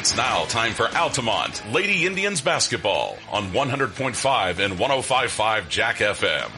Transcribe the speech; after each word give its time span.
It's 0.00 0.16
now 0.16 0.46
time 0.46 0.72
for 0.72 0.88
Altamont 0.96 1.62
Lady 1.74 2.06
Indians 2.06 2.40
basketball 2.40 3.18
on 3.30 3.50
100.5 3.50 4.58
and 4.58 4.78
105.5 4.78 5.68
Jack 5.68 5.96
FM. 5.96 6.50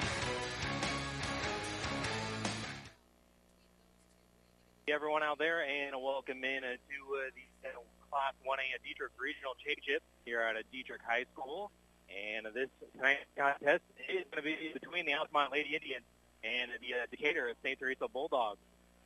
Everyone 4.86 5.24
out 5.24 5.38
there, 5.38 5.64
and 5.64 6.00
welcome 6.00 6.44
in 6.44 6.60
to 6.60 6.68
uh, 6.68 7.30
the 7.64 7.70
Class 8.12 8.32
1A 8.46 8.80
Dietrich 8.84 9.10
Regional 9.18 9.54
Championship 9.58 10.04
here 10.24 10.40
at 10.40 10.54
Dietrich 10.70 11.00
High 11.04 11.24
School. 11.34 11.72
And 12.08 12.46
this 12.54 12.68
tonight's 12.94 13.26
contest 13.36 13.82
is 14.08 14.24
going 14.30 14.36
to 14.36 14.42
be 14.42 14.70
between 14.72 15.04
the 15.04 15.14
Altamont 15.14 15.50
Lady 15.50 15.74
Indians 15.74 16.04
and 16.44 16.70
the 16.80 16.94
uh, 16.94 17.06
Decatur 17.10 17.52
St. 17.64 17.76
Teresa 17.76 18.06
Bulldogs. 18.06 18.60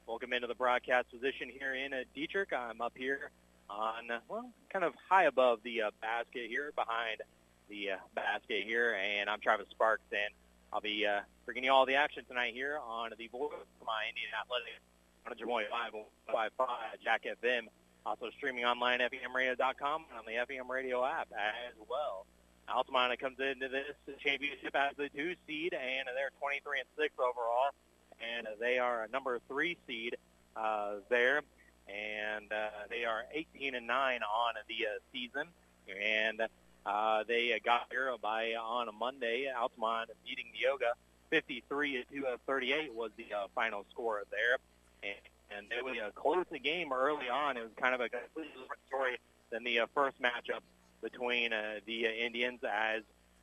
Welcome 0.06 0.34
into 0.34 0.46
the 0.46 0.54
broadcast 0.54 1.10
position 1.10 1.48
here 1.48 1.74
in 1.74 1.94
uh, 1.94 2.02
Dietrich. 2.14 2.52
I'm 2.52 2.82
up 2.82 2.92
here 2.94 3.30
on, 3.68 4.08
well, 4.28 4.50
kind 4.72 4.84
of 4.84 4.94
high 5.08 5.24
above 5.24 5.60
the 5.62 5.82
uh, 5.82 5.90
basket 6.00 6.48
here, 6.48 6.72
behind 6.74 7.22
the 7.68 7.92
uh, 7.92 7.96
basket 8.14 8.64
here, 8.64 8.94
and 8.94 9.28
I'm 9.28 9.40
Travis 9.40 9.66
Sparks, 9.70 10.04
and 10.12 10.34
I'll 10.72 10.80
be 10.80 11.06
uh, 11.06 11.20
bringing 11.44 11.64
you 11.64 11.72
all 11.72 11.86
the 11.86 11.94
action 11.94 12.24
tonight 12.28 12.54
here 12.54 12.78
on 12.84 13.10
the 13.16 13.28
voice 13.28 13.52
of 13.52 13.86
my 13.86 14.04
Indian 14.08 14.30
Athletics 14.38 14.82
on 15.26 15.48
Moines 15.48 15.66
555 15.70 16.68
Jack 17.02 17.24
FM. 17.42 17.68
Also 18.04 18.30
streaming 18.36 18.64
online 18.64 19.00
at 19.00 19.10
FEMradio.com 19.10 20.04
and 20.10 20.18
on 20.18 20.24
the 20.26 20.38
FEM 20.46 20.70
Radio 20.70 21.04
app 21.04 21.28
as 21.32 21.74
well. 21.90 22.24
Altamont 22.68 23.18
comes 23.18 23.38
into 23.40 23.68
this 23.68 23.94
championship 24.20 24.74
as 24.74 24.94
the 24.96 25.08
two 25.08 25.34
seed, 25.46 25.74
and 25.74 26.06
they're 26.14 26.30
23 26.38 26.80
and 26.80 26.88
six 26.96 27.14
overall 27.18 27.74
and 28.20 28.46
they 28.60 28.78
are 28.78 29.04
a 29.04 29.08
number 29.08 29.38
three 29.48 29.76
seed 29.86 30.16
uh, 30.56 30.94
there, 31.08 31.42
and 31.88 32.52
uh, 32.52 32.68
they 32.90 33.04
are 33.04 33.24
18 33.32 33.74
and 33.74 33.86
nine 33.86 34.20
on 34.22 34.54
the 34.68 34.86
uh, 34.86 34.98
season, 35.12 35.48
and 35.88 36.42
uh, 36.84 37.24
they 37.26 37.58
got 37.64 37.86
here 37.90 38.14
by 38.20 38.54
on 38.54 38.88
a 38.88 38.92
Monday. 38.92 39.50
Altamont 39.56 40.10
beating 40.26 40.46
Neoga 40.54 40.92
53 41.30 42.04
to 42.12 42.38
38 42.46 42.94
was 42.94 43.10
the 43.16 43.26
uh, 43.34 43.46
final 43.54 43.84
score 43.90 44.22
there, 44.30 44.58
and, 45.02 45.58
and 45.58 45.72
it 45.72 45.84
was 45.84 45.96
a 45.96 46.12
close 46.12 46.46
game 46.62 46.92
early 46.92 47.28
on. 47.28 47.56
It 47.56 47.62
was 47.62 47.72
kind 47.76 47.94
of 47.94 48.00
a 48.00 48.08
completely 48.08 48.52
different 48.60 48.82
story 48.88 49.18
than 49.50 49.64
the 49.64 49.80
uh, 49.80 49.86
first 49.94 50.20
matchup 50.20 50.60
between 51.02 51.52
uh, 51.52 51.80
the 51.86 52.06
uh, 52.06 52.10
Indians 52.10 52.60
as 52.64 53.02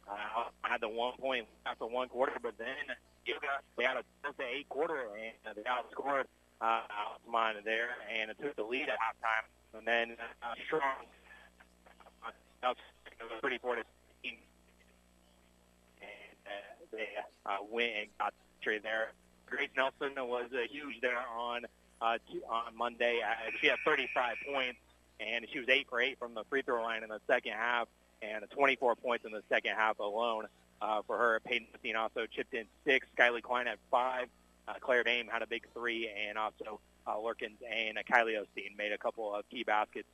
uh, 0.09 0.43
had 0.61 0.81
the 0.81 0.89
one 0.89 1.13
point 1.17 1.47
after 1.65 1.85
one 1.85 2.09
quarter, 2.09 2.33
but 2.41 2.57
then 2.57 2.67
Neoga, 3.27 3.61
they 3.77 3.83
had 3.83 3.97
a 3.97 4.03
just 4.23 4.39
a 4.39 4.43
eight 4.43 4.67
quarter 4.69 5.07
and 5.15 5.55
they 5.55 5.61
outscored 5.63 6.25
uh, 6.61 6.81
Altamont 7.09 7.65
there, 7.65 7.89
and 8.13 8.31
it 8.31 8.37
took 8.41 8.55
the 8.55 8.63
lead 8.63 8.89
at 8.89 8.97
halftime. 8.99 9.77
And 9.77 9.87
then 9.87 10.17
uh, 10.41 10.53
Strong 10.65 11.05
uh, 12.63 12.73
pretty 13.41 13.57
four 13.57 13.75
to 13.75 13.83
and 14.23 14.37
uh, 16.45 16.51
they 16.91 17.07
uh, 17.45 17.57
went 17.69 17.91
and 17.99 18.07
got 18.19 18.33
straight 18.61 18.83
there. 18.83 19.11
Grace 19.45 19.69
Nelson 19.75 20.13
was 20.17 20.45
uh, 20.53 20.59
huge 20.69 21.01
there 21.01 21.19
on 21.37 21.65
uh, 22.01 22.17
on 22.49 22.75
Monday. 22.77 23.19
Uh, 23.25 23.51
she 23.61 23.67
had 23.67 23.77
35 23.85 24.35
points, 24.51 24.79
and 25.19 25.45
she 25.51 25.59
was 25.59 25.69
eight 25.69 25.87
for 25.89 26.01
eight 26.01 26.17
from 26.19 26.33
the 26.33 26.43
free 26.49 26.61
throw 26.61 26.81
line 26.81 27.03
in 27.03 27.09
the 27.09 27.19
second 27.27 27.53
half, 27.53 27.87
and 28.21 28.43
24 28.51 28.95
points 28.95 29.25
in 29.25 29.31
the 29.31 29.43
second 29.49 29.75
half 29.75 29.99
alone 29.99 30.45
uh, 30.81 31.01
for 31.05 31.17
her. 31.17 31.39
Peyton 31.45 31.67
Messine 31.73 31.95
also 31.95 32.25
chipped 32.25 32.53
in 32.53 32.65
six. 32.85 33.07
Skylie 33.17 33.41
Klein 33.41 33.67
had 33.67 33.77
five. 33.91 34.27
Uh, 34.67 34.73
Claire 34.79 35.03
Bame 35.03 35.27
had 35.27 35.41
a 35.41 35.47
big 35.47 35.65
three, 35.73 36.09
and 36.27 36.37
also 36.37 36.79
uh, 37.05 37.15
Lurkins 37.15 37.57
and 37.69 37.97
uh, 37.97 38.01
Kylie 38.03 38.35
Osteen 38.39 38.77
made 38.77 38.91
a 38.91 38.97
couple 38.97 39.33
of 39.33 39.47
key 39.49 39.63
baskets 39.63 40.07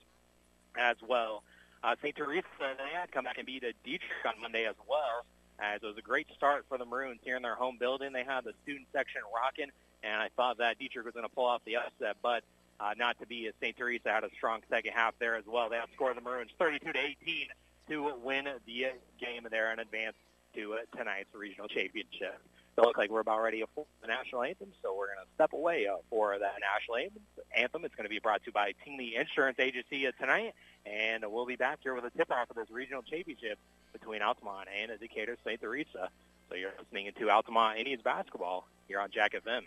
as 0.77 0.95
well. 1.07 1.43
Uh, 1.83 1.95
St. 2.01 2.15
Teresa, 2.15 2.45
they 2.59 2.97
had 2.97 3.11
come 3.11 3.23
back 3.23 3.37
and 3.37 3.45
beat 3.45 3.63
a 3.63 3.73
Dietrich 3.83 4.25
on 4.25 4.41
Monday 4.41 4.65
as 4.65 4.75
well, 4.87 5.25
as 5.59 5.81
it 5.81 5.85
was 5.85 5.97
a 5.97 6.01
great 6.01 6.27
start 6.35 6.65
for 6.67 6.77
the 6.77 6.85
Maroons 6.85 7.19
here 7.23 7.37
in 7.37 7.43
their 7.43 7.55
home 7.55 7.77
building. 7.79 8.11
They 8.11 8.23
had 8.23 8.43
the 8.43 8.53
student 8.63 8.87
section 8.91 9.21
rocking, 9.33 9.71
and 10.03 10.21
I 10.21 10.29
thought 10.35 10.57
that 10.57 10.77
Dietrich 10.79 11.05
was 11.05 11.13
going 11.13 11.27
to 11.27 11.33
pull 11.33 11.45
off 11.45 11.61
the 11.65 11.77
upset, 11.77 12.17
but 12.21 12.43
uh, 12.79 12.93
not 12.97 13.19
to 13.19 13.27
be. 13.27 13.47
As 13.47 13.53
St. 13.61 13.77
Teresa 13.77 14.09
had 14.09 14.23
a 14.23 14.29
strong 14.35 14.61
second 14.69 14.93
half 14.93 15.13
there 15.19 15.35
as 15.35 15.45
well. 15.45 15.69
They 15.69 15.77
outscored 15.77 16.15
the 16.15 16.21
Maroons 16.21 16.51
32 16.57 16.91
to 16.91 16.99
18 16.99 17.47
to 17.89 18.13
win 18.23 18.45
the 18.65 18.87
game 19.19 19.47
there 19.49 19.71
and 19.71 19.79
advance 19.79 20.15
to 20.55 20.73
uh, 20.73 20.97
tonight's 20.97 21.33
regional 21.33 21.67
championship. 21.67 22.41
It 22.79 22.85
looks 22.85 22.97
like 22.97 23.11
we're 23.11 23.19
about 23.19 23.41
ready 23.41 23.61
for 23.75 23.85
the 24.01 24.07
national 24.07 24.43
anthem, 24.43 24.69
so 24.81 24.95
we're 24.95 25.07
going 25.07 25.19
to 25.19 25.33
step 25.35 25.51
away 25.51 25.85
uh, 25.85 25.97
for 26.09 26.39
that 26.39 26.55
national 26.63 27.11
anthem. 27.53 27.83
It's 27.83 27.95
going 27.95 28.05
to 28.05 28.09
be 28.09 28.19
brought 28.19 28.41
to 28.43 28.47
you 28.47 28.51
by 28.53 28.71
Tingley 28.85 29.15
Insurance 29.19 29.59
Agency 29.59 30.07
uh, 30.07 30.11
tonight, 30.17 30.53
and 30.85 31.25
we'll 31.27 31.45
be 31.45 31.57
back 31.57 31.79
here 31.83 31.93
with 31.93 32.05
a 32.05 32.09
tip-off 32.17 32.49
of 32.49 32.55
this 32.55 32.71
regional 32.71 33.01
championship 33.01 33.59
between 33.91 34.21
Altamont 34.21 34.69
and 34.71 34.97
Decatur 34.97 35.35
St. 35.43 35.59
Teresa. 35.59 36.07
So 36.47 36.55
you're 36.55 36.71
listening 36.79 37.11
to 37.19 37.29
Altamont 37.29 37.79
Indians 37.79 38.01
basketball 38.01 38.65
here 38.87 39.01
on 39.01 39.11
Jack 39.11 39.33
FM. 39.33 39.63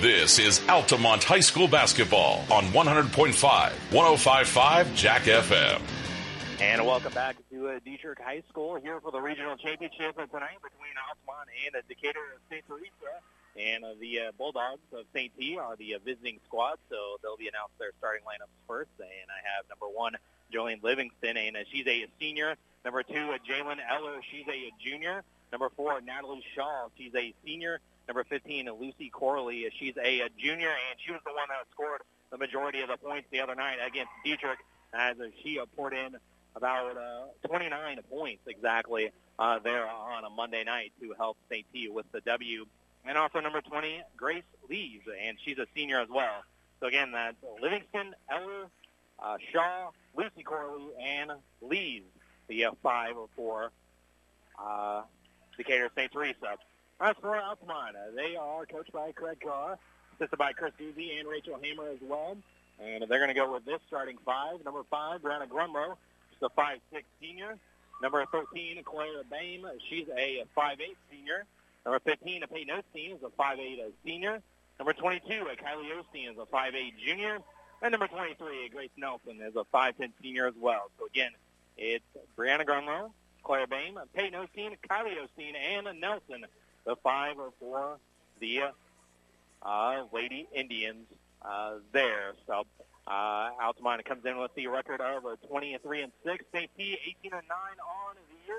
This 0.00 0.38
is 0.38 0.60
Altamont 0.68 1.24
High 1.24 1.40
School 1.40 1.66
basketball 1.66 2.44
on 2.52 2.66
100.5, 2.66 3.32
105.5 3.90 4.94
Jack 4.94 5.22
FM. 5.22 5.82
And 6.60 6.86
welcome 6.86 7.12
back 7.12 7.34
to 7.50 7.66
uh, 7.66 7.80
Dietrich 7.84 8.20
High 8.20 8.44
School 8.48 8.76
here 8.76 9.00
for 9.00 9.10
the 9.10 9.20
regional 9.20 9.56
championship 9.56 10.14
tonight 10.14 10.62
between 10.62 10.94
Altamont 11.02 11.50
and 11.66 11.74
uh, 11.74 11.80
Decatur 11.88 12.38
St. 12.48 12.64
Teresa. 12.68 13.10
And 13.58 13.82
uh, 13.82 13.94
the 14.00 14.20
uh, 14.20 14.32
Bulldogs 14.38 14.86
of 14.92 15.04
St. 15.12 15.32
T 15.36 15.58
are 15.58 15.74
the 15.74 15.96
uh, 15.96 15.98
visiting 16.04 16.38
squad, 16.46 16.78
so 16.88 17.18
they'll 17.20 17.36
be 17.36 17.48
announced 17.48 17.76
their 17.80 17.90
starting 17.98 18.22
lineups 18.22 18.54
first. 18.68 18.90
And 19.00 19.26
I 19.26 19.42
have 19.56 19.68
number 19.68 19.92
one, 19.92 20.12
Jolene 20.54 20.80
Livingston, 20.80 21.36
and 21.36 21.56
uh, 21.56 21.60
she's 21.72 21.88
a 21.88 22.06
senior. 22.20 22.54
Number 22.84 23.02
two, 23.02 23.32
uh, 23.32 23.38
Jalen 23.42 23.78
Eller, 23.90 24.20
she's 24.30 24.46
a 24.46 24.70
junior. 24.80 25.24
Number 25.50 25.70
four, 25.74 26.00
Natalie 26.00 26.44
Shaw, 26.54 26.86
she's 26.96 27.16
a 27.16 27.34
senior. 27.44 27.80
Number 28.08 28.24
15, 28.24 28.70
Lucy 28.80 29.10
Corley, 29.10 29.70
she's 29.78 29.94
a, 29.98 30.20
a 30.20 30.28
junior, 30.38 30.70
and 30.70 30.98
she 31.04 31.12
was 31.12 31.20
the 31.26 31.32
one 31.32 31.46
that 31.50 31.66
scored 31.70 32.00
the 32.30 32.38
majority 32.38 32.80
of 32.80 32.88
the 32.88 32.96
points 32.96 33.28
the 33.30 33.40
other 33.40 33.54
night 33.54 33.76
against 33.86 34.10
Dietrich 34.24 34.58
as 34.94 35.16
she 35.42 35.60
poured 35.76 35.92
in 35.92 36.16
about 36.56 36.96
uh, 36.96 37.48
29 37.48 37.98
points 38.10 38.42
exactly 38.46 39.10
uh, 39.38 39.58
there 39.58 39.86
on 39.86 40.24
a 40.24 40.30
Monday 40.30 40.64
night 40.64 40.92
to 41.00 41.14
help 41.18 41.36
St. 41.50 41.66
T 41.72 41.88
with 41.88 42.10
the 42.12 42.20
W. 42.22 42.64
And 43.04 43.16
also 43.16 43.40
number 43.40 43.60
20, 43.60 44.02
Grace 44.16 44.42
Lees, 44.68 45.02
and 45.22 45.36
she's 45.44 45.58
a 45.58 45.66
senior 45.74 46.00
as 46.00 46.08
well. 46.08 46.42
So 46.80 46.86
again, 46.86 47.12
that's 47.12 47.36
Livingston, 47.60 48.14
Eller, 48.30 48.68
uh, 49.18 49.36
Shaw, 49.52 49.90
Lucy 50.16 50.42
Corley, 50.42 50.86
and 51.02 51.32
Lees, 51.60 52.02
the 52.48 52.66
uh, 52.66 52.70
five 52.82 53.16
or 53.16 53.28
four 53.36 53.70
uh, 54.58 55.02
Decatur 55.56 55.90
St. 55.94 56.10
Teresa. 56.10 56.56
As 57.00 57.14
for 57.20 57.36
Altamont, 57.36 57.94
uh, 57.94 58.10
they 58.16 58.34
are 58.34 58.66
coached 58.66 58.92
by 58.92 59.12
Craig 59.12 59.38
Carr, 59.40 59.78
assisted 60.16 60.36
by 60.36 60.52
Chris 60.52 60.72
Easy 60.80 61.16
and 61.18 61.28
Rachel 61.28 61.56
Hamer 61.62 61.88
as 61.90 61.98
well. 62.02 62.36
And 62.80 63.04
they're 63.08 63.20
going 63.20 63.28
to 63.28 63.34
go 63.34 63.52
with 63.52 63.64
this 63.64 63.78
starting 63.86 64.16
five. 64.24 64.64
Number 64.64 64.82
five, 64.90 65.22
Brianna 65.22 65.46
Grumrow, 65.46 65.96
the 66.40 66.50
5'6 66.50 66.78
senior. 67.20 67.56
Number 68.02 68.24
13, 68.32 68.82
Claire 68.84 69.22
Bame. 69.30 69.66
She's 69.88 70.06
a 70.08 70.44
5'8 70.56 70.76
senior. 71.10 71.44
Number 71.84 72.00
15, 72.00 72.42
Peyton 72.52 72.74
Osteen 72.74 73.14
is 73.16 73.22
a 73.22 73.30
5'8 73.40 73.92
senior. 74.04 74.40
Number 74.80 74.92
22, 74.92 75.24
Kylie 75.28 75.90
Osteen 75.92 76.32
is 76.32 76.38
a 76.38 76.46
5'8 76.46 76.92
junior. 77.04 77.38
And 77.80 77.92
number 77.92 78.08
23, 78.08 78.70
Grace 78.70 78.90
Nelson 78.96 79.40
is 79.40 79.54
a 79.54 79.64
5'10 79.72 80.10
senior 80.20 80.48
as 80.48 80.54
well. 80.60 80.90
So 80.98 81.06
again, 81.06 81.30
it's 81.76 82.04
Brianna 82.36 82.64
Grumlow, 82.64 83.10
Claire 83.44 83.68
Bame, 83.68 83.98
Peyton 84.14 84.40
Osteen, 84.40 84.76
Kylie 84.88 85.14
Osteen, 85.16 85.54
and 85.56 86.00
Nelson, 86.00 86.44
the 86.88 86.96
five 86.96 87.38
or 87.38 87.52
four, 87.60 87.98
the 88.40 88.60
uh, 89.62 90.04
Lady 90.10 90.48
Indians 90.54 91.06
uh, 91.42 91.74
there. 91.92 92.32
So 92.46 92.64
uh, 93.06 93.50
Altamont 93.62 94.06
comes 94.06 94.24
in 94.24 94.38
with 94.38 94.54
the 94.54 94.68
record 94.68 95.02
of 95.02 95.22
23 95.48 96.02
and 96.02 96.12
6. 96.24 96.44
St. 96.52 96.70
P 96.76 96.98
18 97.22 97.32
and 97.32 97.32
9 97.32 97.40
on 97.46 98.16
the 98.16 98.46
year. 98.46 98.56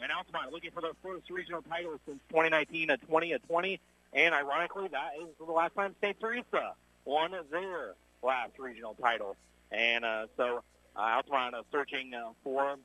And 0.00 0.10
Altamont 0.10 0.52
looking 0.52 0.72
for 0.72 0.80
their 0.80 0.92
first 1.04 1.30
regional 1.30 1.62
title 1.62 2.00
since 2.04 2.18
2019 2.30 2.90
at 2.90 3.00
20 3.06 3.32
at 3.32 3.46
20. 3.48 3.80
And 4.12 4.34
ironically, 4.34 4.88
that 4.88 5.10
is 5.20 5.28
the 5.38 5.52
last 5.52 5.76
time 5.76 5.94
St. 6.02 6.18
Teresa 6.18 6.74
won 7.04 7.30
their 7.52 7.94
last 8.24 8.58
regional 8.58 8.94
title. 9.00 9.36
And 9.70 10.04
uh, 10.04 10.26
so 10.36 10.62
uh, 10.96 11.00
Altamont 11.00 11.54
uh, 11.54 11.62
searching 11.70 12.12
uh, 12.12 12.30
for 12.42 12.76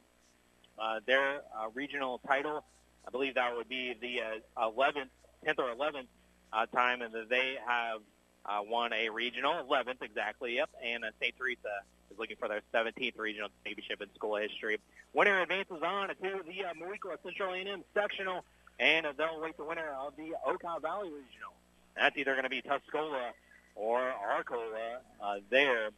uh, 0.77 0.99
their 1.07 1.41
uh, 1.57 1.69
regional 1.73 2.19
title. 2.27 2.63
I 3.05 3.11
believe 3.11 3.35
that 3.35 3.55
would 3.55 3.69
be 3.69 3.95
the 3.99 4.21
uh, 4.57 4.69
11th, 4.69 5.09
10th 5.45 5.59
or 5.59 5.75
11th 5.75 6.07
uh, 6.51 6.65
time 6.67 6.99
that 6.99 7.29
they 7.29 7.57
have 7.65 8.01
uh, 8.45 8.59
won 8.67 8.93
a 8.93 9.09
regional, 9.09 9.63
11th 9.63 10.01
exactly, 10.01 10.55
yep, 10.55 10.69
and 10.83 11.03
uh, 11.03 11.07
St. 11.21 11.35
Teresa 11.37 11.81
is 12.11 12.19
looking 12.19 12.37
for 12.37 12.47
their 12.47 12.61
17th 12.73 13.17
regional 13.17 13.49
championship 13.65 14.01
in 14.01 14.13
school 14.15 14.35
history. 14.35 14.79
Winner 15.13 15.41
advances 15.41 15.81
on 15.83 16.09
to 16.09 16.15
the 16.21 16.65
uh, 16.65 16.73
Moweaqua 16.73 17.17
Central 17.23 17.53
A&M 17.53 17.83
sectional, 17.93 18.43
and 18.79 19.05
uh, 19.05 19.13
they'll 19.17 19.39
wait 19.41 19.57
the 19.57 19.63
winner 19.63 19.89
of 19.99 20.15
the 20.15 20.33
Okaw 20.47 20.81
Valley 20.81 21.09
regional. 21.09 21.53
That's 21.95 22.17
either 22.17 22.33
going 22.33 22.43
to 22.43 22.49
be 22.49 22.61
Tuscola 22.61 23.31
or 23.75 23.99
Arcola 24.01 24.99
uh, 25.21 25.35
there 25.49 25.89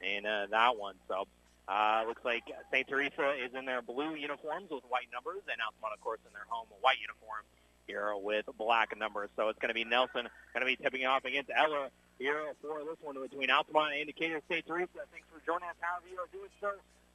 in 0.00 0.26
uh, 0.26 0.46
that 0.50 0.76
one. 0.76 0.94
So 1.08 1.26
uh, 1.68 2.04
looks 2.06 2.24
like 2.24 2.44
St. 2.70 2.86
Teresa 2.86 3.32
is 3.32 3.54
in 3.54 3.64
their 3.64 3.80
blue 3.80 4.14
uniforms 4.14 4.70
with 4.70 4.84
white 4.88 5.08
numbers, 5.12 5.42
and 5.48 5.56
Altamont, 5.64 5.94
of 5.94 6.00
course, 6.00 6.20
in 6.26 6.32
their 6.32 6.46
home 6.48 6.66
white 6.80 7.00
uniforms 7.00 7.48
here 7.86 8.12
with 8.16 8.46
black 8.58 8.96
numbers. 8.96 9.30
So 9.36 9.48
it's 9.48 9.58
going 9.58 9.68
to 9.68 9.74
be 9.74 9.84
Nelson 9.84 10.28
going 10.52 10.60
to 10.60 10.66
be 10.66 10.76
tipping 10.76 11.06
off 11.06 11.24
against 11.24 11.50
Eller 11.54 11.88
here 12.18 12.52
for 12.60 12.80
this 12.84 12.96
one 13.02 13.20
between 13.20 13.50
Altamont 13.50 13.94
and 13.96 14.06
Decatur 14.06 14.40
St. 14.48 14.66
Teresa. 14.66 15.04
Thanks 15.12 15.26
for 15.32 15.40
joining 15.44 15.68
us. 15.68 15.76
You 16.10 16.18
are 16.18 16.28
doing 16.32 16.50
so. 16.60 16.72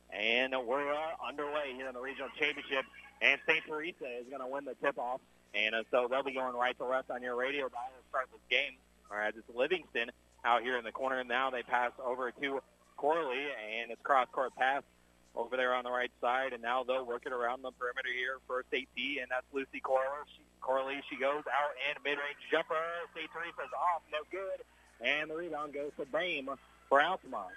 And 0.10 0.54
we're 0.66 0.92
uh, 0.92 1.28
underway 1.28 1.74
here 1.76 1.88
in 1.88 1.94
the 1.94 2.02
regional 2.02 2.30
championship. 2.38 2.86
And 3.22 3.40
St. 3.48 3.64
Teresa 3.68 4.06
is 4.20 4.26
going 4.30 4.42
to 4.42 4.48
win 4.48 4.66
the 4.66 4.76
tip-off. 4.84 5.22
And 5.54 5.76
uh, 5.76 5.84
so 5.92 6.08
they'll 6.10 6.24
be 6.24 6.34
going 6.34 6.56
right 6.56 6.78
to 6.78 6.86
left 6.86 7.12
on 7.12 7.22
your 7.22 7.36
radio 7.36 7.70
dial 7.70 7.94
to 7.94 8.10
start 8.10 8.28
this 8.32 8.42
game. 8.50 8.74
Whereas 9.08 9.34
it's 9.38 9.50
Livingston 9.56 10.12
out 10.44 10.64
here 10.64 10.78
in 10.78 10.84
the 10.84 10.92
corner. 10.92 11.20
And 11.20 11.30
now 11.30 11.50
they 11.50 11.64
pass 11.64 11.92
over 12.04 12.32
to 12.32 12.62
Corley, 13.00 13.48
and 13.80 13.92
it's 13.92 14.02
cross-court 14.04 14.52
pass 14.60 14.84
over 15.36 15.56
there 15.56 15.74
on 15.74 15.86
the 15.86 15.92
right 15.92 16.12
side. 16.20 16.52
And 16.52 16.62
now 16.62 16.84
they'll 16.84 17.06
work 17.06 17.24
it 17.26 17.32
around 17.32 17.64
the 17.64 17.72
perimeter 17.72 18.12
here 18.12 18.44
for. 18.46 18.64
T, 18.70 18.86
and 19.24 19.32
that's 19.32 19.48
Lucy 19.54 19.80
Corley. 19.80 20.28
She 20.36 20.44
Corley, 20.60 21.02
she 21.10 21.16
goes 21.16 21.44
out 21.48 21.74
and 21.88 21.98
mid-range 22.04 22.44
jumper. 22.52 22.76
St. 23.16 23.32
Teresa's 23.32 23.72
off, 23.74 24.04
no 24.12 24.20
good. 24.30 24.60
And 25.00 25.30
the 25.32 25.36
rebound 25.36 25.74
goes 25.74 25.92
to 25.98 26.06
Bame 26.06 26.50
for 26.90 27.02
Altamont. 27.02 27.56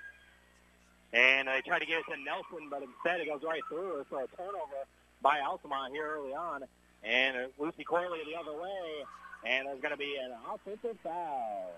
And 1.12 1.48
they 1.48 1.60
try 1.66 1.78
to 1.78 1.86
get 1.86 1.98
it 1.98 2.06
to 2.14 2.16
Nelson, 2.22 2.70
but 2.70 2.82
instead 2.82 3.20
it 3.20 3.26
goes 3.26 3.42
right 3.42 3.62
through 3.68 3.98
her 3.98 4.04
for 4.08 4.22
a 4.22 4.28
turnover 4.36 4.86
by 5.20 5.40
Altamont 5.40 5.92
here 5.92 6.06
early 6.06 6.32
on. 6.32 6.62
And 7.02 7.48
Lucy 7.58 7.84
Corley 7.84 8.20
the 8.24 8.38
other 8.38 8.56
way. 8.56 9.04
And 9.44 9.66
there's 9.66 9.80
going 9.80 9.92
to 9.92 9.98
be 9.98 10.16
an 10.16 10.32
offensive 10.54 10.96
foul. 11.02 11.72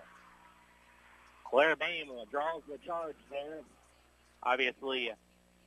Claire 1.55 1.77
Bame 1.77 2.11
draws 2.29 2.63
the 2.69 2.77
charge 2.85 3.15
there. 3.31 3.61
Obviously, 4.43 5.09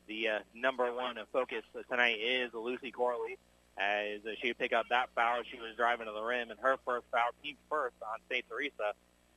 the 0.06 0.28
uh, 0.28 0.38
number 0.54 0.92
one 0.92 1.16
focus 1.32 1.62
tonight 1.88 2.18
is 2.20 2.52
Lucy 2.52 2.90
Corley 2.90 3.38
as 3.78 4.20
she 4.42 4.52
picked 4.52 4.74
up 4.74 4.84
that 4.90 5.08
foul. 5.14 5.40
She 5.50 5.56
was 5.56 5.74
driving 5.78 6.04
to 6.04 6.12
the 6.12 6.20
rim, 6.20 6.50
and 6.50 6.60
her 6.60 6.76
first 6.84 7.06
foul, 7.10 7.30
team 7.42 7.56
first 7.70 7.94
on 8.02 8.18
St. 8.30 8.44
Teresa 8.50 8.92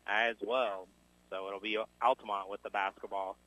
as 0.05 0.35
well. 0.45 0.89
So 1.29 1.47
it'll 1.47 1.61
be 1.61 1.77
Altamont 2.01 2.49
with 2.49 2.61
the 2.63 2.69
basketball. 2.69 3.37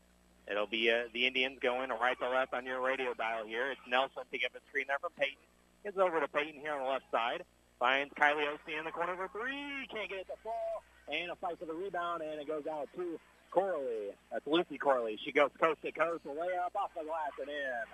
It'll 0.50 0.66
be 0.66 0.90
uh, 0.90 1.12
the 1.12 1.26
Indians 1.26 1.58
going 1.60 1.90
right 1.90 2.18
to 2.20 2.30
left 2.30 2.54
on 2.54 2.64
your 2.64 2.80
radio 2.80 3.12
dial 3.12 3.44
here. 3.44 3.70
It's 3.70 3.80
Nelson 3.86 4.22
picking 4.32 4.46
up 4.46 4.56
a 4.56 4.64
screen 4.70 4.86
there 4.88 4.98
from 4.98 5.12
Peyton. 5.18 5.44
Gets 5.84 5.98
over 5.98 6.20
to 6.20 6.28
Peyton 6.28 6.58
here 6.58 6.72
on 6.72 6.80
the 6.80 6.88
left 6.88 7.10
side. 7.12 7.44
Finds 7.78 8.14
Kylie 8.14 8.48
Osteen 8.48 8.78
in 8.78 8.86
the 8.86 8.92
corner 8.92 9.14
for 9.14 9.28
three. 9.28 9.84
Can't 9.92 10.08
get 10.08 10.20
it 10.20 10.26
to 10.28 10.40
fall. 10.42 10.80
And 11.12 11.30
a 11.30 11.36
fight 11.36 11.58
for 11.58 11.66
the 11.66 11.74
rebound, 11.74 12.22
and 12.22 12.40
it 12.40 12.48
goes 12.48 12.66
out 12.66 12.88
to 12.96 13.18
Corley. 13.50 14.10
That's 14.32 14.46
Lucy 14.46 14.78
Corley. 14.78 15.18
She 15.24 15.32
goes 15.32 15.50
coast 15.60 15.82
to 15.82 15.92
coast, 15.92 16.24
a 16.24 16.28
layup 16.28 16.74
off 16.74 16.90
the 16.96 17.04
glass 17.04 17.32
and 17.40 17.48
in. 17.48 17.84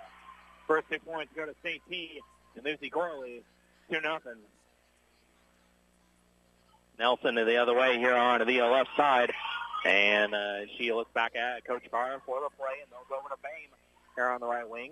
First 0.67 0.87
two 0.89 0.99
points 0.99 1.31
go 1.35 1.45
to 1.45 1.53
St. 1.63 1.81
T 1.89 2.21
and 2.55 2.65
Lucy 2.65 2.89
Corley, 2.89 3.43
2 3.91 4.01
nothing. 4.01 4.37
Nelson 6.97 7.35
to 7.35 7.45
the 7.45 7.57
other 7.57 7.73
way 7.73 7.97
here 7.97 8.15
on 8.15 8.45
the 8.45 8.61
left 8.61 8.89
side. 8.95 9.31
And 9.85 10.35
uh, 10.35 10.67
she 10.77 10.93
looks 10.93 11.11
back 11.13 11.35
at 11.35 11.65
Coach 11.65 11.83
Carr 11.89 12.21
for 12.25 12.39
the 12.39 12.49
play, 12.55 12.77
and 12.81 12.91
they'll 12.91 13.05
go 13.09 13.17
over 13.19 13.29
to 13.29 13.41
Bame 13.41 13.69
here 14.15 14.27
on 14.27 14.39
the 14.39 14.45
right 14.45 14.69
wing. 14.69 14.91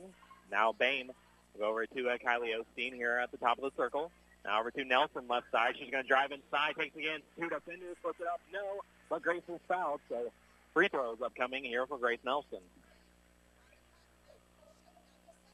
Now 0.52 0.72
Bame 0.72 1.12
go 1.60 1.70
over 1.70 1.86
to 1.86 2.10
uh, 2.10 2.18
Kylie 2.18 2.54
Osteen 2.56 2.94
here 2.94 3.20
at 3.22 3.32
the 3.32 3.38
top 3.38 3.60
of 3.60 3.64
the 3.64 3.72
circle. 3.78 4.12
Now 4.50 4.62
over 4.62 4.72
to 4.72 4.84
Nelson 4.84 5.26
left 5.30 5.46
side. 5.52 5.76
She's 5.78 5.92
going 5.92 6.04
to 6.04 6.08
drive 6.08 6.32
inside, 6.32 6.74
takes 6.76 6.96
again 6.96 7.20
two 7.38 7.50
defenders, 7.50 7.96
puts 8.04 8.20
it 8.20 8.26
up. 8.26 8.42
No, 8.52 8.82
but 9.08 9.22
Grace 9.22 9.44
is 9.48 9.60
fouled. 9.68 10.02
So 10.10 10.32
free 10.74 10.88
throws 10.88 11.18
upcoming 11.24 11.64
here 11.64 11.86
for 11.86 12.00
Grace 12.00 12.18
Nelson. 12.26 12.58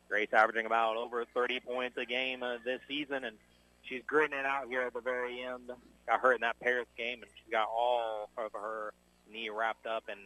Grace 0.08 0.30
averaging 0.32 0.66
about 0.66 0.96
over 0.96 1.26
30 1.26 1.60
points 1.60 1.98
a 1.98 2.06
game 2.06 2.42
uh, 2.42 2.56
this 2.64 2.80
season, 2.88 3.26
and 3.26 3.36
she's 3.84 4.02
gritting 4.08 4.40
it 4.40 4.46
out 4.46 4.70
here 4.70 4.84
at 4.84 4.94
the 4.94 5.02
very 5.02 5.42
end. 5.44 5.72
Got 6.08 6.22
hurt 6.22 6.36
in 6.36 6.42
that 6.42 6.58
Paris 6.62 6.88
game, 6.98 7.22
and 7.22 7.32
she's 7.36 7.52
got 7.52 7.68
all 7.68 8.30
of 8.38 8.54
her 8.54 8.94
knee 9.30 9.50
wrapped 9.50 9.88
up 9.88 10.06
and 10.08 10.20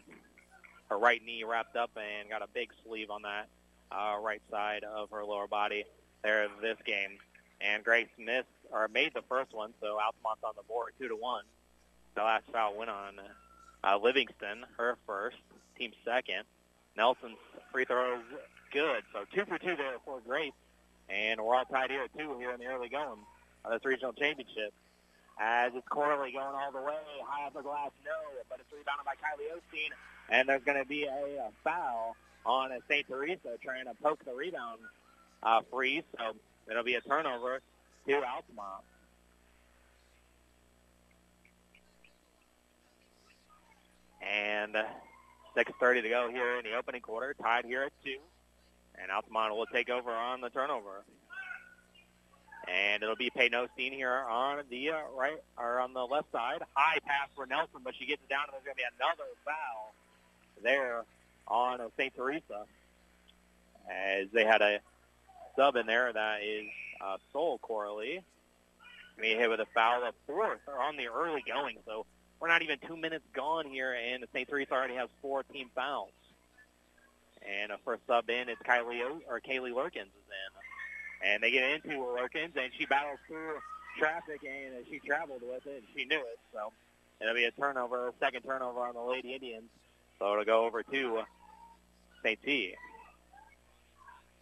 her 0.91 0.99
right 0.99 1.25
knee 1.25 1.43
wrapped 1.43 1.75
up 1.75 1.89
and 1.95 2.29
got 2.29 2.43
a 2.43 2.47
big 2.53 2.69
sleeve 2.85 3.09
on 3.09 3.23
that 3.23 3.47
uh, 3.91 4.19
right 4.21 4.43
side 4.51 4.83
of 4.83 5.09
her 5.09 5.25
lower 5.25 5.47
body 5.47 5.85
there 6.21 6.47
this 6.61 6.77
game. 6.85 7.17
And 7.61 7.83
Grace 7.83 8.07
missed 8.17 8.47
or 8.71 8.87
made 8.87 9.13
the 9.13 9.23
first 9.27 9.53
one, 9.53 9.73
so 9.81 9.99
Altamont's 9.99 10.43
on 10.43 10.53
the 10.55 10.63
board 10.63 10.93
two 10.99 11.09
to 11.09 11.15
one. 11.15 11.43
The 12.15 12.21
last 12.21 12.45
foul 12.51 12.75
went 12.77 12.89
on 12.89 13.19
uh, 13.83 13.97
Livingston, 13.97 14.65
her 14.77 14.97
first, 15.05 15.37
team 15.77 15.91
second. 16.05 16.43
Nelson's 16.95 17.37
free 17.71 17.85
throws 17.85 18.23
good. 18.71 19.03
So 19.13 19.25
two 19.33 19.45
for 19.45 19.57
two 19.57 19.75
there 19.75 19.97
for 20.05 20.19
Grace. 20.25 20.53
And 21.09 21.41
we're 21.41 21.55
all 21.55 21.65
tied 21.65 21.89
here 21.89 22.03
at 22.03 22.17
two 22.17 22.37
here 22.37 22.51
in 22.51 22.59
the 22.59 22.67
early 22.67 22.89
going 22.89 23.19
of 23.65 23.71
this 23.71 23.83
regional 23.83 24.13
championship. 24.13 24.73
As 25.39 25.71
it's 25.73 25.87
Corley 25.87 26.33
going 26.33 26.55
all 26.55 26.71
the 26.71 26.81
way, 26.81 26.93
high 27.25 27.45
off 27.45 27.53
the 27.53 27.61
glass, 27.61 27.91
no, 28.03 28.11
but 28.49 28.59
it's 28.59 28.71
rebounded 28.71 29.05
by 29.05 29.13
Kylie 29.15 29.47
Osteen. 29.55 29.89
And 30.27 30.49
there's 30.49 30.63
going 30.63 30.77
to 30.77 30.87
be 30.87 31.05
a, 31.05 31.47
a 31.47 31.49
foul 31.63 32.15
on 32.45 32.71
St. 32.89 33.07
Teresa 33.07 33.57
trying 33.63 33.85
to 33.85 33.93
poke 34.03 34.23
the 34.25 34.33
rebound 34.33 34.79
uh, 35.41 35.61
free. 35.71 36.03
So 36.17 36.35
it'll 36.69 36.83
be 36.83 36.95
a 36.95 37.01
turnover 37.01 37.61
to 38.07 38.13
Altamont. 38.15 38.83
And 44.21 44.75
6.30 45.55 46.03
to 46.03 46.09
go 46.09 46.29
here 46.29 46.57
in 46.57 46.63
the 46.63 46.75
opening 46.77 47.01
quarter, 47.01 47.35
tied 47.41 47.65
here 47.65 47.83
at 47.83 47.91
2. 48.03 48.17
And 49.01 49.11
Altamont 49.11 49.55
will 49.55 49.65
take 49.67 49.89
over 49.89 50.11
on 50.11 50.41
the 50.41 50.49
turnover. 50.49 51.03
And 52.67 53.01
it'll 53.01 53.15
be 53.15 53.31
Peyton 53.35 53.57
Osteen 53.57 53.93
here 53.93 54.13
on 54.13 54.63
the 54.69 54.89
uh, 54.89 54.97
right 55.15 55.37
or 55.57 55.79
on 55.79 55.93
the 55.93 56.05
left 56.05 56.31
side. 56.31 56.61
High 56.75 56.99
pass 56.99 57.29
for 57.35 57.45
Nelson, 57.47 57.79
but 57.83 57.95
she 57.97 58.05
gets 58.05 58.21
it 58.21 58.29
down, 58.29 58.43
and 58.43 58.53
there's 58.53 58.63
going 58.63 58.75
to 58.75 58.77
be 58.77 58.83
another 58.99 59.29
foul 59.43 59.93
there 60.61 61.05
on 61.47 61.79
St. 61.97 62.13
Teresa 62.15 62.65
as 63.89 64.27
they 64.31 64.45
had 64.45 64.61
a 64.61 64.79
sub 65.55 65.75
in 65.75 65.85
there 65.85 66.11
that 66.11 66.43
is 66.43 66.65
uh, 67.01 67.17
Sol 67.31 67.57
Coralie. 67.59 68.21
We 69.19 69.29
hit 69.29 69.49
with 69.49 69.59
a 69.59 69.65
foul 69.73 70.03
of 70.05 70.13
fourth 70.25 70.59
on 70.67 70.95
the 70.95 71.07
early 71.07 71.43
going, 71.45 71.77
so 71.85 72.05
we're 72.39 72.47
not 72.47 72.61
even 72.61 72.77
two 72.87 72.95
minutes 72.95 73.25
gone 73.33 73.65
here, 73.67 73.93
and 73.93 74.23
St. 74.33 74.47
Teresa 74.47 74.71
already 74.73 74.95
has 74.95 75.09
four 75.21 75.43
team 75.43 75.69
fouls. 75.75 76.11
And 77.45 77.71
a 77.71 77.77
first 77.83 78.01
sub 78.07 78.29
in 78.29 78.49
is 78.49 78.57
Kylie 78.65 79.01
o- 79.01 79.21
or 79.27 79.39
Kaylee 79.41 79.71
Lurkins 79.73 80.07
is 80.07 80.27
in, 80.29 81.29
and 81.31 81.43
they 81.43 81.51
get 81.51 81.69
into 81.71 81.97
Lurkins, 81.97 82.55
and 82.55 82.71
she 82.77 82.85
battles 82.85 83.19
through 83.27 83.55
traffic, 83.97 84.41
and 84.43 84.85
she 84.89 84.99
traveled 84.99 85.41
with 85.41 85.65
it, 85.65 85.77
and 85.77 85.83
she 85.95 86.05
knew 86.05 86.19
it. 86.19 86.39
So 86.53 86.71
it'll 87.21 87.33
be 87.35 87.45
a 87.45 87.51
turnover, 87.51 88.13
second 88.19 88.43
turnover 88.43 88.79
on 88.79 88.93
the 88.93 89.01
Lady 89.01 89.33
Indians. 89.33 89.69
So 90.17 90.31
it'll 90.33 90.45
go 90.45 90.65
over 90.65 90.83
to 90.83 91.21
St. 92.23 92.39
T. 92.43 92.75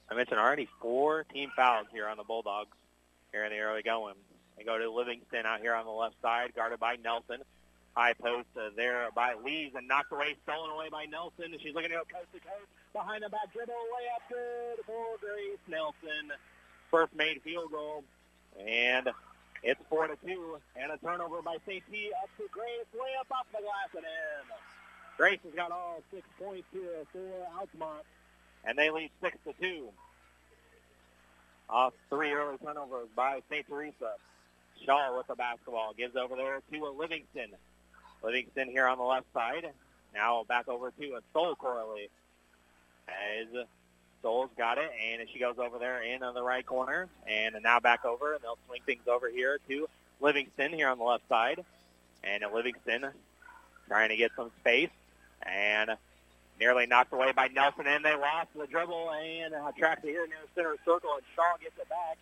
I 0.10 0.16
mentioned 0.16 0.40
already 0.40 0.68
four 0.82 1.26
team 1.26 1.52
fouls 1.56 1.88
here 1.92 2.08
on 2.08 2.18
the 2.18 2.24
Bulldogs 2.24 2.76
here 3.32 3.44
in 3.44 3.52
the 3.52 3.60
early 3.60 3.84
going. 3.84 4.16
They 4.58 4.64
go 4.64 4.78
to 4.78 4.90
Livingston 4.90 5.46
out 5.46 5.60
here 5.60 5.76
on 5.76 5.86
the 5.86 5.92
left 5.92 6.16
side, 6.22 6.54
guarded 6.56 6.80
by 6.80 6.96
Nelson. 6.96 7.44
High 7.94 8.14
post 8.14 8.48
uh, 8.56 8.70
there 8.76 9.10
by 9.16 9.34
Lees 9.44 9.72
and 9.76 9.88
knocked 9.88 10.12
away, 10.12 10.36
stolen 10.44 10.72
away 10.72 10.90
by 10.90 11.06
Nelson. 11.06 11.54
She's 11.62 11.74
looking 11.74 11.90
to 11.90 11.98
go 11.98 12.04
coast 12.06 12.32
to 12.34 12.40
coast. 12.40 12.70
Behind 12.94 13.24
the 13.24 13.30
back 13.30 13.52
dribble, 13.54 13.74
layup 13.74 14.24
good 14.30 14.86
for 14.86 15.18
Grace 15.20 15.60
Nelson. 15.68 16.32
First 16.90 17.16
made 17.16 17.42
field 17.42 17.72
goal. 17.72 18.04
And 18.58 19.10
it's 19.64 19.82
4 19.90 20.08
to 20.08 20.18
two, 20.26 20.58
and 20.76 20.92
a 20.92 20.98
turnover 20.98 21.42
by 21.42 21.58
St. 21.66 21.84
T 21.92 22.12
up 22.24 22.30
to 22.38 22.46
Grace. 22.52 22.88
Layup 22.96 23.30
off 23.34 23.46
the 23.52 23.62
glass 23.62 23.90
and 23.94 24.06
in. 24.06 24.46
Grace 25.18 25.40
has 25.44 25.54
got 25.54 25.72
all 25.72 26.02
six 26.14 26.22
points 26.40 26.68
here 26.72 27.06
for 27.12 27.26
Altamont, 27.58 28.06
and 28.66 28.78
they 28.78 28.90
lead 28.90 29.12
6 29.22 29.38
to 29.46 29.54
two. 29.62 29.90
Off 31.70 31.94
three 32.10 32.32
early 32.32 32.58
turnovers 32.58 33.08
by 33.16 33.42
St. 33.50 33.68
Teresa. 33.68 34.14
Shaw 34.86 35.18
with 35.18 35.28
the 35.28 35.36
basketball. 35.36 35.94
Gives 35.98 36.16
over 36.16 36.36
there 36.36 36.62
to 36.72 36.86
Livingston. 36.92 37.52
Livingston 38.24 38.70
here 38.70 38.88
on 38.88 38.98
the 38.98 39.04
left 39.04 39.26
side. 39.34 39.70
Now 40.14 40.46
back 40.48 40.68
over 40.68 40.92
to 40.92 41.06
a 41.16 41.20
Soul 41.34 41.56
Corley. 41.56 42.10
As 43.08 43.48
Soul's 44.22 44.50
got 44.58 44.78
it, 44.78 44.92
and 45.12 45.28
she 45.32 45.40
goes 45.40 45.56
over 45.58 45.78
there 45.78 46.02
in 46.04 46.24
on 46.24 46.34
the 46.34 46.44
right 46.44 46.66
corner. 46.66 47.08
And 47.28 47.56
now 47.64 47.80
back 47.80 48.06
over, 48.06 48.34
and 48.34 48.44
they'll 48.44 48.58
swing 48.68 48.82
things 48.86 49.08
over 49.08 49.30
here 49.30 49.60
to 49.68 49.88
Livingston 50.22 50.74
here 50.74 50.88
on 50.88 50.98
the 50.98 51.04
left 51.04 51.28
side. 51.28 51.64
And 52.24 52.44
Livingston 52.54 53.08
trying 53.88 54.10
to 54.10 54.18
get 54.18 54.32
some 54.36 54.52
space. 54.62 54.90
And 55.44 55.92
nearly 56.60 56.86
knocked 56.86 57.14
away 57.14 57.32
by 57.32 57.48
Nelson, 57.48 57.86
and 57.88 58.04
they 58.04 58.16
lost 58.16 58.50
the 58.56 58.68
dribble 58.68 59.12
and 59.12 59.54
uh, 59.54 59.72
tracked 59.78 60.04
it 60.06 60.10
here 60.10 60.28
near 60.28 60.38
center 60.56 60.76
circle, 60.86 61.12
and 61.14 61.24
Shaw 61.36 61.58
gets 61.62 61.78
it 61.80 61.90
back. 61.90 62.18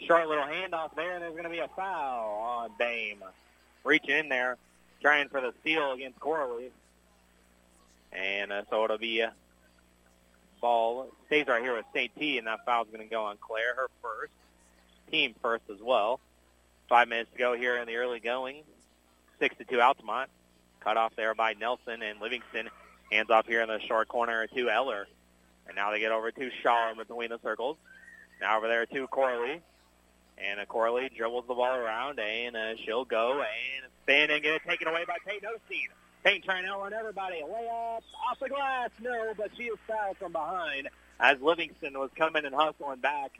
Short 0.00 0.28
little 0.28 0.44
handoff 0.44 0.94
there, 0.94 1.14
and 1.14 1.22
there's 1.22 1.32
going 1.32 1.44
to 1.44 1.50
be 1.50 1.58
a 1.58 1.68
foul 1.68 2.40
on 2.40 2.70
Bame. 2.78 3.22
Reaching 3.84 4.16
in 4.16 4.28
there, 4.28 4.56
trying 5.00 5.28
for 5.28 5.40
the 5.40 5.54
steal 5.60 5.92
against 5.92 6.20
Coralie. 6.20 6.70
And 8.12 8.52
uh, 8.52 8.62
so 8.70 8.84
it'll 8.84 8.98
be 8.98 9.20
a 9.20 9.32
ball. 10.60 11.08
Stays 11.26 11.46
right 11.46 11.62
here 11.62 11.74
with 11.74 11.86
St. 11.94 12.10
T, 12.18 12.38
and 12.38 12.46
that 12.46 12.64
foul's 12.64 12.88
going 12.88 13.06
to 13.06 13.10
go 13.10 13.24
on 13.24 13.36
Claire, 13.40 13.74
her 13.74 13.88
first. 14.02 14.32
Team 15.10 15.34
first 15.40 15.64
as 15.70 15.80
well. 15.80 16.20
Five 16.88 17.08
minutes 17.08 17.30
to 17.32 17.38
go 17.38 17.56
here 17.56 17.76
in 17.76 17.86
the 17.86 17.96
early 17.96 18.20
going. 18.20 18.62
Six 19.38 19.56
to 19.58 19.64
two 19.64 19.80
Altamont. 19.80 20.30
Cut 20.80 20.96
off 20.96 21.12
there 21.16 21.34
by 21.34 21.54
Nelson 21.54 22.02
and 22.02 22.20
Livingston. 22.20 22.68
Hands 23.10 23.30
off 23.30 23.46
here 23.46 23.62
in 23.62 23.68
the 23.68 23.80
short 23.80 24.08
corner 24.08 24.46
to 24.46 24.70
Eller. 24.70 25.06
And 25.66 25.76
now 25.76 25.90
they 25.90 26.00
get 26.00 26.12
over 26.12 26.30
to 26.30 26.50
Shaw 26.62 26.90
in 26.90 26.98
between 26.98 27.30
the 27.30 27.38
circles. 27.42 27.76
Now 28.40 28.58
over 28.58 28.68
there 28.68 28.86
to 28.86 29.06
Coralie. 29.08 29.60
And 30.38 30.68
Coralie 30.68 31.10
dribbles 31.16 31.44
the 31.48 31.54
ball 31.54 31.74
around, 31.76 32.20
and 32.20 32.54
uh, 32.54 32.76
she'll 32.84 33.06
go 33.06 33.40
and 33.40 33.90
spin 34.02 34.30
and 34.30 34.42
get 34.42 34.56
it 34.56 34.62
taken 34.68 34.86
away 34.86 35.04
by 35.06 35.16
Peyton 35.26 35.48
Osteen. 35.48 35.88
Peyton 36.24 36.42
trying 36.42 36.64
to 36.64 36.70
outrun 36.70 36.92
everybody. 36.92 37.36
Layup 37.42 38.02
off 38.30 38.38
the 38.40 38.48
glass. 38.48 38.90
No, 39.00 39.32
but 39.36 39.50
she 39.56 39.64
is 39.64 39.78
fouled 39.88 40.18
from 40.18 40.32
behind 40.32 40.88
as 41.18 41.40
Livingston 41.40 41.98
was 41.98 42.10
coming 42.16 42.44
and 42.44 42.54
hustling 42.54 43.00
back, 43.00 43.32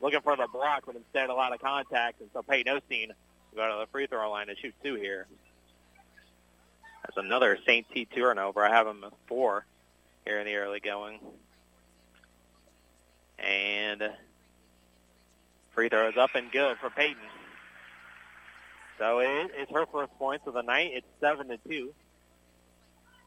looking 0.00 0.20
for 0.20 0.36
the 0.36 0.46
block, 0.52 0.82
but 0.84 0.96
instead 0.96 1.30
a 1.30 1.34
lot 1.34 1.54
of 1.54 1.60
contact. 1.60 2.20
And 2.20 2.28
so 2.34 2.42
Peyton 2.42 2.76
Osteen 2.76 3.10
go 3.54 3.72
to 3.72 3.80
the 3.80 3.86
free 3.90 4.06
throw 4.06 4.30
line 4.30 4.48
to 4.48 4.56
shoot 4.56 4.74
two 4.82 4.96
here. 4.96 5.26
That's 7.06 7.24
another 7.24 7.56
St. 7.64 7.86
T 7.92 8.04
turnover. 8.04 8.64
I 8.64 8.70
have 8.70 8.86
them 8.86 9.04
at 9.04 9.12
four 9.28 9.64
here 10.24 10.40
in 10.40 10.46
the 10.46 10.56
early 10.56 10.80
going. 10.80 11.20
And 13.38 14.10
free 15.72 15.88
throw 15.88 16.08
is 16.08 16.16
up 16.16 16.30
and 16.34 16.50
good 16.50 16.78
for 16.78 16.90
Peyton. 16.90 17.22
So 18.98 19.20
it, 19.20 19.52
it's 19.54 19.70
her 19.72 19.86
first 19.86 20.12
points 20.18 20.46
of 20.46 20.54
the 20.54 20.62
night. 20.62 20.92
It's 20.94 21.06
seven 21.20 21.48
to 21.48 21.58
two. 21.68 21.94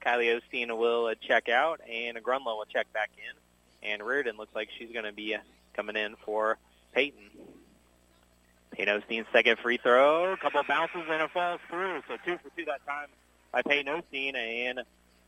Kylie 0.06 0.40
Osteen 0.40 0.76
will 0.78 1.14
check 1.16 1.48
out, 1.48 1.80
and 1.90 2.18
Grunlow 2.18 2.58
will 2.58 2.66
check 2.66 2.92
back 2.92 3.12
in. 3.18 3.90
And 3.90 4.04
Reardon 4.04 4.36
looks 4.38 4.56
like 4.56 4.70
she's 4.78 4.92
going 4.92 5.06
to 5.06 5.12
be 5.12 5.38
coming 5.74 5.96
in 5.96 6.16
for 6.26 6.58
Peyton. 6.94 7.30
Peyton 8.72 9.02
Osteen's 9.02 9.28
second 9.32 9.58
free 9.60 9.78
throw, 9.78 10.34
a 10.34 10.38
couple 10.38 10.62
bounces, 10.68 11.04
and 11.10 11.22
it 11.22 11.32
falls 11.32 11.62
through. 11.70 12.02
So 12.08 12.18
two 12.26 12.38
for 12.38 12.50
two 12.58 12.66
that 12.66 12.86
time 12.86 13.08
by 13.52 13.62
Peyton 13.62 13.94
Osteen, 13.94 14.36
and 14.36 14.82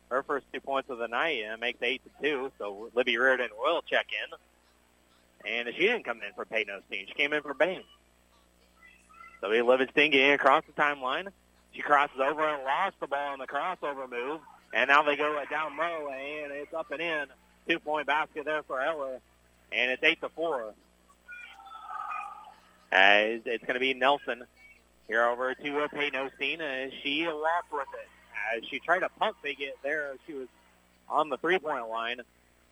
her 0.09 0.23
first 0.23 0.45
two 0.53 0.59
points 0.59 0.89
of 0.89 0.97
the 0.97 1.07
night 1.07 1.43
and 1.45 1.59
makes 1.59 1.81
eight 1.81 2.01
to 2.03 2.23
two. 2.23 2.51
So 2.57 2.89
Libby 2.93 3.17
Reardon 3.17 3.49
will 3.57 3.81
check 3.81 4.07
in, 4.11 5.49
and 5.49 5.73
she 5.73 5.81
didn't 5.81 6.03
come 6.03 6.21
in 6.21 6.33
for 6.33 6.45
Peyton 6.45 6.73
Osteen; 6.73 7.07
she 7.07 7.13
came 7.13 7.33
in 7.33 7.41
for 7.41 7.53
Bame. 7.53 7.83
So 9.39 9.49
we 9.49 9.61
Livingston 9.61 10.11
getting 10.11 10.33
across 10.33 10.63
the 10.65 10.73
timeline. 10.73 11.29
She 11.73 11.81
crosses 11.81 12.19
over 12.19 12.47
and 12.47 12.63
lost 12.63 12.99
the 12.99 13.07
ball 13.07 13.33
on 13.33 13.39
the 13.39 13.47
crossover 13.47 14.09
move, 14.09 14.41
and 14.73 14.89
now 14.89 15.03
they 15.03 15.15
go 15.15 15.41
down 15.49 15.77
low, 15.77 16.09
and 16.09 16.51
it's 16.51 16.73
up 16.73 16.91
and 16.91 17.01
in. 17.01 17.25
Two-point 17.67 18.07
basket 18.07 18.45
there 18.45 18.63
for 18.63 18.81
Eller, 18.81 19.19
and 19.71 19.91
it's 19.91 20.03
eight 20.03 20.19
to 20.21 20.29
four. 20.29 20.73
As 22.91 23.39
it's 23.45 23.63
going 23.63 23.75
to 23.75 23.79
be 23.79 23.93
Nelson 23.93 24.43
here 25.11 25.25
over 25.25 25.53
to 25.53 25.79
uh, 25.79 25.87
Peyton 25.89 26.61
as 26.61 26.91
she 27.03 27.27
walked 27.27 27.73
with 27.73 27.87
it. 28.01 28.07
As 28.55 28.63
she 28.69 28.79
tried 28.79 28.99
to 28.99 29.09
pump 29.19 29.35
fake 29.43 29.59
it 29.59 29.77
there, 29.83 30.13
she 30.25 30.33
was 30.33 30.47
on 31.09 31.27
the 31.27 31.35
three-point 31.35 31.89
line, 31.89 32.21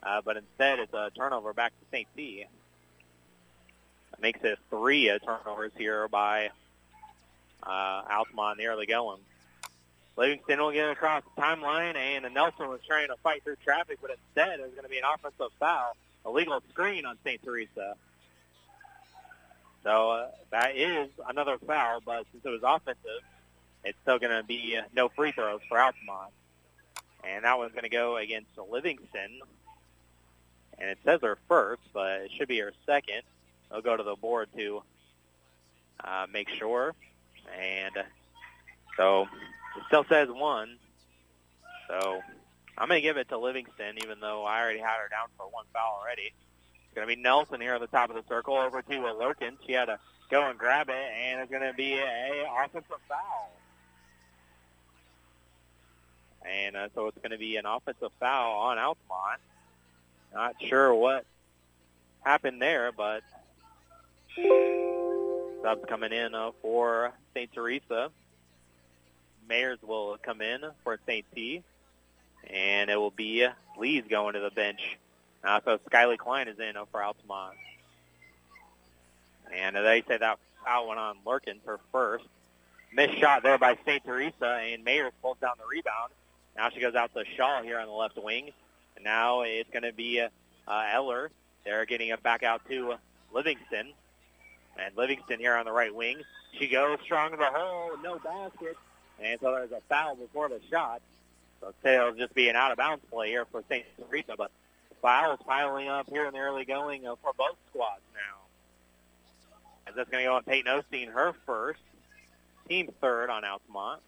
uh, 0.02 0.22
but 0.24 0.38
instead 0.38 0.80
it's 0.80 0.94
a 0.94 1.12
turnover 1.18 1.52
back 1.52 1.74
to 1.78 1.86
St. 1.92 2.08
C. 2.16 2.46
That 4.12 4.22
makes 4.22 4.40
it 4.42 4.58
three 4.70 5.10
uh, 5.10 5.20
turnovers 5.20 5.74
here 5.78 6.08
by 6.08 6.52
uh, 7.62 8.04
Altamont 8.10 8.62
in 8.62 8.80
the 8.80 8.86
going. 8.86 9.20
Livingston 10.16 10.60
will 10.60 10.72
get 10.72 10.90
across 10.90 11.24
the 11.36 11.42
timeline, 11.42 11.98
and 11.98 12.34
Nelson 12.34 12.70
was 12.70 12.80
trying 12.88 13.10
to 13.10 13.18
fight 13.18 13.44
through 13.44 13.58
traffic, 13.66 13.98
but 14.02 14.12
instead 14.12 14.62
there's 14.62 14.72
going 14.72 14.84
to 14.84 14.90
be 14.90 14.98
an 14.98 15.04
offensive 15.14 15.52
foul, 15.60 15.94
a 16.24 16.32
legal 16.32 16.64
screen 16.70 17.06
on 17.06 17.18
St. 17.26 17.44
Teresa. 17.44 17.96
So 19.84 20.12
uh, 20.12 20.28
that 20.52 20.76
is 20.76 21.10
another 21.28 21.58
foul, 21.66 22.02
but 22.06 22.26
since 22.32 22.46
it 22.46 22.50
was 22.50 22.62
offensive, 22.64 23.24
it's 23.84 23.98
still 24.02 24.20
going 24.20 24.36
to 24.36 24.44
be 24.44 24.78
no 24.94 25.10
free 25.10 25.32
throws 25.32 25.62
for 25.70 25.80
Altamont. 25.80 26.32
And 27.24 27.46
that 27.46 27.58
one's 27.58 27.72
going 27.72 27.84
to 27.84 27.90
go 27.90 28.18
against 28.18 28.50
Livingston. 28.58 29.40
And 30.78 30.90
it 30.90 30.98
says 31.04 31.20
her 31.22 31.38
first, 31.48 31.82
but 31.94 32.22
it 32.22 32.32
should 32.38 32.48
be 32.48 32.60
her 32.60 32.74
second. 32.86 33.22
They'll 33.70 33.82
go 33.82 33.96
to 33.96 34.04
the 34.04 34.16
board 34.16 34.50
to 34.58 34.84
uh, 36.04 36.28
make 36.32 36.50
sure. 36.50 36.94
And 37.60 37.94
so 38.96 39.24
it 39.24 39.84
still 39.88 40.06
says 40.10 40.30
one. 40.30 40.78
So 41.90 42.22
I'm 42.78 42.88
going 42.88 43.02
to 43.02 43.08
give 43.08 43.18
it 43.18 43.30
to 43.30 43.38
Livingston, 43.38 43.98
even 44.04 44.20
though 44.20 44.44
I 44.44 44.62
already 44.62 44.80
had 44.80 44.98
her 45.02 45.10
down 45.10 45.28
for 45.38 45.46
one 45.48 45.66
foul 45.74 46.00
already. 46.02 46.34
Going 47.00 47.08
to 47.08 47.16
be 47.16 47.22
Nelson 47.22 47.62
here 47.62 47.76
at 47.76 47.80
the 47.80 47.88
top 47.88 48.10
of 48.10 48.18
the 48.18 48.24
circle 48.28 48.58
over 48.58 48.82
to 48.82 48.92
Lurkin. 48.92 49.54
She 49.66 49.72
had 49.72 49.86
to 49.86 50.00
go 50.30 50.50
and 50.50 50.60
grab 50.60 50.90
it, 50.90 50.96
and 50.96 51.40
it's 51.40 51.50
going 51.50 51.66
to 51.66 51.74
be 51.74 51.94
a 51.94 52.46
offensive 52.62 53.00
foul. 53.08 53.54
And 56.46 56.76
uh, 56.76 56.90
so 56.94 57.08
it's 57.08 57.18
going 57.20 57.32
to 57.32 57.38
be 57.38 57.56
an 57.56 57.66
offensive 57.66 58.12
foul 58.20 58.52
on 58.52 58.78
Altamont. 58.78 59.40
Not 60.34 60.56
sure 60.62 60.94
what 60.94 61.24
happened 62.20 62.62
there, 62.62 62.92
but 62.92 63.24
subs 65.64 65.86
coming 65.88 66.12
in 66.12 66.36
uh, 66.36 66.52
for 66.62 67.14
St. 67.34 67.50
Teresa. 67.54 68.12
Mayers 69.50 69.82
will 69.82 70.18
come 70.22 70.42
in 70.42 70.66
for 70.84 71.00
St. 71.08 71.26
T, 71.34 71.64
and 72.44 72.90
it 72.90 72.98
will 72.98 73.10
be 73.10 73.48
Lee's 73.78 74.04
going 74.10 74.34
to 74.34 74.42
the 74.42 74.52
bench. 74.52 74.98
Uh, 75.44 75.60
so 75.64 75.78
Skyly 75.90 76.18
Klein 76.18 76.48
is 76.48 76.60
in 76.60 76.76
uh, 76.76 76.86
for 76.92 77.04
Altamont. 77.04 77.56
And 79.56 79.76
they 79.76 80.04
say 80.08 80.18
that 80.18 80.38
foul 80.64 80.88
went 80.88 81.00
on 81.00 81.18
Lurkins, 81.26 81.62
her 81.66 81.80
first. 81.92 82.26
Missed 82.94 83.20
shot 83.20 83.44
there 83.44 83.58
by 83.58 83.78
St. 83.86 84.04
Teresa, 84.04 84.60
and 84.64 84.86
Mayers 84.86 85.12
pulls 85.22 85.38
down 85.40 85.54
the 85.58 85.66
rebound. 85.66 86.12
Now 86.58 86.70
she 86.70 86.80
goes 86.80 86.96
out 86.96 87.14
to 87.14 87.24
Shaw 87.38 87.62
here 87.62 87.80
on 87.80 87.88
the 87.88 87.94
left 87.94 88.18
wing. 88.22 88.52
And 88.96 89.06
now 89.06 89.42
it's 89.42 89.70
going 89.72 89.84
to 89.84 89.94
be 89.94 90.20
uh, 90.20 90.30
Eller. 90.68 91.32
They're 91.64 91.86
getting 91.86 92.10
it 92.10 92.22
back 92.24 92.44
out 92.44 92.62
to 92.70 92.96
Livingston. 93.32 93.94
And 94.78 94.98
Livingston 94.98 95.40
here 95.40 95.56
on 95.56 95.66
the 95.66 95.72
right 95.72 95.94
wing. 95.94 96.22
She 96.58 96.68
goes 96.68 96.98
strong 97.04 97.32
to 97.32 97.38
the 97.38 97.46
hole, 97.46 97.92
no 98.04 98.18
basket. 98.20 98.76
And 99.22 99.40
so 99.40 99.52
there's 99.54 99.72
a 99.72 99.82
foul 99.88 100.16
before 100.16 100.50
the 100.50 100.60
shot. 100.70 101.02
So 101.62 101.74
it'll 101.84 102.14
just 102.14 102.34
be 102.34 102.50
an 102.50 102.56
out-of-bounds 102.56 103.04
play 103.12 103.30
here 103.30 103.46
for 103.46 103.64
St. 103.70 103.86
Teresa. 104.10 104.36
But 104.38 104.52
fouls 105.02 105.40
piling 105.46 105.88
up 105.88 106.10
here 106.10 106.26
in 106.26 106.34
the 106.34 106.40
early 106.40 106.66
going 106.66 107.08
uh, 107.08 107.16
for 107.22 107.32
both 107.38 107.58
squads 107.70 108.02
now. 108.14 108.40
As 109.88 109.96
that's 109.96 110.10
going 110.10 110.24
to 110.24 110.30
go 110.30 110.36
on 110.36 110.44
Peyton 110.44 110.72
Osteen, 110.72 111.12
her 111.12 111.34
first. 111.46 111.80
Team 112.68 112.90
third 113.02 113.30
on 113.30 113.44
Altamont. 113.44 114.02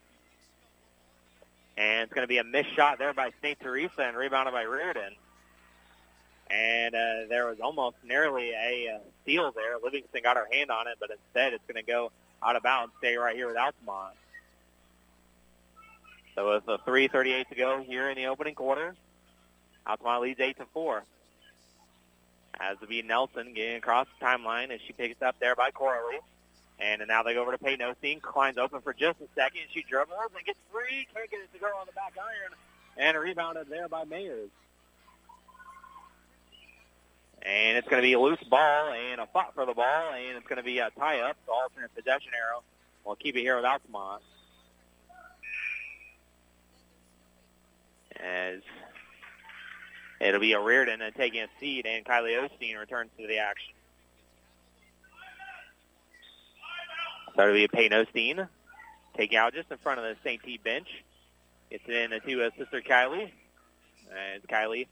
And 1.78 2.04
it's 2.04 2.14
going 2.14 2.24
to 2.24 2.28
be 2.28 2.38
a 2.38 2.44
missed 2.44 2.76
shot 2.76 3.00
there 3.00 3.14
by 3.14 3.32
St. 3.42 3.60
Teresa 3.60 4.04
and 4.04 4.16
rebounded 4.16 4.54
by 4.54 4.64
Reardon. 4.64 5.16
And 6.50 6.94
uh, 6.94 7.28
there 7.30 7.48
was 7.48 7.60
almost 7.60 7.96
nearly 8.04 8.52
a 8.52 8.96
uh, 8.96 9.00
steal 9.24 9.52
there. 9.52 9.78
Livingston 9.82 10.22
got 10.22 10.38
her 10.38 10.48
hand 10.52 10.70
on 10.70 10.88
it, 10.88 10.98
but 11.00 11.10
instead 11.10 11.54
it's 11.54 11.64
going 11.66 11.84
to 11.84 11.90
go 11.90 12.12
out 12.44 12.56
of 12.56 12.64
bounds, 12.64 12.94
stay 13.00 13.16
right 13.16 13.36
here 13.36 13.48
with 13.48 13.58
Altamont. 13.58 14.16
So 16.36 16.54
with 16.54 16.68
a 16.68 16.78
3.38 16.90 17.48
to 17.50 17.56
go 17.56 17.82
here 17.82 18.10
in 18.10 18.16
the 18.16 18.26
opening 18.28 18.56
quarter, 18.56 18.96
Altamont 19.86 20.22
leads 20.22 20.40
8 20.40 20.58
to 20.58 20.66
4. 20.74 21.04
Has 22.60 22.78
to 22.80 22.88
be 22.88 23.02
Nelson 23.02 23.54
getting 23.54 23.78
across 23.78 24.08
the 24.20 24.26
timeline 24.26 24.70
as 24.72 24.82
she 24.86 24.94
picks 24.94 25.22
up 25.22 25.36
there 25.40 25.56
by 25.56 25.72
Corley. 25.72 26.20
And 26.80 27.02
now 27.08 27.24
they 27.24 27.34
go 27.34 27.42
over 27.42 27.52
to 27.52 27.58
Peyton 27.58 27.88
Osteen. 27.88 28.22
Klein's 28.22 28.58
open 28.58 28.82
for 28.82 28.94
just 28.94 29.22
a 29.22 29.28
second. 29.36 29.62
She 29.72 29.84
dribbles 29.84 30.32
and 30.36 30.46
gets 30.46 30.60
free. 30.72 31.08
Can't 31.14 31.30
get 31.30 31.40
it 31.42 31.54
to 31.54 31.60
go 31.60 31.68
on 31.68 31.86
the 31.86 31.92
back 31.92 32.14
iron. 32.18 32.54
And 32.98 33.18
rebounded 33.18 33.68
there 33.70 33.88
by 33.88 34.04
Mayers. 34.04 34.50
And 37.44 37.78
it's 37.78 37.88
going 37.88 38.02
to 38.02 38.06
be 38.06 38.14
a 38.14 38.20
loose 38.20 38.44
ball 38.50 38.92
and 38.92 39.22
a 39.22 39.28
fought 39.28 39.54
for 39.54 39.66
the 39.66 39.74
ball. 39.74 40.14
And 40.14 40.38
it's 40.38 40.48
going 40.48 40.58
to 40.58 40.64
be 40.64 40.80
a 40.80 40.90
tie-up. 40.98 41.38
The 41.46 41.52
alternate 41.52 41.96
possession 41.96 42.32
arrow. 42.36 42.64
We'll 43.06 43.16
keep 43.16 43.36
it 43.36 43.42
here 43.42 43.56
with 43.56 43.66
Altamont. 43.66 44.22
As 48.20 48.62
it'll 50.28 50.40
be 50.40 50.54
a 50.54 50.60
Reardon 50.60 51.02
taking 51.18 51.42
a 51.42 51.48
seat, 51.60 51.86
and 51.86 52.06
Kylie 52.06 52.40
Osteen 52.40 52.80
returns 52.80 53.12
to 53.18 53.28
the 53.28 53.38
action. 53.40 53.74
So 57.36 57.44
it'll 57.44 57.54
be 57.54 57.64
a 57.64 57.70
Peyton 57.70 58.06
Osteen 58.06 58.48
taking 59.16 59.38
out 59.38 59.54
just 59.54 59.72
in 59.72 59.78
front 59.78 60.00
of 60.00 60.06
the 60.06 60.16
St. 60.24 60.42
T 60.44 60.60
bench. 60.64 60.88
Gets 61.70 61.84
it 61.88 62.12
in 62.12 62.22
to 62.22 62.46
uh, 62.46 62.50
Sister 62.58 62.82
Kylie. 62.82 63.32
And 64.12 64.44
Kylie 64.48 64.88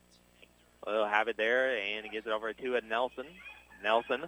will 0.85 1.05
have 1.05 1.27
it 1.27 1.35
there 1.35 1.77
and 1.77 2.09
gives 2.09 2.25
it 2.25 2.31
over 2.31 2.53
to 2.53 2.77
uh, 2.77 2.81
Nelson. 2.87 3.25
Nelson 3.83 4.23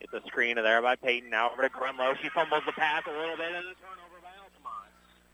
gets 0.00 0.12
a 0.12 0.26
screen 0.26 0.56
there 0.56 0.82
by 0.82 0.96
Peyton. 0.96 1.30
Now 1.30 1.50
over 1.52 1.62
to 1.62 1.68
Grunlow. 1.68 2.16
She 2.20 2.28
fumbles 2.30 2.62
the 2.66 2.72
pass 2.72 3.02
a 3.06 3.10
little 3.10 3.36
bit 3.36 3.46
and 3.46 3.56
a 3.56 3.74
turnover 3.78 4.18
by 4.22 4.34
Altamont. 4.42 4.90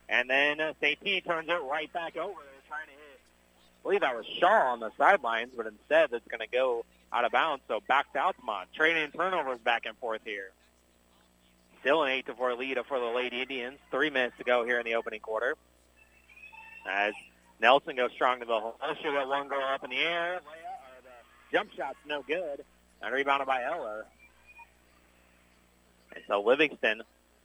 And 0.09 0.29
then 0.29 0.61
uh, 0.61 0.75
St. 0.81 1.01
T 1.01 1.21
turns 1.23 1.49
it 1.49 1.62
right 1.71 1.91
back 1.93 2.17
over. 2.17 2.35
They're 2.35 2.69
trying 2.69 2.87
to 2.87 2.93
hit. 2.93 3.21
I 3.72 3.72
believe 3.83 4.01
that 4.01 4.16
was 4.16 4.27
Shaw 4.38 4.73
on 4.73 4.81
the 4.81 4.90
sidelines, 4.97 5.53
but 5.57 5.66
instead 5.66 6.12
it's 6.12 6.27
going 6.29 6.40
to 6.40 6.47
go 6.47 6.85
out 7.12 7.25
of 7.25 7.33
bounds. 7.33 7.62
So 7.68 7.81
back 7.87 8.12
to 8.12 8.21
Altamont. 8.21 8.68
Trading 8.75 9.11
turnovers 9.11 9.59
back 9.59 9.87
and 9.87 9.97
forth 9.99 10.23
here. 10.25 10.51
Still 11.81 12.05
an 12.05 12.11
8 12.11 12.27
to 12.27 12.35
4 12.35 12.55
lead 12.55 12.79
for 12.88 12.99
the 12.99 13.07
Lady 13.07 13.42
Indians. 13.42 13.79
Three 13.90 14.11
minutes 14.11 14.37
to 14.38 14.45
go 14.45 14.64
here 14.64 14.79
in 14.79 14.85
the 14.85 14.95
opening 14.95 15.21
quarter. 15.21 15.57
As 16.88 17.12
Nelson 17.61 17.97
goes 17.97 18.12
strong 18.12 18.40
to 18.40 18.47
the 18.47 18.59
hole. 18.59 18.77
She'll 19.03 19.12
get 19.12 19.27
one 19.27 19.49
girl 19.49 19.62
up 19.62 19.85
in 19.85 19.90
the 19.90 19.97
air. 19.97 20.40
jump 21.53 21.71
shot's 21.77 21.99
no 22.07 22.23
good. 22.23 22.64
And 23.01 23.12
rebounded 23.12 23.47
by 23.47 23.62
Eller. 23.62 24.07
And 26.14 26.25
so 26.29 26.42
Livingston 26.42 27.03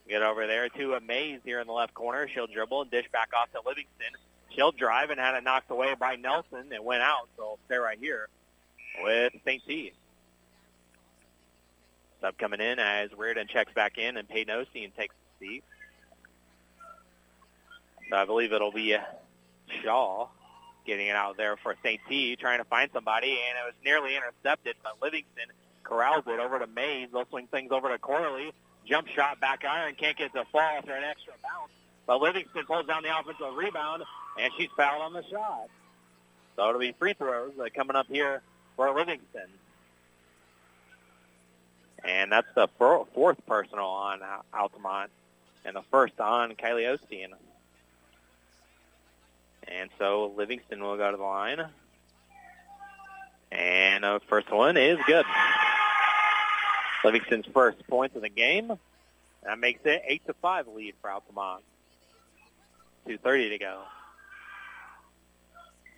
get 0.08 0.22
over 0.22 0.48
there 0.48 0.70
to 0.70 0.94
a 0.94 1.02
Mays 1.02 1.40
here 1.44 1.60
in 1.60 1.68
the 1.68 1.74
left 1.74 1.94
corner. 1.94 2.28
She'll 2.28 2.48
dribble 2.48 2.84
and 2.84 2.92
dish 2.92 3.08
back 3.12 3.30
off 3.36 3.52
to 3.52 3.60
Livingston. 3.66 4.14
She'll 4.58 4.72
drive 4.72 5.12
and 5.12 5.20
had 5.20 5.36
it 5.36 5.44
knocked 5.44 5.70
away 5.70 5.94
by 5.94 6.16
Nelson. 6.16 6.72
It 6.74 6.84
went 6.84 7.04
out, 7.04 7.30
so 7.38 7.60
stay 7.68 7.78
right 7.78 8.00
here 8.00 8.28
with 9.04 9.34
St. 9.46 9.62
T. 9.68 9.94
Sub 12.20 12.36
coming 12.40 12.60
in 12.60 12.80
as 12.80 13.12
Reardon 13.16 13.48
checks 13.48 13.72
back 13.76 14.00
in 14.00 14.18
and 14.18 14.28
Peyton 14.28 14.56
Osteen 14.56 14.96
takes 14.96 15.14
the 15.40 15.48
seat. 15.48 15.64
So 18.10 18.16
I 18.16 18.26
believe 18.26 18.52
it'll 18.52 18.72
be 18.72 18.96
uh, 18.96 19.02
Shaw 19.84 20.28
getting 20.88 21.06
it 21.06 21.16
out 21.16 21.38
there 21.38 21.58
for 21.58 21.76
St. 21.84 22.02
T, 22.10 22.36
trying 22.38 22.58
to 22.58 22.64
find 22.64 22.90
somebody, 22.92 23.32
and 23.32 23.58
it 23.60 23.66
was 23.66 23.76
nearly 23.86 24.16
intercepted, 24.16 24.76
but 24.82 24.96
Livingston 25.04 25.50
corrals 25.84 26.24
it 26.26 26.40
over 26.40 26.58
to 26.58 26.66
Mays. 26.66 27.10
They'll 27.14 27.28
swing 27.30 27.48
things 27.48 27.72
over 27.72 27.90
to 27.90 28.00
Corley. 28.00 28.54
Jump 28.86 29.08
shot, 29.10 29.40
back 29.40 29.66
iron, 29.66 29.94
can't 29.96 30.18
get 30.18 30.34
the 30.34 30.46
fall 30.52 30.62
after 30.62 30.94
an 30.94 31.04
extra 31.04 31.34
bounce. 31.44 31.72
But 32.08 32.22
Livingston 32.22 32.66
pulls 32.66 32.88
down 32.88 33.04
the 33.04 33.16
offensive 33.16 33.54
rebound, 33.56 34.04
and 34.40 34.52
she's 34.58 34.70
fouled 34.76 35.02
on 35.02 35.14
the 35.14 35.24
shot. 35.30 35.70
So 36.56 36.70
it'll 36.70 36.80
be 36.80 36.94
free 36.98 37.14
throws 37.14 37.52
uh, 37.60 37.66
coming 37.76 37.96
up 37.96 38.08
here 38.08 38.42
for 38.76 38.94
Livingston. 38.94 39.48
And 42.04 42.32
that's 42.32 42.48
the 42.56 42.68
fourth 42.78 43.38
personal 43.48 43.86
on 43.86 44.22
Altamont 44.54 45.12
and 45.66 45.76
the 45.76 45.82
first 45.92 46.20
on 46.20 46.52
Kylie 46.54 46.98
Osteen. 46.98 47.28
And 49.68 49.90
so 50.00 50.34
Livingston 50.38 50.82
will 50.82 50.96
go 50.96 51.12
to 51.12 51.18
the 51.18 51.24
line. 51.24 51.66
And 53.52 54.04
the 54.04 54.22
first 54.30 54.52
one 54.52 54.78
is 54.78 54.98
good. 55.06 55.26
Livingston's 57.04 57.46
first 57.54 57.86
points 57.88 58.16
of 58.16 58.22
the 58.22 58.30
game. 58.30 58.72
That 59.44 59.60
makes 59.60 59.82
it 59.86 60.02
8 60.06 60.26
to 60.28 60.34
5 60.34 60.68
lead 60.70 60.96
for 61.02 61.12
Altamont. 61.12 61.64
2.30 63.08 63.50
to 63.50 63.58
go. 63.58 63.82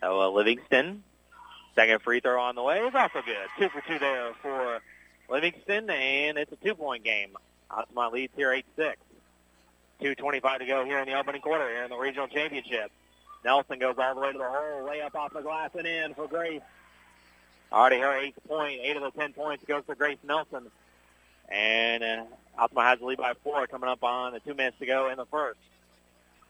So 0.01 0.21
uh, 0.21 0.29
Livingston, 0.29 1.03
second 1.75 2.01
free 2.01 2.19
throw 2.19 2.41
on 2.41 2.55
the 2.55 2.63
way 2.63 2.79
is 2.79 2.95
also 2.95 3.21
good. 3.25 3.47
Two 3.57 3.69
for 3.69 3.81
two 3.87 3.99
there 3.99 4.33
for 4.41 4.79
Livingston, 5.29 5.89
and 5.89 6.37
it's 6.37 6.51
a 6.51 6.55
two-point 6.57 7.03
game. 7.03 7.35
Altamont 7.69 8.13
leads 8.13 8.33
here 8.35 8.49
8-6. 8.77 8.93
2.25 10.01 10.59
to 10.59 10.65
go 10.65 10.85
here 10.85 10.99
in 10.99 11.07
the 11.07 11.17
opening 11.17 11.41
quarter 11.41 11.67
here 11.67 11.83
in 11.83 11.89
the 11.89 11.97
regional 11.97 12.27
championship. 12.27 12.91
Nelson 13.43 13.79
goes 13.79 13.95
all 13.97 14.15
the 14.15 14.21
way 14.21 14.31
to 14.31 14.37
the 14.37 14.43
hole, 14.43 14.87
layup 14.87 15.15
off 15.15 15.33
the 15.33 15.41
glass 15.41 15.71
and 15.77 15.85
in 15.85 16.13
for 16.13 16.27
Grace. 16.27 16.61
Already 17.71 17.99
her 17.99 18.17
eighth 18.17 18.39
point, 18.47 18.79
eight 18.81 18.97
of 18.97 19.03
the 19.03 19.11
ten 19.11 19.33
points 19.33 19.63
goes 19.65 19.83
for 19.85 19.95
Grace 19.95 20.17
Nelson. 20.23 20.71
And 21.49 22.03
uh, 22.03 22.67
has 22.77 22.99
the 22.99 23.05
lead 23.05 23.17
by 23.17 23.33
four 23.43 23.67
coming 23.67 23.89
up 23.89 24.03
on 24.03 24.33
the 24.33 24.39
two 24.39 24.53
minutes 24.53 24.77
to 24.79 24.85
go 24.85 25.09
in 25.09 25.17
the 25.17 25.25
first. 25.25 25.59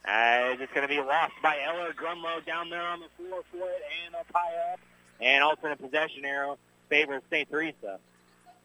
As 0.06 0.60
it's 0.60 0.72
going 0.74 0.88
to 0.88 0.94
be 0.94 1.00
lost 1.00 1.34
by 1.44 1.58
Eller 1.62 1.94
Grumlow 1.94 2.46
down 2.46 2.70
there 2.70 2.82
on 2.82 3.00
the 3.00 3.08
four 3.18 3.44
foot 3.52 3.70
and 4.06 4.16
a 4.16 4.34
tie 4.34 4.72
up. 4.74 4.80
And 5.22 5.44
alternate 5.44 5.80
possession 5.80 6.24
arrow 6.26 6.58
favors 6.90 7.22
St. 7.30 7.50
Teresa. 7.50 8.00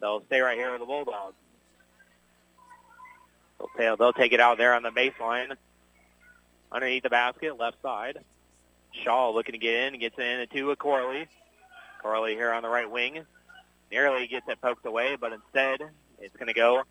They'll 0.00 0.24
stay 0.26 0.40
right 0.40 0.56
here 0.56 0.70
with 0.70 0.80
the 0.80 0.86
Bulldogs. 0.86 1.34
They'll, 3.76 3.96
they'll 3.96 4.12
take 4.12 4.32
it 4.32 4.40
out 4.40 4.58
there 4.58 4.74
on 4.74 4.82
the 4.82 4.90
baseline. 4.90 5.56
Underneath 6.70 7.02
the 7.02 7.10
basket, 7.10 7.58
left 7.58 7.80
side. 7.82 8.18
Shaw 9.02 9.30
looking 9.30 9.52
to 9.52 9.58
get 9.58 9.74
in, 9.74 10.00
gets 10.00 10.18
in 10.18 10.46
to 10.52 10.70
a 10.70 10.76
Corley. 10.76 11.26
Corley 12.00 12.34
here 12.34 12.52
on 12.52 12.62
the 12.62 12.68
right 12.68 12.90
wing. 12.90 13.24
Nearly 13.90 14.26
gets 14.26 14.48
it 14.48 14.60
poked 14.60 14.86
away, 14.86 15.16
but 15.20 15.32
instead 15.32 15.80
it's 16.20 16.36
going 16.36 16.48
to 16.48 16.54
go 16.54 16.82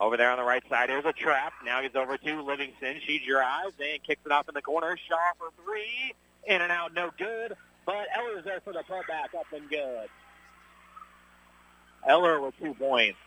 over 0.00 0.16
there 0.16 0.30
on 0.30 0.38
the 0.38 0.44
right 0.44 0.62
side. 0.68 0.88
there's 0.88 1.04
a 1.04 1.12
trap. 1.12 1.52
Now 1.64 1.82
he's 1.82 1.94
over 1.94 2.16
to 2.16 2.42
Livingston. 2.42 3.00
She 3.06 3.20
drives 3.26 3.74
and 3.80 4.02
kicks 4.02 4.20
it 4.24 4.32
off 4.32 4.48
in 4.48 4.54
the 4.54 4.62
corner. 4.62 4.96
Shaw 5.08 5.16
for 5.38 5.50
three. 5.64 6.14
In 6.46 6.62
and 6.62 6.70
out, 6.70 6.94
no 6.94 7.10
good. 7.18 7.56
But 7.84 8.06
Eller's 8.16 8.44
there 8.44 8.60
for 8.60 8.72
the 8.72 8.82
putback, 8.88 9.38
up 9.38 9.46
and 9.52 9.68
good. 9.68 10.08
Eller 12.06 12.40
with 12.40 12.54
two 12.60 12.74
points. 12.74 13.18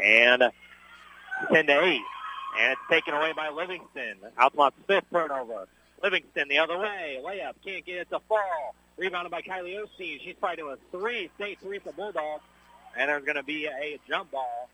And 0.00 0.42
10 1.52 1.66
to 1.66 1.84
8. 1.84 2.00
And 2.60 2.72
it's 2.72 2.80
taken 2.90 3.14
away 3.14 3.32
by 3.34 3.48
Livingston. 3.48 4.16
Altamont's 4.38 4.76
fifth 4.86 5.04
turnover. 5.12 5.66
Livingston 6.02 6.48
the 6.48 6.58
other 6.58 6.78
way. 6.78 7.20
Layup. 7.24 7.54
Can't 7.64 7.84
get 7.84 7.96
it 7.98 8.10
to 8.10 8.20
fall. 8.28 8.74
Rebounded 8.96 9.30
by 9.30 9.42
Kylie 9.42 9.78
Osteen. 9.78 10.20
She's 10.22 10.34
fighting 10.40 10.66
with 10.66 10.78
three 10.90 11.30
State 11.36 11.58
three 11.60 11.78
for 11.78 11.92
Bulldogs. 11.92 12.42
And 12.96 13.08
there's 13.08 13.24
going 13.24 13.36
to 13.36 13.42
be 13.42 13.66
a 13.66 13.98
jump 14.08 14.30
ball. 14.30 14.68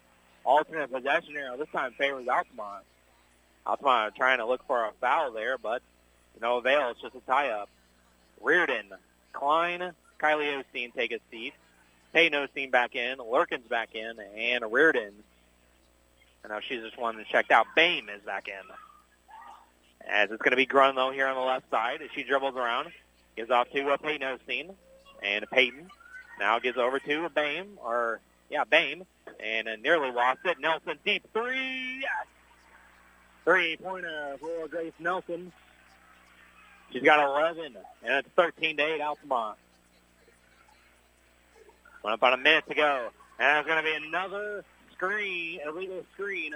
Alternate 0.46 0.92
possession 0.92 1.36
arrow. 1.36 1.56
This 1.56 1.68
time 1.72 1.92
favors 1.98 2.26
Altamont. 2.28 2.84
Altamont 3.66 4.14
trying 4.14 4.38
to 4.38 4.46
look 4.46 4.66
for 4.66 4.84
a 4.84 4.92
foul 5.00 5.32
there, 5.32 5.58
but 5.58 5.82
no 6.40 6.58
avail. 6.58 6.90
It's 6.90 7.00
just 7.00 7.16
a 7.16 7.20
tie-up. 7.20 7.68
Reardon, 8.40 8.86
Klein, 9.32 9.92
Kylie 10.20 10.62
Osteen 10.62 10.94
take 10.94 11.12
a 11.12 11.18
seat. 11.30 11.52
Peyton 12.12 12.46
Osteen 12.46 12.70
back 12.70 12.94
in. 12.94 13.18
Lurkins 13.18 13.68
back 13.68 13.94
in. 13.94 14.14
And 14.36 14.64
Reardon. 14.72 15.12
And 16.42 16.52
now 16.52 16.60
she's 16.66 16.80
just 16.80 16.96
one 16.96 17.16
that 17.16 17.26
checked 17.26 17.50
out. 17.50 17.66
Bame 17.74 18.08
is 18.08 18.22
back 18.22 18.48
in. 18.48 18.54
As 20.08 20.30
it's 20.30 20.40
going 20.40 20.52
to 20.52 20.56
be 20.56 20.66
Grunlow 20.66 21.12
here 21.12 21.26
on 21.26 21.34
the 21.34 21.42
left 21.42 21.68
side 21.70 22.00
as 22.02 22.08
she 22.14 22.22
dribbles 22.22 22.54
around. 22.54 22.92
Gives 23.36 23.50
off 23.50 23.68
to 23.72 23.88
uh, 23.88 23.96
Peyton 23.96 24.38
Osteen. 24.38 24.74
And 25.22 25.44
Peyton 25.50 25.90
now 26.38 26.58
gives 26.58 26.78
over 26.78 26.98
to 27.00 27.28
Bame, 27.30 27.78
or, 27.82 28.20
yeah, 28.50 28.64
Bame. 28.64 29.04
And 29.40 29.68
uh, 29.68 29.76
nearly 29.76 30.10
lost 30.10 30.40
it. 30.44 30.58
Nelson 30.60 30.98
deep 31.04 31.24
three. 31.32 32.00
Yes. 32.00 32.26
Three-pointer 33.44 34.36
for 34.40 34.68
Grace 34.68 34.92
Nelson. 34.98 35.52
She's 36.92 37.02
got 37.02 37.24
11, 37.24 37.76
and 38.04 38.14
it's 38.14 38.28
13 38.36 38.76
to 38.76 38.82
8 38.82 39.00
Altamont. 39.00 39.56
Well, 42.02 42.14
about 42.14 42.34
a 42.34 42.36
minute 42.38 42.64
to 42.68 42.74
go. 42.74 43.08
And 43.38 43.46
there's 43.46 43.66
going 43.66 43.84
to 43.84 43.90
be 44.00 44.06
another 44.06 44.64
screen, 44.92 45.60
illegal 45.64 46.04
screen, 46.14 46.54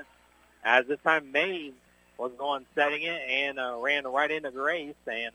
as 0.64 0.86
this 0.86 0.98
time 1.04 1.30
Mays 1.32 1.72
was 2.18 2.32
going 2.38 2.66
setting 2.74 3.02
it 3.02 3.20
and 3.28 3.58
uh, 3.58 3.76
ran 3.80 4.06
right 4.06 4.30
into 4.30 4.50
Grace, 4.50 4.94
and 5.06 5.32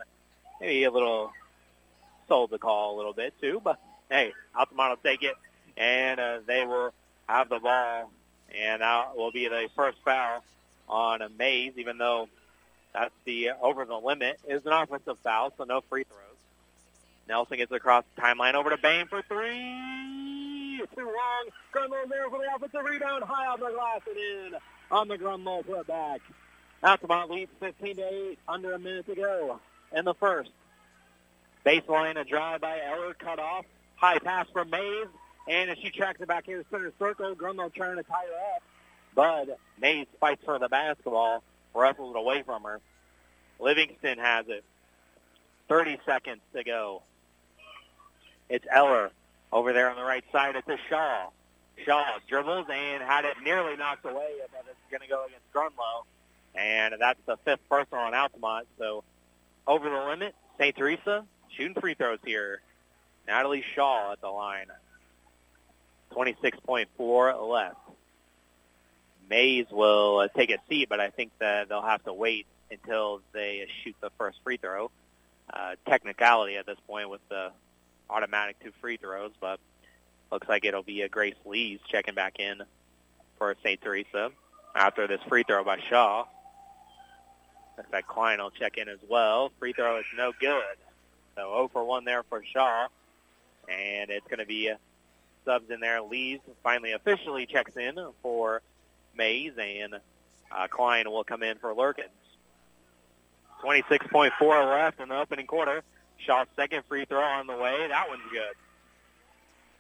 maybe 0.60 0.84
a 0.84 0.92
little 0.92 1.32
sold 2.28 2.50
the 2.50 2.58
call 2.58 2.96
a 2.96 2.98
little 2.98 3.14
bit 3.14 3.34
too, 3.42 3.62
but 3.64 3.80
hey, 4.10 4.34
Altamont 4.56 4.92
will 4.92 5.12
take 5.12 5.24
it, 5.24 5.36
and 5.78 6.20
uh, 6.20 6.40
they 6.46 6.66
will 6.66 6.94
have 7.28 7.50
the 7.50 7.60
ball, 7.60 8.12
and 8.58 8.82
that 8.82 9.16
will 9.16 9.32
be 9.32 9.48
the 9.48 9.70
first 9.76 9.98
foul 10.04 10.44
on 10.88 11.22
Mays, 11.38 11.74
even 11.78 11.98
though 11.98 12.30
that's 12.94 13.14
the 13.26 13.52
over 13.62 13.86
the 13.86 13.98
limit. 13.98 14.40
It 14.48 14.54
is 14.54 14.66
an 14.66 14.72
offensive 14.72 15.18
foul, 15.24 15.54
so 15.58 15.64
no 15.64 15.82
free 15.82 16.04
throws. 16.04 16.20
Nelson 17.28 17.58
gets 17.58 17.72
across 17.72 18.04
the 18.16 18.22
timeline 18.22 18.54
over 18.54 18.70
to 18.70 18.78
Bame 18.78 19.08
for 19.08 19.22
three. 19.24 20.82
Too 20.96 21.04
long. 21.04 21.50
Grunlow 21.74 22.08
there 22.10 22.30
for 22.30 22.40
the 22.40 22.56
offensive 22.56 22.84
rebound. 22.86 23.24
High 23.24 23.48
on 23.48 23.60
the 23.60 23.72
glass 23.72 24.02
and 24.08 24.18
in 24.18 24.60
on 24.92 25.08
the 25.08 25.18
Grunlow 25.18 25.66
put 25.66 25.88
back. 25.88 26.22
Altamont 26.84 27.32
leads 27.32 27.52
15 27.60 27.96
to 27.96 28.30
8. 28.32 28.40
Under 28.48 28.74
a 28.74 28.80
minute 28.80 29.08
to 29.08 29.16
go 29.16 29.60
in 29.96 30.06
the 30.06 30.14
first. 30.14 30.52
Baseline, 31.66 32.20
a 32.20 32.24
drive 32.24 32.62
by 32.62 32.80
Eller, 32.80 33.16
cut 33.16 33.40
off. 33.40 33.66
High 33.96 34.20
pass 34.20 34.48
from 34.54 34.70
Mays. 34.70 35.08
And 35.48 35.70
as 35.70 35.78
she 35.78 35.90
tracks 35.90 36.20
it 36.22 36.28
back 36.28 36.46
here 36.46 36.62
to 36.62 36.66
center 36.70 36.92
circle, 36.98 37.36
Grunlow 37.36 37.74
trying 37.74 37.98
to 37.98 38.04
tie 38.04 38.26
her 38.26 38.56
up. 38.56 38.64
Bud 39.14 39.56
Mays 39.80 40.08
fights 40.20 40.42
for 40.44 40.60
the 40.60 40.68
basketball, 40.68 41.44
wrestles 41.74 42.16
it 42.16 42.20
away 42.20 42.44
from 42.44 42.64
her. 42.64 42.82
Livingston 43.60 44.18
has 44.18 44.46
it. 44.50 44.64
30 45.70 46.00
seconds 46.06 46.42
to 46.54 46.64
go. 46.64 47.02
It's 48.50 48.66
Eller 48.72 49.12
over 49.52 49.74
there 49.74 49.90
on 49.90 49.96
the 49.96 50.04
right 50.04 50.24
side. 50.32 50.56
It's 50.56 50.68
a 50.68 50.78
Shaw. 50.90 51.30
Shaw 51.86 52.04
dribbles 52.28 52.68
and 52.72 53.04
had 53.04 53.26
it 53.26 53.36
nearly 53.44 53.76
knocked 53.76 54.06
away, 54.06 54.30
but 54.52 54.66
it's 54.70 54.92
going 54.92 55.02
to 55.02 55.08
go 55.08 55.26
against 55.26 55.52
Grunlow. 55.54 56.04
And 56.54 56.96
that's 57.00 57.20
the 57.26 57.38
fifth 57.38 57.68
personal 57.70 58.04
on 58.04 58.14
Altamont. 58.14 58.68
So 58.78 59.04
over 59.68 59.90
the 59.90 60.06
limit, 60.06 60.36
St. 60.58 60.76
Teresa 60.76 61.26
shooting 61.50 61.80
free 61.80 61.96
throws 61.96 62.20
here. 62.26 62.62
Natalie 63.28 63.64
Shaw 63.76 64.12
at 64.12 64.22
the 64.22 64.30
line. 64.30 64.68
26.4 66.16 67.50
left. 67.50 67.78
Mays 69.30 69.66
will 69.72 70.20
uh, 70.20 70.28
take 70.36 70.52
a 70.52 70.58
seat, 70.70 70.88
but 70.90 71.00
I 71.00 71.10
think 71.10 71.32
that 71.40 71.70
they'll 71.70 71.82
have 71.82 72.04
to 72.06 72.14
wait 72.14 72.46
until 72.72 73.22
they 73.34 73.68
shoot 73.84 73.96
the 74.02 74.12
first 74.18 74.40
free 74.44 74.58
throw. 74.58 74.92
Uh, 75.52 75.76
technicality 75.88 76.58
at 76.58 76.66
this 76.66 76.78
point 76.88 77.10
with 77.10 77.22
the 77.30 77.52
automatic 78.10 78.58
two 78.64 78.72
free 78.82 78.98
throws, 78.98 79.32
but 79.40 79.60
looks 80.32 80.48
like 80.48 80.66
it'll 80.66 80.84
be 80.84 81.02
a 81.02 81.10
Grace 81.10 81.36
Lees 81.46 81.80
checking 81.88 82.16
back 82.16 82.40
in 82.40 82.62
for 83.38 83.56
St. 83.64 83.82
Teresa 83.82 84.32
after 84.76 85.08
this 85.08 85.22
free 85.28 85.44
throw 85.44 85.64
by 85.64 85.80
Shaw. 85.90 86.26
Looks 87.78 87.92
like 87.92 88.08
Klein 88.08 88.40
will 88.40 88.52
check 88.52 88.78
in 88.78 88.88
as 88.88 89.00
well. 89.10 89.52
Free 89.60 89.74
throw 89.74 90.00
is 90.00 90.06
no 90.18 90.32
good. 90.40 90.64
So 91.36 91.42
0 91.42 91.70
for 91.74 91.84
1 91.84 92.06
there 92.06 92.24
for 92.24 92.44
Shaw. 92.44 92.88
And 93.68 94.10
it's 94.10 94.26
going 94.28 94.40
to 94.40 94.46
be 94.46 94.72
subs 95.46 95.70
in 95.70 95.80
there. 95.80 96.02
Lees 96.02 96.40
finally 96.64 96.92
officially 96.92 97.46
checks 97.46 97.78
in 97.78 97.98
for 98.22 98.62
Mays, 99.16 99.54
and 99.58 99.96
uh, 100.52 100.68
Klein 100.68 101.10
will 101.10 101.24
come 101.24 101.44
in 101.44 101.58
for 101.58 101.74
Lurkins. 101.74 102.10
26.4 103.64 104.32
left 104.70 105.00
in 105.00 105.10
the 105.10 105.18
opening 105.18 105.48
quarter. 105.48 105.84
Shaw's 106.18 106.48
second 106.56 106.84
free 106.88 107.06
throw 107.06 107.22
on 107.22 107.48
the 107.48 107.56
way. 107.56 107.88
That 107.88 108.10
one's 108.10 108.22
good. 108.32 108.54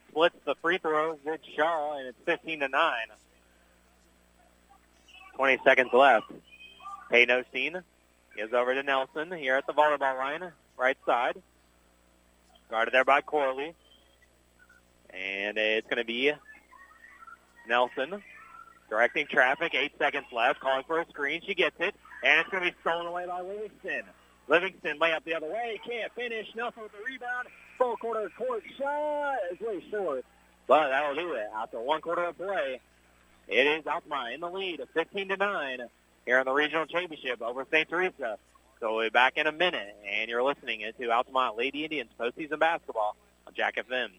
Splits 0.09 0.35
the 0.45 0.55
free 0.61 0.77
throws 0.77 1.17
with 1.25 1.41
Shaw, 1.55 1.97
and 1.97 2.07
it's 2.07 2.17
15 2.25 2.61
to 2.61 2.67
9. 2.67 2.93
20 5.35 5.59
seconds 5.63 5.89
left. 5.93 6.31
Peyton 7.11 7.43
Osteen 7.43 7.83
gives 8.35 8.53
over 8.53 8.73
to 8.73 8.83
Nelson 8.83 9.31
here 9.31 9.55
at 9.55 9.67
the 9.67 9.73
volleyball 9.73 10.17
line, 10.17 10.51
right 10.77 10.97
side. 11.05 11.41
Guarded 12.69 12.93
there 12.93 13.05
by 13.05 13.21
Corley. 13.21 13.75
And 15.15 15.57
it's 15.57 15.87
going 15.87 15.97
to 15.97 16.05
be 16.05 16.31
Nelson 17.67 18.21
directing 18.89 19.27
traffic. 19.27 19.73
Eight 19.73 19.93
seconds 19.97 20.25
left. 20.31 20.59
Calling 20.59 20.83
for 20.85 20.99
a 20.99 21.07
screen. 21.09 21.41
She 21.45 21.55
gets 21.55 21.75
it. 21.79 21.95
And 22.23 22.39
it's 22.39 22.49
going 22.49 22.63
to 22.63 22.71
be 22.71 22.75
stolen 22.81 23.07
away 23.07 23.25
by 23.25 23.41
Livingston. 23.41 24.03
Livingston 24.47 24.99
lay 24.99 25.13
up 25.13 25.23
the 25.25 25.35
other 25.35 25.47
way. 25.47 25.79
Can't 25.87 26.11
finish. 26.13 26.47
Nelson 26.55 26.83
with 26.83 26.91
the 26.91 27.03
rebound. 27.05 27.47
Full 27.77 27.97
quarter 27.97 28.29
court 28.37 28.63
shot 28.77 29.37
is 29.51 29.59
way 29.59 29.83
short. 29.89 30.25
But 30.67 30.89
that'll 30.89 31.15
do 31.15 31.33
it. 31.33 31.47
After 31.55 31.79
one 31.79 32.01
quarter 32.01 32.25
of 32.25 32.37
play, 32.37 32.79
it 33.47 33.67
is 33.67 33.85
Altamont 33.85 34.33
in 34.33 34.39
the 34.41 34.49
lead 34.49 34.79
of 34.79 34.89
15 34.93 35.29
to 35.29 35.37
9 35.37 35.79
here 36.25 36.39
in 36.39 36.45
the 36.45 36.53
regional 36.53 36.85
championship 36.85 37.41
over 37.41 37.65
St. 37.71 37.87
Teresa. 37.87 38.37
So 38.79 38.95
we'll 38.95 39.05
be 39.05 39.09
back 39.09 39.37
in 39.37 39.47
a 39.47 39.51
minute, 39.51 39.95
and 40.05 40.29
you're 40.29 40.43
listening 40.43 40.83
to 40.99 41.11
Altamont 41.11 41.57
Lady 41.57 41.83
Indians 41.83 42.09
postseason 42.19 42.59
basketball 42.59 43.15
on 43.47 43.53
Jack 43.53 43.75
FM. 43.75 44.09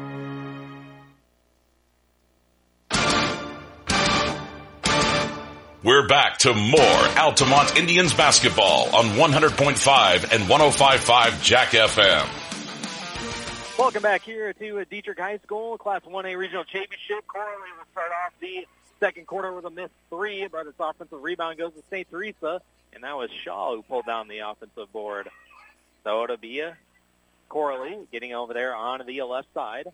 We're 5.83 6.07
back 6.07 6.37
to 6.39 6.53
more 6.53 7.07
Altamont 7.17 7.75
Indians 7.75 8.13
basketball 8.13 8.95
on 8.95 9.05
100.5 9.17 10.31
and 10.31 10.43
105.5 10.43 11.41
Jack 11.41 11.69
FM. 11.69 13.79
Welcome 13.79 14.03
back 14.03 14.21
here 14.21 14.53
to 14.53 14.85
Dietrich 14.85 15.17
High 15.17 15.39
School, 15.39 15.79
Class 15.79 16.03
1A 16.03 16.37
Regional 16.37 16.65
Championship. 16.65 17.25
Corley 17.25 17.71
will 17.75 17.85
start 17.93 18.11
off 18.11 18.31
the 18.39 18.67
second 18.99 19.25
quarter 19.25 19.51
with 19.53 19.65
a 19.65 19.71
missed 19.71 19.95
three, 20.11 20.45
but 20.45 20.67
its 20.67 20.79
offensive 20.79 21.19
rebound 21.19 21.57
goes 21.57 21.73
to 21.73 21.81
St. 21.89 22.07
Teresa, 22.11 22.61
and 22.93 23.03
that 23.03 23.17
was 23.17 23.31
Shaw 23.31 23.75
who 23.75 23.81
pulled 23.81 24.05
down 24.05 24.27
the 24.27 24.39
offensive 24.39 24.93
board. 24.93 25.29
So 26.03 26.23
it'll 26.23 26.37
be 26.37 26.63
Corley 27.49 27.97
getting 28.11 28.35
over 28.35 28.53
there 28.53 28.75
on 28.75 29.01
the 29.07 29.23
left 29.23 29.51
side 29.55 29.87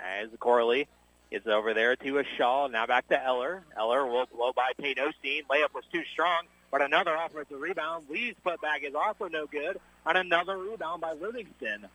as 0.00 0.30
Corley 0.40 0.88
is 1.30 1.46
over 1.46 1.74
there 1.74 1.96
to 1.96 2.18
a 2.18 2.24
Shaw. 2.36 2.66
Now 2.68 2.86
back 2.86 3.08
to 3.08 3.22
Eller. 3.22 3.62
Eller 3.76 4.06
will 4.06 4.26
blow 4.26 4.52
by 4.52 4.72
Osteen. 4.80 5.42
Layup 5.50 5.74
was 5.74 5.84
too 5.92 6.02
strong, 6.12 6.44
but 6.70 6.82
another 6.82 7.14
offensive 7.14 7.60
rebound. 7.60 8.06
Lee's 8.08 8.34
putback 8.44 8.82
is 8.82 8.94
also 8.94 9.28
no 9.28 9.46
good. 9.46 9.78
And 10.06 10.16
another 10.16 10.56
rebound 10.56 11.02
by 11.02 11.12
Livingston. 11.12 11.86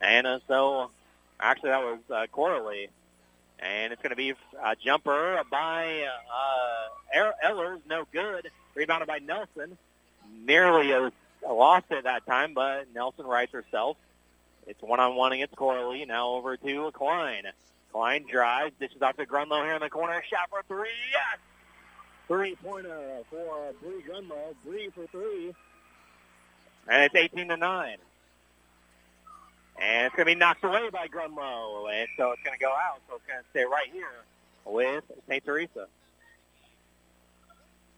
And 0.00 0.26
uh, 0.26 0.40
so, 0.46 0.90
actually, 1.40 1.70
that 1.70 1.82
was 1.82 1.98
uh, 2.10 2.26
Corley. 2.30 2.88
And 3.58 3.92
it's 3.92 4.02
going 4.02 4.10
to 4.10 4.16
be 4.16 4.34
a 4.62 4.76
jumper 4.76 5.40
by 5.50 6.06
uh, 7.14 7.30
Eller's, 7.42 7.80
no 7.88 8.04
good. 8.12 8.50
Rebounded 8.74 9.08
by 9.08 9.20
Nelson. 9.20 9.78
Nearly 10.44 11.10
loss 11.48 11.82
at 11.90 12.04
that 12.04 12.26
time, 12.26 12.54
but 12.54 12.92
Nelson 12.94 13.24
rights 13.24 13.52
herself. 13.52 13.96
It's 14.66 14.82
one-on-one 14.82 15.32
against 15.32 15.56
Corley. 15.56 16.04
Now 16.04 16.30
over 16.30 16.56
to 16.56 16.90
Klein. 16.92 17.44
Klein 17.92 18.24
drives, 18.30 18.72
dishes 18.80 19.02
off 19.02 19.16
to 19.16 19.26
Grunlow 19.26 19.64
here 19.64 19.74
in 19.74 19.80
the 19.80 19.90
corner. 19.90 20.22
Shot 20.28 20.48
for 20.50 20.62
three. 20.66 20.88
Yes! 21.12 21.38
Three-pointer 22.26 23.24
for 23.28 23.72
Bree 23.82 24.02
Grunlow. 24.08 24.54
Bree 24.64 24.90
for 24.94 25.06
three. 25.08 25.54
And 26.88 27.02
it's 27.02 27.14
18 27.14 27.48
to 27.48 27.56
9. 27.56 27.96
And 29.80 30.06
it's 30.06 30.16
going 30.16 30.26
to 30.26 30.34
be 30.34 30.38
knocked 30.38 30.64
away 30.64 30.88
by 30.90 31.08
Grunlow. 31.08 31.92
And 31.92 32.08
so 32.16 32.32
it's 32.32 32.42
going 32.42 32.58
to 32.58 32.64
go 32.64 32.70
out. 32.70 33.00
So 33.08 33.16
it's 33.16 33.26
going 33.26 33.40
to 33.40 33.50
stay 33.50 33.64
right 33.64 33.88
here 33.92 34.06
with 34.64 35.04
St. 35.28 35.44
Teresa. 35.44 35.86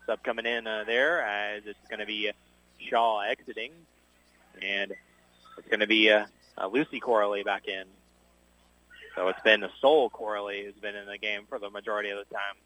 Sub 0.07 0.23
coming 0.23 0.47
in 0.47 0.67
uh, 0.67 0.85
there 0.87 1.23
as 1.23 1.63
it's 1.67 1.79
going 1.89 2.01
to 2.01 2.07
be 2.07 2.31
Shaw 2.79 3.21
exiting. 3.21 3.71
And 4.61 4.93
it's 5.59 5.69
going 5.69 5.81
to 5.81 5.87
be 5.87 6.11
uh, 6.11 6.27
uh, 6.59 6.67
Lucy 6.67 6.99
Corley 6.99 7.45
back 7.45 7.69
in. 7.69 7.85
So 9.15 9.29
it's 9.29 9.41
been 9.43 9.61
the 9.61 9.71
sole 9.81 10.11
Corley 10.11 10.65
who's 10.65 10.75
been 10.75 10.97
in 10.97 11.07
the 11.07 11.19
game 11.19 11.43
for 11.49 11.59
the 11.59 11.71
majority 11.71 12.11
of 12.11 12.19
the 12.19 12.35
time. 12.35 12.57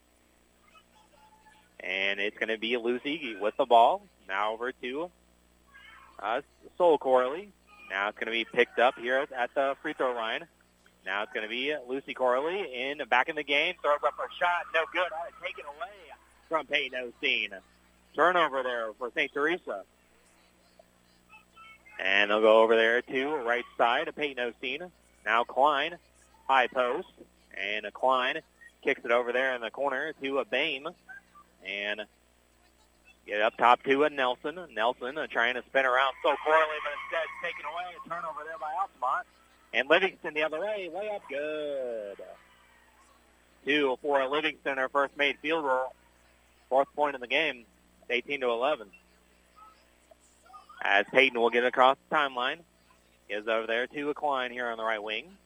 And 1.80 2.18
it's 2.18 2.36
going 2.38 2.48
to 2.48 2.58
be 2.58 2.76
Lucy 2.76 3.36
with 3.40 3.56
the 3.56 3.66
ball. 3.66 4.02
Now 4.26 4.52
over 4.52 4.72
to 4.72 5.10
uh, 6.20 6.40
Sol 6.76 6.98
Corley. 6.98 7.50
Now 7.90 8.08
it's 8.08 8.18
going 8.18 8.26
to 8.26 8.32
be 8.32 8.44
picked 8.44 8.78
up 8.78 8.98
here 8.98 9.26
at 9.36 9.54
the 9.54 9.76
free 9.82 9.92
throw 9.92 10.14
line. 10.14 10.46
Now 11.06 11.22
it's 11.22 11.32
going 11.32 11.44
to 11.44 11.48
be 11.48 11.74
Lucy 11.88 12.14
Corley 12.14 12.60
in 12.74 13.00
back 13.08 13.28
in 13.28 13.36
the 13.36 13.44
game. 13.44 13.74
Throws 13.82 14.00
up 14.06 14.14
a 14.18 14.28
shot. 14.38 14.66
No 14.74 14.80
good. 14.92 15.08
Taken 15.42 15.64
away 15.64 15.88
from 16.48 16.66
Peyton 16.66 17.12
Osteen. 17.22 17.50
Turnover 18.14 18.62
there 18.62 18.92
for 18.98 19.10
St. 19.14 19.32
Teresa. 19.32 19.84
And 22.00 22.30
they'll 22.30 22.40
go 22.40 22.62
over 22.62 22.76
there 22.76 23.02
to 23.02 23.36
right 23.36 23.64
side 23.76 24.08
of 24.08 24.16
Peyton 24.16 24.52
Osteen. 24.52 24.90
Now 25.24 25.44
Klein, 25.44 25.96
high 26.48 26.66
post. 26.66 27.08
And 27.56 27.86
a 27.86 27.90
Klein 27.90 28.40
kicks 28.82 29.04
it 29.04 29.10
over 29.10 29.32
there 29.32 29.54
in 29.54 29.60
the 29.60 29.70
corner 29.70 30.12
to 30.22 30.38
a 30.38 30.44
Bame. 30.44 30.88
And 31.66 32.02
Get 33.28 33.42
up 33.42 33.58
top 33.58 33.82
to 33.82 34.04
a 34.04 34.10
Nelson. 34.10 34.58
Nelson 34.74 35.18
uh, 35.18 35.26
trying 35.26 35.52
to 35.54 35.62
spin 35.68 35.84
around 35.84 36.14
so 36.22 36.34
poorly, 36.46 36.76
but 36.82 36.92
instead 37.04 37.28
taken 37.44 37.66
away. 37.66 37.84
A 37.94 38.08
turnover 38.08 38.40
there 38.42 38.56
by 38.58 38.72
Altamont. 38.80 39.26
And 39.74 39.86
Livingston 39.86 40.32
the 40.32 40.44
other 40.44 40.58
way. 40.58 40.88
Way 40.90 41.10
up 41.14 41.20
good. 41.28 42.16
Two 43.66 43.98
for 44.00 44.22
a 44.22 44.28
Livingston, 44.30 44.78
our 44.78 44.88
first 44.88 45.14
made 45.18 45.36
field 45.42 45.64
goal. 45.64 45.94
Fourth 46.70 46.88
point 46.96 47.16
in 47.16 47.20
the 47.20 47.26
game. 47.26 47.66
18 48.08 48.40
to 48.40 48.48
11. 48.48 48.88
As 50.82 51.04
Peyton 51.12 51.38
will 51.38 51.50
get 51.50 51.66
across 51.66 51.98
the 52.08 52.16
timeline. 52.16 52.60
Is 53.28 53.46
over 53.46 53.66
there 53.66 53.86
to 53.88 54.08
a 54.08 54.14
Klein 54.14 54.52
here 54.52 54.68
on 54.68 54.78
the 54.78 54.84
right 54.84 55.02
wing. 55.02 55.36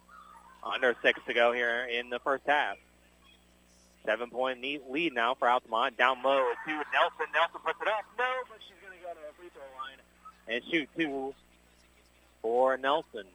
Under 0.63 0.95
six 1.03 1.21
to 1.27 1.35
go 1.35 1.53
here 1.53 1.85
in 1.85 2.11
the 2.11 2.21
first 2.21 2.45
half. 2.47 2.77
Seven 4.05 4.31
point 4.31 4.61
lead 4.91 5.13
now 5.15 5.35
for 5.35 5.49
Altamont. 5.49 5.97
Down 5.97 6.23
low 6.23 6.39
to 6.67 6.71
Nelson. 6.71 7.27
Nelson 7.33 7.61
puts 7.65 7.81
it 7.81 7.89
up. 7.89 8.05
No, 8.19 8.25
but 8.49 8.59
she's 8.67 8.77
going 8.85 8.99
to 8.99 9.05
go 9.05 9.13
to 9.13 9.21
the 9.29 9.35
free 9.39 9.49
throw 9.51 9.63
line 9.79 9.99
and 10.49 10.63
shoot 10.71 10.89
two 10.97 11.35
for 12.41 12.77
Nelson. 12.77 13.27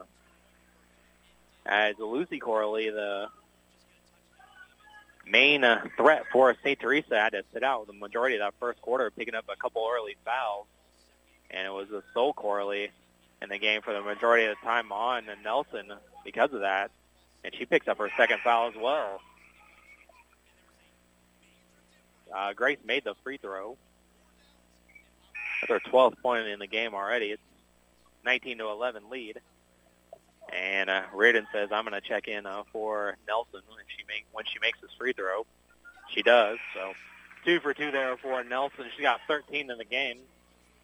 As 1.66 1.96
Lucy 2.00 2.40
Corley, 2.40 2.90
the 2.90 3.28
main 5.26 5.64
uh, 5.64 5.86
threat 5.98 6.24
for 6.32 6.56
St. 6.64 6.80
Teresa, 6.80 7.16
had 7.16 7.32
to 7.32 7.44
sit 7.54 7.64
out 7.64 7.88
the 7.88 7.94
majority 7.94 8.36
of 8.36 8.42
that 8.42 8.54
first 8.60 8.82
quarter, 8.82 9.12
picking 9.12 9.36
up 9.36 9.46
a 9.50 9.56
couple 9.56 9.88
early 9.90 10.16
fouls. 10.24 10.66
And 11.52 11.66
it 11.66 11.72
was 11.72 11.90
a 11.92 12.04
sole 12.14 12.34
Corley 12.34 12.92
in 13.42 13.50
the 13.50 13.58
game 13.58 13.82
for 13.82 13.94
the 13.94 14.02
majority 14.02 14.46
of 14.46 14.58
the 14.60 14.66
time 14.66 14.92
on 14.92 15.30
and 15.30 15.44
Nelson 15.44 15.92
because 16.26 16.52
of 16.54 16.62
that. 16.62 16.92
And 17.44 17.54
she 17.56 17.66
picks 17.66 17.88
up 17.88 17.98
her 18.00 18.10
second 18.18 18.40
foul 18.44 18.68
as 18.70 18.76
well. 18.76 19.22
Uh, 22.36 22.54
Grace 22.54 22.80
made 22.86 23.04
the 23.04 23.16
free 23.24 23.38
throw. 23.38 23.78
That's 25.62 25.84
her 25.84 25.92
12th 25.92 26.22
point 26.22 26.48
in 26.48 26.60
the 26.60 26.68
game 26.68 26.94
already. 26.94 27.28
It's 27.28 27.42
19 28.26 28.60
to 28.60 28.68
11 28.68 29.10
lead. 29.10 29.40
And 30.54 30.90
uh, 30.90 31.04
Reardon 31.14 31.48
says, 31.52 31.70
"I'm 31.72 31.84
going 31.86 32.00
to 32.00 32.08
check 32.08 32.28
in 32.28 32.46
uh, 32.46 32.64
for 32.72 33.18
Nelson 33.28 33.62
when 33.68 33.84
she 33.88 34.04
make 34.08 34.26
when 34.32 34.46
she 34.46 34.60
makes 34.60 34.80
this 34.80 34.92
free 34.98 35.12
throw." 35.12 35.46
She 36.14 36.22
does. 36.22 36.58
So 36.74 36.94
two 37.44 37.60
for 37.60 37.74
two 37.74 37.92
there 37.92 38.16
for 38.18 38.44
Nelson. 38.44 38.86
She 38.96 39.02
got 39.02 39.20
13 39.28 39.70
in 39.70 39.78
the 39.78 39.84
game, 39.84 40.20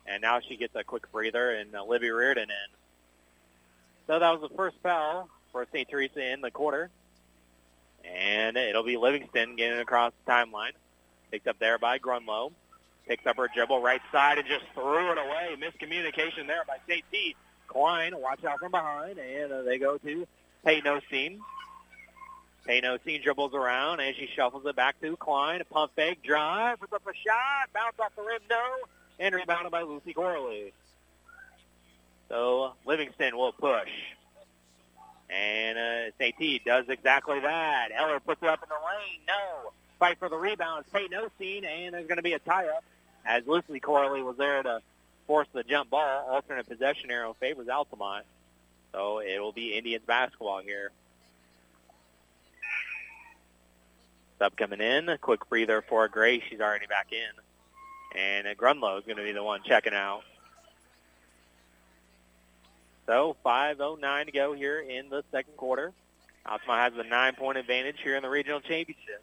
and 0.05 0.21
now 0.21 0.41
she 0.41 0.57
gets 0.57 0.75
a 0.75 0.83
quick 0.83 1.09
breather, 1.13 1.51
and 1.51 1.73
uh, 1.73 1.83
Libby 1.85 2.09
Reardon 2.09 2.49
in. 2.49 2.77
So 4.07 4.19
that 4.19 4.31
was 4.31 4.49
the 4.49 4.55
first 4.55 4.75
foul 4.83 5.29
for 5.53 5.65
St. 5.71 5.87
Teresa 5.87 6.33
in 6.33 6.41
the 6.41 6.51
quarter, 6.51 6.89
and 8.03 8.57
it'll 8.57 8.83
be 8.83 8.97
Livingston 8.97 9.55
getting 9.55 9.79
across 9.79 10.11
the 10.25 10.31
timeline. 10.31 10.73
Picked 11.31 11.47
up 11.47 11.57
there 11.59 11.77
by 11.79 11.99
Grunlow. 11.99 12.51
Picks 13.07 13.25
up 13.25 13.37
her 13.37 13.49
dribble 13.53 13.81
right 13.81 14.01
side 14.11 14.37
and 14.37 14.47
just 14.47 14.65
threw 14.73 15.11
it 15.11 15.17
away. 15.17 15.55
Miscommunication 15.57 16.47
there 16.47 16.63
by 16.67 16.77
St. 16.87 17.03
T. 17.11 17.35
Klein, 17.67 18.13
watch 18.19 18.43
out 18.43 18.59
from 18.59 18.71
behind, 18.71 19.17
and 19.17 19.51
uh, 19.51 19.61
they 19.61 19.77
go 19.77 19.97
to. 19.97 20.27
Peyton 22.65 22.97
Osteen 22.97 23.21
dribbles 23.21 23.53
around 23.53 23.99
as 23.99 24.15
she 24.15 24.29
shuffles 24.35 24.65
it 24.65 24.75
back 24.75 24.99
to 25.01 25.17
Klein. 25.17 25.61
A 25.61 25.65
pump 25.65 25.91
fake, 25.95 26.23
drive, 26.23 26.79
puts 26.79 26.93
up 26.93 27.01
a 27.05 27.13
shot, 27.13 27.69
bounce 27.73 27.95
off 27.99 28.15
the 28.15 28.21
rim, 28.21 28.41
no, 28.49 28.63
and 29.19 29.35
rebounded 29.35 29.71
by 29.71 29.81
Lucy 29.81 30.13
Corley. 30.13 30.73
So 32.29 32.73
Livingston 32.85 33.35
will 33.35 33.51
push. 33.51 33.89
And 35.33 35.77
uh, 35.77 36.11
St. 36.19 36.37
T 36.37 36.61
does 36.63 36.85
exactly 36.89 37.39
that. 37.39 37.89
Eller 37.95 38.19
puts 38.19 38.43
it 38.43 38.49
up 38.49 38.61
in 38.61 38.69
the 38.69 38.75
lane, 38.75 39.19
no 39.27 39.71
fight 39.97 40.19
for 40.19 40.29
the 40.29 40.37
rebound. 40.37 40.85
Peyton 40.93 41.17
Osteen, 41.17 41.65
and 41.65 41.93
there's 41.93 42.07
going 42.07 42.17
to 42.17 42.23
be 42.23 42.33
a 42.33 42.39
tie-up 42.39 42.83
as 43.25 43.47
Lucy 43.47 43.79
Corley 43.79 44.21
was 44.21 44.37
there 44.37 44.61
to 44.61 44.81
force 45.27 45.47
the 45.53 45.63
jump 45.63 45.89
ball. 45.89 46.27
Alternate 46.29 46.67
possession 46.67 47.09
arrow 47.09 47.35
favors 47.39 47.69
Altamont. 47.69 48.25
So 48.91 49.19
it 49.19 49.39
will 49.39 49.53
be 49.53 49.75
Indians 49.75 50.03
basketball 50.05 50.61
here. 50.61 50.91
Sub 54.39 54.55
coming 54.55 54.81
in. 54.81 55.09
A 55.09 55.17
quick 55.17 55.47
breather 55.49 55.81
for 55.81 56.07
Gray. 56.09 56.43
She's 56.49 56.59
already 56.59 56.85
back 56.85 57.07
in. 57.11 58.19
And 58.19 58.57
Grunlow 58.57 58.99
is 58.99 59.05
going 59.05 59.17
to 59.17 59.23
be 59.23 59.31
the 59.31 59.43
one 59.43 59.61
checking 59.65 59.93
out. 59.93 60.23
So 63.05 63.35
5.09 63.45 64.25
to 64.25 64.31
go 64.31 64.53
here 64.53 64.79
in 64.79 65.09
the 65.09 65.23
second 65.31 65.57
quarter. 65.57 65.91
Altamont 66.45 66.95
has 66.95 67.05
a 67.05 67.07
nine-point 67.07 67.57
advantage 67.57 67.97
here 68.03 68.15
in 68.15 68.23
the 68.23 68.29
regional 68.29 68.59
championship. 68.59 69.21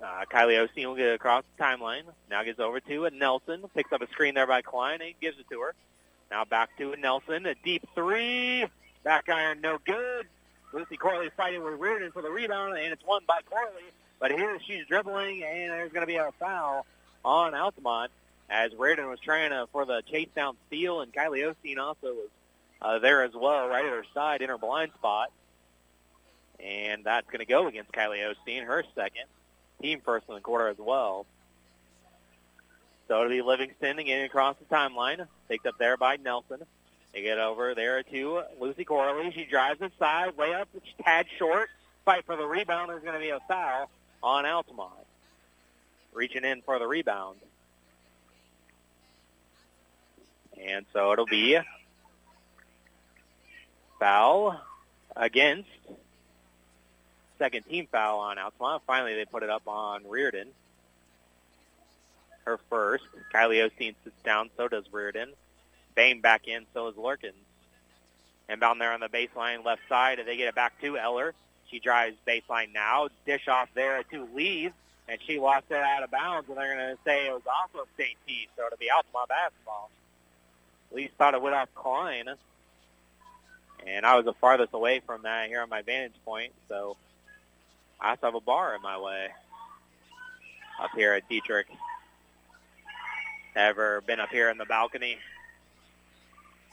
Uh, 0.00 0.24
Kylie 0.32 0.64
Osteen 0.64 0.86
will 0.86 0.94
get 0.94 1.12
across 1.12 1.44
the 1.56 1.62
timeline. 1.62 2.02
Now 2.30 2.42
gets 2.44 2.60
over 2.60 2.78
to 2.80 3.04
a 3.06 3.10
Nelson. 3.10 3.64
Picks 3.74 3.92
up 3.92 4.00
a 4.00 4.06
screen 4.08 4.34
there 4.34 4.46
by 4.46 4.62
Klein 4.62 5.00
and 5.02 5.12
gives 5.20 5.38
it 5.38 5.46
to 5.50 5.60
her. 5.60 5.74
Now 6.30 6.44
back 6.44 6.76
to 6.78 6.92
a 6.92 6.96
Nelson. 6.96 7.46
A 7.46 7.54
deep 7.64 7.84
three. 7.94 8.66
Back 9.02 9.28
iron, 9.28 9.60
no 9.60 9.78
good. 9.84 10.26
Lucy 10.72 10.96
Corley 10.96 11.30
fighting 11.36 11.64
with 11.64 11.80
Reardon 11.80 12.12
for 12.12 12.22
the 12.22 12.30
rebound, 12.30 12.76
and 12.78 12.92
it's 12.92 13.04
won 13.06 13.22
by 13.26 13.40
Corley. 13.48 13.90
But 14.20 14.32
here 14.32 14.58
she's 14.66 14.86
dribbling, 14.86 15.42
and 15.42 15.72
there's 15.72 15.92
going 15.92 16.02
to 16.02 16.06
be 16.06 16.16
a 16.16 16.30
foul 16.38 16.84
on 17.24 17.54
Altamont 17.54 18.10
as 18.50 18.72
Reardon 18.74 19.08
was 19.08 19.20
trying 19.20 19.50
to, 19.50 19.66
for 19.72 19.84
the 19.84 20.02
chase 20.10 20.28
down 20.34 20.56
steal, 20.66 21.00
and 21.00 21.12
Kylie 21.12 21.54
Osteen 21.54 21.78
also 21.78 22.14
was 22.14 22.28
uh, 22.80 22.98
there 22.98 23.24
as 23.24 23.32
well, 23.34 23.68
right 23.68 23.84
at 23.84 23.90
her 23.90 24.04
side 24.14 24.42
in 24.42 24.48
her 24.48 24.58
blind 24.58 24.92
spot. 24.94 25.30
And 26.58 27.04
that's 27.04 27.26
going 27.26 27.40
to 27.40 27.46
go 27.46 27.68
against 27.68 27.92
Kylie 27.92 28.32
Osteen, 28.32 28.64
her 28.64 28.84
second 28.94 29.24
team 29.80 30.00
first 30.04 30.26
in 30.28 30.34
the 30.34 30.40
quarter 30.40 30.68
as 30.68 30.78
well. 30.78 31.26
So 33.06 33.20
it'll 33.20 33.30
be 33.30 33.42
Livingston 33.42 33.96
getting 33.96 34.24
across 34.24 34.56
the 34.58 34.74
timeline. 34.74 35.26
Picked 35.48 35.66
up 35.66 35.78
there 35.78 35.96
by 35.96 36.16
Nelson. 36.16 36.60
They 37.12 37.22
get 37.22 37.38
over 37.38 37.74
there 37.74 38.02
to 38.02 38.42
Lucy 38.60 38.84
Corley. 38.84 39.32
She 39.32 39.44
drives 39.44 39.80
inside, 39.80 40.36
way 40.36 40.52
up, 40.52 40.68
tad 41.02 41.26
short. 41.38 41.68
Fight 42.04 42.26
for 42.26 42.36
the 42.36 42.44
rebound. 42.44 42.90
There's 42.90 43.02
going 43.02 43.14
to 43.14 43.20
be 43.20 43.30
a 43.30 43.40
foul 43.48 43.90
on 44.22 44.44
Altamont. 44.44 44.92
Reaching 46.12 46.44
in 46.44 46.62
for 46.62 46.78
the 46.78 46.86
rebound. 46.86 47.38
And 50.66 50.86
so 50.92 51.12
it'll 51.12 51.26
be 51.26 51.58
foul 53.98 54.60
against 55.16 55.68
second 57.38 57.64
team 57.64 57.86
foul 57.90 58.18
on 58.20 58.38
Altamont. 58.38 58.82
Finally, 58.86 59.14
they 59.14 59.24
put 59.24 59.42
it 59.42 59.50
up 59.50 59.62
on 59.66 60.02
Reardon. 60.08 60.48
Her 62.44 62.58
first. 62.70 63.04
Kylie 63.34 63.68
Osteen 63.68 63.94
sits 64.04 64.22
down. 64.24 64.50
So 64.56 64.68
does 64.68 64.84
Reardon. 64.92 65.32
Bame 65.94 66.20
back 66.20 66.48
in. 66.48 66.66
So 66.74 66.88
is 66.88 66.96
Lurkins. 66.96 67.32
Inbound 68.48 68.80
there 68.80 68.92
on 68.92 69.00
the 69.00 69.08
baseline 69.08 69.64
left 69.64 69.82
side. 69.88 70.18
They 70.24 70.36
get 70.36 70.48
it 70.48 70.54
back 70.54 70.80
to 70.80 70.96
Eller. 70.96 71.34
She 71.70 71.78
drives 71.78 72.16
baseline 72.26 72.72
now. 72.72 73.08
Dish 73.26 73.46
off 73.48 73.68
there 73.74 74.02
to 74.04 74.28
Lees. 74.34 74.72
And 75.08 75.18
she 75.26 75.38
lost 75.38 75.66
it 75.70 75.76
out 75.76 76.02
of 76.02 76.10
bounds. 76.10 76.48
And 76.48 76.56
they're 76.56 76.74
going 76.74 76.96
to 76.96 77.02
say 77.04 77.26
it 77.26 77.32
was 77.32 77.42
also 77.46 77.86
St. 77.98 78.16
T. 78.26 78.48
So 78.56 78.66
it'll 78.66 78.78
be 78.78 78.90
Altamont 78.90 79.28
basketball. 79.28 79.90
Lees 80.92 81.10
thought 81.18 81.34
it 81.34 81.42
off 81.52 81.68
Klein. 81.74 82.26
And 83.86 84.04
I 84.04 84.16
was 84.16 84.24
the 84.24 84.34
farthest 84.34 84.74
away 84.74 85.00
from 85.06 85.22
that 85.22 85.48
here 85.48 85.62
on 85.62 85.68
my 85.68 85.82
vantage 85.82 86.14
point. 86.24 86.52
So 86.68 86.96
I 88.00 88.10
to 88.20 88.26
have 88.26 88.34
a 88.34 88.40
bar 88.40 88.74
in 88.74 88.82
my 88.82 88.98
way 88.98 89.28
up 90.80 90.90
here 90.94 91.12
at 91.12 91.28
Dietrich. 91.28 91.66
Ever 93.54 94.00
been 94.02 94.20
up 94.20 94.30
here 94.30 94.50
in 94.50 94.58
the 94.58 94.64
balcony? 94.64 95.18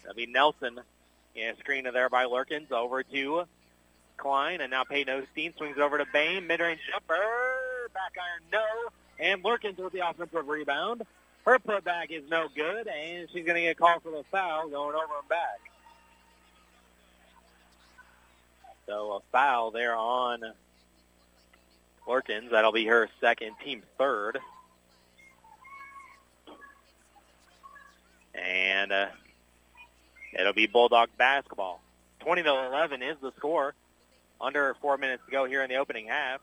That'll 0.02 0.16
be 0.16 0.26
Nelson. 0.26 0.80
And 1.38 1.58
screen 1.58 1.84
there 1.84 2.10
by 2.10 2.26
Lurkins 2.26 2.72
over 2.72 3.04
to 3.04 3.44
Klein. 4.18 4.62
And 4.62 4.72
now 4.72 4.84
Peyton 4.84 5.22
Osteen 5.22 5.56
swings 5.58 5.78
it 5.78 5.82
over 5.82 5.98
to 5.98 6.06
Bame. 6.14 6.48
Mid-range 6.48 6.80
jumper. 6.92 7.16
Back 7.94 8.14
iron, 8.18 8.44
no. 8.52 8.64
And 9.20 9.44
Lurkins 9.44 9.78
with 9.78 9.94
the 9.94 10.08
offensive 10.08 10.48
rebound. 10.48 11.04
Her 11.46 11.60
putback 11.60 12.10
is 12.10 12.24
no 12.30 12.48
good, 12.54 12.88
and 12.88 13.30
she's 13.32 13.46
going 13.46 13.56
to 13.56 13.62
get 13.62 13.78
called 13.78 14.02
for 14.02 14.12
the 14.12 14.24
foul 14.32 14.68
going 14.68 14.96
over 14.96 15.20
and 15.20 15.30
back. 15.30 15.60
So 18.88 19.14
a 19.14 19.20
foul 19.32 19.70
there 19.70 19.96
on 19.96 20.42
Lurkins. 22.08 22.50
That'll 22.50 22.72
be 22.72 22.86
her 22.86 23.10
second, 23.22 23.56
team 23.64 23.84
third. 23.98 24.40
And 28.34 28.92
uh, 28.92 29.08
it'll 30.38 30.54
be 30.54 30.66
Bulldog 30.66 31.10
basketball. 31.18 31.82
20 32.22 32.44
to 32.44 32.50
11 32.50 33.04
is 33.04 33.18
the 33.22 33.32
score. 33.38 33.76
Under 34.42 34.76
four 34.82 34.98
minutes 34.98 35.24
to 35.26 35.32
go 35.32 35.46
here 35.46 35.62
in 35.64 35.70
the 35.70 35.78
opening 35.78 36.08
half. 36.08 36.42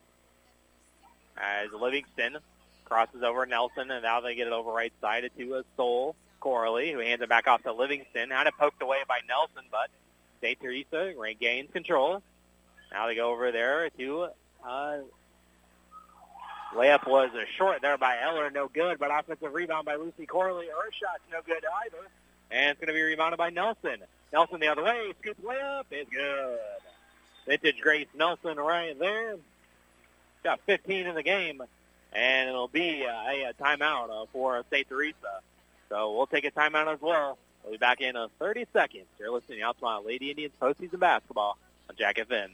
As 1.37 1.69
Livingston 1.73 2.39
crosses 2.93 3.23
over 3.23 3.47
Nelson, 3.47 3.91
and 3.91 4.03
now 4.03 4.21
they 4.21 4.35
get 4.35 4.47
it 4.47 4.53
over 4.53 4.71
right 4.71 4.93
side 5.01 5.29
to 5.39 5.55
a 5.55 5.65
Soul 5.79 6.15
Corley, 6.41 6.93
who 6.93 6.99
hands 6.99 7.23
it 7.23 7.29
back 7.29 7.47
off 7.47 7.63
to 7.63 7.73
Livingston. 7.73 8.31
Had 8.31 8.47
it 8.47 8.55
poked 8.59 8.83
away 8.83 8.99
by 9.09 9.21
Nelson, 9.27 9.63
but 9.71 9.89
St. 10.43 10.61
Teresa 10.61 11.15
regains 11.17 11.71
control. 11.73 12.23
Now 12.93 13.07
they 13.07 13.15
go 13.15 13.33
over 13.33 13.51
there 13.51 13.89
to 13.99 14.29
uh, 14.67 14.99
layup 16.75 17.09
was 17.09 17.31
a 17.35 17.47
short 17.57 17.81
there 17.81 17.97
by 17.97 18.19
Eller, 18.21 18.51
no 18.51 18.69
good, 18.69 18.99
but 18.99 19.11
offensive 19.11 19.55
rebound 19.55 19.87
by 19.87 19.95
Lucy 19.95 20.27
Corley. 20.27 20.67
Her 20.67 20.91
shot's 20.93 21.23
no 21.33 21.41
good 21.47 21.65
either, 21.87 22.07
and 22.51 22.73
it's 22.73 22.81
going 22.81 22.89
to 22.89 22.93
be 22.93 23.01
rebounded 23.01 23.39
by 23.39 23.49
Nelson. 23.49 24.03
Nelson 24.35 24.61
the 24.61 24.69
other 24.69 24.85
way, 24.85 25.15
scoop 25.23 25.43
layup 25.43 25.85
is 25.91 26.07
good. 26.11 26.59
Vintage 27.47 27.81
Grace 27.81 28.09
Nelson 28.15 28.59
right 28.59 28.99
there. 28.99 29.37
Got 30.45 30.61
15 30.67 31.07
in 31.07 31.15
the 31.15 31.23
game, 31.23 31.63
and 32.15 32.49
it'll 32.49 32.69
be 32.69 33.03
a, 33.03 33.51
a 33.51 33.53
timeout 33.63 34.11
uh, 34.11 34.27
for 34.33 34.63
St. 34.71 34.89
Teresa. 34.89 35.41
So 35.89 36.17
we'll 36.17 36.27
take 36.27 36.45
a 36.45 36.51
timeout 36.51 36.93
as 36.93 37.01
well. 37.01 37.39
We'll 37.63 37.73
be 37.73 37.79
back 37.79 38.01
in 38.01 38.17
uh, 38.17 38.29
30 38.39 38.67
seconds. 38.73 39.07
You're 39.19 39.31
listening 39.31 39.59
to 39.59 39.65
Altamont 39.65 40.07
Lady 40.07 40.31
Indians 40.31 40.53
postseason 40.61 40.99
basketball 40.99 41.57
on 41.89 41.97
Jack 41.97 42.17
FM. 42.17 42.49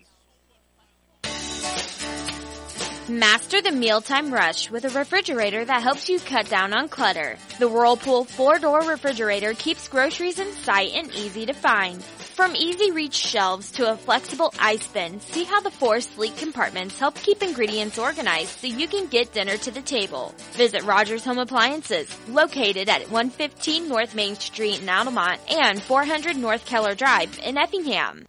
Master 3.08 3.62
the 3.62 3.72
mealtime 3.72 4.34
rush 4.34 4.70
with 4.70 4.84
a 4.84 4.90
refrigerator 4.90 5.64
that 5.64 5.82
helps 5.82 6.10
you 6.10 6.20
cut 6.20 6.46
down 6.50 6.74
on 6.74 6.90
clutter. 6.90 7.38
The 7.58 7.66
Whirlpool 7.66 8.24
four-door 8.24 8.82
refrigerator 8.82 9.54
keeps 9.54 9.88
groceries 9.88 10.38
in 10.38 10.52
sight 10.52 10.92
and 10.94 11.10
easy 11.14 11.46
to 11.46 11.54
find. 11.54 12.04
From 12.38 12.54
easy 12.54 12.92
reach 12.92 13.14
shelves 13.14 13.72
to 13.72 13.90
a 13.90 13.96
flexible 13.96 14.54
ice 14.60 14.86
bin, 14.86 15.18
see 15.18 15.42
how 15.42 15.60
the 15.60 15.72
four 15.72 16.00
sleek 16.00 16.36
compartments 16.36 16.96
help 16.96 17.16
keep 17.16 17.42
ingredients 17.42 17.98
organized 17.98 18.60
so 18.60 18.68
you 18.68 18.86
can 18.86 19.08
get 19.08 19.32
dinner 19.32 19.56
to 19.56 19.72
the 19.72 19.80
table. 19.80 20.32
Visit 20.52 20.84
Rogers 20.84 21.24
Home 21.24 21.38
Appliances, 21.38 22.06
located 22.28 22.88
at 22.88 23.10
115 23.10 23.88
North 23.88 24.14
Main 24.14 24.36
Street 24.36 24.80
in 24.80 24.88
Altamont 24.88 25.40
and 25.50 25.82
400 25.82 26.36
North 26.36 26.64
Keller 26.64 26.94
Drive 26.94 27.40
in 27.42 27.58
Effingham. 27.58 28.24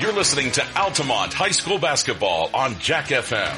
You're 0.00 0.14
listening 0.14 0.50
to 0.50 0.66
Altamont 0.76 1.32
High 1.32 1.52
School 1.52 1.78
Basketball 1.78 2.50
on 2.54 2.76
Jack 2.80 3.10
FM. 3.10 3.56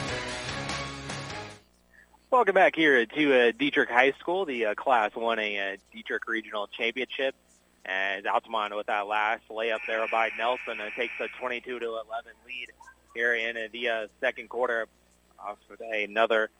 Welcome 2.30 2.54
back 2.54 2.76
here 2.76 3.06
to 3.06 3.48
uh, 3.48 3.52
Dietrich 3.58 3.88
High 3.88 4.12
School, 4.20 4.44
the 4.44 4.66
uh, 4.66 4.74
Class 4.74 5.12
1A 5.12 5.72
uh, 5.72 5.76
Dietrich 5.90 6.28
Regional 6.28 6.66
Championship. 6.66 7.34
And 7.88 8.26
Altamont 8.26 8.76
with 8.76 8.86
that 8.86 9.06
last 9.06 9.42
layup 9.50 9.78
there 9.86 10.06
by 10.12 10.30
Nelson 10.36 10.78
uh, 10.78 10.90
takes 10.94 11.14
a 11.20 11.28
22 11.40 11.78
to 11.78 11.86
11 11.86 12.04
lead 12.46 12.68
here 13.14 13.34
in 13.34 13.56
the 13.72 13.88
uh, 13.88 14.06
second 14.20 14.50
quarter. 14.50 14.86
Also, 15.38 15.58
another 15.80 16.50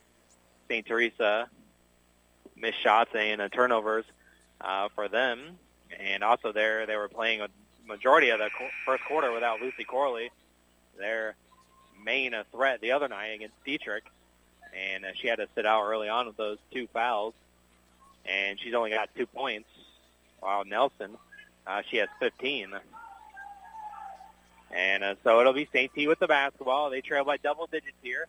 St. 0.69 0.87
Teresa 0.87 1.51
missed 2.57 2.81
shots 2.83 3.11
and 3.14 3.43
uh, 3.43 3.49
turnovers 3.51 4.07
uh, 4.62 4.88
for 4.95 5.09
them. 5.09 5.59
And 6.01 6.23
also 6.23 6.53
there 6.53 6.87
they 6.87 6.97
were 6.97 7.09
playing 7.09 7.43
a 7.43 7.49
majority 7.87 8.31
of 8.31 8.38
the 8.38 8.49
first 8.87 9.05
quarter 9.05 9.31
without 9.31 9.61
Lucy 9.61 9.85
Corley, 9.85 10.31
their 10.99 11.35
main 12.03 12.33
uh, 12.33 12.45
threat 12.53 12.81
the 12.81 12.93
other 12.93 13.09
night 13.09 13.35
against 13.35 13.55
Dietrich. 13.67 14.05
And 14.75 15.05
uh, 15.05 15.09
she 15.14 15.29
had 15.29 15.37
to 15.37 15.49
sit 15.55 15.67
out 15.67 15.85
early 15.85 16.09
on 16.09 16.27
with 16.27 16.37
those 16.38 16.59
two 16.73 16.87
fouls. 16.93 17.35
And 18.25 18.59
she's 18.61 18.75
only 18.75 18.91
got 18.91 19.11
two 19.14 19.27
points, 19.27 19.69
while 20.40 20.64
Nelson, 20.64 21.16
uh, 21.66 21.83
she 21.88 21.98
has 21.98 22.09
15. 22.20 22.74
And 24.70 25.05
uh, 25.05 25.14
so 25.24 25.40
it'll 25.40 25.53
be 25.53 25.68
St. 25.72 25.92
T 25.94 26.09
with 26.09 26.18
the 26.18 26.27
basketball. 26.27 26.90
They 26.90 27.01
trail 27.01 27.24
by 27.24 27.38
double 27.38 27.66
digits 27.66 27.96
here. 28.03 28.27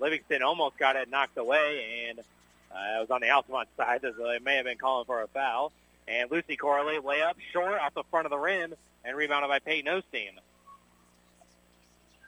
Livingston 0.00 0.42
almost 0.42 0.76
got 0.76 0.96
it 0.96 1.08
knocked 1.08 1.38
away, 1.38 2.08
and 2.08 2.18
uh, 2.18 2.98
it 2.98 3.00
was 3.00 3.10
on 3.10 3.20
the 3.20 3.30
Altamont 3.30 3.68
side, 3.76 4.00
so 4.02 4.12
they 4.12 4.38
may 4.40 4.56
have 4.56 4.64
been 4.64 4.78
calling 4.78 5.06
for 5.06 5.22
a 5.22 5.28
foul. 5.28 5.72
And 6.06 6.30
Lucy 6.30 6.56
Corley 6.56 6.98
layup 6.98 7.34
short 7.52 7.80
off 7.80 7.94
the 7.94 8.02
front 8.10 8.26
of 8.26 8.30
the 8.30 8.38
rim 8.38 8.74
and 9.04 9.16
rebounded 9.16 9.48
by 9.48 9.60
Peyton 9.60 9.90
Osteen. 9.90 10.32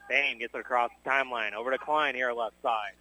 Bame 0.08 0.38
gets 0.38 0.54
it 0.54 0.60
across 0.60 0.90
the 1.02 1.10
timeline 1.10 1.52
over 1.52 1.70
to 1.70 1.78
Klein 1.78 2.14
here 2.14 2.32
left 2.32 2.54
side. 2.62 2.92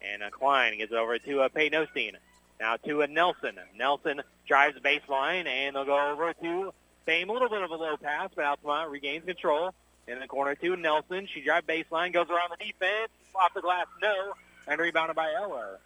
And 0.00 0.22
uh, 0.22 0.30
Klein 0.30 0.78
gets 0.78 0.90
it 0.90 0.96
over 0.96 1.18
to 1.18 1.40
uh, 1.42 1.48
Peyton 1.48 1.86
Osteen. 1.86 2.12
Now 2.60 2.76
to 2.76 3.02
a 3.02 3.06
Nelson. 3.06 3.56
Nelson 3.76 4.22
drives 4.46 4.78
baseline 4.78 5.46
and 5.46 5.76
they'll 5.76 5.84
go 5.84 6.12
over 6.12 6.32
to 6.42 6.72
Bame. 7.06 7.30
A 7.30 7.32
little 7.32 7.48
bit 7.48 7.62
of 7.62 7.70
a 7.70 7.76
low 7.76 7.96
pass, 7.96 8.30
but 8.34 8.44
Altamont 8.44 8.90
regains 8.90 9.24
control. 9.24 9.74
In 10.06 10.20
the 10.20 10.26
corner 10.26 10.54
to 10.54 10.74
Nelson. 10.74 11.28
She 11.32 11.42
drives 11.42 11.66
baseline, 11.66 12.14
goes 12.14 12.30
around 12.30 12.50
the 12.58 12.64
defense, 12.64 13.10
off 13.34 13.52
the 13.52 13.60
glass, 13.60 13.86
no, 14.00 14.32
and 14.66 14.80
rebounded 14.80 15.14
by 15.14 15.30
Eller 15.34 15.80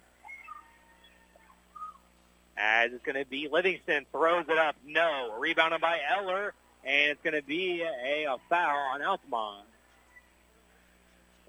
as 2.57 2.91
it's 2.93 3.03
going 3.03 3.21
to 3.21 3.29
be 3.29 3.47
Livingston 3.51 4.05
throws 4.11 4.45
it 4.47 4.57
up. 4.57 4.75
No. 4.85 5.35
Rebounded 5.39 5.81
by 5.81 5.99
Eller, 6.17 6.53
and 6.83 7.11
it's 7.11 7.21
going 7.23 7.35
to 7.35 7.45
be 7.45 7.81
a, 7.81 8.25
a 8.25 8.37
foul 8.49 8.77
on 8.93 9.01
Altamont. 9.01 9.67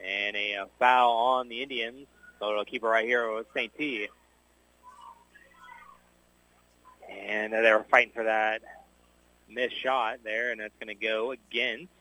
And 0.03 0.37
a, 0.37 0.53
a, 0.55 0.67
foul 0.79 1.13
on 1.13 1.49
the 1.49 1.63
Indians. 1.63 2.07
So 2.39 2.51
it'll 2.51 2.65
keep 2.65 2.83
it 2.83 2.87
right 2.87 3.07
here 3.07 3.33
with 3.33 3.47
St. 3.55 3.73
T. 3.77 4.09
And 7.11 7.53
they 7.53 7.73
were 7.73 7.87
fighting 7.91 8.13
for 8.15 8.25
that 8.25 8.63
missed 9.49 9.81
shot 9.81 10.19
there, 10.25 10.51
and 10.51 10.61
that's 10.61 10.75
going 10.81 10.89
to 10.89 11.07
go 11.07 11.33
against 11.33 11.93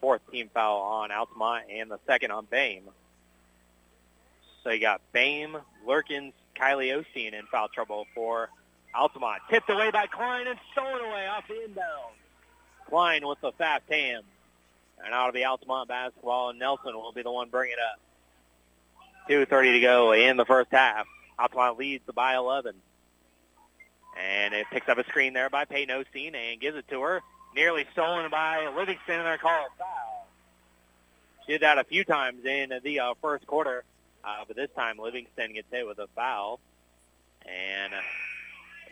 fourth 0.00 0.20
team 0.30 0.50
foul 0.52 0.80
on 0.80 1.10
Altamont 1.10 1.64
and 1.70 1.90
the 1.90 1.98
second 2.06 2.30
on 2.30 2.46
Bame. 2.50 2.84
So 4.62 4.70
you 4.70 4.80
got 4.80 5.00
Bame, 5.12 5.56
Lurkins, 5.86 6.32
Kylie 6.60 6.92
Osteen 6.92 7.34
in 7.34 7.46
foul 7.50 7.68
trouble 7.68 8.06
for 8.14 8.50
Altamont. 8.94 9.42
Tipped 9.50 9.70
away 9.70 9.90
by 9.90 10.06
Klein 10.06 10.46
and 10.46 10.58
stolen 10.72 11.04
away 11.04 11.26
off 11.26 11.44
the 11.48 11.64
inbound. 11.64 12.14
Klein 12.88 13.26
with 13.26 13.40
the 13.40 13.52
fast 13.52 13.84
hand. 13.88 14.24
And 15.04 15.12
out 15.12 15.28
of 15.28 15.34
the 15.34 15.44
Altamont 15.44 15.88
basketball, 15.88 16.50
and 16.50 16.58
Nelson 16.58 16.94
will 16.94 17.12
be 17.12 17.22
the 17.22 17.30
one 17.30 17.50
bringing 17.50 17.74
it 17.74 17.78
up. 17.78 18.00
2.30 19.28 19.72
to 19.72 19.80
go 19.80 20.12
in 20.12 20.36
the 20.36 20.44
first 20.44 20.70
half. 20.70 21.06
Altamont 21.38 21.78
leads 21.78 22.04
by 22.14 22.36
11. 22.36 22.74
And 24.18 24.54
it 24.54 24.66
picks 24.72 24.88
up 24.88 24.98
a 24.98 25.04
screen 25.04 25.32
there 25.32 25.50
by 25.50 25.64
Peyton 25.64 25.94
Osteen 25.94 26.34
and 26.34 26.60
gives 26.60 26.76
it 26.76 26.88
to 26.88 27.02
her. 27.02 27.22
Nearly 27.54 27.86
stolen 27.92 28.30
by 28.30 28.68
Livingston, 28.68 29.16
and 29.16 29.26
they're 29.26 29.38
called 29.38 29.68
foul. 29.78 30.26
She 31.46 31.52
did 31.52 31.62
that 31.62 31.78
a 31.78 31.84
few 31.84 32.04
times 32.04 32.44
in 32.44 32.72
the 32.82 33.00
uh, 33.00 33.14
first 33.20 33.46
quarter. 33.46 33.84
Uh, 34.24 34.44
but 34.46 34.56
this 34.56 34.70
time 34.74 34.98
Livingston 34.98 35.54
gets 35.54 35.68
hit 35.70 35.86
with 35.86 35.98
a 35.98 36.08
foul. 36.14 36.60
And 37.46 37.94
uh, 37.94 38.00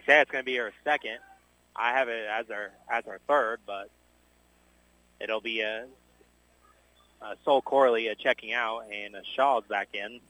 say 0.07 0.21
it's 0.21 0.31
going 0.31 0.43
to 0.43 0.47
be 0.47 0.57
her 0.57 0.73
second. 0.85 1.19
I 1.77 1.93
have 1.93 2.09
it 2.09 2.27
as 2.27 2.47
her 2.49 2.73
as 2.89 3.05
her 3.05 3.19
third, 3.27 3.61
but 3.67 3.91
it'll 5.21 5.41
be 5.41 5.61
a, 5.61 5.87
a 7.21 7.37
Sol 7.45 7.63
Corley 7.63 8.15
checking 8.19 8.53
out 8.53 8.85
and 8.93 9.17
uh, 9.17 9.21
Shaw's 9.35 9.65
back 9.69 9.89
in. 9.93 10.21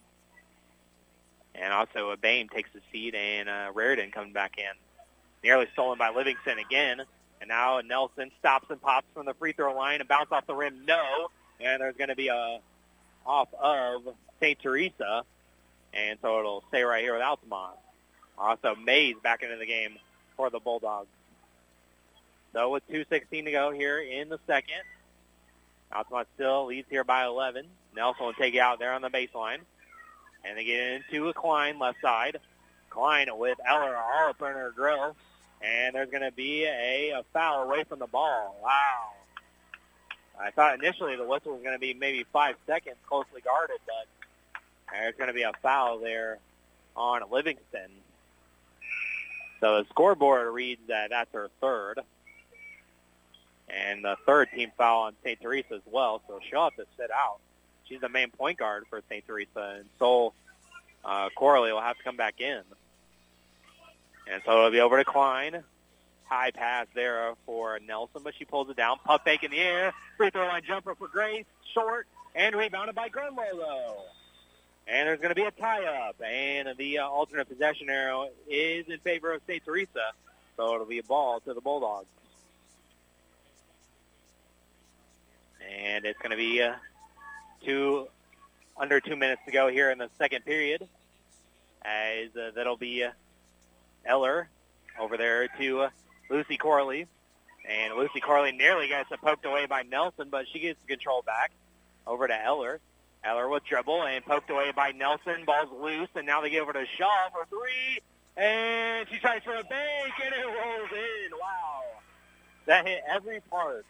And 1.54 1.72
also 1.72 2.10
a 2.10 2.16
Bame 2.16 2.48
takes 2.48 2.70
the 2.72 2.80
seat 2.90 3.14
and 3.14 3.48
uh, 3.48 3.70
Raritan 3.74 4.10
comes 4.10 4.32
back 4.32 4.58
in. 4.58 4.72
Nearly 5.44 5.66
stolen 5.74 5.98
by 5.98 6.08
Livingston 6.08 6.58
again. 6.58 7.02
And 7.40 7.48
now 7.48 7.80
Nelson 7.80 8.30
stops 8.38 8.70
and 8.70 8.80
pops 8.80 9.06
from 9.12 9.26
the 9.26 9.34
free 9.34 9.52
throw 9.52 9.76
line 9.76 10.00
and 10.00 10.08
bounce 10.08 10.32
off 10.32 10.46
the 10.46 10.54
rim. 10.54 10.86
No. 10.86 11.28
And 11.60 11.82
there's 11.82 11.96
going 11.96 12.08
to 12.08 12.16
be 12.16 12.28
a 12.28 12.60
off 13.26 13.48
of 13.60 14.02
St. 14.40 14.58
Teresa. 14.58 15.22
And 15.92 16.18
so 16.22 16.38
it'll 16.38 16.64
stay 16.68 16.82
right 16.82 17.02
here 17.02 17.12
with 17.12 17.22
Altamont. 17.22 17.76
Also, 18.38 18.74
Mays 18.74 19.16
back 19.22 19.42
into 19.42 19.56
the 19.56 19.66
game 19.66 19.98
for 20.36 20.48
the 20.48 20.58
Bulldogs. 20.58 21.08
So 22.54 22.70
with 22.70 22.88
2.16 22.88 23.44
to 23.44 23.52
go 23.52 23.70
here 23.70 23.98
in 23.98 24.30
the 24.30 24.38
second, 24.46 24.82
Altamont 25.92 26.26
still 26.36 26.66
leads 26.66 26.88
here 26.88 27.04
by 27.04 27.26
11. 27.26 27.66
Nelson 27.94 28.24
will 28.24 28.32
take 28.32 28.54
it 28.54 28.60
out 28.60 28.78
there 28.78 28.94
on 28.94 29.02
the 29.02 29.10
baseline. 29.10 29.58
And 30.42 30.56
they 30.56 30.64
get 30.64 31.02
into 31.10 31.28
a 31.28 31.34
Klein 31.34 31.78
left 31.78 32.00
side. 32.00 32.40
Klein 32.88 33.28
with 33.36 33.58
Eller 33.68 33.94
all 33.94 34.30
up 34.30 34.40
in 34.40 34.46
her 34.46 34.72
grill. 34.74 35.14
And 35.64 35.94
there's 35.94 36.10
going 36.10 36.22
to 36.22 36.32
be 36.32 36.64
a, 36.64 37.10
a 37.10 37.22
foul 37.32 37.62
away 37.62 37.84
from 37.84 37.98
the 37.98 38.06
ball. 38.06 38.56
Wow. 38.62 39.12
I 40.38 40.50
thought 40.50 40.74
initially 40.74 41.16
the 41.16 41.24
whistle 41.24 41.52
was 41.52 41.62
going 41.62 41.74
to 41.74 41.80
be 41.80 41.94
maybe 41.94 42.24
five 42.32 42.56
seconds 42.66 42.96
closely 43.08 43.40
guarded, 43.40 43.78
but 43.86 44.60
there's 44.92 45.14
going 45.16 45.28
to 45.28 45.34
be 45.34 45.42
a 45.42 45.52
foul 45.62 45.98
there 46.00 46.38
on 46.96 47.22
Livingston. 47.30 47.90
So 49.60 49.82
the 49.82 49.88
scoreboard 49.90 50.52
reads 50.52 50.82
that 50.88 51.10
that's 51.10 51.32
her 51.32 51.48
third. 51.60 52.00
And 53.68 54.04
the 54.04 54.16
third 54.26 54.50
team 54.54 54.72
foul 54.76 55.04
on 55.04 55.14
St. 55.24 55.40
Teresa 55.40 55.74
as 55.74 55.80
well, 55.86 56.20
so 56.28 56.38
she'll 56.48 56.64
have 56.64 56.76
to 56.76 56.84
sit 56.98 57.10
out. 57.10 57.38
She's 57.88 58.00
the 58.00 58.08
main 58.08 58.30
point 58.30 58.58
guard 58.58 58.84
for 58.90 59.00
St. 59.08 59.26
Teresa, 59.26 59.76
and 59.78 59.84
Sol 59.98 60.34
uh, 61.04 61.30
Corley 61.34 61.72
will 61.72 61.80
have 61.80 61.96
to 61.96 62.02
come 62.02 62.16
back 62.16 62.40
in. 62.40 62.62
And 64.30 64.42
so 64.44 64.58
it'll 64.58 64.70
be 64.70 64.80
over 64.80 64.96
to 64.98 65.04
Klein. 65.04 65.62
High 66.24 66.50
pass 66.50 66.86
there 66.94 67.34
for 67.44 67.78
Nelson, 67.86 68.22
but 68.24 68.34
she 68.38 68.44
pulls 68.44 68.70
it 68.70 68.76
down. 68.76 68.98
Puff 69.04 69.22
fake 69.24 69.42
in 69.42 69.50
the 69.50 69.58
air. 69.58 69.92
Free 70.16 70.30
throw 70.30 70.46
line 70.46 70.62
jumper 70.66 70.94
for 70.94 71.08
Grace. 71.08 71.44
Short 71.74 72.06
and 72.34 72.54
rebounded 72.54 72.94
by 72.94 73.08
Grunlow, 73.08 73.52
though. 73.52 73.96
And 74.86 75.08
there's 75.08 75.18
going 75.18 75.30
to 75.30 75.34
be 75.34 75.44
a 75.44 75.50
tie-up. 75.50 76.16
And 76.22 76.76
the 76.76 76.98
uh, 76.98 77.06
alternate 77.06 77.48
possession 77.48 77.88
arrow 77.88 78.28
is 78.48 78.86
in 78.88 78.98
favor 79.00 79.32
of 79.32 79.42
St. 79.46 79.64
Teresa. 79.64 80.12
So 80.56 80.74
it'll 80.74 80.86
be 80.86 80.98
a 80.98 81.04
ball 81.04 81.40
to 81.40 81.54
the 81.54 81.60
Bulldogs. 81.60 82.06
And 85.82 86.04
it's 86.04 86.18
going 86.18 86.30
to 86.30 86.36
be 86.36 86.62
uh, 86.62 86.74
two 87.64 88.08
under 88.76 89.00
two 89.00 89.16
minutes 89.16 89.42
to 89.46 89.52
go 89.52 89.68
here 89.68 89.90
in 89.90 89.98
the 89.98 90.10
second 90.18 90.44
period. 90.44 90.86
As 91.82 92.28
uh, 92.36 92.50
that'll 92.54 92.76
be 92.76 93.04
uh, 93.04 93.10
Eller 94.06 94.48
over 94.98 95.16
there 95.16 95.48
to 95.58 95.82
uh, 95.82 95.90
Lucy 96.30 96.56
Corley. 96.56 97.06
And 97.68 97.94
Lucy 97.94 98.20
Corley 98.20 98.52
nearly 98.52 98.88
gets 98.88 99.08
poked 99.22 99.46
away 99.46 99.66
by 99.66 99.82
Nelson, 99.82 100.28
but 100.30 100.46
she 100.52 100.58
gets 100.58 100.80
the 100.82 100.86
control 100.86 101.22
back 101.22 101.50
over 102.06 102.28
to 102.28 102.44
Eller. 102.44 102.80
Eller 103.24 103.48
with 103.48 103.64
dribble 103.64 104.02
and 104.02 104.24
poked 104.24 104.50
away 104.50 104.70
by 104.72 104.92
Nelson. 104.92 105.44
Ball's 105.46 105.70
loose, 105.72 106.10
and 106.14 106.26
now 106.26 106.42
they 106.42 106.50
get 106.50 106.60
over 106.60 106.74
to 106.74 106.84
Shaw 106.98 107.30
for 107.32 107.46
three. 107.46 108.00
And 108.36 109.08
she 109.08 109.18
tries 109.18 109.42
for 109.42 109.54
a 109.54 109.64
bank, 109.64 110.12
and 110.22 110.34
it 110.34 110.46
rolls 110.46 110.90
in. 110.92 111.32
Wow. 111.40 111.82
That 112.66 112.86
hit 112.86 113.02
every 113.08 113.40
part. 113.40 113.86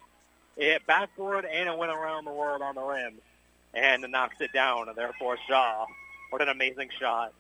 It 0.57 0.65
hit 0.65 0.87
backboard, 0.87 1.45
and 1.45 1.69
it 1.69 1.77
went 1.77 1.91
around 1.91 2.27
the 2.27 2.33
world 2.33 2.63
on 2.63 2.77
the 2.77 2.83
rim. 2.83 3.15
And 3.73 4.05
knocks 4.09 4.37
it 4.41 4.53
down, 4.53 4.87
therefore 4.95 5.37
Shaw. 5.49 5.87
What 6.31 6.43
an 6.43 6.49
amazing 6.49 6.91
shot. 7.01 7.33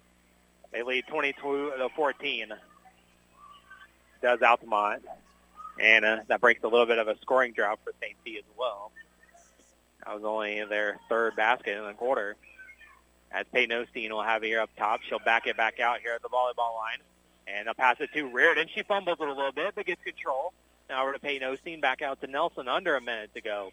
They 0.75 0.83
lead 0.83 1.07
22 1.07 1.73
to 1.79 1.89
14. 1.95 2.53
Does 4.21 4.43
Altamont. 4.43 5.03
And 5.81 6.05
uh, 6.05 6.17
that 6.29 6.41
breaks 6.41 6.63
a 6.65 6.69
little 6.69 6.87
bit 6.87 6.99
of 6.99 7.09
a 7.09 7.17
scoring 7.21 7.53
drought 7.53 7.79
for 7.85 7.93
St. 8.01 8.17
P 8.25 8.39
as 8.39 8.45
well. 8.59 8.91
That 10.05 10.15
was 10.15 10.25
only 10.25 10.65
their 10.65 10.99
third 11.09 11.37
basket 11.37 11.79
in 11.79 11.85
the 11.85 11.95
quarter. 11.95 12.37
As 13.31 13.47
Peyton 13.53 13.85
Osteen 13.85 14.11
will 14.11 14.23
have 14.23 14.43
it 14.43 14.49
here 14.49 14.61
up 14.61 14.71
top. 14.77 15.01
She'll 15.09 15.19
back 15.19 15.47
it 15.47 15.57
back 15.57 15.81
out 15.81 16.01
here 16.01 16.13
at 16.13 16.23
the 16.23 16.29
volleyball 16.29 16.77
line. 16.77 16.99
And 17.47 17.67
they'll 17.67 17.75
pass 17.75 17.97
it 18.01 18.11
to 18.15 18.29
Reardon. 18.29 18.69
She 18.75 18.83
fumbles 18.83 19.19
it 19.21 19.29
a 19.29 19.33
little 19.33 19.53
bit, 19.53 19.75
but 19.75 19.87
gets 19.87 20.03
control. 20.03 20.53
Now 20.89 21.03
over 21.03 21.13
to 21.13 21.19
Peyton 21.19 21.49
Osteen, 21.49 21.81
back 21.81 22.03
out 22.03 22.21
to 22.21 22.27
Nelson 22.27 22.69
under 22.69 22.97
a 22.97 23.01
minute 23.01 23.31
to 23.35 23.41
go. 23.41 23.71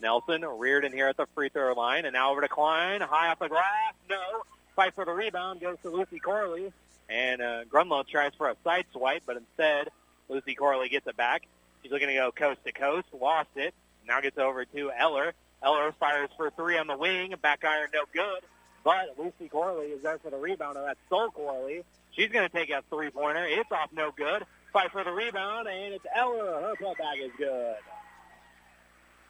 Nelson, 0.00 0.44
Reardon 0.44 0.92
here 0.92 1.08
at 1.08 1.16
the 1.16 1.26
free 1.34 1.50
throw 1.50 1.72
line. 1.74 2.04
And 2.04 2.14
now 2.14 2.30
over 2.30 2.40
to 2.40 2.48
Klein, 2.48 3.00
high 3.00 3.28
off 3.28 3.38
the 3.38 3.48
glass. 3.48 3.94
No. 4.08 4.42
Fight 4.76 4.94
for 4.94 5.04
the 5.04 5.12
rebound, 5.12 5.60
goes 5.60 5.76
to 5.82 5.90
Lucy 5.90 6.18
Corley. 6.18 6.72
And 7.08 7.42
uh, 7.42 7.64
Grunlow 7.64 8.06
tries 8.06 8.32
for 8.38 8.48
a 8.48 8.56
side 8.62 8.86
swipe, 8.92 9.24
but 9.26 9.36
instead 9.36 9.88
Lucy 10.28 10.54
Corley 10.54 10.88
gets 10.88 11.06
it 11.06 11.16
back. 11.16 11.42
She's 11.82 11.90
looking 11.90 12.08
to 12.08 12.14
go 12.14 12.30
coast 12.30 12.60
to 12.64 12.72
coast, 12.72 13.06
lost 13.18 13.48
it. 13.56 13.74
Now 14.06 14.20
gets 14.20 14.38
over 14.38 14.64
to 14.64 14.90
Eller. 14.92 15.32
Eller 15.62 15.92
fires 15.92 16.30
for 16.36 16.50
three 16.50 16.78
on 16.78 16.86
the 16.86 16.96
wing. 16.96 17.34
Back 17.42 17.64
iron, 17.64 17.88
no 17.92 18.04
good. 18.12 18.42
But 18.84 19.16
Lucy 19.18 19.48
Corley 19.48 19.86
is 19.88 20.02
there 20.02 20.18
for 20.18 20.30
the 20.30 20.38
rebound, 20.38 20.76
and 20.76 20.86
that's 20.86 20.98
Sol 21.08 21.30
Corley. 21.30 21.84
She's 22.12 22.30
going 22.30 22.48
to 22.48 22.54
take 22.54 22.70
a 22.70 22.82
three-pointer. 22.88 23.44
It's 23.46 23.70
off 23.70 23.90
no 23.92 24.10
good. 24.16 24.44
Fight 24.72 24.90
for 24.90 25.04
the 25.04 25.10
rebound, 25.10 25.68
and 25.68 25.94
it's 25.94 26.06
Eller. 26.14 26.60
Her 26.60 26.74
putback 26.80 27.22
is 27.22 27.30
good. 27.36 27.76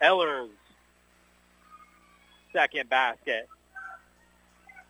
Eller's 0.01 0.51
second 2.53 2.89
basket. 2.89 3.49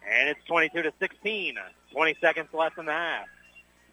And 0.09 0.29
it's 0.29 0.45
22 0.47 0.83
to 0.83 0.93
16. 0.99 1.57
20 1.93 2.17
seconds 2.21 2.49
left 2.53 2.79
in 2.79 2.87
the 2.87 2.93
half. 2.93 3.27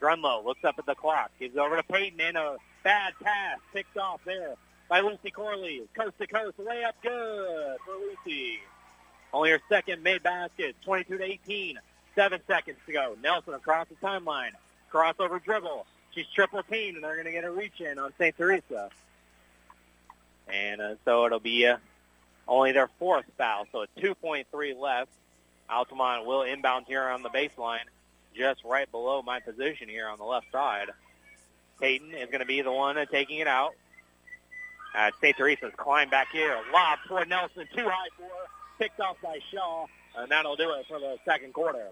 Grunlow 0.02 0.46
looks 0.46 0.64
up 0.64 0.76
at 0.78 0.86
the 0.86 0.96
clock, 0.96 1.32
gives 1.40 1.58
over 1.58 1.76
to 1.76 1.84
Peyton, 1.84 2.20
and 2.22 2.38
a 2.38 2.58
bad 2.84 3.14
pass 3.22 3.58
picked 3.74 3.98
off 3.98 4.22
there 4.26 4.56
by 4.90 5.00
Lucy 5.00 5.32
Corley. 5.32 5.82
Coast 5.98 6.18
to 6.20 6.28
coast, 6.28 6.58
layup 6.58 6.94
good 7.02 7.78
for 7.86 7.94
Lucy. 7.96 8.60
Only 9.34 9.52
her 9.52 9.62
second 9.70 10.04
made 10.04 10.24
basket, 10.24 10.76
22 10.84 11.18
to 11.18 11.24
18. 11.24 11.80
Seven 12.16 12.40
seconds 12.48 12.78
to 12.86 12.94
go. 12.94 13.16
Nelson 13.22 13.54
across 13.54 13.88
the 13.90 13.96
timeline. 13.96 14.52
Crossover 14.92 15.44
dribble. 15.44 15.86
She's 16.16 16.26
triple 16.34 16.64
teamed, 16.64 16.96
and 16.96 17.04
they're 17.04 17.14
going 17.14 17.26
to 17.26 17.32
get 17.32 17.44
a 17.44 17.52
reach 17.52 17.80
in 17.80 18.00
on 18.00 18.14
St. 18.18 18.36
Teresa. 18.36 18.90
And 20.48 20.82
uh, 20.82 20.96
so 21.06 21.26
it'll 21.26 21.40
be 21.40 21.68
uh, 21.68 21.78
only 22.48 22.72
their 22.72 22.90
fourth 23.00 23.26
foul, 23.38 23.68
so 23.72 23.84
a 23.84 23.88
2.3 24.00 24.80
left. 24.80 25.12
Altamont 25.70 26.26
will 26.26 26.44
inbound 26.44 26.86
here 26.88 27.04
on 27.04 27.24
the 27.24 27.30
baseline, 27.30 27.86
just 28.36 28.64
right 28.64 28.90
below 28.92 29.22
my 29.22 29.40
position 29.40 29.90
here 29.90 30.08
on 30.08 30.18
the 30.18 30.24
left 30.24 30.52
side. 30.52 30.90
Peyton 31.80 32.12
is 32.12 32.28
going 32.28 32.40
to 32.40 32.46
be 32.46 32.62
the 32.62 32.72
one 32.72 32.98
taking 33.12 33.40
it 33.40 33.48
out. 33.48 33.74
Uh, 34.96 35.12
St. 35.22 35.36
Teresa's 35.38 35.74
climb 35.78 36.10
back 36.10 36.32
here. 36.32 36.58
Lob 36.74 37.00
for 37.08 37.26
Nelson. 37.26 37.68
Too 37.76 37.84
high 37.84 38.10
for 38.18 38.24
her. 38.24 38.30
Picked 38.80 39.00
off 39.00 39.18
by 39.22 39.40
Shaw. 39.52 39.86
And 40.16 40.32
that'll 40.32 40.56
do 40.56 40.72
it 40.72 40.88
for 40.88 41.00
the 41.00 41.18
second 41.26 41.54
quarter. 41.54 41.90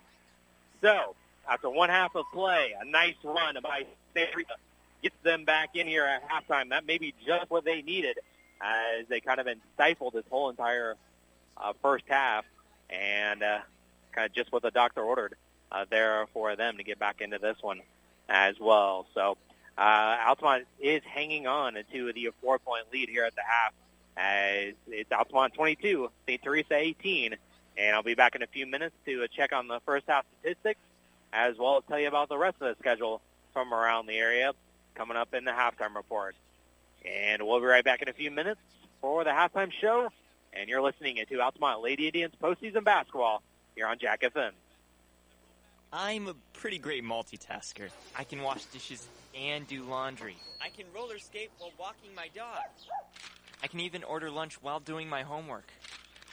So, 0.82 1.16
after 1.48 1.70
one 1.70 1.90
half 1.90 2.16
of 2.16 2.26
play, 2.34 2.74
a 2.80 2.86
nice 2.86 3.16
run 3.24 3.58
by 3.62 3.86
St. 4.16 4.32
Teresa 4.32 4.56
gets 5.04 5.16
them 5.24 5.46
back 5.46 5.76
in 5.76 5.86
here 5.86 6.04
at 6.04 6.28
halftime. 6.28 6.70
That 6.70 6.88
may 6.88 6.98
be 6.98 7.14
just 7.26 7.52
what 7.52 7.66
they 7.66 7.84
needed 7.84 8.18
as 8.62 9.08
they 9.08 9.20
kind 9.20 9.40
of 9.40 9.48
stifled 9.76 10.14
this 10.14 10.26
whole 10.30 10.50
entire 10.50 10.96
uh, 11.58 11.74
first 11.82 12.06
half. 12.08 12.46
And 12.90 13.44
uh, 13.44 13.60
kind 14.12 14.26
of 14.26 14.34
just 14.34 14.52
what 14.52 14.62
the 14.62 14.72
doctor 14.72 15.02
ordered 15.02 15.36
uh, 15.72 15.86
there 15.90 16.26
for 16.34 16.56
them 16.56 16.78
to 16.78 16.84
get 16.84 17.00
back 17.00 17.22
into 17.22 17.38
this 17.38 17.58
one 17.62 17.82
as 18.30 18.56
well. 18.60 19.08
So 19.14 19.38
uh, 19.78 20.18
Altamont 20.28 20.66
is 20.80 21.02
hanging 21.04 21.48
on 21.48 21.78
to 21.92 22.14
the 22.14 22.30
four-point 22.42 22.86
lead 22.94 23.10
here 23.10 23.26
at 23.26 23.36
the 23.36 23.42
half. 23.42 23.74
As 24.18 24.74
it's 24.88 25.12
Altamont 25.12 25.54
22, 25.56 26.10
St. 26.26 26.42
Teresa 26.42 26.76
18, 26.76 27.36
and 27.78 27.96
I'll 27.96 28.04
be 28.04 28.16
back 28.16 28.36
in 28.36 28.44
a 28.44 28.48
few 28.48 28.66
minutes 28.66 28.96
to 29.06 29.24
uh, 29.24 29.28
check 29.36 29.52
on 29.52 29.68
the 29.68 29.82
first 29.86 30.06
half 30.08 30.26
statistics, 30.40 30.80
as 31.34 31.58
well 31.58 31.78
as 31.78 31.84
tell 31.90 32.00
you 32.00 32.08
about 32.08 32.30
the 32.30 32.38
rest 32.38 32.56
of 32.62 32.70
the 32.70 32.76
schedule 32.80 33.22
from 33.52 33.74
around 33.74 34.06
the 34.06 34.18
area 34.18 34.54
coming 34.96 35.18
up 35.18 35.34
in 35.34 35.44
the 35.44 35.52
halftime 35.52 35.96
report. 35.96 36.36
And 37.04 37.42
we'll 37.46 37.60
be 37.60 37.66
right 37.66 37.84
back 37.84 38.02
in 38.02 38.08
a 38.08 38.14
few 38.14 38.32
minutes 38.32 38.62
for 39.02 39.26
the 39.26 39.32
halftime 39.32 39.72
show. 39.72 40.10
And 40.56 40.70
you're 40.70 40.82
listening 40.82 41.18
to 41.28 41.41
Altamont 41.41 41.82
Lady 41.82 42.08
Indians 42.08 42.34
postseason 42.41 42.84
basketball 42.84 43.43
here 43.76 43.88
on 43.88 43.99
Jack 43.99 44.22
FM. 44.22 44.51
I'm 45.91 46.28
a 46.28 46.34
pretty 46.53 46.78
great 46.78 47.03
multitasker. 47.03 47.89
I 48.18 48.24
can 48.24 48.41
wash 48.41 48.64
dishes 48.66 49.06
and 49.38 49.68
do 49.68 49.84
laundry. 49.84 50.38
I 50.62 50.70
can 50.70 50.86
roller 50.95 51.20
skate 51.20 51.51
while 51.58 51.72
walking 51.78 52.16
my 52.16 52.30
dog. 52.34 52.64
I 53.62 53.68
can 53.68 53.82
even 53.82 54.03
order 54.03 54.32
lunch 54.32 54.62
while 54.62 54.80
doing 54.80 55.10
my 55.10 55.24
homework. 55.24 55.68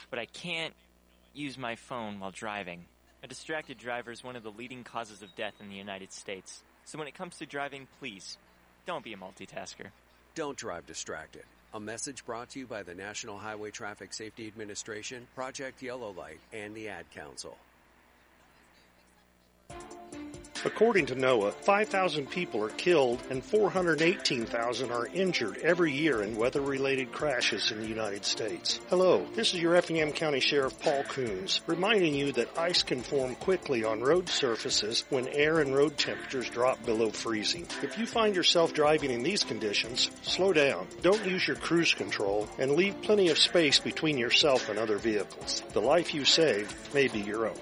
But 0.09 0.19
I 0.19 0.25
can't 0.25 0.73
use 1.33 1.57
my 1.57 1.75
phone 1.75 2.19
while 2.19 2.31
driving. 2.31 2.85
A 3.23 3.27
distracted 3.27 3.77
driver 3.77 4.11
is 4.11 4.23
one 4.23 4.35
of 4.35 4.43
the 4.43 4.51
leading 4.51 4.83
causes 4.83 5.21
of 5.21 5.35
death 5.35 5.53
in 5.59 5.69
the 5.69 5.75
United 5.75 6.13
States. 6.13 6.63
So 6.85 6.97
when 6.97 7.07
it 7.07 7.15
comes 7.15 7.37
to 7.37 7.45
driving, 7.45 7.87
please, 7.99 8.37
don't 8.85 9.03
be 9.03 9.13
a 9.13 9.17
multitasker. 9.17 9.87
Don't 10.35 10.57
drive 10.57 10.85
distracted. 10.85 11.43
A 11.75 11.79
message 11.79 12.23
brought 12.23 12.49
to 12.51 12.59
you 12.59 12.67
by 12.67 12.83
the 12.83 12.93
National 12.93 13.35
Highway 13.35 13.71
Traffic 13.71 14.13
Safety 14.13 14.45
Administration, 14.45 15.25
Project 15.33 15.81
Yellow 15.81 16.11
Light, 16.11 16.39
and 16.53 16.75
the 16.75 16.87
Ad 16.87 17.09
Council. 17.09 17.57
According 20.65 21.07
to 21.07 21.15
NOAA, 21.15 21.53
5,000 21.53 22.29
people 22.29 22.63
are 22.63 22.69
killed 22.69 23.21
and 23.29 23.43
418,000 23.43 24.91
are 24.91 25.07
injured 25.07 25.57
every 25.57 25.91
year 25.91 26.23
in 26.23 26.37
weather-related 26.37 27.11
crashes 27.11 27.69
in 27.69 27.81
the 27.81 27.87
United 27.87 28.23
States. 28.23 28.79
Hello, 28.89 29.25
this 29.35 29.53
is 29.53 29.59
your 29.59 29.75
Effingham 29.75 30.13
County 30.13 30.39
Sheriff 30.39 30.79
Paul 30.79 31.03
Kuhns, 31.03 31.59
reminding 31.67 32.15
you 32.15 32.31
that 32.31 32.57
ice 32.57 32.81
can 32.81 33.01
form 33.01 33.35
quickly 33.35 33.83
on 33.83 33.99
road 33.99 34.29
surfaces 34.29 35.03
when 35.09 35.27
air 35.27 35.59
and 35.59 35.75
road 35.75 35.97
temperatures 35.97 36.49
drop 36.49 36.85
below 36.85 37.09
freezing. 37.09 37.67
If 37.81 37.97
you 37.97 38.05
find 38.05 38.33
yourself 38.33 38.73
driving 38.73 39.11
in 39.11 39.21
these 39.21 39.43
conditions, 39.43 40.09
slow 40.21 40.53
down, 40.53 40.87
don't 41.01 41.25
use 41.25 41.45
your 41.45 41.57
cruise 41.57 41.93
control, 41.93 42.47
and 42.57 42.71
leave 42.71 43.01
plenty 43.01 43.27
of 43.27 43.37
space 43.37 43.79
between 43.79 44.17
yourself 44.17 44.69
and 44.69 44.79
other 44.79 44.97
vehicles. 44.97 45.61
The 45.73 45.81
life 45.81 46.13
you 46.13 46.23
save 46.23 46.73
may 46.93 47.09
be 47.09 47.19
your 47.19 47.47
own. 47.47 47.59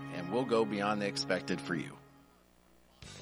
we'll 0.31 0.45
go 0.45 0.65
beyond 0.65 1.01
the 1.01 1.07
expected 1.07 1.59
for 1.59 1.75
you. 1.75 1.91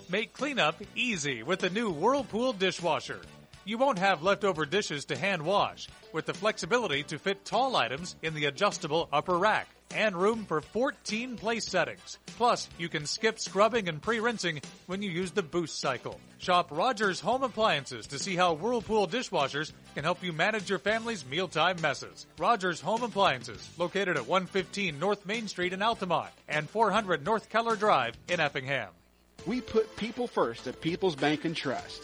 Make 0.09 0.33
cleanup 0.33 0.75
easy 0.95 1.43
with 1.43 1.59
the 1.59 1.69
new 1.69 1.91
Whirlpool 1.91 2.53
dishwasher. 2.53 3.21
You 3.65 3.77
won't 3.77 3.99
have 3.99 4.23
leftover 4.23 4.65
dishes 4.65 5.05
to 5.05 5.17
hand 5.17 5.41
wash 5.43 5.87
with 6.13 6.25
the 6.25 6.33
flexibility 6.33 7.03
to 7.03 7.19
fit 7.19 7.45
tall 7.45 7.75
items 7.75 8.15
in 8.23 8.33
the 8.33 8.45
adjustable 8.45 9.07
upper 9.13 9.37
rack 9.37 9.67
and 9.95 10.15
room 10.15 10.45
for 10.45 10.61
14 10.61 11.35
place 11.37 11.67
settings. 11.67 12.17
Plus, 12.37 12.69
you 12.77 12.89
can 12.89 13.05
skip 13.05 13.39
scrubbing 13.39 13.89
and 13.89 14.01
pre-rinsing 14.01 14.61
when 14.87 15.01
you 15.01 15.09
use 15.09 15.31
the 15.31 15.43
boost 15.43 15.79
cycle. 15.79 16.19
Shop 16.37 16.67
Rogers 16.71 17.19
Home 17.19 17.43
Appliances 17.43 18.07
to 18.07 18.19
see 18.19 18.35
how 18.35 18.53
Whirlpool 18.53 19.07
dishwashers 19.07 19.71
can 19.95 20.03
help 20.03 20.23
you 20.23 20.31
manage 20.31 20.69
your 20.69 20.79
family's 20.79 21.25
mealtime 21.25 21.77
messes. 21.81 22.25
Rogers 22.37 22.81
Home 22.81 23.03
Appliances, 23.03 23.69
located 23.77 24.17
at 24.17 24.27
115 24.27 24.99
North 24.99 25.25
Main 25.25 25.47
Street 25.47 25.73
in 25.73 25.81
Altamont 25.81 26.31
and 26.47 26.69
400 26.69 27.25
North 27.25 27.49
Keller 27.49 27.75
Drive 27.75 28.15
in 28.29 28.39
Effingham. 28.39 28.89
We 29.45 29.61
put 29.61 29.95
people 29.95 30.27
first 30.27 30.67
at 30.67 30.81
People's 30.81 31.15
Bank 31.15 31.45
and 31.45 31.55
Trust. 31.55 32.03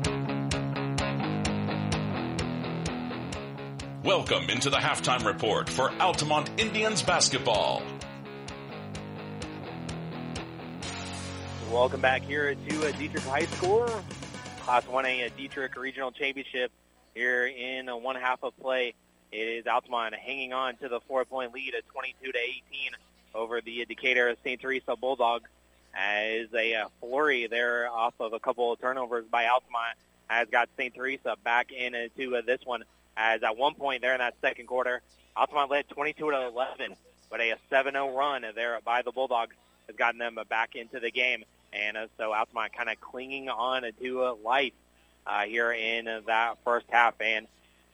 Welcome 4.03 4.49
into 4.49 4.71
the 4.71 4.77
halftime 4.77 5.27
report 5.27 5.69
for 5.69 5.91
Altamont 5.99 6.49
Indians 6.57 7.03
basketball. 7.03 7.83
Welcome 11.71 12.01
back 12.01 12.23
here 12.23 12.55
to 12.55 12.87
uh, 12.87 12.91
Dietrich 12.93 13.23
High 13.23 13.45
School, 13.45 13.85
Class 14.61 14.85
1A 14.85 15.27
uh, 15.27 15.29
Dietrich 15.37 15.77
Regional 15.77 16.11
Championship 16.11 16.71
here 17.13 17.45
in 17.45 17.89
uh, 17.89 17.95
one 17.95 18.15
half 18.15 18.43
of 18.43 18.59
play. 18.59 18.95
It 19.31 19.37
is 19.37 19.67
Altamont 19.67 20.15
hanging 20.15 20.51
on 20.51 20.77
to 20.77 20.89
the 20.89 20.99
four-point 21.01 21.53
lead 21.53 21.75
at 21.75 21.87
22 21.89 22.31
to 22.31 22.39
18 22.39 22.59
over 23.35 23.61
the 23.61 23.85
Decatur 23.85 24.35
St. 24.43 24.59
Teresa 24.59 24.95
Bulldogs 24.95 25.49
as 25.93 26.47
a 26.55 26.73
uh, 26.73 26.87
flurry 26.99 27.45
there 27.45 27.87
off 27.87 28.15
of 28.19 28.33
a 28.33 28.39
couple 28.39 28.73
of 28.73 28.81
turnovers 28.81 29.25
by 29.29 29.45
Altamont 29.45 29.95
has 30.27 30.47
got 30.47 30.69
St. 30.75 30.95
Teresa 30.95 31.35
back 31.43 31.71
into 31.71 32.35
uh, 32.35 32.41
this 32.41 32.61
one 32.65 32.83
as 33.17 33.43
at 33.43 33.57
one 33.57 33.75
point 33.75 34.01
there 34.01 34.13
in 34.13 34.19
that 34.19 34.35
second 34.41 34.67
quarter, 34.67 35.01
Altamont 35.35 35.71
led 35.71 35.87
22 35.89 36.31
to 36.31 36.47
11, 36.47 36.95
but 37.29 37.39
a 37.39 37.55
7-0 37.71 38.15
run 38.15 38.45
there 38.55 38.79
by 38.83 39.01
the 39.01 39.11
Bulldogs 39.11 39.55
has 39.87 39.95
gotten 39.95 40.19
them 40.19 40.37
back 40.49 40.75
into 40.75 40.99
the 40.99 41.11
game. 41.11 41.43
And 41.73 41.95
uh, 41.95 42.07
so 42.17 42.33
Altamont 42.33 42.73
kind 42.73 42.89
of 42.89 42.99
clinging 42.99 43.49
on 43.49 43.83
to 44.01 44.37
life 44.43 44.73
uh, 45.25 45.43
here 45.43 45.71
in 45.71 46.05
that 46.27 46.57
first 46.65 46.85
half. 46.89 47.15
And 47.21 47.47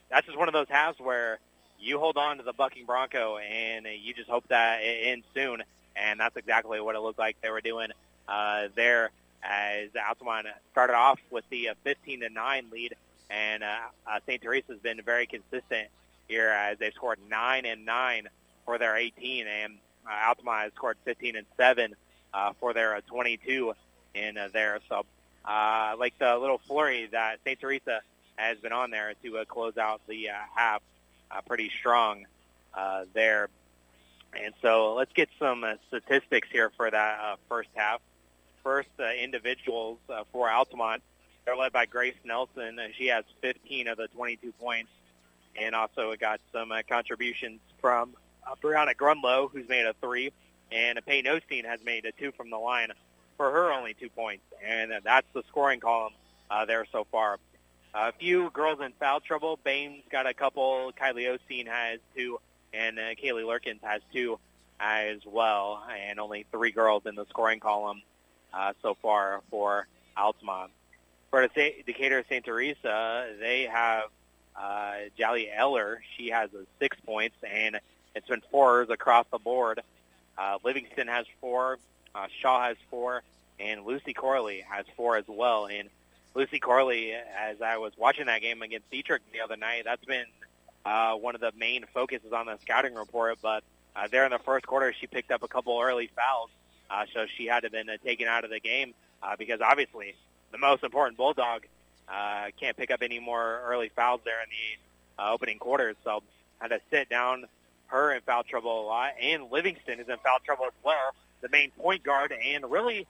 that's 0.09 0.25
just 0.25 0.37
one 0.37 0.47
of 0.47 0.53
those 0.53 0.69
halves 0.69 0.99
where 0.99 1.39
you 1.79 1.99
hold 1.99 2.17
on 2.17 2.37
to 2.37 2.43
the 2.43 2.53
bucking 2.53 2.85
Bronco 2.85 3.37
and 3.37 3.85
you 4.01 4.13
just 4.13 4.29
hope 4.29 4.47
that 4.47 4.81
it 4.81 5.07
ends 5.07 5.25
soon. 5.35 5.61
And 5.95 6.19
that's 6.19 6.37
exactly 6.37 6.79
what 6.81 6.95
it 6.95 6.99
looked 6.99 7.19
like 7.19 7.37
they 7.41 7.49
were 7.49 7.61
doing 7.61 7.89
uh, 8.27 8.67
there 8.75 9.11
as 9.43 9.89
Altamont 9.95 10.47
started 10.71 10.93
off 10.93 11.19
with 11.29 11.45
the 11.49 11.69
uh, 11.69 11.73
15 11.83 12.21
to 12.21 12.29
9 12.29 12.65
lead 12.71 12.95
and 13.29 13.63
uh, 13.63 14.19
St. 14.25 14.41
Teresa 14.41 14.73
has 14.73 14.79
been 14.79 15.01
very 15.03 15.27
consistent 15.27 15.87
here 16.27 16.49
as 16.49 16.77
they've 16.79 16.93
scored 16.93 17.19
nine 17.29 17.65
and 17.65 17.85
nine 17.85 18.27
for 18.65 18.77
their 18.77 18.95
18, 18.95 19.47
and 19.47 19.77
uh, 20.07 20.27
Altamont 20.27 20.63
has 20.63 20.73
scored 20.73 20.97
15 21.05 21.35
and 21.35 21.45
seven 21.55 21.95
uh, 22.33 22.53
for 22.59 22.73
their 22.73 22.95
uh, 22.95 23.01
22 23.07 23.73
in 24.13 24.37
uh, 24.37 24.49
there. 24.53 24.79
So, 24.89 25.05
like 25.45 26.17
the 26.19 26.37
little 26.37 26.59
flurry 26.59 27.07
that 27.11 27.39
St. 27.45 27.59
Teresa 27.59 28.01
has 28.35 28.57
been 28.59 28.73
on 28.73 28.91
there 28.91 29.13
to 29.23 29.45
close 29.47 29.77
out 29.77 30.01
the 30.07 30.29
half, 30.55 30.81
pretty 31.47 31.71
strong 31.79 32.25
there. 33.13 33.49
And 34.33 34.53
so, 34.61 34.93
let's 34.93 35.13
get 35.13 35.29
some 35.39 35.63
uh, 35.63 35.75
statistics 35.87 36.49
here 36.51 36.71
for 36.75 36.91
that 36.91 37.19
uh, 37.19 37.35
first 37.49 37.69
half. 37.73 38.01
First, 38.63 38.89
uh, 38.99 39.11
individuals 39.13 39.97
for 40.31 40.49
Altamont. 40.49 41.01
They're 41.47 41.55
led 41.55 41.71
by 41.71 41.85
Grace 41.85 42.17
Nelson. 42.25 42.77
She 42.97 43.07
has 43.07 43.23
15 43.39 43.87
of 43.87 43.97
the 43.97 44.09
22 44.09 44.51
points. 44.59 44.89
And 45.55 45.73
also 45.73 46.11
it 46.11 46.19
got 46.19 46.41
some 46.51 46.73
uh, 46.73 46.81
contributions 46.89 47.61
from 47.79 48.17
uh, 48.45 48.55
Brianna 48.61 48.93
Grunlow, 48.93 49.49
who's 49.49 49.67
made 49.69 49.85
a 49.85 49.93
three. 50.01 50.33
And 50.73 50.99
Peyton 51.05 51.31
Osteen 51.31 51.63
has 51.63 51.79
made 51.85 52.05
a 52.05 52.11
two 52.11 52.33
from 52.33 52.49
the 52.49 52.57
line 52.57 52.89
for 53.37 53.49
her 53.49 53.71
only 53.71 53.93
two 53.93 54.09
points. 54.09 54.43
And 54.61 54.91
uh, 54.91 54.99
that's 55.05 55.25
the 55.33 55.41
scoring 55.47 55.79
column 55.79 56.11
uh, 56.51 56.65
there 56.65 56.85
so 56.91 57.07
far. 57.13 57.39
A 57.93 58.11
few 58.11 58.49
girls 58.49 58.81
in 58.81 58.91
foul 58.99 59.21
trouble. 59.21 59.57
Bame's 59.63 60.03
got 60.11 60.27
a 60.27 60.33
couple. 60.33 60.91
Kylie 61.01 61.33
Osteen 61.33 61.67
has 61.69 62.01
two. 62.13 62.41
And 62.73 62.99
uh, 62.99 63.15
Kaylee 63.15 63.45
Lurkins 63.45 63.81
has 63.83 64.01
two 64.11 64.37
as 64.81 65.19
well. 65.25 65.81
And 65.97 66.19
only 66.19 66.45
three 66.51 66.71
girls 66.71 67.03
in 67.05 67.15
the 67.15 67.25
scoring 67.29 67.61
column 67.61 68.01
uh, 68.53 68.73
so 68.81 68.97
far 69.01 69.43
for 69.49 69.87
Altamont 70.17 70.71
for 71.37 71.47
the 71.53 71.83
Decatur 71.85 72.23
St. 72.27 72.43
Teresa, 72.43 73.27
they 73.39 73.69
have 73.71 74.05
uh, 74.55 74.93
Jali 75.19 75.51
Eller. 75.51 76.01
She 76.17 76.29
has 76.29 76.49
six 76.79 76.97
points, 77.05 77.35
and 77.47 77.79
it's 78.15 78.27
been 78.27 78.41
fours 78.49 78.89
across 78.89 79.27
the 79.31 79.37
board. 79.37 79.81
Uh, 80.35 80.57
Livingston 80.63 81.07
has 81.07 81.27
four. 81.39 81.77
Uh, 82.15 82.25
Shaw 82.41 82.63
has 82.63 82.77
four. 82.89 83.21
and 83.59 83.85
Lucy 83.85 84.13
Corley 84.13 84.63
has 84.67 84.87
four 84.95 85.15
as 85.15 85.25
well. 85.27 85.67
And 85.67 85.89
Lucy 86.33 86.59
Corley, 86.59 87.13
as 87.13 87.61
I 87.61 87.77
was 87.77 87.93
watching 87.97 88.25
that 88.25 88.41
game 88.41 88.63
against 88.63 88.89
Dietrich 88.89 89.21
the 89.31 89.41
other 89.41 89.57
night, 89.57 89.83
that's 89.85 90.05
been 90.05 90.25
uh, 90.85 91.13
one 91.13 91.35
of 91.35 91.41
the 91.41 91.51
main 91.55 91.85
focuses 91.93 92.33
on 92.33 92.47
the 92.47 92.57
scouting 92.63 92.95
report. 92.95 93.37
But 93.43 93.63
uh, 93.95 94.07
there 94.07 94.25
in 94.25 94.31
the 94.31 94.39
first 94.39 94.65
quarter, 94.65 94.91
she 94.99 95.05
picked 95.05 95.29
up 95.29 95.43
a 95.43 95.47
couple 95.47 95.79
early 95.79 96.09
fouls, 96.15 96.49
uh, 96.89 97.05
so 97.13 97.27
she 97.37 97.45
had 97.45 97.59
to 97.59 97.69
been 97.69 97.89
uh, 97.89 97.97
taken 98.03 98.27
out 98.27 98.43
of 98.43 98.49
the 98.49 98.59
game 98.59 98.95
uh, 99.21 99.35
because 99.37 99.61
obviously 99.61 100.15
the 100.51 100.57
most 100.57 100.83
important 100.83 101.17
Bulldog 101.17 101.65
uh, 102.07 102.47
can't 102.59 102.77
pick 102.77 102.91
up 102.91 103.01
any 103.01 103.19
more 103.19 103.61
early 103.65 103.89
fouls 103.95 104.21
there 104.23 104.41
in 104.41 104.49
the 104.49 105.23
uh, 105.23 105.33
opening 105.33 105.59
quarters. 105.59 105.95
So 106.03 106.23
had 106.59 106.69
to 106.69 106.79
sit 106.89 107.09
down 107.09 107.45
her 107.87 108.13
in 108.13 108.21
foul 108.21 108.43
trouble 108.43 108.81
a 108.81 108.85
lot, 108.85 109.11
and 109.21 109.51
Livingston 109.51 109.99
is 109.99 110.09
in 110.09 110.17
foul 110.17 110.39
trouble 110.45 110.65
as 110.65 110.73
well. 110.83 111.13
The 111.41 111.49
main 111.49 111.71
point 111.71 112.03
guard 112.03 112.31
and 112.31 112.69
really 112.69 113.07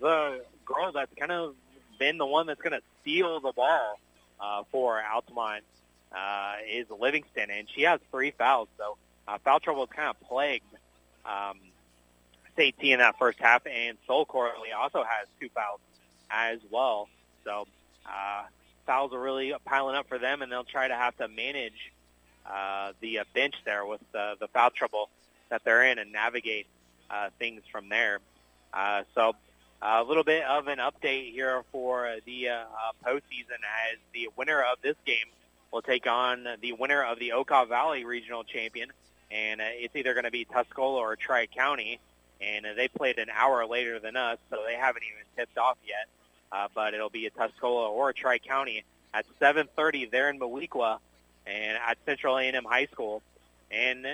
the 0.00 0.44
girl 0.64 0.92
that's 0.92 1.12
kind 1.18 1.32
of 1.32 1.54
been 1.98 2.18
the 2.18 2.26
one 2.26 2.46
that's 2.46 2.60
going 2.60 2.72
to 2.72 2.82
steal 3.02 3.40
the 3.40 3.52
ball 3.52 3.98
uh, 4.40 4.62
for 4.70 5.00
Altamont 5.02 5.64
uh, 6.12 6.54
is 6.70 6.86
Livingston, 6.90 7.50
and 7.50 7.68
she 7.74 7.82
has 7.82 8.00
three 8.10 8.32
fouls. 8.32 8.68
So 8.78 8.96
uh, 9.28 9.38
foul 9.44 9.60
trouble 9.60 9.84
is 9.84 9.90
kind 9.94 10.08
of 10.08 10.20
plagued 10.28 10.64
um, 11.24 11.58
State 12.54 12.76
T 12.80 12.92
in 12.92 12.98
that 13.00 13.18
first 13.18 13.38
half, 13.38 13.66
and 13.66 13.98
Sol 14.06 14.24
Corley 14.24 14.72
also 14.72 15.04
has 15.04 15.28
two 15.40 15.48
fouls 15.54 15.80
as 16.30 16.58
well. 16.70 17.08
So 17.44 17.66
uh, 18.06 18.44
fouls 18.86 19.12
are 19.12 19.20
really 19.20 19.54
piling 19.64 19.96
up 19.96 20.08
for 20.08 20.18
them, 20.18 20.42
and 20.42 20.50
they'll 20.50 20.64
try 20.64 20.88
to 20.88 20.94
have 20.94 21.16
to 21.18 21.28
manage 21.28 21.92
uh, 22.44 22.92
the 23.00 23.20
uh, 23.20 23.24
bench 23.34 23.54
there 23.64 23.84
with 23.84 24.00
uh, 24.14 24.36
the 24.40 24.48
foul 24.48 24.70
trouble 24.70 25.08
that 25.48 25.62
they're 25.64 25.84
in 25.84 25.98
and 25.98 26.12
navigate 26.12 26.66
uh, 27.10 27.30
things 27.38 27.62
from 27.70 27.88
there. 27.88 28.20
Uh, 28.72 29.02
so 29.14 29.34
a 29.82 30.02
little 30.02 30.24
bit 30.24 30.44
of 30.44 30.68
an 30.68 30.78
update 30.78 31.32
here 31.32 31.62
for 31.72 32.16
the 32.24 32.48
uh, 32.48 32.54
uh, 32.54 32.64
postseason 33.04 33.60
as 33.90 33.98
the 34.12 34.28
winner 34.36 34.60
of 34.60 34.78
this 34.82 34.96
game 35.04 35.26
will 35.72 35.82
take 35.82 36.06
on 36.06 36.46
the 36.60 36.72
winner 36.72 37.02
of 37.02 37.18
the 37.18 37.30
Okaw 37.30 37.68
Valley 37.68 38.04
Regional 38.04 38.44
Champion, 38.44 38.90
and 39.30 39.60
uh, 39.60 39.64
it's 39.68 39.94
either 39.94 40.14
going 40.14 40.24
to 40.24 40.30
be 40.30 40.44
Tuscola 40.44 40.98
or 40.98 41.16
Tri-County, 41.16 41.98
and 42.40 42.66
uh, 42.66 42.74
they 42.74 42.88
played 42.88 43.18
an 43.18 43.28
hour 43.30 43.66
later 43.66 43.98
than 43.98 44.16
us, 44.16 44.38
so 44.50 44.58
they 44.66 44.74
haven't 44.74 45.02
even 45.02 45.22
tipped 45.36 45.58
off 45.58 45.78
yet, 45.86 46.06
uh, 46.52 46.68
but 46.74 46.94
it'll 46.94 47.10
be 47.10 47.26
a 47.26 47.30
Tuscola 47.30 47.88
or 47.88 48.10
a 48.10 48.14
Tri-County 48.14 48.84
at 49.14 49.24
7.30 49.40 50.10
there 50.10 50.28
in 50.28 50.38
Moweaqua 50.38 50.98
and 51.46 51.78
at 51.78 51.98
Central 52.04 52.38
A&M 52.38 52.64
High 52.64 52.86
School, 52.86 53.22
and 53.70 54.06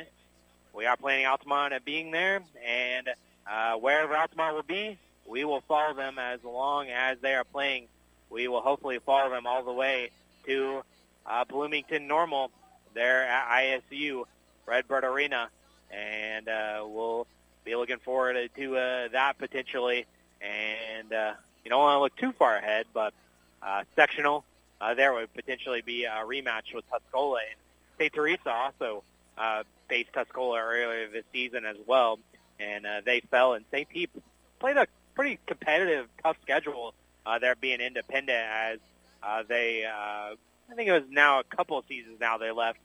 we 0.72 0.86
are 0.86 0.96
planning 0.96 1.26
Altamont 1.26 1.72
at 1.72 1.84
being 1.84 2.10
there, 2.10 2.42
and 2.64 3.08
uh, 3.50 3.74
wherever 3.74 4.16
Altamont 4.16 4.54
will 4.54 4.62
be, 4.62 4.98
we 5.26 5.44
will 5.44 5.62
follow 5.62 5.94
them 5.94 6.18
as 6.18 6.42
long 6.44 6.88
as 6.88 7.18
they 7.20 7.34
are 7.34 7.44
playing. 7.44 7.86
We 8.30 8.48
will 8.48 8.60
hopefully 8.60 8.98
follow 9.04 9.30
them 9.30 9.46
all 9.46 9.62
the 9.62 9.72
way 9.72 10.10
to 10.46 10.82
uh, 11.26 11.44
Bloomington 11.44 12.06
Normal 12.06 12.50
there 12.94 13.24
at 13.24 13.48
ISU 13.48 14.24
Redbird 14.66 15.04
Arena, 15.04 15.48
and 15.90 16.48
uh, 16.48 16.84
we'll 16.86 17.26
be 17.64 17.76
looking 17.76 17.98
forward 17.98 18.50
to 18.56 18.76
uh, 18.76 19.08
that 19.08 19.38
potentially. 19.38 20.06
And 20.40 21.12
uh, 21.12 21.34
you 21.64 21.70
don't 21.70 21.80
want 21.80 21.96
to 21.96 22.00
look 22.00 22.16
too 22.16 22.32
far 22.32 22.56
ahead, 22.56 22.86
but 22.92 23.14
uh, 23.62 23.84
sectional 23.94 24.44
uh, 24.80 24.94
there 24.94 25.12
would 25.14 25.32
potentially 25.32 25.80
be 25.80 26.04
a 26.04 26.24
rematch 26.26 26.74
with 26.74 26.84
Tuscola. 26.90 27.38
And 27.38 27.56
St. 27.98 28.12
Teresa 28.12 28.50
also 28.50 29.04
uh, 29.38 29.62
faced 29.88 30.12
Tuscola 30.12 30.60
earlier 30.60 31.08
this 31.08 31.24
season 31.32 31.64
as 31.64 31.76
well, 31.86 32.18
and 32.58 32.84
uh, 32.84 33.00
they 33.04 33.20
fell. 33.30 33.54
And 33.54 33.64
St. 33.70 33.88
Pete 33.88 34.10
played 34.58 34.76
a 34.76 34.86
pretty 35.14 35.38
competitive, 35.46 36.08
tough 36.22 36.36
schedule 36.42 36.94
uh, 37.24 37.38
there 37.38 37.54
being 37.54 37.80
independent 37.80 38.30
as 38.30 38.78
uh, 39.22 39.44
they, 39.48 39.84
uh, 39.84 40.34
I 40.70 40.74
think 40.74 40.88
it 40.88 40.92
was 40.92 41.04
now 41.08 41.40
a 41.40 41.44
couple 41.44 41.78
of 41.78 41.84
seasons 41.88 42.18
now 42.20 42.38
they 42.38 42.50
left 42.50 42.78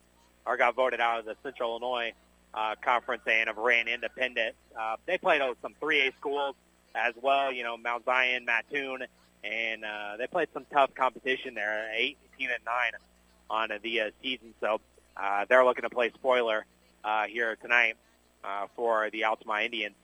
or 0.45 0.57
got 0.57 0.75
voted 0.75 1.01
out 1.01 1.19
of 1.19 1.25
the 1.25 1.36
Central 1.41 1.71
Illinois 1.71 2.13
uh, 2.54 2.76
Conference 2.82 3.24
and 3.28 3.48
have 3.48 3.58
ran 3.58 3.88
independent. 3.88 4.56
Uh, 4.78 4.95
they 5.06 5.18
played 5.18 5.41
oh, 5.41 5.56
some 5.62 5.74
3A 5.82 6.14
schools 6.20 6.56
as 6.95 7.14
well, 7.22 7.52
you 7.52 7.64
know, 7.64 7.78
Mount 7.78 8.06
Zion, 8.06 8.45
Mattoon, 8.45 9.04
and 9.43 9.86
uh, 9.86 10.18
they 10.18 10.28
played 10.28 10.50
some 10.54 10.66
tough 10.72 10.93
competition 10.95 11.54
there, 11.54 11.89
18 11.93 12.16
and 12.39 12.50
9 12.66 12.91
on 13.50 13.70
the 13.82 14.02
uh, 14.02 14.12
season. 14.22 14.54
So 14.60 14.82
uh, 15.16 15.45
they're 15.48 15.66
looking 15.66 15.84
to 15.84 15.89
play 15.89 16.12
spoiler 16.12 16.66
uh, 17.04 17.26
here 17.26 17.56
tonight 17.62 17.95
uh, 18.43 18.68
for 18.76 19.10
the 19.12 19.26
Altamont 19.26 19.66
Indians. 19.66 19.95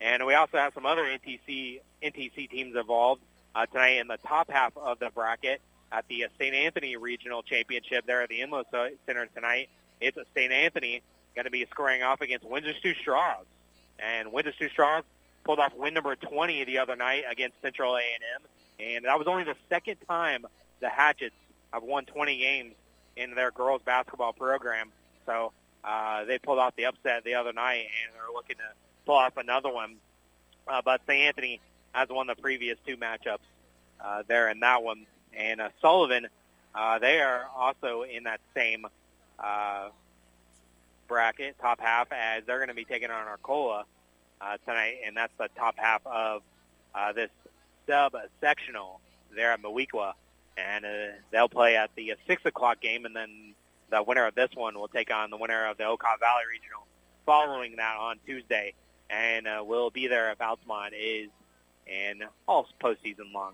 And 0.00 0.26
we 0.26 0.34
also 0.34 0.58
have 0.58 0.74
some 0.74 0.86
other 0.86 1.04
NTC 1.04 1.80
NTC 2.02 2.50
teams 2.50 2.74
involved 2.74 3.22
uh, 3.54 3.66
tonight 3.66 3.98
in 4.00 4.08
the 4.08 4.18
top 4.26 4.50
half 4.50 4.76
of 4.76 4.98
the 4.98 5.10
bracket 5.10 5.60
at 5.92 6.06
the 6.08 6.26
St. 6.38 6.54
Anthony 6.54 6.96
Regional 6.96 7.42
Championship 7.42 8.06
there 8.06 8.22
at 8.22 8.28
the 8.28 8.40
Inlow 8.40 8.64
Center 9.06 9.26
tonight. 9.26 9.68
It's 10.00 10.16
a 10.16 10.24
St. 10.34 10.50
Anthony 10.50 11.02
going 11.34 11.44
to 11.44 11.50
be 11.50 11.66
squaring 11.70 12.02
off 12.02 12.20
against 12.20 12.44
Windsor 12.44 12.74
Stew-Stras. 12.74 13.44
And 13.98 14.32
Windsor 14.32 14.52
Stew-Stras 14.52 15.02
pulled 15.44 15.58
off 15.58 15.74
win 15.76 15.94
number 15.94 16.14
20 16.14 16.64
the 16.64 16.78
other 16.78 16.96
night 16.96 17.24
against 17.30 17.60
Central 17.62 17.96
A&M. 17.96 18.42
And 18.80 19.04
that 19.04 19.18
was 19.18 19.26
only 19.26 19.44
the 19.44 19.56
second 19.68 19.96
time 20.08 20.46
the 20.80 20.88
Hatchets 20.88 21.34
have 21.72 21.82
won 21.82 22.04
20 22.04 22.38
games 22.38 22.74
in 23.16 23.34
their 23.34 23.50
girls 23.50 23.82
basketball 23.84 24.32
program. 24.32 24.90
So 25.26 25.52
uh, 25.84 26.24
they 26.24 26.38
pulled 26.38 26.58
off 26.58 26.74
the 26.76 26.86
upset 26.86 27.24
the 27.24 27.34
other 27.34 27.52
night, 27.52 27.86
and 27.86 28.14
they're 28.14 28.32
looking 28.34 28.56
to 28.56 28.72
pull 29.06 29.16
off 29.16 29.36
another 29.36 29.72
one. 29.72 29.96
Uh, 30.66 30.82
but 30.84 31.00
St. 31.06 31.22
Anthony 31.22 31.60
has 31.92 32.08
won 32.08 32.26
the 32.26 32.34
previous 32.34 32.78
two 32.86 32.96
matchups 32.96 33.38
uh, 34.02 34.22
there 34.26 34.48
in 34.48 34.60
that 34.60 34.82
one. 34.82 35.06
And 35.36 35.60
uh, 35.60 35.70
Sullivan, 35.80 36.28
uh, 36.74 36.98
they 36.98 37.20
are 37.20 37.46
also 37.56 38.02
in 38.02 38.24
that 38.24 38.40
same 38.54 38.86
uh, 39.38 39.88
bracket, 41.12 41.56
top 41.60 41.78
half, 41.78 42.08
as 42.10 42.42
they're 42.46 42.56
going 42.56 42.68
to 42.68 42.74
be 42.74 42.86
taking 42.86 43.10
on 43.10 43.26
Arcola 43.26 43.84
uh, 44.40 44.56
tonight, 44.66 44.96
and 45.06 45.14
that's 45.14 45.32
the 45.38 45.48
top 45.58 45.74
half 45.76 46.00
of 46.06 46.40
uh, 46.94 47.12
this 47.12 47.28
sub-sectional 47.86 48.98
there 49.36 49.52
at 49.52 49.62
Moweaqua. 49.62 50.14
And 50.56 50.86
uh, 50.86 50.88
they'll 51.30 51.50
play 51.50 51.76
at 51.76 51.90
the 51.96 52.12
uh, 52.12 52.16
6 52.26 52.46
o'clock 52.46 52.80
game, 52.80 53.04
and 53.04 53.14
then 53.14 53.52
the 53.90 54.02
winner 54.02 54.26
of 54.26 54.34
this 54.34 54.48
one 54.54 54.74
will 54.74 54.88
take 54.88 55.12
on 55.12 55.28
the 55.28 55.36
winner 55.36 55.66
of 55.66 55.76
the 55.76 55.84
Okaw 55.84 56.18
Valley 56.18 56.44
Regional 56.50 56.86
following 57.26 57.76
that 57.76 57.96
on 57.98 58.18
Tuesday 58.26 58.72
and 59.10 59.46
uh, 59.46 59.62
will 59.64 59.90
be 59.90 60.06
there 60.08 60.32
if 60.32 60.40
Altamont 60.40 60.94
is 60.94 61.28
in 61.86 62.22
all 62.48 62.66
postseason 62.82 63.34
long. 63.34 63.52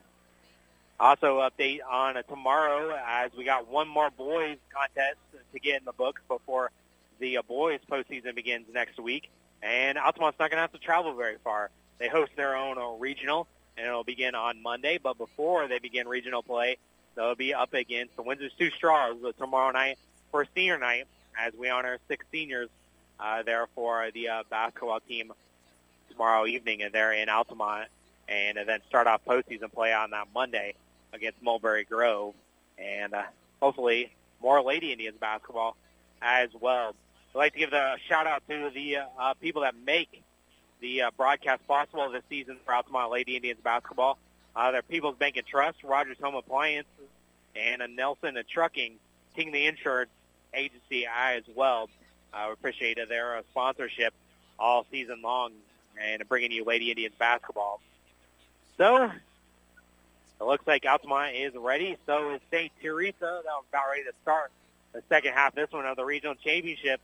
Also, 1.01 1.41
update 1.41 1.81
on 1.89 2.17
uh, 2.17 2.23
tomorrow 2.23 2.97
as 3.07 3.31
we 3.37 3.45
got 3.45 3.69
one 3.69 3.89
more 3.89 4.11
boys 4.11 4.59
contest 4.73 5.19
to 5.53 5.61
get 5.61 5.81
in 5.81 5.85
the 5.85 5.93
books 5.93 6.23
before 6.29 6.71
the 7.19 7.39
uh, 7.39 7.43
boys 7.43 7.81
postseason 7.91 8.35
begins 8.35 8.67
next 8.73 8.99
week. 8.99 9.31
And 9.63 9.99
Altamont's 9.99 10.39
not 10.39 10.51
going 10.51 10.59
to 10.59 10.63
have 10.63 10.73
to 10.73 10.79
travel 10.79 11.15
very 11.15 11.37
far. 11.43 11.71
They 11.99 12.09
host 12.09 12.33
their 12.37 12.57
own 12.57 12.79
uh, 12.79 12.91
regional, 12.99 13.49
and 13.77 13.87
it'll 13.87 14.05
begin 14.05 14.35
on 14.35 14.63
Monday. 14.63 14.99
But 15.03 15.19
before 15.19 15.67
they 15.67 15.79
begin 15.79 16.07
regional 16.07 16.43
play, 16.43 16.79
they'll 17.17 17.35
be 17.35 17.55
up 17.55 17.75
against 17.75 18.17
the 18.17 18.23
Windsor 18.23 18.51
Stew-Stras 18.51 19.37
tomorrow 19.37 19.73
night 19.73 19.99
for 20.31 20.47
senior 20.55 20.79
night 20.79 21.07
as 21.39 21.53
we 21.55 21.69
honor 21.69 21.99
six 22.09 22.25
seniors 22.31 22.69
uh, 23.21 23.43
there 23.43 23.67
for 23.75 24.11
the 24.13 24.29
uh, 24.29 24.43
basketball 24.51 25.01
team 25.01 25.33
tomorrow 26.11 26.47
evening 26.47 26.83
and 26.83 26.93
they're 26.93 27.13
in 27.13 27.29
Altamont 27.29 27.89
and 28.29 28.59
then 28.67 28.81
start 28.89 29.07
off 29.07 29.25
postseason 29.25 29.73
play 29.73 29.93
on 29.93 30.11
that 30.11 30.29
Monday 30.35 30.75
against 31.13 31.43
Mulberry 31.43 31.85
Grove 31.85 32.35
and 32.77 33.15
uh, 33.15 33.23
hopefully 33.61 34.13
more 34.43 34.63
Lady 34.63 34.93
Indians 34.93 35.17
basketball 35.19 35.77
as 36.21 36.51
well. 36.61 36.95
I'd 37.35 37.39
like 37.39 37.53
to 37.53 37.59
give 37.59 37.71
the 37.71 37.97
shout 38.09 38.27
out 38.27 38.43
to 38.49 38.71
the 38.75 38.97
uh, 38.97 39.35
people 39.35 39.63
that 39.63 39.75
make 39.85 40.23
the 40.81 41.03
uh, 41.03 41.11
broadcast 41.17 41.67
possible 41.67 42.11
this 42.11 42.23
season 42.29 42.57
for 42.65 42.75
Altamont 42.75 43.11
Lady 43.11 43.37
Indians 43.37 43.61
basketball. 43.63 44.19
Uh, 44.57 44.71
they're 44.71 44.83
People's 44.83 45.17
Bank 45.17 45.37
and 45.37 45.47
Trust, 45.47 45.85
Rogers 45.85 46.17
Home 46.23 46.35
Appliances, 46.35 46.89
and 47.55 47.83
a 47.83 47.89
Nelson 47.89 48.37
a 48.37 48.43
Trucking, 48.43 48.95
Tingley 49.37 49.67
Insurance 49.67 50.11
Agency 50.55 51.07
I 51.07 51.37
as 51.37 51.45
well. 51.55 51.91
Uh, 52.33 52.51
appreciate 52.53 52.99
their 53.09 53.37
uh, 53.37 53.43
sponsorship 53.51 54.15
all 54.59 54.87
season 54.91 55.23
long 55.23 55.53
and 56.03 56.27
bringing 56.29 56.53
you 56.53 56.65
Lady 56.65 56.91
Indians 56.91 57.15
basketball. 57.19 57.81
So 58.77 59.05
it 60.41 60.45
looks 60.45 60.67
like 60.67 60.87
Altamont 60.87 61.37
is 61.37 61.55
ready. 61.55 61.97
So 62.07 62.35
is 62.35 62.41
St. 62.51 62.73
Teresa. 62.81 63.17
They're 63.21 63.39
about 63.41 63.89
ready 63.91 64.05
to 64.05 64.13
start 64.23 64.51
the 64.93 65.03
second 65.09 65.33
half 65.35 65.55
this 65.55 65.71
one 65.71 65.87
of 65.87 65.97
the 65.97 66.05
regional 66.05 66.35
championship. 66.35 67.01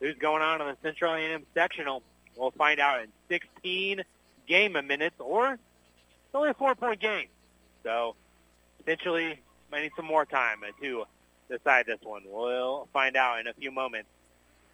Who's 0.00 0.16
going 0.18 0.42
on 0.42 0.60
in 0.60 0.66
the 0.66 0.76
Central 0.82 1.14
A&M 1.14 1.44
sectional? 1.54 2.02
We'll 2.36 2.50
find 2.52 2.80
out 2.80 3.02
in 3.02 3.08
16 3.28 4.02
game 4.46 4.72
minutes, 4.72 5.16
or 5.18 5.52
it's 5.52 6.34
only 6.34 6.50
a 6.50 6.54
four-point 6.54 7.00
game. 7.00 7.28
So 7.82 8.16
potentially 8.78 9.40
might 9.70 9.82
need 9.82 9.92
some 9.96 10.06
more 10.06 10.24
time 10.24 10.60
to 10.80 11.04
decide 11.50 11.86
this 11.86 12.00
one. 12.02 12.22
We'll 12.26 12.88
find 12.92 13.16
out 13.16 13.40
in 13.40 13.46
a 13.46 13.54
few 13.54 13.70
moments. 13.70 14.08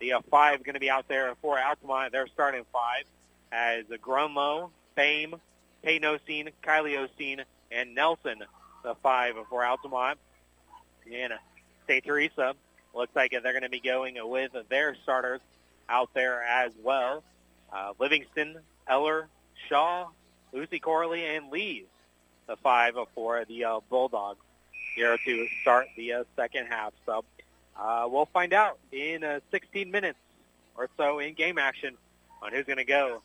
The 0.01 0.15
uh, 0.15 0.21
five 0.31 0.65
going 0.65 0.75
to 0.75 0.81
be 0.81 0.91
out 0.91 1.09
there 1.09 1.35
for 1.43 1.59
Altamont. 1.59 2.13
They're 2.13 2.27
starting 2.29 2.65
five 2.73 3.05
as 3.53 3.85
Grunlow, 3.85 4.71
Bame, 4.95 5.35
Peyton 5.83 6.09
Osteen, 6.09 6.51
Kylie 6.63 6.97
Osteen, 6.97 7.43
and 7.71 7.95
Nelson, 7.95 8.43
the 8.83 8.95
five 9.03 9.35
for 9.49 9.65
Altamont. 9.65 10.19
And 11.13 11.35
St. 11.87 12.05
Teresa 12.05 12.55
looks 12.95 13.15
like 13.15 13.31
they're 13.31 13.53
going 13.53 13.63
to 13.63 13.69
be 13.69 13.81
going 13.81 14.17
with 14.21 14.53
their 14.69 14.97
starters 15.03 15.41
out 15.89 16.11
there 16.15 16.43
as 16.43 16.73
well. 16.83 17.23
Uh, 17.73 17.93
Livingston, 17.99 18.59
Eller, 18.89 19.29
Shaw, 19.69 20.09
Lucy 20.53 20.81
Corley, 20.81 21.25
and 21.25 21.51
Lee, 21.51 21.87
the 22.47 22.57
five 22.57 22.95
for 23.15 23.45
the 23.45 23.65
uh, 23.65 23.81
Bulldogs 23.89 24.41
here 24.95 25.17
to 25.25 25.47
start 25.63 25.87
the 25.97 26.13
uh, 26.13 26.25
second 26.37 26.67
half. 26.67 26.93
So 27.07 27.25
uh, 27.79 28.09
we'll 28.11 28.27
find 28.27 28.53
out 28.53 28.79
in 28.93 29.23
uh, 29.23 29.41
16 29.51 29.91
minutes 29.91 30.19
or 30.77 30.89
so 30.97 31.19
in 31.19 31.35
game 31.35 31.59
action 31.59 31.97
on 32.43 32.53
who's 32.53 32.67
going 32.67 32.79
to 32.79 32.85
go 32.85 33.23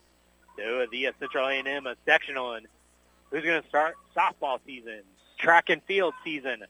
to 0.57 0.87
the 0.91 1.07
uh, 1.07 1.11
Central 1.19 1.47
A&M 1.47 1.87
sectional 2.05 2.53
and 2.53 2.67
who's 3.31 3.43
going 3.43 3.61
to 3.61 3.67
start 3.67 3.95
softball 4.15 4.59
season, 4.65 5.01
track 5.37 5.69
and 5.69 5.81
field 5.83 6.13
season 6.23 6.63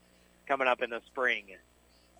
coming 0.48 0.68
up 0.68 0.82
in 0.82 0.90
the 0.90 1.02
spring. 1.08 1.44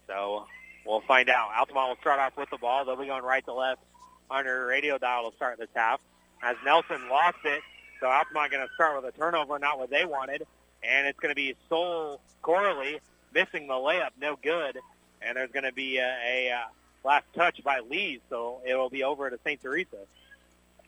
So 0.08 0.46
we'll 0.86 1.02
find 1.02 1.30
out. 1.30 1.50
Altamont 1.58 1.90
will 1.90 1.98
start 2.02 2.20
off 2.20 2.38
with 2.38 2.50
the 2.50 2.58
ball. 2.58 2.86
They'll 2.86 2.96
be 2.96 3.08
going 3.08 3.24
right 3.24 3.44
to 3.46 3.54
left 3.54 3.82
on 4.30 4.46
her 4.46 4.68
radio 4.68 4.98
dial 4.98 5.30
to 5.30 5.36
start 5.36 5.60
this 5.60 5.70
half. 5.76 6.00
As 6.44 6.56
Nelson 6.64 7.10
lost 7.10 7.38
it, 7.44 7.62
so 8.00 8.08
Altamont 8.08 8.52
going 8.52 8.68
to 8.68 8.74
start 8.76 9.02
with 9.02 9.14
a 9.14 9.18
turnover, 9.18 9.58
not 9.60 9.80
what 9.80 9.90
they 9.90 10.06
wanted. 10.06 10.46
And 10.84 11.08
it's 11.08 11.20
going 11.20 11.32
to 11.32 11.36
be 11.36 11.56
Sol 11.70 12.20
Corley 12.42 13.00
missing 13.34 13.68
the 13.68 13.74
layup, 13.74 14.10
no 14.20 14.38
good. 14.42 14.78
And 15.22 15.38
there's 15.38 15.52
going 15.52 15.64
to 15.64 15.74
be 15.74 15.98
a, 15.98 16.08
a, 16.08 16.48
a 16.50 16.66
last 17.04 17.26
touch 17.34 17.64
by 17.64 17.80
Lee, 17.80 18.22
so 18.30 18.62
it 18.66 18.76
will 18.76 18.90
be 18.90 19.04
over 19.04 19.30
to 19.30 19.40
St. 19.44 19.62
Teresa. 19.62 19.98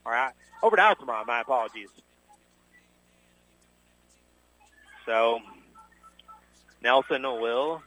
All 0.06 0.12
right, 0.12 0.34
over 0.62 0.76
to 0.76 0.82
Altamont. 0.82 1.28
My 1.28 1.42
apologies. 1.42 1.90
So 5.06 5.40
Nelson 6.82 7.24
will 7.24 7.82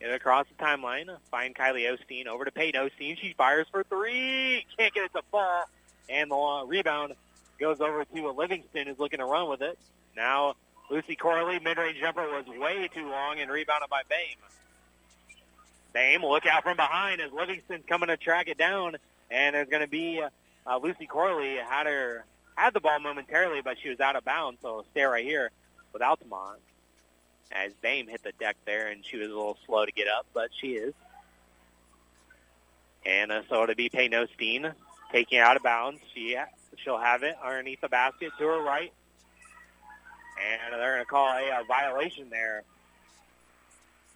get 0.00 0.12
across 0.12 0.46
the 0.48 0.64
timeline, 0.64 1.14
find 1.30 1.54
Kylie 1.54 1.94
Osteen 1.94 2.26
over 2.26 2.44
to 2.44 2.50
Peyton 2.50 2.80
Osteen. 2.80 3.18
She 3.18 3.34
fires 3.34 3.66
for 3.70 3.84
three, 3.84 4.64
can't 4.78 4.92
get 4.94 5.04
it 5.04 5.12
to 5.14 5.22
fall, 5.30 5.64
and 6.08 6.30
the 6.30 6.64
rebound 6.66 7.14
goes 7.58 7.80
over 7.80 8.04
to 8.04 8.30
Livingston, 8.30 8.86
who's 8.86 8.98
looking 8.98 9.18
to 9.18 9.26
run 9.26 9.48
with 9.48 9.62
it. 9.62 9.78
Now 10.16 10.56
Lucy 10.90 11.14
Corley, 11.14 11.60
mid-range 11.60 11.98
jumper 12.00 12.22
was 12.22 12.46
way 12.58 12.88
too 12.92 13.08
long 13.08 13.38
and 13.38 13.50
rebounded 13.50 13.88
by 13.90 14.02
Bame. 14.08 14.36
Bame, 15.92 16.22
look 16.22 16.46
out 16.46 16.62
from 16.62 16.76
behind 16.76 17.20
as 17.20 17.32
Livingston's 17.32 17.84
coming 17.86 18.08
to 18.08 18.16
track 18.16 18.48
it 18.48 18.58
down, 18.58 18.96
and 19.30 19.54
there's 19.54 19.68
going 19.68 19.82
to 19.82 19.88
be 19.88 20.22
uh, 20.66 20.78
Lucy 20.78 21.06
Corley 21.06 21.56
had 21.56 21.86
her 21.86 22.24
had 22.56 22.74
the 22.74 22.80
ball 22.80 22.98
momentarily, 23.00 23.60
but 23.62 23.76
she 23.82 23.88
was 23.88 24.00
out 24.00 24.16
of 24.16 24.24
bounds, 24.24 24.58
so 24.62 24.84
stay 24.90 25.02
right 25.04 25.24
here 25.24 25.50
with 25.92 26.02
Altamont. 26.02 26.60
As 27.52 27.72
Bame 27.82 28.06
hit 28.06 28.22
the 28.22 28.32
deck 28.38 28.56
there, 28.64 28.88
and 28.88 29.04
she 29.04 29.16
was 29.16 29.26
a 29.26 29.34
little 29.34 29.58
slow 29.66 29.84
to 29.84 29.92
get 29.92 30.06
up, 30.06 30.26
but 30.32 30.50
she 30.60 30.74
is. 30.74 30.94
And 33.04 33.32
uh, 33.32 33.42
so 33.48 33.62
it'll 33.62 33.74
be 33.74 33.88
Peyton 33.88 34.26
Osteen 34.26 34.72
taking 35.10 35.38
out 35.38 35.56
of 35.56 35.62
bounds. 35.62 36.00
She 36.14 36.36
she'll 36.76 36.98
have 36.98 37.22
it 37.22 37.36
underneath 37.44 37.80
the 37.80 37.88
basket 37.88 38.32
to 38.38 38.44
her 38.44 38.62
right, 38.62 38.92
and 40.40 40.80
they're 40.80 40.94
going 40.94 41.04
to 41.04 41.10
call 41.10 41.26
a, 41.26 41.60
a 41.60 41.64
violation 41.66 42.30
there. 42.30 42.62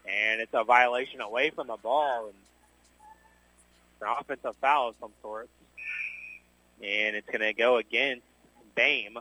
And 0.07 0.41
it's 0.41 0.53
a 0.53 0.65
violation 0.65 1.21
away 1.21 1.51
from 1.51 1.67
the 1.67 1.77
ball, 1.77 2.27
and 2.27 2.35
an 4.03 4.17
offensive 4.19 4.55
foul 4.61 4.91
of 4.91 4.97
some 5.01 5.13
sort. 5.23 5.49
And 6.83 7.17
it's 7.17 7.27
going 7.27 7.41
to 7.41 7.55
go 7.55 7.79
against 7.79 8.23
Bame, 8.75 9.19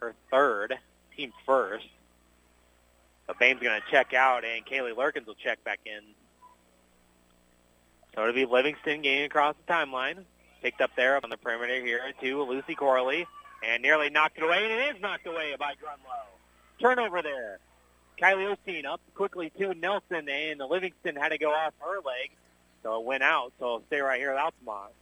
her 0.00 0.14
third, 0.30 0.74
team 1.16 1.32
first. 1.44 1.86
But 3.26 3.38
Bame's 3.38 3.60
going 3.60 3.80
to 3.80 3.90
check 3.90 4.14
out, 4.14 4.44
and 4.44 4.64
Kaylee 4.64 4.94
Lurkins 4.94 5.26
will 5.26 5.34
check 5.34 5.62
back 5.64 5.80
in. 5.84 6.00
So 8.14 8.22
it'll 8.22 8.34
be 8.34 8.46
Livingston 8.46 9.02
getting 9.02 9.24
across 9.24 9.54
the 9.66 9.72
timeline. 9.72 10.24
Picked 10.62 10.80
up 10.80 10.90
there 10.96 11.16
up 11.16 11.24
on 11.24 11.30
the 11.30 11.36
perimeter 11.36 11.84
here 11.84 12.00
to 12.20 12.42
Lucy 12.42 12.74
Corley. 12.74 13.26
And 13.62 13.82
nearly 13.82 14.10
knocked 14.10 14.38
it 14.38 14.44
away, 14.44 14.64
and 14.64 14.72
it 14.72 14.96
is 14.96 15.02
knocked 15.02 15.26
away 15.26 15.54
by 15.58 15.72
Grunlow. 15.72 16.26
Turnover 16.80 17.22
there. 17.22 17.58
Kylie 18.20 18.54
Osteen 18.54 18.84
up 18.86 19.00
quickly 19.14 19.50
to 19.58 19.74
Nelson, 19.74 20.28
and 20.28 20.60
the 20.60 20.66
Livingston 20.66 21.16
had 21.16 21.30
to 21.30 21.38
go 21.38 21.50
off 21.50 21.74
her 21.80 21.96
leg, 21.96 22.30
so 22.82 23.00
it 23.00 23.04
went 23.04 23.22
out. 23.22 23.52
So 23.58 23.66
it'll 23.66 23.82
stay 23.88 24.00
right 24.00 24.18
here 24.18 24.30
with 24.30 24.40
Altamont. 24.40 24.92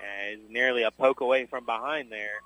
As 0.00 0.38
nearly 0.48 0.82
a 0.82 0.90
poke 0.90 1.20
away 1.20 1.46
from 1.46 1.64
behind 1.64 2.10
there. 2.12 2.40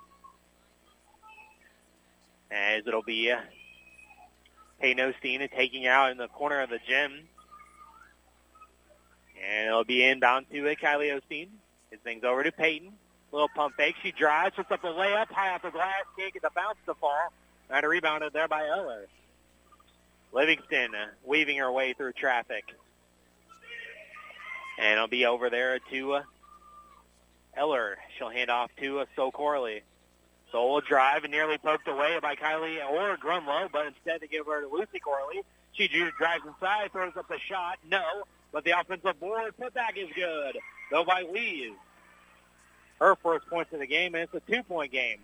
As 2.52 2.82
it'll 2.86 3.02
be 3.02 3.30
uh, 3.30 3.40
Peyton 4.80 5.48
taking 5.56 5.86
out 5.86 6.10
in 6.10 6.18
the 6.18 6.28
corner 6.28 6.60
of 6.60 6.68
the 6.68 6.78
gym. 6.86 7.12
And 9.42 9.66
it'll 9.68 9.84
be 9.84 10.04
inbound 10.04 10.46
to 10.52 10.68
uh, 10.68 10.74
Kylie 10.74 11.18
Osteen. 11.18 11.48
His 11.90 12.00
things 12.04 12.24
over 12.24 12.42
to 12.42 12.52
Peyton. 12.52 12.92
Little 13.32 13.48
pump 13.54 13.74
fake. 13.76 13.94
She 14.02 14.12
drives, 14.12 14.54
puts 14.54 14.70
up 14.70 14.84
a 14.84 14.88
layup, 14.88 15.28
high 15.28 15.54
off 15.54 15.62
the 15.62 15.70
glass, 15.70 16.04
can't 16.18 16.32
get 16.32 16.42
the 16.42 16.50
bounce 16.54 16.76
to 16.86 16.94
fall. 16.94 17.32
And 17.70 17.84
a 17.84 17.88
rebounded 17.88 18.34
there 18.34 18.48
by 18.48 18.66
Eller. 18.66 19.06
Livingston 20.32 20.94
uh, 20.94 21.06
weaving 21.24 21.56
her 21.58 21.72
way 21.72 21.94
through 21.94 22.12
traffic. 22.12 22.64
And 24.78 24.92
it'll 24.92 25.08
be 25.08 25.24
over 25.24 25.48
there 25.48 25.78
to 25.90 26.20
Eller. 27.56 27.96
She'll 28.18 28.30
hand 28.30 28.50
off 28.50 28.70
to 28.78 29.04
So 29.16 29.30
Corley. 29.30 29.82
So 30.52 30.66
will 30.66 30.80
drive 30.82 31.24
and 31.24 31.32
nearly 31.32 31.56
poked 31.56 31.88
away 31.88 32.18
by 32.20 32.36
Kylie 32.36 32.78
or 32.86 33.16
Grunlow, 33.16 33.70
but 33.72 33.86
instead 33.86 34.20
they 34.20 34.26
give 34.26 34.46
her 34.46 34.60
to 34.60 34.68
Lucy 34.68 35.00
Corley. 35.00 35.42
She 35.72 35.88
drives 35.88 36.44
inside, 36.46 36.92
throws 36.92 37.16
up 37.16 37.26
the 37.28 37.38
shot. 37.38 37.78
No, 37.90 38.04
but 38.52 38.62
the 38.64 38.78
offensive 38.78 39.18
board 39.18 39.54
putback 39.58 39.96
is 39.96 40.10
good. 40.14 40.58
Though 40.90 41.04
by 41.04 41.22
Lee 41.22 41.72
her 43.00 43.16
first 43.16 43.46
points 43.48 43.72
of 43.72 43.80
the 43.80 43.86
game, 43.86 44.14
and 44.14 44.22
it's 44.22 44.34
a 44.34 44.52
two-point 44.52 44.92
game. 44.92 45.18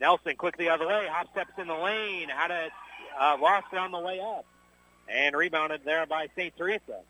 Nelson 0.00 0.34
quickly 0.34 0.68
out 0.68 0.80
of 0.80 0.88
the 0.88 0.88
way, 0.88 1.06
hop 1.08 1.30
steps 1.30 1.52
in 1.58 1.68
the 1.68 1.74
lane, 1.74 2.28
had 2.28 2.50
it 2.50 2.72
uh, 3.20 3.36
lost 3.40 3.66
it 3.72 3.78
on 3.78 3.92
the 3.92 4.00
way 4.00 4.18
up, 4.18 4.44
and 5.08 5.36
rebounded 5.36 5.82
there 5.84 6.06
by 6.06 6.26
St. 6.34 6.56
Teresa. 6.56 7.00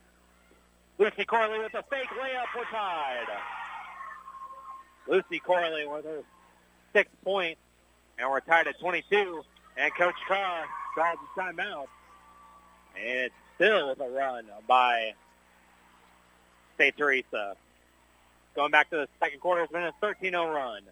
Lucy 0.99 1.25
Corley 1.25 1.59
with 1.59 1.73
a 1.73 1.83
fake 1.85 2.09
layup, 2.09 2.45
we're 2.55 2.64
tied. 2.64 3.27
Lucy 5.09 5.39
Corley 5.39 5.87
with 5.87 6.05
her 6.05 6.23
sixth 6.93 7.14
point, 7.24 7.59
and 8.18 8.30
we're 8.30 8.40
tied 8.40 8.66
at 8.66 8.78
22, 8.80 9.43
and 9.76 9.95
Coach 9.95 10.14
Carr 10.28 10.64
calls 10.95 11.18
a 11.36 11.40
timeout. 11.40 11.86
And 12.97 13.18
it's 13.18 13.34
still 13.57 13.95
a 13.99 14.11
run 14.11 14.45
by 14.66 15.12
St. 16.78 16.97
Teresa. 16.97 17.57
Going 18.55 18.70
back 18.70 18.90
to 18.90 18.97
the 18.97 19.09
second 19.18 19.40
quarter, 19.40 19.62
it's 19.62 19.72
been 19.72 19.82
a 19.82 19.95
13-0 20.03 20.55
run. 20.55 20.82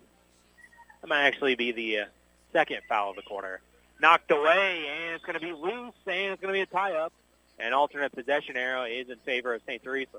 That 1.01 1.07
might 1.07 1.23
actually 1.23 1.55
be 1.55 1.71
the 1.71 1.99
uh, 1.99 2.05
second 2.51 2.79
foul 2.89 3.11
of 3.11 3.15
the 3.15 3.21
quarter. 3.21 3.61
Knocked 4.01 4.31
away, 4.31 4.85
and 4.87 5.15
it's 5.15 5.23
going 5.23 5.39
to 5.39 5.45
be 5.45 5.51
loose, 5.51 5.93
and 6.07 6.33
it's 6.33 6.41
going 6.41 6.53
to 6.53 6.57
be 6.57 6.61
a 6.61 6.65
tie-up. 6.65 7.13
An 7.59 7.73
alternate 7.73 8.11
possession 8.11 8.57
arrow 8.57 8.83
is 8.85 9.09
in 9.09 9.17
favor 9.19 9.53
of 9.53 9.61
St. 9.67 9.83
Teresa. 9.83 10.17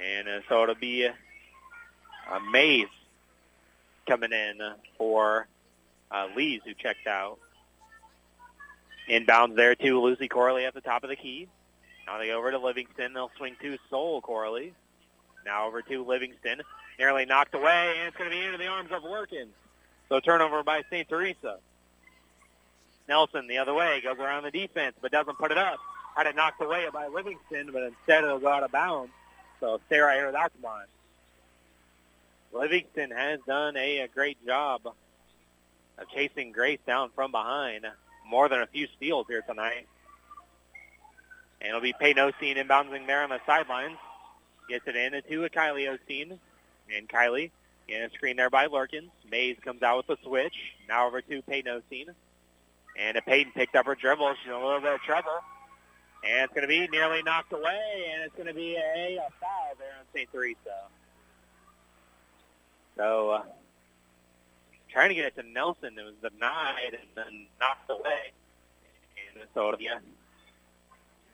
And 0.00 0.28
uh, 0.28 0.40
so 0.48 0.62
it'll 0.62 0.74
be 0.74 1.04
a, 1.04 1.14
Mays 2.50 2.88
coming 4.06 4.32
in 4.32 4.58
for 4.98 5.48
uh, 6.10 6.28
Lees, 6.36 6.60
who 6.64 6.74
checked 6.74 7.06
out. 7.06 7.38
Inbounds 9.08 9.54
there 9.54 9.74
to 9.74 10.00
Lucy 10.00 10.28
Corley 10.28 10.64
at 10.64 10.74
the 10.74 10.80
top 10.80 11.04
of 11.04 11.10
the 11.10 11.16
key. 11.16 11.48
Now 12.06 12.18
they 12.18 12.28
go 12.28 12.38
over 12.38 12.50
to 12.50 12.58
Livingston. 12.58 13.12
They'll 13.12 13.30
swing 13.36 13.56
to 13.62 13.78
Soul 13.90 14.20
Corley. 14.20 14.72
Now 15.44 15.66
over 15.66 15.82
to 15.82 16.04
Livingston. 16.04 16.62
Nearly 16.98 17.24
knocked 17.24 17.54
away, 17.54 17.94
and 17.98 18.08
it's 18.08 18.16
going 18.16 18.30
to 18.30 18.36
be 18.36 18.42
into 18.42 18.58
the 18.58 18.66
arms 18.66 18.90
of 18.90 19.02
Lurkins. 19.02 19.52
So 20.08 20.20
turnover 20.20 20.62
by 20.62 20.82
St. 20.90 21.08
Teresa. 21.08 21.58
Nelson 23.08 23.46
the 23.46 23.58
other 23.58 23.74
way 23.74 24.00
goes 24.02 24.18
around 24.18 24.44
the 24.44 24.50
defense, 24.50 24.96
but 25.00 25.12
doesn't 25.12 25.38
put 25.38 25.52
it 25.52 25.58
up. 25.58 25.78
Had 26.16 26.26
it 26.26 26.34
knocked 26.34 26.60
away 26.62 26.86
by 26.92 27.08
Livingston, 27.08 27.70
but 27.72 27.82
instead 27.82 28.24
it'll 28.24 28.38
go 28.38 28.48
out 28.48 28.62
of 28.62 28.72
bounds. 28.72 29.12
So 29.60 29.80
stay 29.86 29.98
right 29.98 30.16
here 30.16 30.26
with 30.26 30.34
Altamont. 30.34 30.88
Livingston 32.52 33.10
has 33.10 33.40
done 33.46 33.76
a, 33.76 34.00
a 34.00 34.08
great 34.08 34.44
job 34.46 34.80
of 35.98 36.08
chasing 36.08 36.52
Grace 36.52 36.80
down 36.86 37.10
from 37.14 37.30
behind. 37.30 37.86
More 38.28 38.48
than 38.48 38.60
a 38.60 38.66
few 38.66 38.88
steals 38.96 39.26
here 39.28 39.42
tonight. 39.42 39.86
And 41.60 41.68
it'll 41.68 41.80
be 41.80 41.94
Peyton 41.98 42.30
Osteen 42.30 42.56
inbounding 42.56 43.06
there 43.06 43.22
on 43.22 43.30
the 43.30 43.40
sidelines. 43.46 43.96
Gets 44.68 44.86
it 44.86 44.96
in 44.96 45.12
to 45.12 45.44
a 45.44 45.50
Kylie 45.50 45.88
Osteen. 45.88 46.38
And 46.94 47.08
Kylie 47.08 47.50
in 47.88 48.02
a 48.02 48.10
screen 48.10 48.36
there 48.36 48.50
by 48.50 48.66
Lurkins. 48.66 49.10
Mays 49.30 49.56
comes 49.64 49.82
out 49.82 49.96
with 49.98 50.06
the 50.06 50.26
switch. 50.26 50.54
Now 50.88 51.06
over 51.06 51.20
to 51.22 51.42
Peyton 51.42 51.80
Osteen. 51.80 52.06
And 52.98 53.18
Peyton 53.26 53.52
picked 53.54 53.76
up 53.76 53.86
her 53.86 53.94
dribble. 53.94 54.34
She's 54.42 54.48
in 54.48 54.54
a 54.54 54.64
little 54.64 54.80
bit 54.80 54.94
of 54.94 55.00
trouble. 55.00 55.38
And 56.24 56.44
it's 56.44 56.52
going 56.52 56.62
to 56.62 56.68
be 56.68 56.88
nearly 56.88 57.22
knocked 57.22 57.52
away, 57.52 58.10
and 58.12 58.24
it's 58.24 58.34
going 58.34 58.48
to 58.48 58.54
be 58.54 58.74
a, 58.74 59.16
a 59.16 59.28
foul 59.38 59.74
there 59.78 59.94
on 59.98 60.04
St. 60.14 60.28
Teresa. 60.32 60.56
So 62.96 63.30
uh, 63.30 63.42
trying 64.96 65.10
to 65.10 65.14
get 65.14 65.26
it 65.26 65.36
to 65.36 65.42
Nelson, 65.42 65.90
it 65.98 66.02
was 66.02 66.32
denied 66.32 66.94
and 66.94 67.08
then 67.14 67.46
knocked 67.60 67.90
away. 67.90 68.32
And 69.34 69.46
so 69.52 69.68
a 69.68 69.76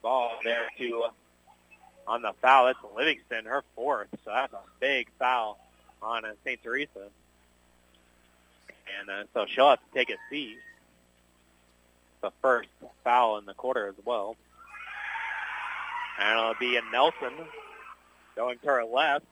ball 0.02 0.32
there 0.42 0.66
to 0.78 1.04
uh, 1.04 1.10
on 2.10 2.22
the 2.22 2.32
foul. 2.42 2.66
That's 2.66 2.78
Livingston, 2.96 3.44
her 3.44 3.62
fourth. 3.76 4.08
So 4.24 4.32
that's 4.34 4.52
a 4.52 4.58
big 4.80 5.06
foul 5.16 5.60
on 6.02 6.24
uh, 6.24 6.32
St. 6.44 6.60
Teresa. 6.60 7.06
And 8.98 9.08
uh, 9.08 9.24
so 9.32 9.46
she'll 9.46 9.70
have 9.70 9.78
to 9.78 9.94
take 9.94 10.10
a 10.10 10.18
seat. 10.28 10.58
The 12.20 12.32
first 12.42 12.68
foul 13.04 13.38
in 13.38 13.46
the 13.46 13.54
quarter 13.54 13.86
as 13.86 13.94
well. 14.04 14.34
And 16.18 16.36
it'll 16.36 16.54
be 16.58 16.78
a 16.78 16.82
Nelson 16.90 17.32
going 18.34 18.58
to 18.58 18.66
her 18.66 18.84
left. 18.84 19.26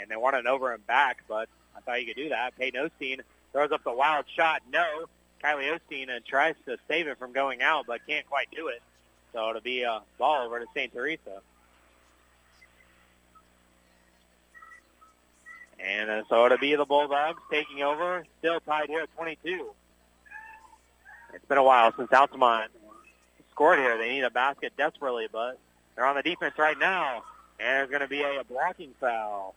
And 0.00 0.10
they 0.10 0.16
want 0.16 0.36
an 0.36 0.46
over 0.46 0.72
and 0.72 0.86
back, 0.86 1.18
but 1.28 1.50
I 1.76 1.80
thought 1.80 2.00
you 2.00 2.06
could 2.06 2.16
do 2.16 2.30
that. 2.30 2.56
Peyton 2.58 2.88
Osteen 2.88 3.20
throws 3.54 3.70
up 3.70 3.84
the 3.84 3.92
wild 3.92 4.26
shot. 4.36 4.62
No. 4.70 5.06
Kylie 5.42 5.78
Osteen 5.78 6.10
uh, 6.10 6.20
tries 6.26 6.56
to 6.66 6.76
save 6.88 7.06
it 7.06 7.18
from 7.18 7.32
going 7.32 7.62
out, 7.62 7.86
but 7.86 8.00
can't 8.06 8.26
quite 8.26 8.48
do 8.54 8.68
it. 8.68 8.82
So 9.32 9.48
it'll 9.50 9.62
be 9.62 9.82
a 9.82 10.02
ball 10.18 10.46
over 10.46 10.58
to 10.58 10.66
St. 10.74 10.92
Teresa. 10.92 11.40
And 15.78 16.10
uh, 16.10 16.22
so 16.28 16.46
it'll 16.46 16.58
be 16.58 16.74
the 16.74 16.84
Bulldogs 16.84 17.40
taking 17.50 17.82
over, 17.82 18.24
still 18.38 18.58
tied 18.60 18.88
here 18.88 19.00
at 19.00 19.14
22. 19.16 19.70
It's 21.34 21.44
been 21.46 21.58
a 21.58 21.62
while 21.62 21.92
since 21.96 22.12
Altamont 22.12 22.70
scored 23.50 23.78
here. 23.78 23.98
They 23.98 24.10
need 24.10 24.24
a 24.24 24.30
basket 24.30 24.72
desperately, 24.76 25.28
but 25.30 25.58
they're 25.94 26.06
on 26.06 26.16
the 26.16 26.22
defense 26.22 26.54
right 26.58 26.78
now. 26.78 27.22
And 27.60 27.68
there's 27.68 27.90
going 27.90 28.02
to 28.02 28.08
be 28.08 28.22
a, 28.22 28.42
blocking 28.44 28.94
foul. 28.98 29.54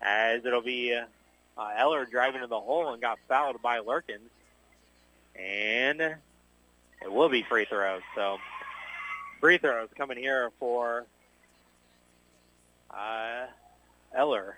As 0.00 0.44
it'll 0.44 0.62
be 0.62 0.94
uh, 0.94 1.04
uh, 1.56 1.70
Eller 1.76 2.04
driving 2.06 2.40
to 2.40 2.46
the 2.46 2.60
hole 2.60 2.92
and 2.92 3.00
got 3.00 3.18
fouled 3.28 3.60
by 3.62 3.80
Lurkins. 3.80 4.30
And 5.36 6.00
it 6.00 7.10
will 7.10 7.28
be 7.28 7.42
free 7.42 7.64
throws. 7.64 8.02
So 8.14 8.38
free 9.40 9.58
throws 9.58 9.88
coming 9.96 10.18
here 10.18 10.50
for 10.58 11.06
uh, 12.90 13.46
Eller. 14.14 14.56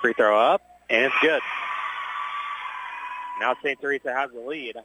Free 0.00 0.12
throw 0.12 0.38
up, 0.38 0.62
and 0.90 1.06
it's 1.06 1.14
good. 1.22 1.40
Now 3.40 3.56
St. 3.62 3.80
Teresa 3.80 4.12
has 4.12 4.30
the 4.30 4.40
lead. 4.40 4.76
I 4.76 4.82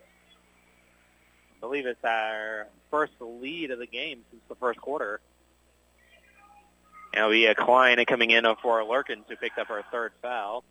believe 1.60 1.86
it's 1.86 2.04
our 2.04 2.68
first 2.90 3.14
lead 3.20 3.72
of 3.72 3.80
the 3.80 3.86
game 3.86 4.22
since 4.32 4.42
the 4.48 4.56
first 4.56 4.80
quarter. 4.80 5.20
And 7.14 7.20
it'll 7.20 7.32
be 7.32 7.46
a 7.48 7.56
Klein 7.56 8.04
coming 8.06 8.32
in 8.32 8.46
for 8.62 8.82
Lurkins, 8.84 9.24
who 9.28 9.36
picked 9.36 9.58
up 9.58 9.68
her 9.68 9.84
third 9.92 10.12
foul. 10.22 10.64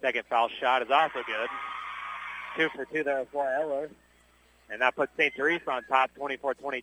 Second 0.00 0.24
foul 0.28 0.48
shot 0.60 0.82
is 0.82 0.90
also 0.90 1.20
good. 1.26 1.48
Two 2.56 2.68
for 2.74 2.84
two 2.86 3.04
there 3.04 3.26
for 3.30 3.46
Eller. 3.48 3.90
And 4.70 4.80
that 4.80 4.96
puts 4.96 5.12
St. 5.16 5.32
Teresa 5.34 5.70
on 5.70 5.84
top 5.84 6.10
24-22. 6.18 6.82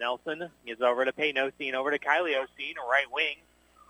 Nelson 0.00 0.48
is 0.66 0.80
over 0.80 1.04
to 1.04 1.12
Peyton 1.12 1.50
Osteen, 1.50 1.74
over 1.74 1.90
to 1.90 1.98
Kylie 1.98 2.34
Osteen, 2.34 2.74
right 2.76 3.06
wing. 3.12 3.36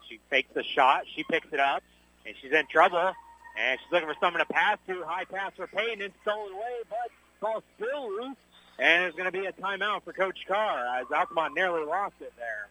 She 0.08 0.20
fakes 0.28 0.52
the 0.54 0.62
shot. 0.62 1.04
She 1.14 1.24
picks 1.24 1.46
it 1.52 1.60
up, 1.60 1.82
and 2.26 2.34
she's 2.42 2.52
in 2.52 2.66
trouble. 2.66 3.12
And 3.58 3.80
she's 3.80 3.92
looking 3.92 4.08
for 4.08 4.16
someone 4.20 4.44
to 4.44 4.52
pass 4.52 4.78
to. 4.88 5.02
High 5.04 5.24
pass 5.24 5.52
for 5.56 5.66
Peyton 5.66 6.02
and 6.02 6.12
stolen 6.22 6.52
away, 6.52 6.82
but 6.90 7.10
ball 7.40 7.62
still 7.76 8.10
loose. 8.10 8.36
And 8.78 9.04
it's 9.04 9.16
going 9.16 9.30
to 9.30 9.32
be 9.32 9.46
a 9.46 9.52
timeout 9.52 10.02
for 10.04 10.12
Coach 10.12 10.38
Carr 10.48 11.00
as 11.00 11.06
Altamont 11.14 11.54
nearly 11.54 11.84
lost 11.84 12.14
it 12.20 12.32
there. 12.36 12.68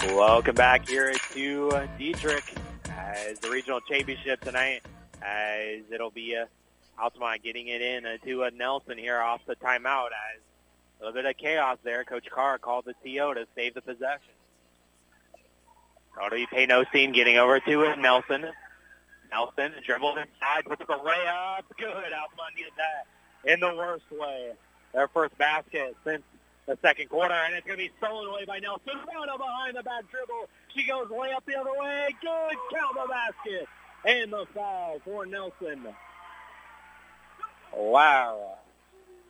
Welcome 0.08 0.56
back 0.56 0.88
here 0.88 1.12
to 1.34 1.70
uh, 1.70 1.86
Dietrich 1.96 2.52
as 2.90 3.38
the 3.38 3.48
regional 3.48 3.80
championship 3.80 4.40
tonight. 4.40 4.82
As 5.22 5.82
it'll 5.92 6.10
be 6.10 6.36
uh, 6.36 6.46
Altamont 7.00 7.44
getting 7.44 7.68
it 7.68 7.80
in 7.80 8.04
uh, 8.04 8.16
to 8.24 8.42
uh, 8.42 8.50
Nelson 8.52 8.98
here 8.98 9.20
off 9.20 9.42
the 9.46 9.54
timeout. 9.54 10.08
As 10.08 10.40
a 11.00 11.04
little 11.04 11.14
bit 11.14 11.26
of 11.26 11.36
chaos 11.36 11.78
there. 11.84 12.02
Coach 12.04 12.26
Carr 12.28 12.58
called 12.58 12.86
the 12.86 12.94
TO 13.04 13.34
to 13.34 13.46
save 13.54 13.74
the 13.74 13.82
possession. 13.82 14.34
It'll 16.16 16.30
be 16.30 16.46
Peyton 16.46 16.70
Osteen 16.70 17.14
getting 17.14 17.38
over 17.38 17.60
to 17.60 17.96
Nelson. 17.96 18.46
Nelson 19.34 19.72
dribbles 19.84 20.16
inside, 20.16 20.62
the 20.64 20.76
layup. 20.76 21.62
Good. 21.76 21.90
Altamont 21.90 22.54
needed 22.56 22.72
that 22.78 23.50
in 23.50 23.58
the 23.58 23.74
worst 23.74 24.04
way. 24.12 24.52
Their 24.92 25.08
first 25.08 25.36
basket 25.38 25.96
since 26.04 26.22
the 26.66 26.78
second 26.80 27.08
quarter, 27.08 27.34
and 27.34 27.54
it's 27.54 27.66
going 27.66 27.78
to 27.78 27.84
be 27.84 27.90
stolen 27.98 28.28
away 28.30 28.44
by 28.44 28.60
Nelson. 28.60 28.94
Rana 29.12 29.36
behind 29.36 29.76
the 29.76 29.82
back 29.82 30.04
dribble. 30.08 30.48
She 30.74 30.86
goes 30.86 31.08
layup 31.08 31.44
the 31.46 31.56
other 31.56 31.72
way. 31.78 32.08
Good. 32.20 32.56
Count 32.72 32.94
the 32.94 33.08
basket. 33.08 33.68
And 34.06 34.32
the 34.32 34.46
foul 34.54 35.00
for 35.04 35.26
Nelson. 35.26 35.88
Wow. 37.74 38.58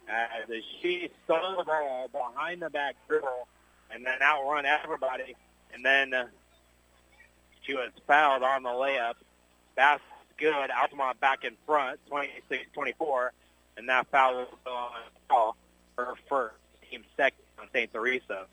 As 0.06 0.50
she 0.82 1.08
stole 1.24 1.56
the 1.56 1.64
ball 1.64 2.08
behind 2.12 2.60
the 2.60 2.68
back 2.68 2.96
dribble 3.08 3.48
and 3.90 4.04
then 4.04 4.18
outrun 4.20 4.66
everybody. 4.66 5.34
And 5.72 5.84
then 5.84 6.12
uh, 6.12 6.26
she 7.62 7.72
was 7.72 7.90
fouled 8.06 8.42
on 8.42 8.64
the 8.64 8.68
layup. 8.68 9.14
That's 9.76 10.02
good. 10.38 10.70
Altamont 10.70 11.20
back 11.20 11.44
in 11.44 11.56
front, 11.66 12.00
26-24. 12.10 13.30
And 13.76 13.88
that 13.88 14.06
foul 14.10 14.46
go 14.64 14.70
on 14.70 14.90
call 15.28 15.56
her 15.98 16.14
first, 16.28 16.54
team 16.88 17.04
second 17.16 17.42
on 17.60 17.66
St. 17.72 17.92
Teresa. 17.92 18.46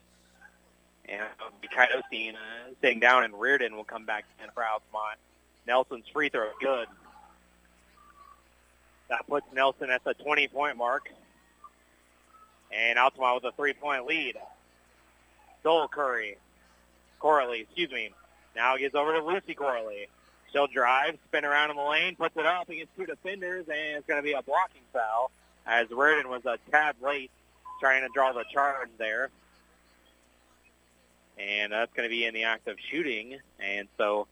And 1.08 1.22
Mikhail 1.62 2.02
Osteen 2.02 2.34
uh, 2.34 2.74
sitting 2.82 3.00
down, 3.00 3.24
and 3.24 3.34
Reardon 3.40 3.76
will 3.76 3.84
come 3.84 4.06
back 4.06 4.26
in 4.44 4.50
for 4.52 4.64
Altamont. 4.64 5.18
Nelson's 5.68 6.06
free 6.12 6.30
throw, 6.30 6.50
good. 6.60 6.88
That 9.10 9.28
puts 9.28 9.46
Nelson 9.54 9.90
at 9.90 10.04
the 10.04 10.14
20-point 10.14 10.78
mark. 10.78 11.10
And 12.72 12.98
Altamont 12.98 13.44
with 13.44 13.54
a 13.54 13.56
three-point 13.56 14.06
lead. 14.06 14.38
Soul 15.64 15.88
Curry. 15.88 16.38
Corley, 17.20 17.62
excuse 17.62 17.92
me. 17.92 18.12
Now 18.56 18.78
gets 18.78 18.96
over 18.96 19.14
to 19.14 19.24
Lucy 19.24 19.54
Corley. 19.54 20.08
She'll 20.52 20.68
drive, 20.68 21.18
spin 21.28 21.46
around 21.46 21.72
in 21.72 21.78
the 21.78 21.84
lane, 21.84 22.16
puts 22.16 22.36
it 22.36 22.46
up 22.46 22.70
against 22.70 22.96
two 22.98 23.06
defenders, 23.06 23.66
and 23.70 23.98
it's 23.98 24.08
going 24.08 24.20
to 24.20 24.24
be 24.24 24.34
a 24.34 24.42
blocking 24.42 24.82
foul 24.92 25.32
as 25.66 25.90
Reardon 25.90 26.30
was 26.30 26.46
a 26.46 26.58
tad 26.70 26.96
late 27.02 27.32
trying 27.80 28.02
to 28.02 28.10
draw 28.14 28.34
the 28.34 28.44
charge 28.52 28.90
there. 28.98 29.30
And 31.38 31.72
that's 31.72 31.92
going 31.94 32.08
to 32.08 32.14
be 32.14 32.26
in 32.26 32.34
the 32.34 32.44
act 32.44 32.68
of 32.68 32.78
shooting. 32.92 33.38
And 33.60 33.88
so 33.98 34.28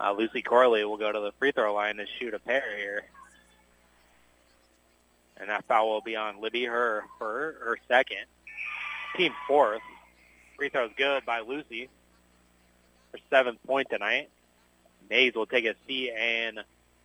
uh, 0.00 0.12
Lucy 0.12 0.42
Corley 0.42 0.84
will 0.84 0.96
go 0.96 1.12
to 1.12 1.20
the 1.20 1.32
free 1.38 1.52
throw 1.52 1.74
line 1.74 1.96
to 1.96 2.06
shoot 2.18 2.34
a 2.34 2.38
pair 2.38 2.76
here. 2.76 3.04
And 5.36 5.50
that 5.50 5.64
foul 5.66 5.90
will 5.90 6.00
be 6.00 6.16
on 6.16 6.40
Libby, 6.40 6.64
her 6.64 7.04
for 7.18 7.56
her 7.62 7.78
second. 7.88 8.24
Team 9.16 9.32
fourth. 9.46 9.82
Free 10.56 10.70
throw's 10.70 10.90
good 10.96 11.26
by 11.26 11.40
Lucy. 11.40 11.90
Her 13.12 13.18
seventh 13.28 13.58
point 13.66 13.88
tonight. 13.90 14.30
Mays 15.08 15.34
will 15.34 15.46
take 15.46 15.64
a 15.64 15.74
seat, 15.86 16.12
and 16.12 16.60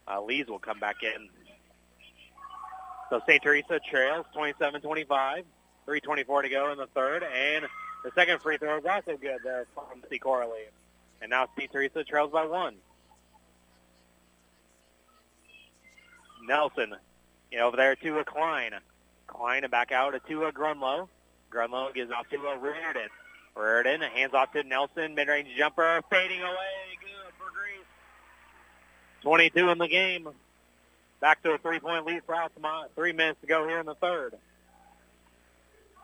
uh, 0.07 0.21
Lees 0.21 0.47
will 0.47 0.59
come 0.59 0.79
back 0.79 0.97
in. 1.03 1.29
So 3.09 3.21
St. 3.27 3.41
Teresa 3.41 3.79
trails 3.89 4.25
27-25. 4.35 5.43
3.24 5.87 6.43
to 6.43 6.49
go 6.49 6.71
in 6.71 6.77
the 6.77 6.87
third, 6.87 7.23
and 7.23 7.65
the 8.03 8.11
second 8.15 8.41
free 8.41 8.57
throw 8.57 8.77
is 8.77 8.85
also 8.85 9.17
good 9.17 9.39
there 9.43 9.65
from 9.73 10.03
C. 10.09 10.19
Corley. 10.19 10.61
And 11.21 11.29
now 11.29 11.47
St. 11.57 11.71
Teresa 11.71 12.03
trails 12.03 12.31
by 12.31 12.45
one. 12.45 12.75
Nelson, 16.47 16.95
you 17.51 17.59
know, 17.59 17.67
over 17.67 17.77
there 17.77 17.95
to 17.95 18.19
a 18.19 18.25
Klein. 18.25 18.71
Klein 19.27 19.63
back 19.69 19.91
out 19.91 20.13
to 20.27 20.45
a 20.45 20.51
Grunlow. 20.51 21.07
Grunlow 21.51 21.93
gives 21.93 22.11
off 22.11 22.27
to 22.29 22.37
a 22.37 22.57
Reardon. 22.57 23.09
Reardon 23.55 24.01
hands 24.01 24.33
off 24.33 24.53
to 24.53 24.63
Nelson, 24.63 25.13
mid-range 25.13 25.49
jumper, 25.57 26.01
fading 26.09 26.41
away. 26.41 26.97
22 29.21 29.69
in 29.69 29.77
the 29.77 29.87
game. 29.87 30.27
Back 31.19 31.43
to 31.43 31.51
a 31.51 31.57
three-point 31.57 32.05
lead 32.05 32.23
for 32.25 32.35
Altamont. 32.35 32.91
Three 32.95 33.13
minutes 33.13 33.39
to 33.41 33.47
go 33.47 33.67
here 33.67 33.79
in 33.79 33.85
the 33.85 33.95
third. 33.95 34.33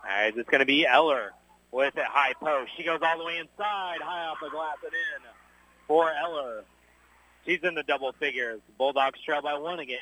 It's 0.09 0.49
going 0.49 0.59
to 0.59 0.65
be 0.65 0.85
Eller 0.85 1.33
with 1.71 1.97
it 1.97 2.05
high 2.05 2.33
post. 2.33 2.71
She 2.77 2.83
goes 2.83 2.99
all 3.01 3.17
the 3.17 3.25
way 3.25 3.37
inside, 3.37 3.97
high 4.01 4.27
off 4.27 4.37
the 4.41 4.49
glass 4.49 4.77
and 4.83 4.93
in 4.93 5.29
for 5.87 6.11
Eller. 6.11 6.63
She's 7.45 7.59
in 7.63 7.75
the 7.75 7.83
double 7.83 8.11
figures. 8.13 8.61
Bulldogs 8.77 9.19
trail 9.21 9.41
by 9.41 9.57
one 9.57 9.79
again. 9.79 9.97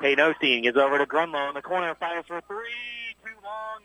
Peyton 0.00 0.32
Osteen 0.32 0.62
gets 0.62 0.76
over 0.76 0.98
to 0.98 1.06
Grunlow 1.06 1.48
in 1.48 1.54
the 1.54 1.62
corner, 1.62 1.94
fires 1.94 2.24
for 2.26 2.40
three, 2.42 3.14
too 3.24 3.30
long, 3.44 3.80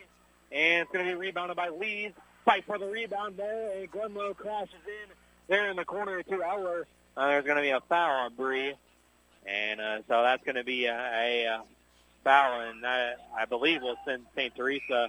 and 0.51 0.81
it's 0.81 0.91
going 0.91 1.05
to 1.05 1.11
be 1.11 1.15
rebounded 1.15 1.57
by 1.57 1.69
Lees. 1.69 2.11
Fight 2.45 2.65
for 2.65 2.77
the 2.77 2.87
rebound 2.87 3.35
there, 3.37 3.79
and 3.79 3.91
Grunlow 3.91 4.35
crashes 4.35 4.73
in 4.85 5.13
there 5.47 5.69
in 5.69 5.75
the 5.75 5.85
corner 5.85 6.23
to 6.23 6.43
Eller. 6.43 6.87
Uh, 7.17 7.29
there's 7.29 7.45
going 7.45 7.55
to 7.55 7.63
be 7.63 7.71
a 7.71 7.81
foul 7.81 8.25
on 8.25 8.35
Bree, 8.35 8.75
and 9.47 9.81
uh, 9.81 9.97
so 10.07 10.21
that's 10.21 10.43
going 10.43 10.55
to 10.55 10.63
be 10.63 10.85
a, 10.85 10.95
a, 10.95 11.45
a 11.45 11.63
foul, 12.23 12.61
and 12.61 12.83
that, 12.83 13.17
I 13.35 13.45
believe 13.45 13.81
will 13.81 13.97
send 14.05 14.27
St. 14.35 14.55
Teresa 14.55 15.07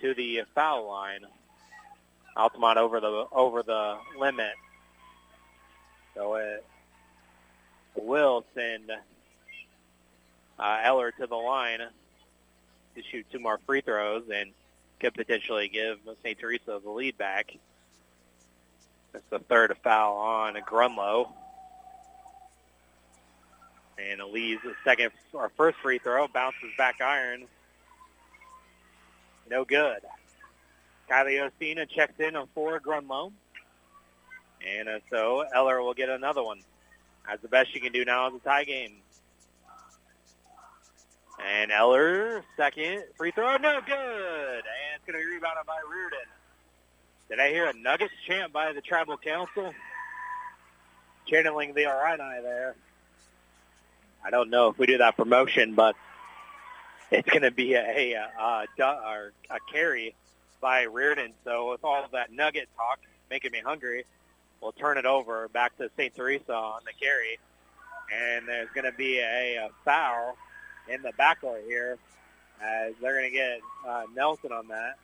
to 0.00 0.14
the 0.14 0.42
foul 0.56 0.88
line. 0.88 1.20
Altamont 2.36 2.78
over 2.78 2.98
the 2.98 3.26
over 3.30 3.62
the 3.62 3.98
limit, 4.18 4.54
so 6.14 6.36
it 6.36 6.64
will 7.94 8.42
send 8.54 8.90
uh, 10.58 10.80
Eller 10.82 11.12
to 11.12 11.26
the 11.26 11.36
line 11.36 11.80
to 11.80 13.02
shoot 13.10 13.26
two 13.30 13.38
more 13.38 13.60
free 13.66 13.82
throws 13.82 14.22
and 14.34 14.50
could 14.98 15.12
potentially 15.14 15.68
give 15.68 15.98
St. 16.24 16.38
Teresa 16.38 16.80
the 16.82 16.90
lead 16.90 17.18
back. 17.18 17.54
That's 19.12 19.24
the 19.30 19.38
third 19.40 19.76
foul 19.82 20.16
on 20.16 20.54
Grunlow. 20.54 21.28
And 23.98 24.20
Elise, 24.20 24.58
the 24.64 24.74
second 24.84 25.10
or 25.32 25.50
first 25.56 25.78
free 25.78 25.98
throw, 25.98 26.26
bounces 26.28 26.70
back 26.78 27.00
iron. 27.00 27.44
No 29.50 29.64
good. 29.64 30.00
Kylie 31.10 31.46
Ostina 31.46 31.88
checks 31.88 32.18
in 32.18 32.36
on 32.36 32.48
four 32.54 32.80
Grunlow. 32.80 33.32
And 34.66 34.88
uh, 34.88 34.98
so 35.10 35.44
Eller 35.54 35.82
will 35.82 35.94
get 35.94 36.08
another 36.08 36.42
one. 36.42 36.60
That's 37.28 37.42
the 37.42 37.48
best 37.48 37.72
she 37.72 37.80
can 37.80 37.92
do 37.92 38.04
now 38.04 38.28
is 38.28 38.34
a 38.34 38.38
tie 38.38 38.64
game. 38.64 38.94
And 41.44 41.70
Eller, 41.70 42.44
second 42.56 43.04
free 43.16 43.32
throw, 43.32 43.56
no 43.56 43.80
good. 43.84 43.94
And 43.94 44.94
it's 44.96 45.04
going 45.06 45.18
to 45.20 45.26
be 45.26 45.34
rebounded 45.34 45.66
by 45.66 45.78
Reardon. 45.90 46.21
Did 47.32 47.40
I 47.40 47.48
hear 47.48 47.66
a 47.66 47.72
Nuggets 47.72 48.12
chant 48.26 48.52
by 48.52 48.74
the 48.74 48.82
Tribal 48.82 49.16
Council? 49.16 49.72
Channeling 51.26 51.72
the 51.72 51.84
Illini 51.84 52.42
there. 52.42 52.76
I 54.22 54.28
don't 54.28 54.50
know 54.50 54.68
if 54.68 54.76
we 54.76 54.84
do 54.84 54.98
that 54.98 55.16
promotion, 55.16 55.74
but 55.74 55.96
it's 57.10 57.30
going 57.30 57.40
to 57.40 57.50
be 57.50 57.72
a, 57.72 57.80
a, 57.80 58.16
a, 58.38 58.66
a, 58.78 59.58
carry 59.72 60.14
by 60.60 60.82
Reardon. 60.82 61.32
So 61.42 61.70
with 61.70 61.82
all 61.84 62.04
that 62.12 62.30
Nugget 62.32 62.68
talk 62.76 62.98
making 63.30 63.52
me 63.52 63.60
hungry, 63.64 64.04
we'll 64.60 64.72
turn 64.72 64.98
it 64.98 65.06
over 65.06 65.48
back 65.48 65.74
to 65.78 65.88
St. 65.96 66.14
Teresa 66.14 66.52
on 66.52 66.82
the 66.84 66.92
carry. 67.02 67.38
And 68.14 68.46
there's 68.46 68.68
going 68.74 68.84
to 68.84 68.92
be 68.92 69.20
a, 69.20 69.56
a 69.56 69.70
foul 69.86 70.36
in 70.86 71.00
the 71.00 71.12
backcourt 71.18 71.64
here 71.64 71.96
as 72.62 72.92
they're 73.00 73.18
going 73.18 73.30
to 73.30 73.34
get 73.34 73.60
uh, 73.88 74.02
Nelson 74.14 74.52
on 74.52 74.68
that. 74.68 74.98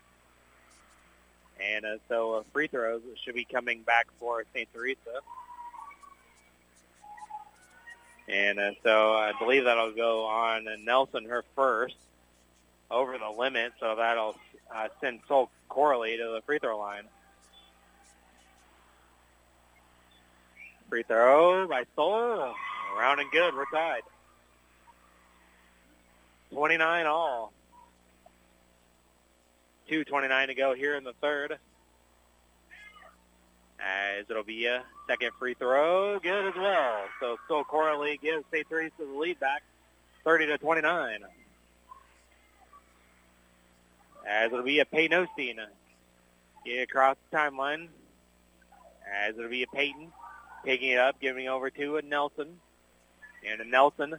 And 1.61 1.85
uh, 1.85 1.97
so 2.09 2.35
uh, 2.35 2.43
free 2.53 2.69
throws 2.69 3.03
should 3.25 3.35
be 3.35 3.45
coming 3.45 3.83
back 3.83 4.07
for 4.19 4.45
St. 4.55 4.69
Teresa. 4.73 5.21
And 8.29 8.59
uh, 8.59 8.71
so 8.83 9.13
I 9.15 9.33
believe 9.39 9.65
that'll 9.65 9.93
go 9.93 10.27
on 10.27 10.69
Nelson, 10.85 11.25
her 11.25 11.45
first, 11.57 11.97
over 12.91 13.17
the 13.19 13.31
limit. 13.31 13.73
So 13.81 13.97
that'll 13.97 14.37
uh, 14.75 14.89
send 15.01 15.21
Sol 15.27 15.51
Corley 15.69 16.17
to 16.17 16.25
the 16.35 16.43
free 16.47 16.59
throw 16.59 16.79
line. 16.79 17.05
Free 20.89 21.03
throw 21.03 21.67
by 21.67 21.85
Sol. 21.97 22.55
Round 22.99 23.21
and 23.21 23.31
good. 23.31 23.55
We're 23.55 23.65
tied. 23.73 24.03
29 26.53 27.07
all. 27.07 27.53
2.29 29.91 30.47
to 30.47 30.55
go 30.55 30.75
here 30.75 30.95
in 30.97 31.05
the 31.05 31.15
third. 31.21 31.59
As 33.81 34.25
it'll 34.29 34.43
be 34.43 34.67
a 34.67 34.83
second 35.09 35.31
free 35.39 35.55
throw, 35.55 36.19
good 36.19 36.49
as 36.49 36.55
well. 36.57 37.05
So 37.21 37.37
still 37.45 37.65
Corley 37.65 38.19
gives 38.21 38.45
St. 38.53 38.69
Teresa 38.69 38.95
the 38.99 39.19
lead 39.19 39.39
back, 39.39 39.63
30 40.25 40.47
to 40.47 40.59
29. 40.59 41.21
As 44.27 44.53
it'll 44.53 44.65
be 44.65 44.81
a 44.81 44.85
Peyton 44.85 45.27
Osteen. 45.27 45.57
Get 46.67 46.83
across 46.83 47.17
the 47.31 47.37
timeline. 47.37 47.89
As 49.25 49.37
it'll 49.39 49.49
be 49.49 49.63
a 49.63 49.69
Peyton 49.69 50.13
taking 50.65 50.91
it 50.91 50.99
up, 50.99 51.21
giving 51.21 51.49
over 51.49 51.71
to 51.71 51.97
a 51.97 52.03
Nelson. 52.03 52.59
And 53.49 53.61
a 53.61 53.65
Nelson 53.65 54.17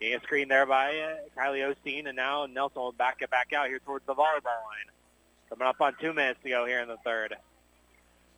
getting 0.00 0.16
a 0.16 0.20
screen 0.20 0.48
there 0.48 0.66
by 0.66 0.96
uh, 0.98 1.40
Kylie 1.40 1.74
Osteen, 1.74 2.06
and 2.06 2.16
now 2.16 2.46
Nelson 2.46 2.80
will 2.80 2.92
back 2.92 3.18
it 3.20 3.30
back 3.30 3.52
out 3.52 3.68
here 3.68 3.78
towards 3.80 4.06
the 4.06 4.14
volleyball 4.14 4.44
line. 4.44 4.88
Coming 5.48 5.66
up 5.66 5.80
on 5.80 5.94
two 6.00 6.12
minutes 6.12 6.40
to 6.42 6.50
go 6.50 6.66
here 6.66 6.80
in 6.80 6.88
the 6.88 6.98
third. 7.04 7.34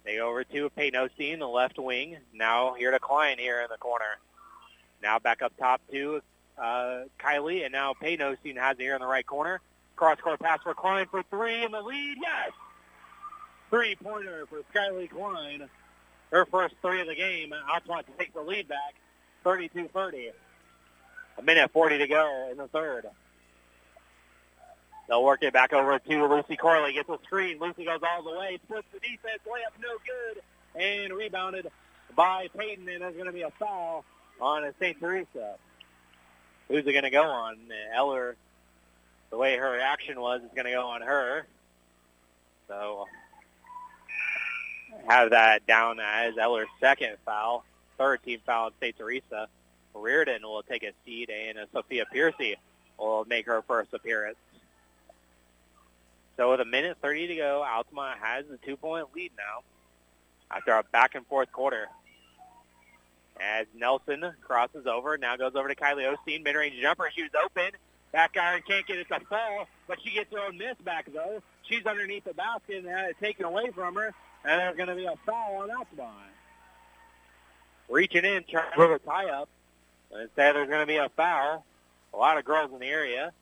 They 0.05 0.17
go 0.17 0.29
over 0.29 0.45
to 0.45 0.71
Peyton 0.71 1.01
Osteen, 1.01 1.39
the 1.41 1.47
left 1.47 1.79
wing. 1.79 2.17
Now 2.33 2.75
here 2.75 2.91
to 2.91 2.99
Klein 2.99 3.39
here 3.39 3.61
in 3.61 3.67
the 3.71 3.77
corner. 3.77 4.19
Now 5.03 5.19
back 5.19 5.43
up 5.43 5.53
top 5.59 5.81
to 5.91 6.23
uh, 6.57 7.03
Kylie, 7.19 7.65
and 7.65 7.73
now 7.73 7.95
Peyton 8.01 8.37
Osteen 8.37 8.57
has 8.57 8.77
it 8.79 8.83
here 8.83 8.95
in 8.95 9.01
the 9.01 9.07
right 9.07 9.27
corner. 9.27 9.61
Cross-court 9.97 10.41
pass 10.41 10.61
for 10.63 10.73
Klein 10.73 11.07
for 11.11 11.23
three 11.25 11.63
in 11.63 11.73
the 11.73 11.83
lead. 11.83 12.17
Yes! 12.23 12.53
Three-pointer 13.69 14.47
for 14.47 14.63
Skylie 14.75 15.11
Klein. 15.11 15.69
Her 16.31 16.47
first 16.47 16.75
three 16.81 17.01
of 17.01 17.07
the 17.07 17.15
game. 17.15 17.53
Altamont 17.71 18.07
to 18.07 18.13
take 18.19 18.33
the 18.33 18.41
lead 18.41 18.69
back, 18.69 18.95
32-30. 19.45 20.31
A 21.41 21.43
minute 21.43 21.71
40 21.73 21.99
to 21.99 22.07
go 22.07 22.49
in 22.51 22.59
the 22.59 22.69
third. 22.69 23.07
They'll 25.09 25.25
work 25.25 25.43
it 25.43 25.55
back 25.55 25.73
over 25.73 25.99
to 25.99 26.27
Lucy 26.27 26.55
Corley. 26.55 26.93
Gets 26.93 27.09
a 27.09 27.19
screen. 27.25 27.59
Lucy 27.59 27.87
goes 27.87 28.01
all 28.03 28.23
the 28.23 28.39
way. 28.39 28.59
Splits 28.67 28.87
the 28.93 29.01
defense. 29.01 29.41
Layup 29.47 29.81
no 29.81 29.89
good. 30.05 30.43
And 30.81 31.15
rebounded 31.15 31.71
by 32.15 32.49
Peyton. 32.57 32.87
And 32.91 33.01
there's 33.01 33.15
going 33.15 33.27
to 33.27 33.33
be 33.33 33.41
a 33.41 33.51
foul 33.59 34.05
on 34.39 34.71
St. 34.79 35.01
Teresa. 35.01 35.55
Who's 36.69 36.87
it 36.87 36.93
going 36.93 37.05
to 37.05 37.11
go 37.11 37.25
on? 37.25 37.57
Eller, 37.95 38.37
the 39.31 39.39
way 39.39 39.57
her 39.57 39.73
reaction 39.73 40.21
was, 40.21 40.43
is 40.43 40.51
going 40.55 40.67
to 40.67 40.73
go 40.73 40.89
on 40.89 41.01
her. 41.01 41.47
So 42.69 43.07
have 45.09 45.31
that 45.31 45.67
down 45.67 46.01
as 46.01 46.37
Eller's 46.37 46.69
second 46.81 47.17
foul. 47.25 47.65
Third 47.97 48.23
team 48.23 48.41
foul 48.45 48.67
on 48.67 48.73
St. 48.79 48.97
Teresa. 48.97 49.49
Reardon 49.95 50.43
will 50.43 50.63
take 50.63 50.83
a 50.83 50.93
seat, 51.05 51.31
and 51.31 51.59
Sophia 51.73 52.05
Piercy 52.13 52.57
will 52.99 53.25
make 53.25 53.47
her 53.47 53.63
first 53.63 53.93
appearance. 53.93 54.37
So 56.37 56.51
with 56.53 56.61
a 56.61 56.65
minute 56.65 56.97
30 57.03 57.27
to 57.29 57.37
go, 57.37 57.65
Altamont 57.65 58.19
has 58.21 58.47
the 58.51 58.57
two-point 58.59 59.09
lead 59.15 59.33
now 59.37 59.63
after 60.51 60.73
a 60.73 60.83
back-and-forth 60.83 61.53
quarter. 61.53 61.89
As 63.41 63.67
Nelson 63.75 64.25
crosses 64.43 64.87
over, 64.87 65.17
now 65.19 65.37
goes 65.37 65.55
over 65.55 65.69
to 65.69 65.75
Kylie 65.75 66.15
Osteen. 66.15 66.43
Mid-range 66.45 66.81
jumper. 66.81 67.11
She 67.15 67.23
was 67.23 67.31
open. 67.45 67.73
Back 68.13 68.37
iron 68.37 68.63
can't 68.67 68.87
get 68.87 68.99
it 68.99 69.09
to 69.09 69.21
fall, 69.21 69.69
but 69.87 69.99
she 70.03 70.11
gets 70.11 70.33
her 70.33 70.41
own 70.41 70.59
miss 70.59 70.77
back, 70.85 71.09
though. 71.13 71.43
She's 71.63 71.87
underneath 71.87 72.25
the 72.25 72.35
basket 72.35 72.79
and 72.79 72.89
had 72.89 73.11
it 73.11 73.17
taken 73.21 73.45
away 73.45 73.71
from 73.75 73.95
her, 73.95 74.13
and 74.45 74.61
there's 74.61 74.77
going 74.77 74.89
to 74.89 74.97
be 74.97 75.05
a 75.05 75.15
foul 75.25 75.63
on 75.63 75.71
Altamont. 75.71 76.11
Reaching 77.89 78.25
in, 78.25 78.45
trying 78.51 78.71
to 78.71 78.77
put 78.77 78.91
a 78.91 78.99
tie-up. 78.99 79.49
Instead, 80.13 80.57
there's 80.57 80.69
going 80.69 80.81
to 80.81 80.87
be 80.87 80.97
a 80.97 81.09
foul. 81.11 81.65
A 82.13 82.17
lot 82.17 82.39
of 82.39 82.45
girls 82.45 82.73
in 82.73 82.81
the 82.81 82.87
area. 82.87 83.33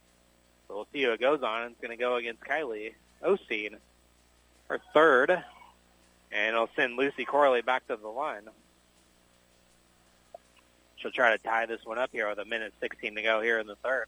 So 0.66 0.74
we'll 0.74 0.86
see 0.92 1.02
who 1.02 1.12
it 1.12 1.20
goes 1.20 1.42
on. 1.42 1.68
It's 1.68 1.80
going 1.80 1.96
to 1.96 2.02
go 2.02 2.16
against 2.16 2.42
Kylie 2.42 2.92
Osteen, 3.22 3.76
her 4.68 4.80
third. 4.92 5.30
And 6.30 6.54
it'll 6.54 6.68
send 6.76 6.96
Lucy 6.96 7.24
Corley 7.24 7.62
back 7.62 7.86
to 7.88 7.96
the 7.96 8.08
line. 8.08 8.42
She'll 10.96 11.10
try 11.10 11.36
to 11.36 11.42
tie 11.42 11.66
this 11.66 11.80
one 11.84 11.98
up 11.98 12.10
here 12.12 12.28
with 12.28 12.38
a 12.38 12.44
minute 12.44 12.74
16 12.80 13.14
to 13.14 13.22
go 13.22 13.40
here 13.40 13.58
in 13.60 13.66
the 13.66 13.76
third. 13.76 14.06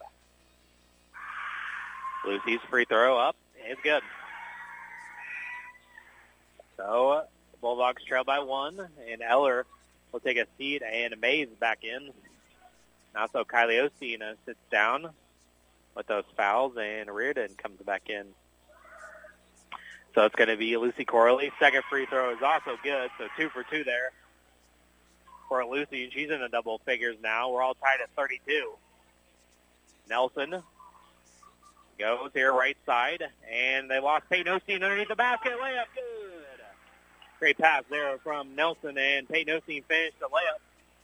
Lucy's 2.27 2.61
free 2.69 2.85
throw 2.85 3.17
up. 3.17 3.37
It's 3.57 3.81
good. 3.83 4.03
So 6.77 7.25
Bulldogs 7.61 8.03
trail 8.05 8.25
by 8.25 8.41
one, 8.41 8.89
and 9.11 9.23
Eller 9.23 9.67
will 10.13 10.21
take 10.21 10.39
a 10.39 10.47
seat, 10.59 10.83
and 10.83 11.19
Mays 11.21 11.49
back 11.61 11.85
in. 11.85 12.11
Now 13.15 13.27
so 13.33 13.45
Kylie 13.45 13.85
uh, 13.85 14.35
sits 14.47 14.59
down 14.71 15.11
with 15.97 16.07
those 16.07 16.25
fouls, 16.37 16.77
and 16.81 17.11
Reardon 17.11 17.51
comes 17.57 17.81
back 17.83 18.09
in. 18.09 18.27
So 20.15 20.25
it's 20.25 20.35
going 20.35 20.49
to 20.49 20.57
be 20.57 20.77
Lucy 20.77 21.05
Corley. 21.05 21.53
Second 21.61 21.83
free 21.89 22.07
throw 22.07 22.33
is 22.33 22.43
also 22.43 22.77
good, 22.83 23.11
so 23.19 23.27
two 23.37 23.49
for 23.51 23.65
two 23.65 23.85
there 23.85 24.13
for 25.49 25.65
Lucy, 25.67 26.05
and 26.05 26.13
she's 26.13 26.31
in 26.31 26.41
the 26.41 26.49
double 26.49 26.79
figures 26.85 27.17
now. 27.23 27.51
We're 27.51 27.63
all 27.63 27.75
tied 27.75 28.01
at 28.03 28.11
32. 28.17 28.73
Nelson 30.09 30.63
goes 31.99 32.31
here 32.33 32.53
right 32.53 32.77
side, 32.87 33.25
and 33.53 33.91
they 33.91 34.01
lost 34.01 34.25
Peyton 34.31 34.59
Osteen 34.59 34.83
underneath 34.83 35.09
the 35.09 35.17
basket. 35.17 35.53
Layup 35.53 35.85
good. 35.95 36.65
Great 37.39 37.59
pass 37.59 37.85
there 37.91 38.19
from 38.19 38.55
Nelson, 38.55 38.97
and 38.97 39.29
Peyton 39.29 39.61
Osteen 39.61 39.85
finished 39.85 40.19
the 40.21 40.27
layup. 40.27 40.61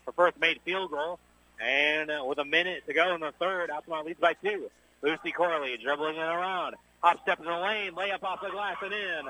Her 0.07 0.13
first 0.13 0.39
made 0.41 0.61
field 0.65 0.91
goal. 0.91 1.19
And 1.61 2.11
uh, 2.11 2.25
with 2.27 2.39
a 2.39 2.45
minute 2.45 2.85
to 2.87 2.95
go 2.95 3.15
in 3.15 3.21
the 3.21 3.33
third, 3.39 3.71
Altamont 3.71 4.07
leads 4.07 4.21
by 4.21 4.35
two. 4.35 4.71
Lucy 5.03 5.33
Corley 5.33 5.77
dribbling 5.83 6.17
it 6.17 6.21
around. 6.21 6.75
Hop 7.03 7.23
step 7.23 7.39
in 7.39 7.47
the 7.47 7.59
lane, 7.59 7.93
layup 7.93 8.23
off 8.23 8.41
the 8.43 8.51
glass 8.51 8.77
and 8.83 8.93
in 8.93 9.25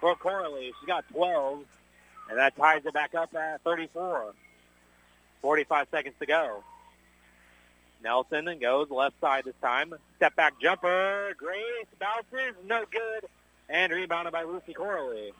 for 0.00 0.14
Corley. 0.14 0.72
She's 0.78 0.86
got 0.86 1.04
12, 1.12 1.64
and 2.30 2.38
that 2.38 2.56
ties 2.56 2.82
it 2.84 2.94
back 2.94 3.14
up 3.14 3.34
at 3.34 3.62
34. 3.62 4.34
45 5.42 5.86
seconds 5.90 6.14
to 6.20 6.26
go. 6.26 6.62
Nelson 8.02 8.48
goes 8.60 8.90
left 8.90 9.20
side 9.20 9.44
this 9.44 9.54
time. 9.60 9.94
Step 10.16 10.36
back 10.36 10.60
jumper. 10.60 11.34
Grace 11.36 11.86
bounces. 11.98 12.54
No 12.64 12.84
good. 12.90 13.28
And 13.68 13.92
rebounded 13.92 14.32
by 14.32 14.44
Lucy 14.44 14.72
Corley. 14.72 15.32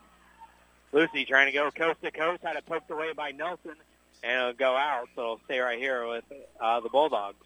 Lucy 0.91 1.25
trying 1.25 1.47
to 1.47 1.51
go 1.51 1.71
coast 1.71 2.01
to 2.01 2.11
coast. 2.11 2.43
Had 2.43 2.57
it 2.57 2.65
poked 2.65 2.91
away 2.91 3.13
by 3.13 3.31
Nelson. 3.31 3.75
And 4.23 4.31
it'll 4.31 4.53
go 4.53 4.75
out. 4.75 5.07
So 5.15 5.21
it'll 5.21 5.41
stay 5.45 5.59
right 5.59 5.79
here 5.79 6.07
with 6.07 6.23
uh, 6.59 6.79
the 6.81 6.89
Bulldogs. 6.89 7.45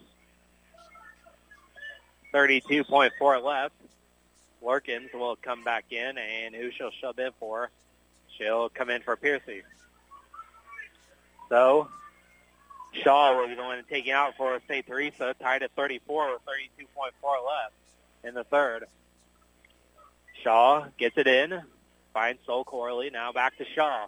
32.4 2.34 3.44
left. 3.44 3.76
Lurkins 4.64 5.14
will 5.14 5.36
come 5.36 5.64
back 5.64 5.86
in. 5.92 6.18
And 6.18 6.56
who 6.56 6.72
she'll 6.72 6.92
shove 6.92 7.20
in 7.20 7.32
for? 7.40 7.70
She'll 8.38 8.70
come 8.70 8.90
in 8.90 9.02
for 9.02 9.16
Piercy. 9.16 9.62
So 11.50 11.88
Shaw 12.94 13.38
will 13.38 13.48
be 13.48 13.56
the 13.56 13.64
one 13.64 13.84
taking 13.90 14.12
out 14.12 14.36
for 14.38 14.60
St. 14.68 14.86
Teresa, 14.86 15.36
tied 15.40 15.64
at 15.64 15.72
34 15.72 16.34
with 16.34 16.42
32.4 16.46 16.88
left 17.46 17.74
in 18.24 18.34
the 18.34 18.44
third. 18.44 18.86
Shaw 20.42 20.86
gets 20.98 21.18
it 21.18 21.28
in, 21.28 21.62
finds 22.14 22.40
Sol 22.46 22.64
Corley. 22.64 23.10
Now 23.10 23.32
back 23.32 23.58
to 23.58 23.66
Shaw. 23.66 24.08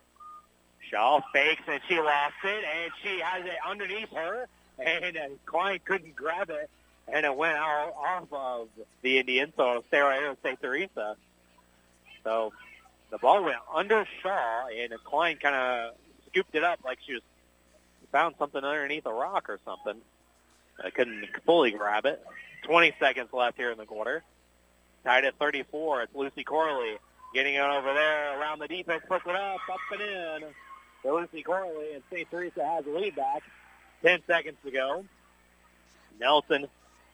Shaw 0.90 1.22
fakes 1.34 1.62
and 1.68 1.82
she 1.88 2.00
lost 2.00 2.34
it, 2.44 2.64
and 2.64 2.92
she 3.04 3.20
has 3.20 3.46
it 3.46 3.58
underneath 3.68 4.10
her, 4.10 4.48
and 4.80 5.18
uh, 5.18 5.22
Klein 5.46 5.80
couldn't 5.86 6.16
grab 6.16 6.50
it, 6.50 6.70
and 7.08 7.26
it 7.26 7.36
went 7.36 7.58
out 7.58 7.94
off 7.98 8.28
of 8.32 8.68
the 9.02 9.20
Indians, 9.20 9.54
so 9.58 9.84
here 9.92 10.30
with 10.30 10.40
St. 10.44 10.62
Teresa. 10.62 11.16
So 12.24 12.54
the 13.12 13.18
ball 13.18 13.44
went 13.44 13.58
under 13.74 14.08
Shaw, 14.22 14.68
and 14.68 14.94
Klein 15.04 15.38
kind 15.38 15.56
of 15.56 15.96
scooped 16.30 16.56
it 16.56 16.64
up 16.64 16.80
like 16.84 17.00
she 17.06 17.14
was 17.14 17.22
found 18.12 18.36
something 18.40 18.64
underneath 18.64 19.06
a 19.06 19.14
rock 19.14 19.50
or 19.50 19.60
something. 19.66 20.02
I 20.84 20.90
couldn't 20.90 21.28
fully 21.46 21.72
grab 21.72 22.06
it. 22.06 22.24
20 22.64 22.94
seconds 23.00 23.30
left 23.32 23.58
here 23.58 23.72
in 23.72 23.78
the 23.78 23.86
quarter. 23.86 24.24
Tied 25.04 25.26
at 25.26 25.38
34. 25.38 26.04
It's 26.04 26.16
Lucy 26.16 26.44
Corley 26.44 26.98
getting 27.34 27.56
it 27.56 27.60
over 27.60 27.94
there 27.94 28.40
around 28.40 28.60
the 28.60 28.68
defense, 28.68 29.04
puts 29.08 29.26
it 29.26 29.36
up, 29.36 29.60
up 29.70 29.80
and 29.92 30.02
in. 30.02 30.50
Lucy 31.14 31.44
Corley 31.44 31.94
and 31.94 32.04
St. 32.12 32.30
Teresa 32.30 32.66
has 32.66 32.86
the 32.86 32.92
lead 32.92 33.16
back. 33.16 33.44
10 34.04 34.22
seconds 34.28 34.58
to 34.64 34.72
go. 34.72 35.06
Nelson 36.20 36.68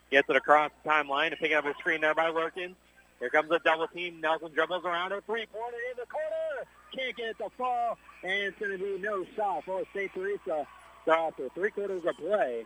gets 0.10 0.30
it 0.30 0.36
across 0.36 0.72
the 0.84 0.90
timeline 0.90 1.32
to 1.32 1.36
pick 1.38 1.54
up 1.54 1.66
a 1.66 1.74
screen 1.76 2.02
there 2.02 2.16
by 2.16 2.30
Lurkins. 2.30 2.76
Here 3.20 3.30
comes 3.30 3.52
a 3.52 3.60
double 3.60 3.88
team. 3.88 4.20
Nelson 4.20 4.52
dribbles 4.54 4.84
around 4.84 5.12
a 5.12 5.22
Three-pointer 5.22 5.78
in 5.92 5.98
the 5.98 6.06
corner. 6.08 6.68
Can't 6.96 7.16
get 7.16 7.30
it 7.30 7.38
to 7.38 7.50
fall. 7.58 7.98
And 8.24 8.32
it's 8.32 8.60
going 8.60 8.72
to 8.72 8.78
be 8.78 8.98
no 9.00 9.26
shot 9.36 9.64
for 9.66 9.84
St. 9.94 10.12
Teresa. 10.14 10.68
So 11.06 11.12
after 11.12 11.50
three 11.50 11.72
quarters 11.72 12.04
of 12.06 12.16
play, 12.18 12.66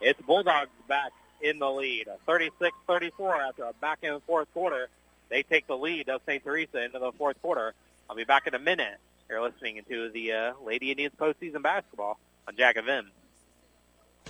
it's 0.00 0.20
Bulldogs 0.22 0.70
back 0.88 1.12
in 1.40 1.58
the 1.58 1.70
lead. 1.70 2.08
36-34 2.28 3.48
after 3.48 3.64
a 3.64 3.72
back 3.80 3.98
and 4.02 4.22
forth 4.24 4.48
quarter. 4.52 4.88
They 5.30 5.42
take 5.42 5.66
the 5.66 5.76
lead 5.76 6.08
of 6.08 6.20
St. 6.26 6.44
Teresa 6.44 6.84
into 6.84 6.98
the 6.98 7.12
fourth 7.12 7.40
quarter. 7.42 7.74
I'll 8.08 8.16
be 8.16 8.24
back 8.24 8.46
in 8.46 8.54
a 8.54 8.58
minute. 8.58 8.98
You're 9.28 9.42
listening 9.42 9.80
to 9.88 10.10
the 10.10 10.32
uh, 10.32 10.52
Lady 10.64 10.90
Indians 10.90 11.14
postseason 11.18 11.62
basketball 11.62 12.18
on 12.46 12.56
Jack 12.56 12.76
FM. 12.76 13.06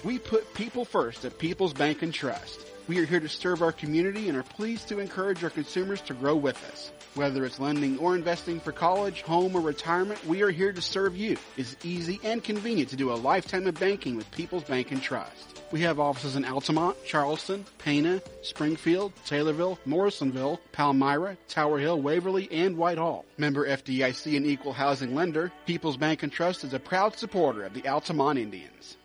We 0.05 0.19
put 0.19 0.55
people 0.55 0.85
first 0.85 1.25
at 1.25 1.39
People's 1.39 1.73
Bank 1.73 2.03
and 2.03 2.13
Trust. 2.13 2.61
We 2.87 2.99
are 2.99 3.07
here 3.07 3.21
to 3.21 3.29
serve 3.29 3.63
our 3.63 3.73
community 3.73 4.29
and 4.29 4.37
are 4.37 4.43
pleased 4.43 4.89
to 4.89 4.99
encourage 4.99 5.43
our 5.43 5.51
consumers 5.51 6.01
to 6.03 6.15
grow 6.15 6.37
with 6.37 6.63
us. 6.71 6.93
Whether 7.15 7.45
it's 7.45 7.59
lending 7.59 7.99
or 7.99 8.15
investing 8.15 8.61
for 8.61 8.73
college, 8.73 9.23
home, 9.23 9.57
or 9.57 9.61
retirement, 9.61 10.25
we 10.27 10.43
are 10.43 10.51
here 10.51 10.73
to 10.73 10.83
serve 10.83 11.17
you. 11.17 11.39
It's 11.57 11.77
easy 11.83 12.21
and 12.23 12.45
convenient 12.45 12.91
to 12.91 12.97
do 12.97 13.13
a 13.13 13.15
lifetime 13.15 13.67
of 13.67 13.81
banking 13.81 14.17
with 14.17 14.31
People's 14.33 14.65
Bank 14.65 14.93
and 14.93 15.03
Trust. 15.03 15.54
We 15.75 15.81
have 15.81 15.99
offices 15.99 16.37
in 16.37 16.45
Altamont, 16.45 16.97
Charleston, 17.05 17.67
Pana, 17.79 18.23
Springfield, 18.43 19.13
Taylorville, 19.27 19.77
Morrisonville, 19.85 20.61
Palmyra, 20.71 21.37
Tower 21.49 21.81
Hill, 21.81 22.01
Waverly, 22.01 22.49
and 22.53 22.77
Whitehall. 22.77 23.25
Member 23.39 23.67
FDIC 23.67 24.37
and 24.37 24.47
equal 24.47 24.73
housing 24.73 25.17
lender, 25.17 25.51
People's 25.67 25.97
Bank 25.97 26.23
and 26.23 26.31
Trust 26.31 26.63
is 26.63 26.75
a 26.75 26.79
proud 26.79 27.17
supporter 27.17 27.65
of 27.65 27.75
the 27.75 27.89
Altamont 27.89 28.39
Indians. 28.39 28.97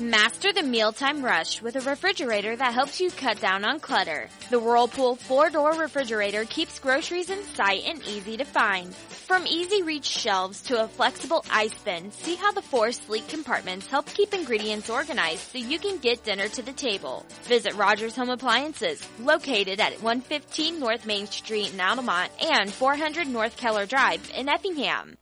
Master 0.00 0.52
the 0.52 0.62
mealtime 0.62 1.22
rush 1.22 1.60
with 1.60 1.76
a 1.76 1.80
refrigerator 1.80 2.56
that 2.56 2.72
helps 2.72 2.98
you 2.98 3.10
cut 3.10 3.38
down 3.40 3.64
on 3.64 3.78
clutter. 3.78 4.28
The 4.50 4.58
Whirlpool 4.58 5.16
four-door 5.16 5.74
refrigerator 5.74 6.44
keeps 6.46 6.78
groceries 6.78 7.28
in 7.28 7.42
sight 7.54 7.82
and 7.86 8.02
easy 8.02 8.38
to 8.38 8.44
find. 8.44 8.94
From 8.94 9.46
easy 9.46 9.82
reach 9.82 10.06
shelves 10.06 10.62
to 10.62 10.82
a 10.82 10.88
flexible 10.88 11.44
ice 11.50 11.78
bin, 11.84 12.10
see 12.10 12.36
how 12.36 12.52
the 12.52 12.62
four 12.62 12.90
sleek 12.90 13.28
compartments 13.28 13.86
help 13.86 14.06
keep 14.06 14.32
ingredients 14.32 14.88
organized 14.88 15.52
so 15.52 15.58
you 15.58 15.78
can 15.78 15.98
get 15.98 16.24
dinner 16.24 16.48
to 16.48 16.62
the 16.62 16.72
table. 16.72 17.24
Visit 17.44 17.74
Rogers 17.74 18.16
Home 18.16 18.30
Appliances, 18.30 19.06
located 19.20 19.78
at 19.78 20.02
115 20.02 20.80
North 20.80 21.06
Main 21.06 21.26
Street 21.26 21.74
in 21.74 21.80
Altamont 21.80 22.32
and 22.40 22.72
400 22.72 23.28
North 23.28 23.56
Keller 23.58 23.86
Drive 23.86 24.30
in 24.34 24.48
Effingham. 24.48 25.16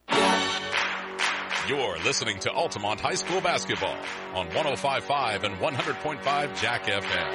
You're 1.71 2.01
listening 2.01 2.41
to 2.41 2.51
Altamont 2.51 2.99
High 2.99 3.15
School 3.15 3.41
basketball 3.41 3.97
on 4.35 4.49
105.5 4.49 5.45
and 5.45 5.55
100.5 5.55 6.61
Jack 6.61 6.83
FM. 6.83 7.31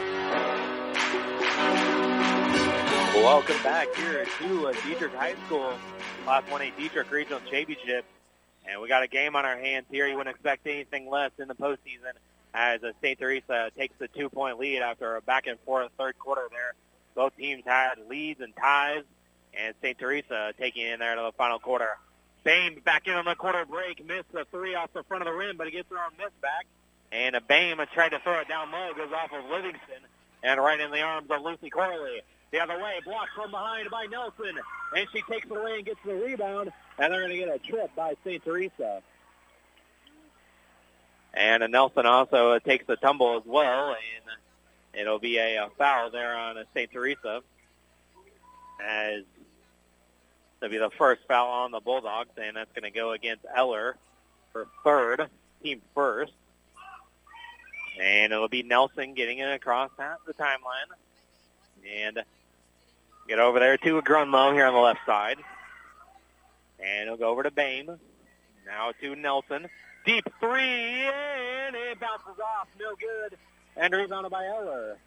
Welcome 3.16 3.64
back 3.64 3.96
here 3.96 4.26
to 4.26 4.68
uh, 4.68 4.74
Dietrich 4.86 5.14
High 5.14 5.36
School, 5.46 5.74
Class 6.26 6.44
1A 6.50 6.76
Dietrich 6.76 7.10
Regional 7.12 7.40
Championship. 7.50 8.04
And 8.70 8.82
we 8.82 8.90
got 8.90 9.04
a 9.04 9.08
game 9.08 9.38
on 9.38 9.46
our 9.46 9.58
hands 9.58 9.86
here. 9.90 10.06
You 10.06 10.18
wouldn't 10.18 10.36
expect 10.36 10.68
anything 10.68 11.10
less 11.10 11.32
in 11.40 11.48
the 11.48 11.56
postseason 11.56 12.12
as 12.54 12.84
uh, 12.84 12.92
St. 13.02 13.18
Teresa 13.18 13.72
takes 13.78 13.96
the 14.00 14.10
two-point 14.10 14.60
lead 14.60 14.82
after 14.82 15.16
a 15.16 15.22
back-and-forth 15.22 15.92
third 15.98 16.20
quarter 16.20 16.50
there. 16.52 16.74
Both 17.16 17.38
teams 17.38 17.64
had 17.66 17.94
leads 18.10 18.42
and 18.42 18.54
ties, 18.54 19.04
and 19.58 19.74
St. 19.82 19.98
Teresa 19.98 20.52
taking 20.60 20.86
in 20.86 21.00
there 21.00 21.16
to 21.16 21.22
the 21.22 21.32
final 21.38 21.58
quarter. 21.58 21.92
Bame 22.46 22.80
back 22.86 23.08
in 23.08 23.14
on 23.14 23.26
the 23.26 23.36
quarter 23.36 23.66
break, 23.66 24.06
missed 24.06 24.32
the 24.32 24.46
three 24.52 24.76
off 24.76 24.94
the 24.94 25.04
front 25.04 25.24
of 25.24 25.26
the 25.26 25.34
rim, 25.34 25.58
but 25.58 25.66
he 25.66 25.72
gets 25.74 25.90
her 25.90 25.98
on 25.98 26.12
miss 26.18 26.32
back. 26.42 26.68
And 27.12 27.36
a 27.36 27.42
Bame 27.42 27.84
tried 27.92 28.10
to 28.10 28.20
throw 28.20 28.40
it 28.40 28.48
down 28.48 28.72
low, 28.72 28.94
goes 28.94 29.12
off 29.12 29.32
of 29.34 29.50
Livingston, 29.50 30.06
and 30.44 30.62
right 30.62 30.80
in 30.80 30.92
the 30.92 31.02
arms 31.02 31.28
of 31.32 31.42
Lucy 31.42 31.72
Corley. 31.72 32.22
The 32.52 32.60
other 32.60 32.78
way, 32.78 33.00
blocked 33.04 33.32
from 33.36 33.50
behind 33.50 33.90
by 33.90 34.06
Nelson, 34.06 34.60
and 34.96 35.08
she 35.12 35.24
takes 35.24 35.48
it 35.48 35.52
away 35.52 35.78
and 35.78 35.86
gets 35.86 36.00
the 36.06 36.14
rebound, 36.14 36.72
and 37.00 37.12
they're 37.12 37.22
going 37.28 37.32
to 37.32 37.38
get 37.38 37.50
a 37.50 37.60
trip 37.60 37.90
by 37.96 38.14
St. 38.24 38.44
Teresa. 38.44 39.02
And 41.34 41.70
Nelson 41.72 42.06
also 42.06 42.60
takes 42.60 42.86
the 42.86 42.96
tumble 42.96 43.38
as 43.38 43.44
well, 43.46 43.90
and 43.90 45.02
it'll 45.02 45.20
be 45.20 45.38
a, 45.38 45.68
foul 45.78 46.12
there 46.12 46.38
on 46.38 46.64
St. 46.76 46.92
Teresa 46.92 47.42
as 48.82 49.24
That'll 50.60 50.72
be 50.72 50.78
the 50.78 50.90
first 50.90 51.22
foul 51.28 51.50
on 51.50 51.72
the 51.72 51.80
Bulldogs, 51.80 52.30
and 52.38 52.56
that's 52.56 52.72
going 52.74 52.92
to 52.92 52.98
go 52.98 53.12
against 53.12 53.46
Eller 53.56 53.98
for 54.52 54.68
third, 54.84 55.30
team 55.62 55.82
first. 55.94 56.34
And 58.02 58.34
it'll 58.34 58.48
be 58.48 58.64
Nelson 58.64 59.14
getting 59.14 59.40
it 59.40 59.52
across 59.54 59.92
at 60.00 60.18
the 60.26 60.34
timeline. 60.34 60.90
And 61.90 62.24
get 63.28 63.40
over 63.40 63.60
there 63.60 63.78
to 63.78 64.02
Grunlow 64.02 64.54
here 64.54 64.66
on 64.66 64.74
the 64.74 64.80
left 64.80 65.00
side. 65.06 65.38
And 66.80 67.04
it'll 67.04 67.18
go 67.18 67.30
over 67.30 67.44
to 67.44 67.52
Bame. 67.52 68.00
Now 68.66 68.92
to 69.02 69.16
Nelson. 69.16 69.68
Deep 70.06 70.26
three, 70.40 70.60
and 70.62 71.76
it 71.76 72.00
bounces 72.00 72.40
off. 72.40 72.68
No 72.80 72.96
good. 72.96 73.38
And 73.76 73.94
rebounded 73.94 74.32
by 74.32 74.46
Eller. 74.46 74.98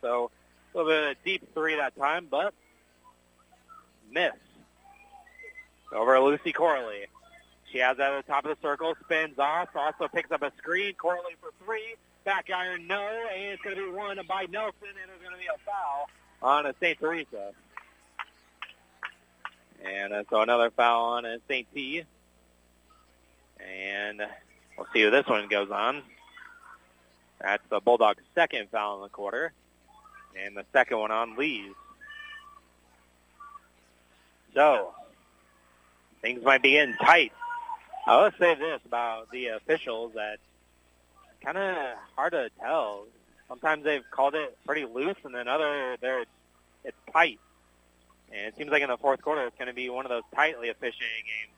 So 0.00 0.30
a 0.74 0.76
little 0.76 0.90
bit 0.90 1.02
of 1.02 1.10
a 1.10 1.16
deep 1.24 1.54
three 1.54 1.76
that 1.76 1.96
time, 1.96 2.26
but 2.30 2.52
miss. 4.10 4.32
Over 5.92 6.20
Lucy 6.20 6.52
Corley. 6.52 7.06
She 7.72 7.78
has 7.78 7.96
that 7.98 8.12
at 8.12 8.26
the 8.26 8.32
top 8.32 8.44
of 8.44 8.56
the 8.56 8.66
circle, 8.66 8.94
spins 9.04 9.38
off, 9.38 9.68
also 9.74 10.08
picks 10.08 10.30
up 10.30 10.42
a 10.42 10.52
screen. 10.58 10.94
Corley 10.94 11.36
for 11.40 11.50
three. 11.64 11.94
Back 12.24 12.50
iron, 12.54 12.86
no, 12.86 13.00
and 13.00 13.52
it's 13.52 13.62
going 13.62 13.76
to 13.76 13.82
be 13.82 13.90
one 13.90 14.18
by 14.28 14.46
Nelson, 14.50 14.74
and 14.82 15.10
it's 15.10 15.22
going 15.22 15.32
to 15.32 15.38
be 15.38 15.46
a 15.46 15.58
foul 15.64 16.08
on 16.42 16.66
a 16.66 16.74
St. 16.80 16.98
Teresa. 16.98 17.52
And 19.84 20.12
uh, 20.12 20.24
so 20.28 20.42
another 20.42 20.70
foul 20.70 21.04
on 21.14 21.24
a 21.24 21.38
St. 21.48 21.66
T. 21.72 22.04
And 23.60 24.22
we'll 24.76 24.86
see 24.92 25.02
who 25.02 25.10
this 25.10 25.26
one 25.26 25.48
goes 25.48 25.70
on. 25.70 26.02
That's 27.40 27.62
the 27.70 27.80
Bulldogs' 27.80 28.22
second 28.34 28.68
foul 28.70 28.96
in 28.96 29.02
the 29.02 29.08
quarter. 29.08 29.52
And 30.36 30.56
the 30.56 30.64
second 30.72 30.98
one 30.98 31.10
on 31.10 31.36
Lee's. 31.36 31.72
So, 34.54 34.94
things 36.20 36.42
might 36.42 36.62
be 36.62 36.72
getting 36.72 36.94
tight. 36.94 37.32
I 38.06 38.22
will 38.22 38.30
say 38.38 38.54
this 38.54 38.80
about 38.86 39.30
the 39.30 39.48
officials 39.48 40.12
that 40.14 40.38
kind 41.44 41.58
of 41.58 41.76
hard 42.16 42.32
to 42.32 42.50
tell. 42.60 43.04
Sometimes 43.48 43.84
they've 43.84 44.04
called 44.10 44.34
it 44.34 44.56
pretty 44.66 44.84
loose, 44.84 45.16
and 45.24 45.34
then 45.34 45.48
other 45.48 45.96
they're 46.00 46.24
it's 46.84 46.96
tight. 47.12 47.38
And 48.30 48.46
it 48.46 48.56
seems 48.56 48.70
like 48.70 48.82
in 48.82 48.88
the 48.88 48.96
fourth 48.96 49.22
quarter 49.22 49.46
it's 49.46 49.56
going 49.56 49.68
to 49.68 49.74
be 49.74 49.88
one 49.90 50.04
of 50.04 50.10
those 50.10 50.22
tightly 50.34 50.68
officiated 50.68 51.24
games. 51.24 51.52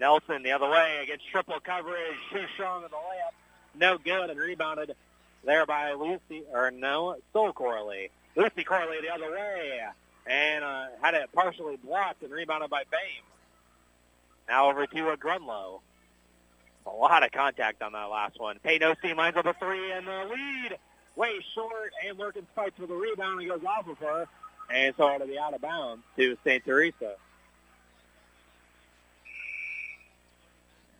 Nelson 0.00 0.42
the 0.42 0.52
other 0.52 0.68
way 0.68 1.00
against 1.02 1.26
triple 1.28 1.60
coverage, 1.60 2.16
too 2.32 2.44
strong 2.54 2.84
in 2.84 2.90
the 2.90 2.96
layup, 2.96 3.34
no 3.74 3.98
good, 3.98 4.30
and 4.30 4.38
rebounded 4.38 4.94
there 5.44 5.66
by 5.66 5.92
Lucy 5.92 6.44
or 6.52 6.70
no 6.70 7.16
Soul 7.32 7.52
Corley. 7.52 8.10
Lucy 8.36 8.64
Corley 8.64 9.00
the 9.00 9.12
other 9.12 9.30
way, 9.30 9.80
and 10.26 10.64
uh, 10.64 10.86
had 11.00 11.14
it 11.14 11.30
partially 11.32 11.76
blocked 11.76 12.22
and 12.22 12.32
rebounded 12.32 12.70
by 12.70 12.84
Bame. 12.90 13.22
Now 14.48 14.70
over 14.70 14.86
to 14.86 15.08
a 15.10 15.16
Grunlow. 15.16 15.80
A 16.86 16.90
lot 16.90 17.22
of 17.22 17.30
contact 17.30 17.82
on 17.82 17.92
that 17.92 18.04
last 18.04 18.40
one. 18.40 18.58
Paynosi 18.64 19.16
lines 19.16 19.36
up 19.36 19.46
a 19.46 19.54
three 19.54 19.92
and 19.92 20.06
the 20.06 20.24
lead. 20.30 20.78
Way 21.14 21.38
short, 21.54 21.92
and 22.06 22.18
Lurkins 22.18 22.46
fights 22.54 22.76
for 22.78 22.86
the 22.86 22.94
rebound 22.94 23.40
and 23.40 23.48
goes 23.48 23.64
off 23.64 23.86
of 23.86 23.98
her. 23.98 24.26
And 24.72 24.94
so 24.96 25.14
it'll 25.14 25.26
be 25.26 25.38
out 25.38 25.54
of 25.54 25.60
bounds 25.60 26.02
to 26.16 26.36
St. 26.44 26.64
Teresa. 26.64 27.14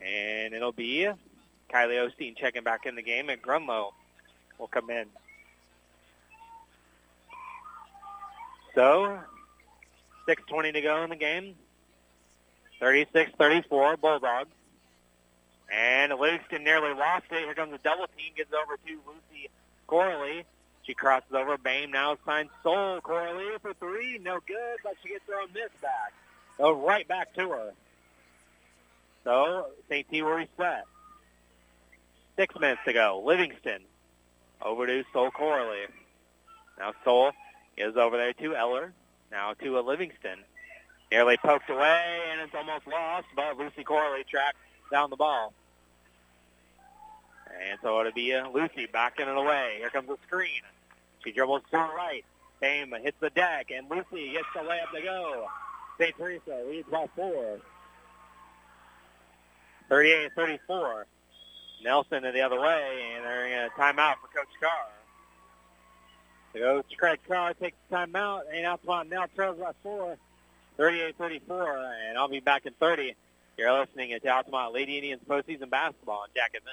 And 0.03 0.53
it'll 0.53 0.73
be 0.73 1.09
Kylie 1.73 2.11
Osteen 2.11 2.37
checking 2.37 2.63
back 2.63 2.87
in 2.87 2.95
the 2.95 3.03
game, 3.03 3.31
and 3.31 3.41
Grunlow 3.41 3.93
will 4.59 4.67
come 4.67 4.91
in. 4.91 5.07
So, 8.75 9.19
6.20 10.29 10.75
to 10.75 10.81
go 10.81 11.03
in 11.03 11.11
the 11.11 11.17
game. 11.17 11.55
36-34, 12.83 14.01
Bulldogs. 14.01 14.51
And 15.73 16.13
Livingston 16.13 16.65
nearly 16.65 16.93
lost 16.93 17.25
it. 17.31 17.45
Here 17.45 17.55
comes 17.55 17.73
a 17.73 17.79
double 17.79 18.07
team. 18.19 18.33
Gets 18.37 18.53
over 18.53 18.77
to 18.77 19.01
Lucy 19.07 19.49
Corley. 19.87 20.45
She 20.83 20.93
crosses 20.93 21.33
over. 21.33 21.57
Bame 21.57 21.93
now 21.93 22.19
signs 22.27 22.51
Soul 22.63 23.01
Corley 23.01 23.47
for 23.63 23.73
three. 23.75 24.19
No 24.19 24.41
good, 24.47 24.79
but 24.83 24.95
she 25.03 25.11
gets 25.11 25.25
her 25.29 25.41
own 25.41 25.49
miss 25.55 25.71
back. 25.81 26.13
Oh, 26.59 26.73
right 26.73 27.07
back 27.09 27.35
to 27.35 27.49
her. 27.49 27.73
So 29.25 29.67
St. 29.89 30.07
T 30.11 30.21
will 30.21 30.33
reset. 30.33 30.85
Six 32.37 32.55
minutes 32.59 32.83
to 32.85 32.93
go. 32.93 33.23
Livingston 33.25 33.83
over 34.61 34.87
to 34.87 35.05
Soul 35.13 35.31
Corley. 35.31 35.87
Now 36.79 36.93
Soul 37.05 37.31
is 37.79 37.97
over 37.97 38.17
there 38.17 38.33
to 38.35 38.57
Eller. 38.57 38.93
Now 39.31 39.55
to 39.55 39.79
a 39.79 39.81
Livingston. 39.81 40.41
Nearly 41.13 41.37
poked 41.37 41.69
away, 41.69 42.21
and 42.31 42.41
it's 42.41 42.55
almost 42.55 42.87
lost, 42.87 43.27
but 43.37 43.59
Lucy 43.59 43.85
Corley 43.85 44.25
tracked 44.25 44.57
down 44.91 45.11
the 45.11 45.17
ball. 45.17 45.53
And 47.69 47.79
so 47.83 48.01
it'll 48.01 48.13
be 48.13 48.33
uh, 48.33 48.49
Lucy 48.49 48.89
backing 48.91 49.29
it 49.29 49.37
away. 49.37 49.75
Here 49.77 49.91
comes 49.91 50.09
the 50.09 50.17
screen. 50.27 50.63
She 51.23 51.33
dribbles 51.33 51.65
to 51.65 51.73
the 51.73 51.77
right. 51.77 52.25
Bame 52.63 52.95
hits 53.03 53.19
the 53.21 53.29
deck, 53.29 53.71
and 53.71 53.91
Lucy 53.91 54.33
gets 54.33 54.47
the 54.55 54.61
layup 54.61 54.91
to 54.95 55.03
go. 55.03 55.49
St. 56.01 56.17
Teresa 56.17 56.65
leads 56.67 56.89
by 56.89 57.07
four. 57.15 57.59
38-34. 59.91 61.05
Nelson 61.85 62.23
to 62.23 62.33
the 62.33 62.41
other 62.41 62.59
way, 62.59 63.13
and 63.17 63.23
they're 63.27 63.49
going 63.51 63.69
to 63.69 63.77
timeout 63.77 64.15
for 64.23 64.29
Coach 64.35 64.49
Carr. 64.63 64.89
Coach 66.55 66.97
Craig 66.97 67.21
Carr 67.29 67.53
takes 67.53 67.77
the 67.91 67.97
timeout, 67.97 68.45
and 68.51 68.65
Altamont 68.65 69.11
now 69.11 69.27
trails 69.37 69.59
by 69.59 69.73
four. 69.83 70.17
38-34, 70.83 72.09
and 72.09 72.19
I'll 72.19 72.27
be 72.27 72.41
back 72.41 72.67
in 72.67 72.73
30. 72.73 73.15
You're 73.57 73.79
listening 73.79 74.19
to 74.21 74.29
Altamont 74.29 74.75
Lady 74.75 74.97
Indians 74.97 75.23
postseason 75.29 75.71
basketball 75.71 76.23
on 76.23 76.29
Jack 76.35 76.55
and 76.55 76.65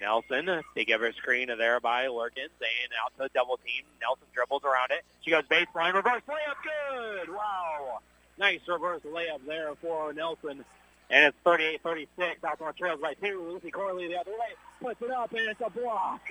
Nelson, 0.02 0.62
they 0.76 0.86
give 0.86 1.02
her 1.02 1.14
screen 1.14 1.48
there 1.58 1.80
by 1.80 2.08
Lurkins 2.08 2.52
and 2.60 2.92
out 3.04 3.14
to 3.18 3.30
double 3.34 3.58
team. 3.58 3.84
Nelson 4.02 4.28
dribbles 4.34 4.64
around 4.64 4.92
it. 4.92 5.04
She 5.22 5.32
goes 5.32 5.44
baseline, 5.44 5.94
reverse 5.94 6.22
layup, 6.28 7.24
good! 7.26 7.30
Wow! 7.30 8.00
Nice 8.38 8.60
reverse 8.68 9.02
layup 9.04 9.46
there 9.48 9.74
for 9.82 10.14
Nelson. 10.14 10.66
And 11.10 11.26
it's 11.26 11.38
38-36. 11.46 12.08
Altamont 12.44 12.78
trails 12.78 13.00
by 13.02 13.14
two. 13.14 13.48
Lucy 13.50 13.72
Corley 13.72 14.08
the 14.08 14.18
other 14.18 14.32
way. 14.32 14.56
Puts 14.82 15.02
it 15.02 15.12
up, 15.12 15.32
and 15.32 15.48
it's 15.50 15.62
a 15.62 15.70
block. 15.70 16.22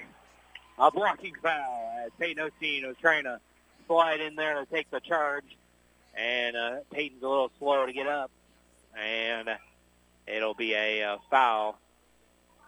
A 0.78 0.90
blocking 0.90 1.34
foul 1.42 2.04
as 2.04 2.10
Peyton 2.18 2.50
Osteen 2.50 2.86
was 2.86 2.96
trying 3.00 3.24
to 3.24 3.40
slide 3.86 4.20
in 4.20 4.34
there 4.34 4.54
to 4.54 4.66
take 4.66 4.90
the 4.90 5.00
charge. 5.00 5.44
And 6.16 6.56
uh, 6.56 6.76
Peyton's 6.92 7.22
a 7.22 7.28
little 7.28 7.50
slow 7.58 7.86
to 7.86 7.92
get 7.92 8.06
up. 8.06 8.30
And 9.00 9.48
it'll 10.26 10.54
be 10.54 10.74
a 10.74 11.02
uh, 11.02 11.18
foul 11.30 11.78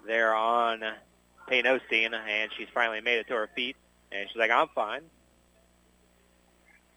there 0.06 0.34
on 0.34 0.82
Peyton 1.48 1.78
Osteen. 1.78 2.12
And 2.12 2.50
she's 2.56 2.68
finally 2.72 3.00
made 3.00 3.18
it 3.18 3.28
to 3.28 3.34
her 3.34 3.48
feet. 3.54 3.76
And 4.12 4.28
she's 4.28 4.38
like, 4.38 4.50
I'm 4.50 4.68
fine. 4.68 5.02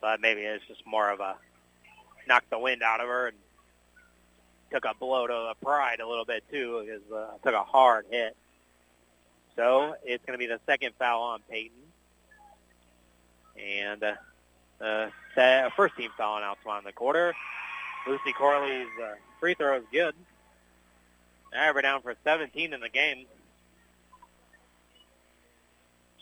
But 0.02 0.22
maybe 0.22 0.42
it's 0.42 0.66
just 0.68 0.86
more 0.86 1.10
of 1.10 1.20
a 1.20 1.36
knocked 2.28 2.50
the 2.52 2.60
wind 2.60 2.84
out 2.84 3.02
of 3.02 3.08
her 3.08 3.28
and 3.28 3.38
took 4.72 4.86
a 4.86 4.94
blow 4.98 5.28
to 5.28 5.34
the 5.34 5.66
pride 5.66 6.00
a 6.00 6.08
little 6.08 6.26
bit 6.26 6.44
too 6.52 6.86
because 6.86 7.12
uh, 7.12 7.38
took 7.44 7.56
a 7.56 7.64
hard 7.64 8.06
hit. 8.10 8.38
So 9.60 9.94
it's 10.06 10.24
going 10.26 10.40
to 10.40 10.42
be 10.42 10.48
the 10.48 10.62
second 10.66 10.94
foul 10.98 11.22
on 11.22 11.42
Peyton. 11.50 11.76
And 13.62 14.02
uh, 14.80 15.10
uh, 15.38 15.70
first 15.76 15.98
team 15.98 16.12
foul 16.18 16.36
on 16.36 16.44
Altamont 16.44 16.84
in 16.84 16.86
the 16.86 16.94
quarter. 16.94 17.36
Lucy 18.08 18.32
Corley's 18.32 18.88
uh, 19.04 19.16
free 19.42 19.56
throw 19.56 19.76
is 19.76 19.84
good. 19.92 20.16
Now 21.52 21.74
we're 21.76 21.82
down 21.82 22.02
for 22.02 22.16
17 22.24 22.72
in 22.72 22.80
the 22.80 22.88
game. 22.88 23.26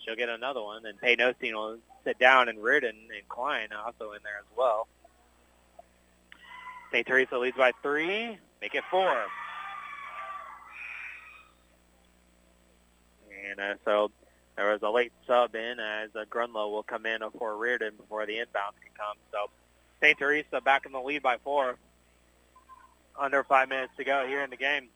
She'll 0.04 0.16
get 0.16 0.28
another 0.28 0.60
one, 0.60 0.84
and 0.84 1.00
Peyton 1.00 1.24
Osteen 1.24 1.52
will 1.52 1.78
sit 2.02 2.18
down, 2.18 2.48
and 2.48 2.60
Reardon 2.60 2.90
and 2.90 3.28
Klein 3.28 3.68
also 3.72 4.14
in 4.14 4.18
there 4.24 4.38
as 4.40 4.56
well. 4.56 4.88
St. 6.90 7.06
Teresa 7.06 7.38
leads 7.38 7.56
by 7.56 7.70
three. 7.84 8.36
Make 8.60 8.74
it 8.74 8.82
four. 8.90 9.26
And 13.50 13.60
uh, 13.60 13.74
so 13.84 14.10
there 14.56 14.72
was 14.72 14.82
a 14.82 14.90
late 14.90 15.12
sub 15.26 15.54
in 15.54 15.78
as 15.80 16.10
uh, 16.14 16.24
Grunlow 16.30 16.70
will 16.70 16.82
come 16.82 17.06
in 17.06 17.20
for 17.38 17.56
Reardon 17.56 17.94
before 17.96 18.26
the 18.26 18.38
inbound 18.38 18.74
can 18.82 18.92
come. 18.96 19.16
So 19.32 19.50
St. 20.02 20.18
Teresa 20.18 20.60
back 20.60 20.86
in 20.86 20.92
the 20.92 21.00
lead 21.00 21.22
by 21.22 21.36
four. 21.44 21.76
Under 23.18 23.42
five 23.42 23.68
minutes 23.68 23.92
to 23.96 24.04
go 24.04 24.26
here 24.26 24.42
in 24.42 24.50
the 24.50 24.56
game. 24.56 24.88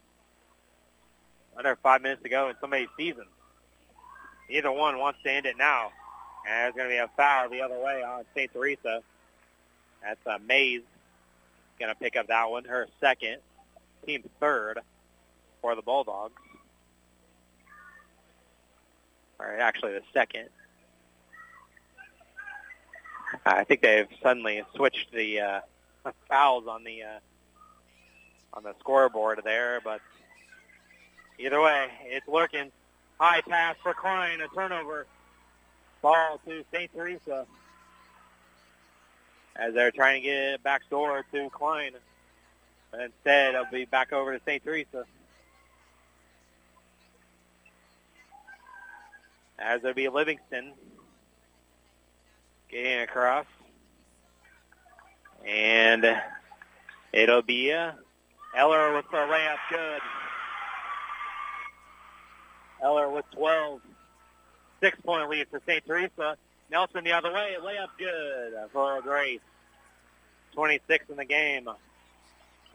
Under 1.56 1.76
five 1.76 2.02
minutes 2.02 2.22
to 2.22 2.28
go 2.28 2.48
in 2.48 2.54
somebody's 2.60 2.88
season. 2.96 3.26
Either 4.48 4.70
one 4.70 4.98
wants 4.98 5.20
to 5.24 5.30
end 5.30 5.46
it 5.46 5.56
now. 5.58 5.90
And 6.46 6.52
there's 6.52 6.74
going 6.74 6.88
to 6.88 6.94
be 6.94 6.98
a 6.98 7.10
foul 7.16 7.48
the 7.48 7.62
other 7.62 7.78
way 7.78 8.02
on 8.02 8.24
St. 8.34 8.52
Teresa. 8.52 9.00
That's 10.02 10.26
uh, 10.26 10.38
Mays 10.46 10.82
going 11.78 11.92
to 11.92 11.98
pick 11.98 12.16
up 12.16 12.28
that 12.28 12.50
one. 12.50 12.64
Her 12.64 12.88
second, 13.00 13.38
team 14.06 14.22
third 14.40 14.80
for 15.60 15.74
the 15.74 15.82
Bulldogs. 15.82 16.40
Or 19.43 19.59
actually 19.59 19.93
the 19.93 20.02
second. 20.12 20.48
I 23.44 23.64
think 23.64 23.81
they've 23.81 24.06
suddenly 24.23 24.62
switched 24.77 25.10
the 25.12 25.40
uh, 25.40 25.60
fouls 26.28 26.66
on 26.69 26.85
the 26.85 27.02
uh, 27.02 27.19
on 28.55 28.62
the 28.62 28.74
scoreboard 28.78 29.40
there, 29.44 29.81
but 29.82 30.01
either 31.39 31.60
way, 31.60 31.89
it's 32.05 32.28
looking 32.28 32.70
high 33.19 33.40
pass 33.40 33.77
for 33.82 33.94
Klein, 33.94 34.40
a 34.40 34.48
turnover. 34.48 35.06
Ball 36.02 36.40
to 36.47 36.64
St. 36.73 36.93
Teresa 36.93 37.47
as 39.56 39.74
they're 39.74 39.90
trying 39.90 40.20
to 40.23 40.27
get 40.27 40.36
it 40.55 40.62
back 40.62 40.82
door 40.90 41.24
to 41.32 41.51
Klein. 41.51 41.93
But 42.90 43.01
instead, 43.01 43.55
it'll 43.55 43.66
be 43.70 43.85
back 43.85 44.12
over 44.12 44.36
to 44.36 44.44
St. 44.44 44.62
Teresa. 44.62 45.05
As 49.62 49.80
there'll 49.80 49.94
be 49.94 50.09
Livingston 50.09 50.72
getting 52.68 53.01
across. 53.01 53.47
And 55.47 56.05
it'll 57.12 57.43
be 57.43 57.72
uh, 57.72 57.93
Eller 58.56 58.94
with 58.94 59.05
the 59.10 59.18
layup 59.18 59.59
good. 59.70 60.01
Eller 62.82 63.09
with 63.09 63.24
12. 63.32 63.80
Six-point 64.80 65.30
lead 65.30 65.47
for 65.48 65.60
St. 65.64 65.86
Teresa. 65.86 66.36
Nelson 66.70 67.05
the 67.05 67.12
other 67.12 67.32
way. 67.32 67.56
Layup 67.62 67.89
good 67.98 68.55
for 68.72 69.01
Grace. 69.01 69.40
26 70.55 71.05
in 71.10 71.16
the 71.16 71.24
game. 71.24 71.68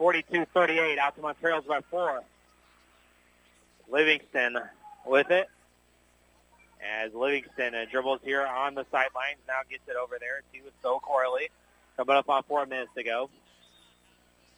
42-38. 0.00 0.98
out 0.98 1.16
to 1.16 1.20
Montreal's 1.20 1.64
by 1.66 1.80
four. 1.90 2.22
Livingston 3.90 4.58
with 5.06 5.30
it. 5.30 5.48
As 6.80 7.12
Livingston 7.12 7.74
uh, 7.74 7.84
dribbles 7.90 8.20
here 8.24 8.46
on 8.46 8.74
the 8.74 8.86
sidelines, 8.90 9.38
now 9.46 9.60
gets 9.68 9.82
it 9.88 9.96
over 9.96 10.16
there 10.20 10.42
to 10.52 10.70
So 10.82 11.00
Corley. 11.00 11.50
Coming 11.96 12.16
up 12.16 12.28
on 12.28 12.42
four 12.44 12.64
minutes 12.66 12.90
to 12.96 13.02
go. 13.02 13.30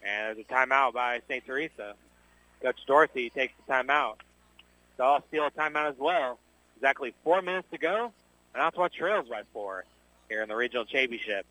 And 0.02 0.36
there's 0.36 0.46
a 0.48 0.52
timeout 0.52 0.92
by 0.92 1.20
St. 1.28 1.44
Teresa. 1.44 1.94
Coach 2.62 2.80
Dorsey 2.86 3.30
takes 3.30 3.54
the 3.66 3.72
timeout. 3.72 4.16
So 4.96 5.04
I'll 5.04 5.24
steal 5.28 5.46
a 5.46 5.50
timeout 5.50 5.90
as 5.90 5.98
well. 5.98 6.38
Exactly 6.76 7.14
four 7.24 7.40
minutes 7.40 7.68
to 7.70 7.78
go. 7.78 8.12
And 8.54 8.62
that's 8.62 8.76
what 8.76 8.92
trails 8.92 9.28
by 9.28 9.42
four 9.52 9.84
here 10.28 10.42
in 10.42 10.48
the 10.48 10.56
regional 10.56 10.84
championship. 10.84 11.46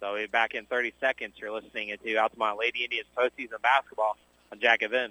So 0.00 0.12
we're 0.14 0.28
back 0.28 0.54
in 0.54 0.66
30 0.66 0.94
seconds. 1.00 1.34
You're 1.36 1.52
listening 1.52 1.94
to 2.04 2.16
Altamont 2.16 2.58
Lady 2.58 2.84
Indians 2.84 3.06
postseason 3.16 3.60
basketball 3.62 4.16
on 4.50 4.60
Jack 4.60 4.80
FM. 4.80 5.10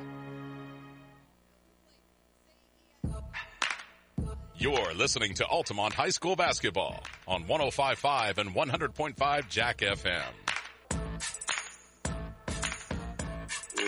You're 4.61 4.93
listening 4.93 5.33
to 5.33 5.45
Altamont 5.47 5.95
High 5.95 6.11
School 6.11 6.35
basketball 6.35 7.03
on 7.27 7.45
105.5 7.45 8.37
and 8.37 8.53
100.5 8.53 9.49
Jack 9.49 9.79
FM. 9.79 10.21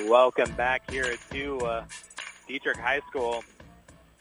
Welcome 0.10 0.52
back 0.54 0.90
here 0.90 1.16
to 1.30 1.60
uh, 1.60 1.84
Dietrich 2.48 2.78
High 2.78 3.02
School. 3.08 3.44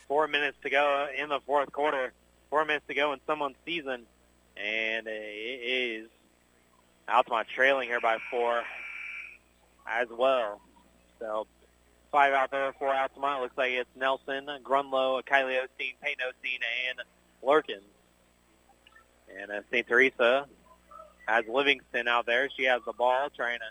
Four 0.06 0.28
minutes 0.28 0.58
to 0.62 0.68
go 0.68 1.08
in 1.18 1.30
the 1.30 1.40
fourth 1.46 1.72
quarter. 1.72 2.12
Four 2.50 2.66
minutes 2.66 2.84
to 2.88 2.94
go 2.94 3.14
in 3.14 3.20
someone's 3.26 3.56
season, 3.64 4.02
and 4.58 5.06
it 5.06 5.10
is 5.10 6.08
Altamont 7.08 7.48
trailing 7.48 7.88
here 7.88 8.02
by 8.02 8.18
four 8.30 8.62
as 9.86 10.08
well. 10.10 10.60
So 11.18 11.46
five 12.12 12.34
out 12.34 12.50
there 12.50 12.72
for 12.78 12.94
Altamont. 12.94 13.42
Looks 13.42 13.56
like 13.56 13.72
it's 13.72 13.90
Nelson, 13.96 14.46
Grunlow, 14.62 15.22
Kylie 15.24 15.58
Osteen, 15.58 15.94
Peyton 16.02 16.24
Osteen, 16.28 16.60
and 16.88 17.00
Lurkin. 17.42 17.80
And 19.40 19.50
uh, 19.50 19.62
St. 19.72 19.88
Teresa 19.88 20.46
has 21.26 21.44
Livingston 21.48 22.06
out 22.06 22.26
there. 22.26 22.48
She 22.54 22.64
has 22.64 22.82
the 22.86 22.92
ball 22.92 23.30
trying 23.34 23.58
to 23.58 23.64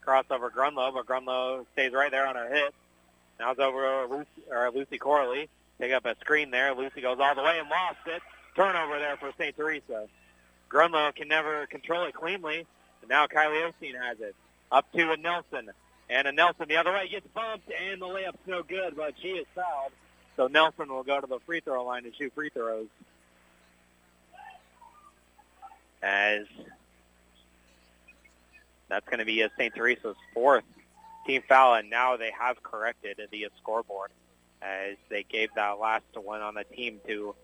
cross 0.00 0.24
over 0.30 0.48
Grunlow, 0.48 0.94
but 0.94 1.06
Grunlow 1.06 1.66
stays 1.72 1.92
right 1.92 2.10
there 2.10 2.26
on 2.26 2.36
her 2.36 2.54
hip. 2.54 2.72
Now 3.40 3.50
it's 3.50 3.60
over 3.60 4.06
Lucy, 4.08 4.48
or 4.50 4.70
Lucy 4.70 4.98
Corley. 4.98 5.48
Pick 5.80 5.92
up 5.92 6.06
a 6.06 6.16
screen 6.20 6.50
there. 6.50 6.74
Lucy 6.74 7.00
goes 7.00 7.18
all 7.20 7.34
the 7.34 7.42
way 7.42 7.58
and 7.58 7.68
lost 7.68 7.98
it. 8.06 8.22
Turnover 8.56 8.98
there 8.98 9.16
for 9.16 9.32
St. 9.38 9.56
Teresa. 9.56 10.08
Grunlow 10.70 11.14
can 11.14 11.28
never 11.28 11.66
control 11.66 12.04
it 12.04 12.14
cleanly. 12.14 12.66
And 13.00 13.08
now 13.08 13.26
Kylie 13.26 13.70
Osteen 13.70 14.00
has 14.00 14.20
it. 14.20 14.34
Up 14.70 14.90
to 14.92 15.12
a 15.12 15.16
Nelson. 15.16 15.70
And 16.10 16.26
a 16.26 16.32
Nelson 16.32 16.66
the 16.68 16.76
other 16.76 16.92
way 16.92 17.08
gets 17.08 17.26
bumped, 17.34 17.70
and 17.70 18.00
the 18.00 18.06
layup's 18.06 18.38
no 18.46 18.62
good, 18.62 18.96
but 18.96 19.14
she 19.20 19.28
is 19.28 19.46
fouled. 19.54 19.92
So 20.36 20.46
Nelson 20.46 20.88
will 20.88 21.02
go 21.02 21.20
to 21.20 21.26
the 21.26 21.38
free 21.40 21.60
throw 21.60 21.84
line 21.84 22.04
to 22.04 22.12
shoot 22.14 22.32
free 22.34 22.50
throws. 22.50 22.86
As 26.02 26.46
that's 28.88 29.06
going 29.06 29.18
to 29.18 29.24
be 29.24 29.44
St. 29.58 29.74
Teresa's 29.74 30.16
fourth 30.32 30.64
team 31.26 31.42
foul, 31.46 31.74
and 31.74 31.90
now 31.90 32.16
they 32.16 32.30
have 32.30 32.62
corrected 32.62 33.20
the 33.30 33.48
scoreboard 33.60 34.10
as 34.62 34.96
they 35.08 35.24
gave 35.24 35.50
that 35.54 35.78
last 35.78 36.04
one 36.14 36.40
on 36.40 36.54
the 36.54 36.64
team 36.64 37.00
to 37.06 37.34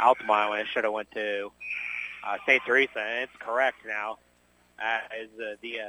Altamont 0.00 0.50
when 0.50 0.60
it 0.60 0.66
should 0.68 0.84
have 0.84 0.92
went 0.92 1.10
to 1.12 1.50
uh, 2.26 2.36
St. 2.46 2.62
Teresa, 2.64 2.98
and 2.98 3.24
it's 3.24 3.36
correct 3.38 3.78
now 3.86 4.18
as 4.78 5.28
uh, 5.38 5.54
the 5.60 5.80
uh, 5.80 5.84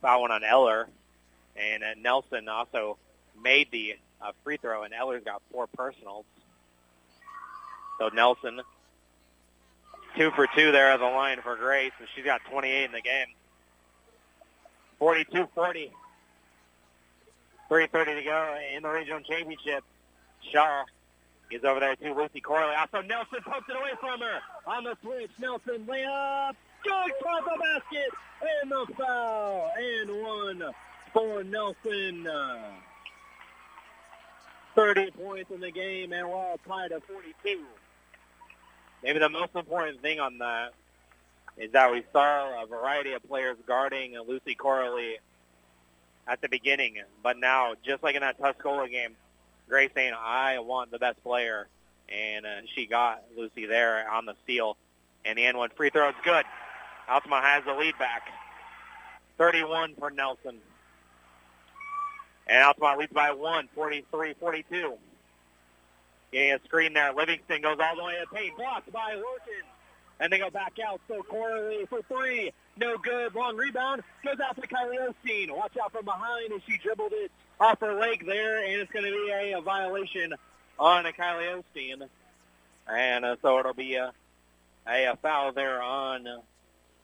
foul 0.00 0.22
one 0.22 0.30
on 0.30 0.42
Eller, 0.42 0.88
and 1.56 1.82
uh, 1.82 1.94
Nelson 2.00 2.48
also 2.48 2.98
made 3.42 3.70
the 3.70 3.94
uh, 4.20 4.32
free 4.42 4.56
throw, 4.56 4.82
and 4.84 4.94
Eller's 4.94 5.24
got 5.24 5.42
four 5.52 5.66
personals. 5.66 6.24
So 7.98 8.08
Nelson, 8.08 8.60
two 10.16 10.30
for 10.32 10.46
two 10.56 10.72
there 10.72 10.90
at 10.90 11.00
the 11.00 11.06
line 11.06 11.40
for 11.42 11.56
Grace, 11.56 11.92
and 11.98 12.08
she's 12.14 12.24
got 12.24 12.40
28 12.50 12.84
in 12.84 12.92
the 12.92 13.00
game. 13.00 13.26
42-40. 15.00 15.90
3.30 17.70 18.04
to 18.18 18.22
go 18.22 18.56
in 18.76 18.82
the 18.82 18.88
regional 18.88 19.20
championship. 19.20 19.84
Shaw 20.52 20.84
is 21.50 21.64
over 21.64 21.80
there 21.80 21.96
to 21.96 22.14
Lucy 22.14 22.40
Corley. 22.40 22.74
Also, 22.74 23.00
Nelson 23.06 23.38
pokes 23.44 23.68
it 23.68 23.76
away 23.76 23.92
from 24.00 24.20
her. 24.20 24.40
On 24.66 24.84
the 24.84 24.96
switch, 25.02 25.30
Nelson 25.38 25.86
layup. 25.86 26.54
Good 26.82 27.12
top 27.22 27.44
the 27.44 27.58
basket. 27.58 28.10
And 28.62 28.70
the 28.70 28.86
foul. 28.94 29.70
And 29.76 30.22
one 30.22 30.74
for 31.14 31.42
Nelson. 31.44 32.28
30 34.74 35.12
points 35.12 35.50
in 35.52 35.60
the 35.60 35.70
game, 35.70 36.12
and 36.12 36.28
we're 36.28 36.34
all 36.34 36.58
tied 36.66 36.92
at 36.92 37.06
42. 37.06 37.62
Maybe 39.02 39.18
the 39.20 39.28
most 39.28 39.54
important 39.54 40.02
thing 40.02 40.18
on 40.18 40.38
that 40.38 40.72
is 41.56 41.70
that 41.72 41.92
we 41.92 42.02
saw 42.12 42.62
a 42.62 42.66
variety 42.66 43.12
of 43.12 43.22
players 43.28 43.56
guarding 43.66 44.18
Lucy 44.26 44.56
Corley 44.56 45.18
at 46.26 46.40
the 46.40 46.48
beginning, 46.48 46.96
but 47.22 47.38
now, 47.38 47.74
just 47.84 48.02
like 48.02 48.16
in 48.16 48.22
that 48.22 48.40
Tuscola 48.40 48.90
game, 48.90 49.14
Grace 49.68 49.90
saying, 49.94 50.14
I 50.18 50.58
want 50.58 50.90
the 50.90 50.98
best 50.98 51.22
player, 51.22 51.68
and 52.08 52.44
uh, 52.44 52.48
she 52.74 52.86
got 52.86 53.22
Lucy 53.36 53.66
there 53.66 54.10
on 54.10 54.26
the 54.26 54.34
steal, 54.42 54.76
and 55.24 55.38
the 55.38 55.42
N1 55.42 55.76
free 55.76 55.90
throw 55.90 56.08
is 56.08 56.14
good. 56.24 56.44
Altamont 57.08 57.44
has 57.44 57.64
the 57.64 57.74
lead 57.74 57.96
back. 57.98 58.22
31 59.38 59.94
for 59.98 60.10
Nelson. 60.10 60.58
And 62.46 62.62
Altamont 62.62 62.98
leads 62.98 63.12
by 63.12 63.32
one, 63.32 63.68
43-42. 63.76 64.96
Getting 66.32 66.52
a 66.52 66.58
screen 66.64 66.92
there. 66.92 67.12
Livingston 67.12 67.62
goes 67.62 67.78
all 67.80 67.96
the 67.96 68.04
way 68.04 68.16
to 68.20 68.34
paint. 68.34 68.56
Blocked 68.56 68.92
by 68.92 69.14
Lurkin. 69.14 69.64
And 70.20 70.32
they 70.32 70.38
go 70.38 70.50
back 70.50 70.74
out. 70.86 71.00
So 71.08 71.22
Corley 71.22 71.86
for 71.88 72.02
three. 72.02 72.52
No 72.76 72.98
good. 72.98 73.34
Long 73.34 73.56
rebound. 73.56 74.02
Goes 74.24 74.40
out 74.40 74.56
to 74.56 74.66
Kylie 74.66 74.98
Osteen. 74.98 75.54
Watch 75.54 75.76
out 75.82 75.92
from 75.92 76.04
behind 76.04 76.52
as 76.52 76.60
she 76.66 76.76
dribbled 76.78 77.12
it 77.12 77.30
off 77.60 77.80
her 77.80 77.94
leg 77.94 78.26
there. 78.26 78.64
And 78.64 78.80
it's 78.80 78.90
going 78.92 79.04
to 79.04 79.10
be 79.10 79.30
a, 79.30 79.58
a 79.58 79.62
violation 79.62 80.34
on 80.78 81.06
a 81.06 81.12
Kylie 81.12 81.62
Osteen. 81.62 82.08
And 82.92 83.24
uh, 83.24 83.36
so 83.40 83.58
it'll 83.60 83.74
be 83.74 83.94
a, 83.94 84.12
a, 84.88 85.04
a 85.06 85.16
foul 85.16 85.52
there 85.52 85.80
on 85.80 86.26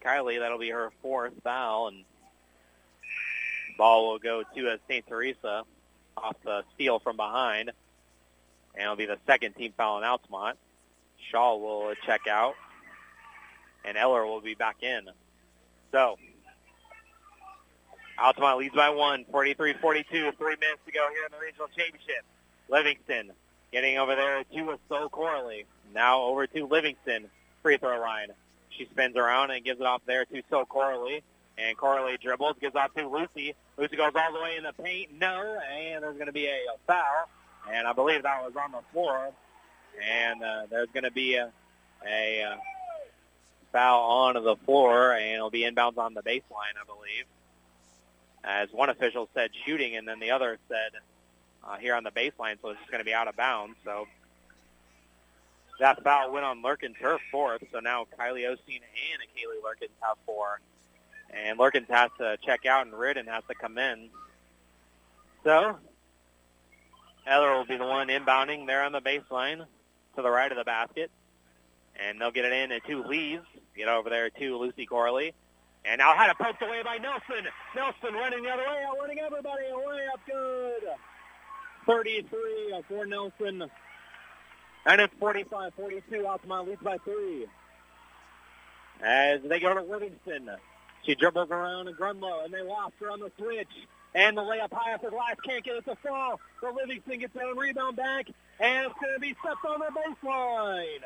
Kylie. 0.04 0.40
That'll 0.40 0.58
be 0.58 0.70
her 0.70 0.90
fourth 1.02 1.32
foul. 1.42 1.88
And 1.88 2.04
ball 3.80 4.10
will 4.10 4.18
go 4.18 4.42
to 4.54 4.68
uh, 4.68 4.76
St. 4.88 5.06
Teresa 5.08 5.62
off 6.14 6.36
the 6.44 6.64
steal 6.74 6.98
from 6.98 7.16
behind. 7.16 7.70
And 8.74 8.82
it'll 8.82 8.94
be 8.94 9.06
the 9.06 9.16
second 9.26 9.56
team 9.56 9.72
foul 9.74 9.96
on 9.96 10.04
Altamont. 10.04 10.58
Shaw 11.30 11.56
will 11.56 11.94
check 12.04 12.26
out. 12.28 12.54
And 13.86 13.96
Eller 13.96 14.26
will 14.26 14.42
be 14.42 14.54
back 14.54 14.82
in. 14.82 15.08
So, 15.92 16.18
Altamont 18.18 18.58
leads 18.58 18.74
by 18.74 18.90
one, 18.90 19.24
43-42. 19.32 19.56
Three 19.80 20.56
minutes 20.60 20.82
to 20.84 20.92
go 20.92 21.08
here 21.10 21.24
in 21.24 21.32
the 21.32 21.38
regional 21.42 21.68
championship. 21.68 22.22
Livingston 22.68 23.32
getting 23.72 23.96
over 23.96 24.14
there 24.14 24.44
to 24.44 24.72
a 24.72 24.78
So 24.90 25.08
Corley. 25.08 25.64
Now 25.94 26.20
over 26.24 26.46
to 26.46 26.66
Livingston, 26.66 27.30
free 27.62 27.78
throw 27.78 27.98
line. 27.98 28.28
She 28.76 28.86
spins 28.90 29.16
around 29.16 29.50
and 29.52 29.64
gives 29.64 29.80
it 29.80 29.86
off 29.86 30.02
there 30.04 30.26
to 30.26 30.42
So 30.50 30.66
Corley. 30.66 31.22
And 31.60 31.76
Corley 31.76 32.16
dribbles, 32.16 32.56
gives 32.60 32.74
off 32.74 32.94
to 32.94 33.06
Lucy. 33.06 33.54
Lucy 33.76 33.96
goes 33.96 34.12
all 34.14 34.32
the 34.32 34.40
way 34.40 34.56
in 34.56 34.62
the 34.62 34.72
paint. 34.72 35.10
No, 35.18 35.58
and 35.72 36.02
there's 36.02 36.14
going 36.14 36.26
to 36.26 36.32
be 36.32 36.46
a, 36.46 36.56
foul. 36.86 37.28
And 37.70 37.86
I 37.86 37.92
believe 37.92 38.22
that 38.22 38.42
was 38.42 38.54
on 38.56 38.72
the 38.72 38.80
floor. 38.92 39.30
And 40.02 40.42
uh, 40.42 40.66
there's 40.70 40.88
going 40.94 41.04
to 41.04 41.10
be 41.10 41.34
a, 41.34 41.50
a 42.06 42.42
uh, 42.42 42.56
foul 43.72 44.02
on 44.02 44.42
the 44.42 44.56
floor, 44.64 45.12
and 45.12 45.34
it'll 45.34 45.50
be 45.50 45.62
inbounds 45.62 45.98
on 45.98 46.14
the 46.14 46.22
baseline, 46.22 46.76
I 46.80 46.86
believe. 46.86 47.24
As 48.42 48.72
one 48.72 48.88
official 48.88 49.28
said 49.34 49.50
shooting, 49.66 49.96
and 49.96 50.08
then 50.08 50.18
the 50.18 50.30
other 50.30 50.58
said 50.68 51.00
uh, 51.64 51.76
here 51.76 51.94
on 51.94 52.04
the 52.04 52.10
baseline, 52.10 52.56
so 52.62 52.70
it's 52.70 52.78
just 52.80 52.90
going 52.90 53.00
to 53.00 53.04
be 53.04 53.12
out 53.12 53.28
of 53.28 53.36
bounds. 53.36 53.76
So 53.84 54.06
that 55.78 56.02
foul 56.02 56.32
went 56.32 56.46
on 56.46 56.62
Lurkin's 56.62 56.96
her 57.00 57.18
fourth, 57.30 57.62
so 57.72 57.80
now 57.80 58.06
Kylie 58.18 58.44
Osteen 58.44 58.80
and 58.80 59.22
Kaylee 59.36 59.60
Lurkins 59.62 59.90
have 60.00 60.16
four. 60.24 60.60
And 61.32 61.58
Lurkins 61.58 61.88
has 61.88 62.10
to 62.18 62.36
check 62.44 62.66
out, 62.66 62.86
and 62.86 62.94
Reardon 62.94 63.26
has 63.26 63.44
to 63.48 63.54
come 63.54 63.78
in. 63.78 64.10
So 65.44 65.76
Eller 67.26 67.54
will 67.56 67.64
be 67.64 67.76
the 67.76 67.86
one 67.86 68.08
inbounding 68.08 68.66
there 68.66 68.82
on 68.82 68.92
the 68.92 69.00
baseline 69.00 69.64
to 70.16 70.22
the 70.22 70.30
right 70.30 70.50
of 70.50 70.58
the 70.58 70.64
basket. 70.64 71.10
And 71.96 72.20
they'll 72.20 72.30
get 72.30 72.44
it 72.44 72.52
in 72.52 72.80
to 72.88 73.08
Lees. 73.08 73.40
Get 73.76 73.88
over 73.88 74.10
there 74.10 74.30
to 74.30 74.58
Lucy 74.58 74.86
Corley. 74.86 75.34
And 75.84 75.98
now 75.98 76.14
had 76.14 76.30
it 76.30 76.38
poked 76.38 76.62
away 76.62 76.82
by 76.82 76.98
Nelson. 76.98 77.50
Nelson 77.74 78.14
running 78.14 78.42
the 78.42 78.50
other 78.50 78.62
way, 78.62 78.84
outrunning 78.88 79.18
everybody. 79.18 79.64
Away 79.72 80.00
up 80.12 80.20
good. 80.26 80.82
33 81.86 82.74
uh, 82.74 82.82
for 82.88 83.06
Nelson. 83.06 83.70
And 84.86 85.00
it's 85.00 85.14
45-42. 85.20 86.26
Altamont 86.26 86.68
leads 86.68 86.82
by 86.82 86.98
three. 86.98 87.46
As 89.02 89.40
they 89.42 89.60
go 89.60 89.74
to 89.74 89.82
Livingston. 89.82 90.50
She 91.04 91.14
dribbles 91.14 91.50
around 91.50 91.88
and 91.88 91.96
Grunlow, 91.96 92.44
and 92.44 92.52
they 92.52 92.62
lost 92.62 92.94
her 93.00 93.10
on 93.10 93.20
the 93.20 93.30
switch. 93.38 93.68
And 94.14 94.36
the 94.36 94.42
layup 94.42 94.72
high 94.72 94.94
off 94.94 95.02
the 95.02 95.10
glass 95.10 95.36
can't 95.46 95.64
get 95.64 95.76
it 95.76 95.84
to 95.84 95.96
fall. 95.96 96.40
So 96.60 96.72
Livingston 96.74 97.20
gets 97.20 97.34
their 97.34 97.54
rebound 97.54 97.96
back, 97.96 98.26
and 98.58 98.86
it's 98.86 98.94
going 99.00 99.14
to 99.14 99.20
be 99.20 99.36
stepped 99.40 99.64
on 99.64 99.80
the 99.80 100.26
baseline. 100.26 101.00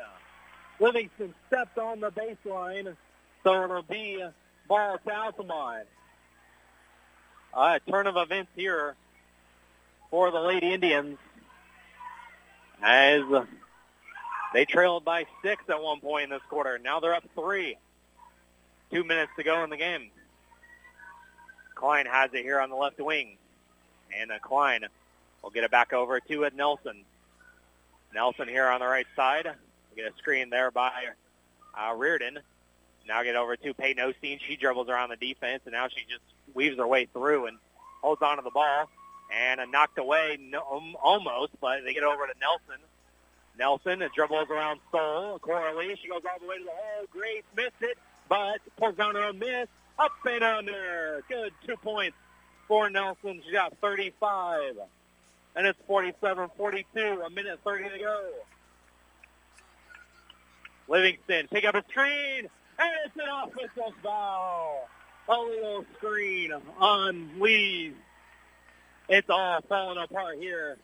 Livingston 0.79 1.33
stepped 1.47 1.77
on 1.77 1.99
the 1.99 2.11
baseline, 2.11 2.95
so 3.43 3.63
it'll 3.63 3.83
be 3.83 4.23
ball 4.67 4.97
to 5.05 5.13
Altamont. 5.13 5.87
Uh, 7.53 7.79
turn 7.89 8.07
of 8.07 8.17
events 8.17 8.51
here 8.55 8.95
for 10.09 10.31
the 10.31 10.39
Lady 10.39 10.73
Indians 10.73 11.17
as 12.81 13.21
they 14.53 14.65
trailed 14.65 15.05
by 15.05 15.25
six 15.43 15.63
at 15.69 15.81
one 15.81 15.99
point 16.01 16.25
in 16.25 16.29
this 16.31 16.41
quarter. 16.49 16.79
Now 16.79 16.99
they're 16.99 17.13
up 17.13 17.23
three. 17.35 17.77
Two 18.91 19.03
minutes 19.03 19.31
to 19.37 19.43
go 19.43 19.63
in 19.63 19.69
the 19.69 19.77
game. 19.77 20.09
Klein 21.75 22.05
has 22.05 22.33
it 22.33 22.43
here 22.43 22.59
on 22.59 22.69
the 22.69 22.75
left 22.75 22.99
wing. 22.99 23.37
And 24.17 24.31
uh, 24.31 24.39
Klein 24.39 24.85
will 25.43 25.49
get 25.49 25.63
it 25.63 25.71
back 25.71 25.93
over 25.93 26.19
to 26.19 26.43
it, 26.43 26.55
Nelson. 26.55 27.03
Nelson 28.13 28.47
here 28.47 28.67
on 28.67 28.79
the 28.79 28.85
right 28.85 29.07
side. 29.15 29.45
We'll 29.45 30.05
get 30.05 30.13
a 30.13 30.17
screen 30.17 30.49
there 30.49 30.71
by 30.71 30.91
uh, 31.77 31.93
Reardon. 31.95 32.39
Now 33.07 33.23
get 33.23 33.35
over 33.35 33.55
to 33.55 33.73
Peyton 33.73 34.03
Osteen. 34.03 34.39
She 34.41 34.55
dribbles 34.55 34.89
around 34.89 35.09
the 35.09 35.15
defense, 35.17 35.61
and 35.65 35.73
now 35.73 35.87
she 35.89 36.05
just 36.09 36.23
weaves 36.53 36.77
her 36.77 36.87
way 36.87 37.05
through 37.05 37.47
and 37.47 37.57
holds 38.01 38.21
onto 38.21 38.43
the 38.43 38.51
ball. 38.51 38.89
And 39.35 39.59
uh, 39.59 39.65
knocked 39.65 39.97
away 39.97 40.37
no, 40.39 40.61
um, 40.71 40.95
almost, 41.01 41.53
but 41.59 41.83
they 41.83 41.93
get 41.93 42.03
over 42.03 42.27
to 42.27 42.33
Nelson. 42.39 42.81
Nelson 43.57 44.07
dribbles 44.13 44.49
around 44.49 44.79
Soul. 44.91 45.39
Corley, 45.39 45.97
she 46.01 46.07
goes 46.07 46.21
all 46.31 46.39
the 46.39 46.47
way 46.47 46.57
to 46.57 46.63
the 46.63 46.69
hole. 46.69 47.05
Grace 47.11 47.43
missed 47.55 47.81
it, 47.81 47.97
but 48.29 48.59
pulls 48.77 48.95
down 48.95 49.15
own 49.17 49.39
miss. 49.39 49.67
Up 49.97 50.11
and 50.25 50.43
under. 50.43 51.23
Good 51.29 51.53
two 51.65 51.77
points 51.77 52.17
for 52.67 52.89
Nelson. 52.89 53.41
She 53.45 53.51
got 53.51 53.77
35. 53.79 54.73
And 55.55 55.67
it's 55.67 55.79
47-42, 55.89 57.25
a 57.25 57.29
minute 57.29 57.59
30 57.63 57.89
to 57.89 57.99
go. 57.99 58.29
Livingston 60.87 61.47
pick 61.47 61.65
up 61.65 61.75
a 61.75 61.83
screen, 61.89 62.49
and 62.77 62.91
it's 63.05 63.15
an 63.15 63.29
offensive 63.43 63.93
foul. 64.03 64.87
A 65.27 65.33
little 65.33 65.85
screen 65.97 66.51
on 66.77 67.39
Lee. 67.39 67.93
It's 69.07 69.29
all 69.29 69.61
falling 69.67 69.97
apart 69.97 70.37
here 70.39 70.77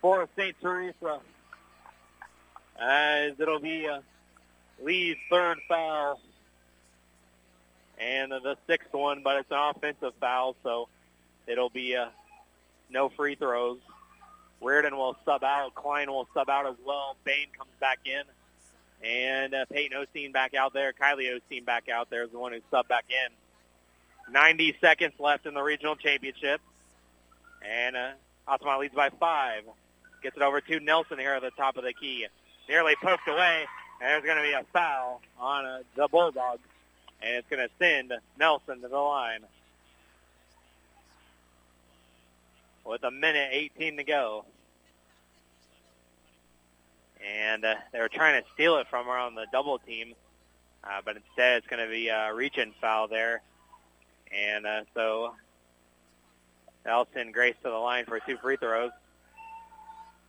for 0.00 0.28
St. 0.36 0.54
Teresa. 0.60 1.20
As 2.80 3.32
it'll 3.40 3.60
be 3.60 3.88
uh, 3.88 4.00
Lee's 4.82 5.16
third 5.30 5.58
foul 5.68 6.20
and 8.02 8.32
the 8.32 8.56
sixth 8.66 8.92
one, 8.92 9.22
but 9.22 9.36
it's 9.36 9.50
an 9.50 9.58
offensive 9.58 10.12
foul, 10.20 10.56
so 10.62 10.88
it'll 11.46 11.70
be 11.70 11.96
uh, 11.96 12.06
no 12.90 13.08
free 13.10 13.34
throws. 13.34 13.78
Reardon 14.60 14.96
will 14.96 15.16
sub 15.24 15.42
out. 15.44 15.74
Klein 15.74 16.10
will 16.10 16.28
sub 16.34 16.48
out 16.48 16.66
as 16.66 16.76
well. 16.84 17.16
Bame 17.24 17.48
comes 17.56 17.70
back 17.80 17.98
in. 18.04 18.22
And 19.04 19.54
uh, 19.54 19.64
Peyton 19.72 19.98
Osteen 19.98 20.32
back 20.32 20.54
out 20.54 20.72
there. 20.72 20.92
Kylie 20.92 21.36
Osteen 21.36 21.64
back 21.64 21.88
out 21.88 22.10
there 22.10 22.22
is 22.22 22.30
the 22.30 22.38
one 22.38 22.52
who 22.52 22.60
subbed 22.72 22.88
back 22.88 23.04
in. 23.08 24.32
90 24.32 24.76
seconds 24.80 25.14
left 25.18 25.46
in 25.46 25.54
the 25.54 25.62
regional 25.62 25.96
championship. 25.96 26.60
And 27.68 27.96
uh, 27.96 28.78
leads 28.78 28.94
by 28.94 29.10
five. 29.10 29.64
Gets 30.22 30.36
it 30.36 30.42
over 30.42 30.60
to 30.60 30.80
Nelson 30.80 31.18
here 31.18 31.34
at 31.34 31.42
the 31.42 31.50
top 31.50 31.76
of 31.76 31.82
the 31.82 31.92
key. 31.92 32.26
Nearly 32.68 32.94
poked 33.02 33.26
away. 33.26 33.66
And 34.00 34.08
there's 34.08 34.24
going 34.24 34.36
to 34.36 34.42
be 34.42 34.52
a 34.52 34.64
foul 34.72 35.20
on 35.40 35.66
uh, 35.66 35.78
the 35.96 36.06
Bulldogs. 36.06 36.60
And 37.24 37.36
it's 37.36 37.48
going 37.48 37.66
to 37.66 37.72
send 37.78 38.12
Nelson 38.38 38.80
to 38.82 38.88
the 38.88 38.98
line. 38.98 39.40
With 42.84 43.04
a 43.04 43.10
minute 43.10 43.50
18 43.52 43.98
to 43.98 44.04
go. 44.04 44.44
And 47.24 47.64
uh, 47.64 47.74
they 47.92 48.00
were 48.00 48.08
trying 48.08 48.42
to 48.42 48.48
steal 48.54 48.78
it 48.78 48.88
from 48.88 49.06
her 49.06 49.16
on 49.16 49.36
the 49.36 49.46
double 49.52 49.78
team. 49.78 50.14
Uh, 50.82 51.00
but 51.04 51.16
instead 51.16 51.58
it's 51.58 51.66
going 51.68 51.84
to 51.84 51.90
be 51.90 52.08
a 52.08 52.34
reach-in 52.34 52.72
foul 52.80 53.06
there. 53.06 53.40
And 54.32 54.66
uh, 54.66 54.82
so 54.94 55.34
I'll 56.84 57.06
Grace 57.32 57.54
to 57.62 57.70
the 57.70 57.76
line 57.76 58.04
for 58.06 58.18
two 58.20 58.36
free 58.38 58.56
throws. 58.56 58.90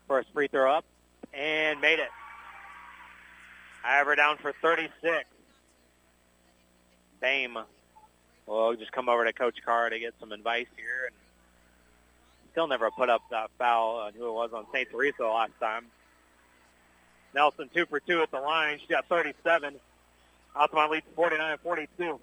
First 0.08 0.30
free 0.34 0.48
throw 0.48 0.72
up 0.72 0.86
and 1.34 1.82
made 1.82 2.00
it. 2.00 2.10
However, 3.82 4.16
down 4.16 4.38
for 4.38 4.54
36. 4.62 5.26
Bame 7.24 7.58
will 8.46 8.76
just 8.76 8.92
come 8.92 9.08
over 9.08 9.24
to 9.24 9.32
Coach 9.34 9.56
Carr 9.66 9.90
to 9.90 9.98
get 9.98 10.14
some 10.20 10.34
advice 10.34 10.68
here. 10.76 11.08
And 11.08 11.16
still 12.52 12.68
never 12.68 12.92
put 12.92 13.10
up 13.10 13.22
that 13.32 13.50
foul 13.58 13.96
on 14.02 14.14
who 14.14 14.28
it 14.28 14.34
was 14.34 14.52
on 14.54 14.66
St. 14.74 14.90
Teresa 14.92 15.24
last 15.24 15.54
time. 15.60 15.86
Nelson 17.34 17.70
two 17.74 17.86
for 17.88 18.00
two 18.02 18.22
at 18.22 18.30
the 18.30 18.40
line. 18.40 18.78
She 18.80 18.88
got 18.88 19.08
37. 19.08 19.76
Altamont 20.56 20.92
leads 20.92 21.06
49-42. 21.18 22.20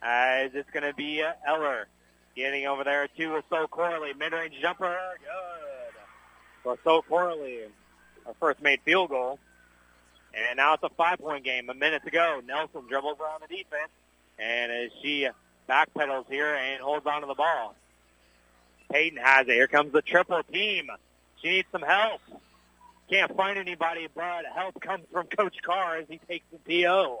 As 0.00 0.52
it's 0.54 0.70
going 0.70 0.84
to 0.84 0.94
be 0.94 1.22
uh, 1.22 1.32
Eller 1.46 1.88
getting 2.36 2.66
over 2.66 2.84
there 2.84 3.08
to 3.08 3.42
So 3.50 3.66
Corley. 3.66 4.14
Mid-range 4.14 4.54
jumper. 4.62 4.96
Good. 6.64 6.78
So 6.84 7.02
Corley. 7.02 7.62
Our 8.26 8.34
first 8.40 8.62
made 8.62 8.80
field 8.84 9.10
goal. 9.10 9.38
And 10.36 10.56
now 10.56 10.74
it's 10.74 10.82
a 10.82 10.88
five-point 10.90 11.44
game. 11.44 11.68
A 11.70 11.74
minute 11.74 12.02
to 12.04 12.10
go. 12.10 12.40
Nelson 12.46 12.82
dribbles 12.88 13.18
around 13.20 13.42
the 13.42 13.56
defense. 13.56 13.90
And 14.38 14.72
as 14.72 14.90
she 15.02 15.28
backpedals 15.68 16.26
here 16.28 16.54
and 16.54 16.80
holds 16.80 17.06
on 17.06 17.20
to 17.22 17.26
the 17.26 17.34
ball. 17.34 17.74
Peyton 18.90 19.18
has 19.18 19.48
it. 19.48 19.52
Here 19.52 19.66
comes 19.66 19.92
the 19.92 20.02
triple 20.02 20.42
team. 20.52 20.88
She 21.42 21.48
needs 21.48 21.68
some 21.72 21.82
help. 21.82 22.20
Can't 23.10 23.34
find 23.36 23.58
anybody, 23.58 24.08
but 24.14 24.44
help 24.54 24.80
comes 24.80 25.04
from 25.12 25.26
Coach 25.26 25.56
Carr 25.62 25.98
as 25.98 26.06
he 26.08 26.18
takes 26.28 26.44
the 26.50 26.58
TO. 26.58 27.18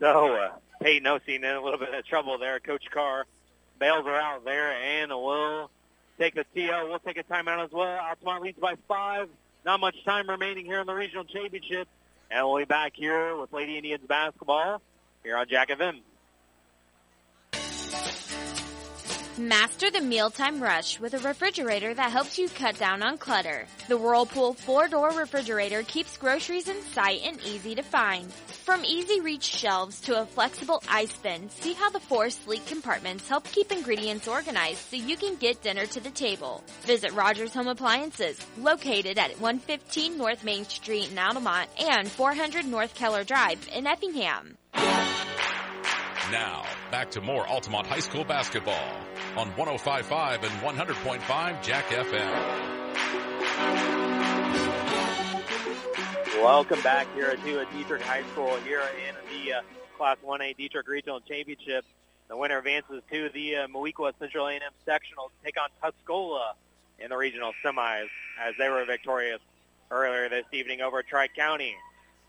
So 0.00 0.34
uh, 0.34 0.50
Peyton 0.82 1.06
Osteen 1.06 1.36
in 1.36 1.44
a 1.44 1.62
little 1.62 1.78
bit 1.78 1.94
of 1.94 2.04
trouble 2.06 2.38
there. 2.38 2.58
Coach 2.60 2.84
Carr 2.90 3.26
bails 3.78 4.04
her 4.06 4.16
out 4.16 4.44
there 4.44 4.72
and 4.72 5.10
will 5.10 5.70
take 6.18 6.34
the 6.34 6.44
TO. 6.54 6.88
We'll 6.88 6.98
take 6.98 7.18
a 7.18 7.24
timeout 7.24 7.64
as 7.64 7.70
well. 7.70 7.98
Altamont 7.98 8.42
leads 8.42 8.58
by 8.58 8.74
five. 8.88 9.28
Not 9.64 9.80
much 9.80 9.96
time 10.04 10.28
remaining 10.28 10.64
here 10.64 10.80
in 10.80 10.86
the 10.86 10.94
regional 10.94 11.24
championship. 11.24 11.88
And 12.30 12.46
we'll 12.46 12.58
be 12.58 12.64
back 12.64 12.92
here 12.94 13.36
with 13.36 13.52
Lady 13.52 13.76
Indians 13.76 14.04
basketball 14.06 14.80
here 15.22 15.36
on 15.36 15.46
Jack 15.48 15.68
FM. 15.68 16.00
Master 19.40 19.90
the 19.90 20.02
mealtime 20.02 20.62
rush 20.62 21.00
with 21.00 21.14
a 21.14 21.18
refrigerator 21.18 21.94
that 21.94 22.12
helps 22.12 22.38
you 22.38 22.46
cut 22.50 22.78
down 22.78 23.02
on 23.02 23.16
clutter. 23.16 23.66
The 23.88 23.96
Whirlpool 23.96 24.52
four-door 24.52 25.12
refrigerator 25.12 25.82
keeps 25.82 26.18
groceries 26.18 26.68
in 26.68 26.82
sight 26.82 27.22
and 27.24 27.40
easy 27.40 27.74
to 27.74 27.82
find. 27.82 28.30
From 28.34 28.84
easy 28.84 29.22
reach 29.22 29.44
shelves 29.44 29.98
to 30.02 30.20
a 30.20 30.26
flexible 30.26 30.82
ice 30.86 31.16
bin, 31.16 31.48
see 31.48 31.72
how 31.72 31.88
the 31.88 32.00
four 32.00 32.28
sleek 32.28 32.66
compartments 32.66 33.30
help 33.30 33.44
keep 33.44 33.72
ingredients 33.72 34.28
organized 34.28 34.90
so 34.90 34.96
you 34.96 35.16
can 35.16 35.36
get 35.36 35.62
dinner 35.62 35.86
to 35.86 36.00
the 36.00 36.10
table. 36.10 36.62
Visit 36.82 37.12
Rogers 37.12 37.54
Home 37.54 37.68
Appliances, 37.68 38.38
located 38.58 39.18
at 39.18 39.40
115 39.40 40.18
North 40.18 40.44
Main 40.44 40.66
Street 40.66 41.12
in 41.12 41.18
Altamont 41.18 41.70
and 41.80 42.10
400 42.10 42.66
North 42.66 42.94
Keller 42.94 43.24
Drive 43.24 43.66
in 43.74 43.86
Effingham. 43.86 44.58
Now, 46.30 46.64
back 46.92 47.10
to 47.12 47.22
more 47.22 47.46
Altamont 47.48 47.86
High 47.86 48.00
School 48.00 48.24
basketball 48.24 49.09
on 49.36 49.50
105.5 49.52 50.42
and 50.42 50.78
100.5 50.78 51.62
Jack 51.62 51.86
FM. 51.86 52.80
Welcome 56.42 56.80
back 56.82 57.06
here 57.14 57.36
to 57.36 57.66
Dietrich 57.72 58.02
High 58.02 58.24
School 58.32 58.56
here 58.64 58.82
in 59.08 59.14
the 59.30 59.52
uh, 59.52 59.60
Class 59.96 60.16
1A 60.26 60.56
Dietrich 60.56 60.88
Regional 60.88 61.20
Championship. 61.20 61.84
The 62.28 62.36
winner 62.36 62.58
advances 62.58 63.02
to 63.12 63.28
the 63.28 63.56
uh, 63.56 64.12
Central 64.18 64.48
A&M 64.48 64.60
sectional 64.84 65.28
to 65.28 65.44
take 65.44 65.54
on 65.60 65.68
Tuscola 65.82 66.54
in 66.98 67.10
the 67.10 67.16
regional 67.16 67.52
semis 67.64 68.08
as 68.40 68.54
they 68.58 68.68
were 68.68 68.84
victorious 68.84 69.40
earlier 69.90 70.28
this 70.28 70.46
evening 70.52 70.80
over 70.80 71.02
Tri-County. 71.02 71.76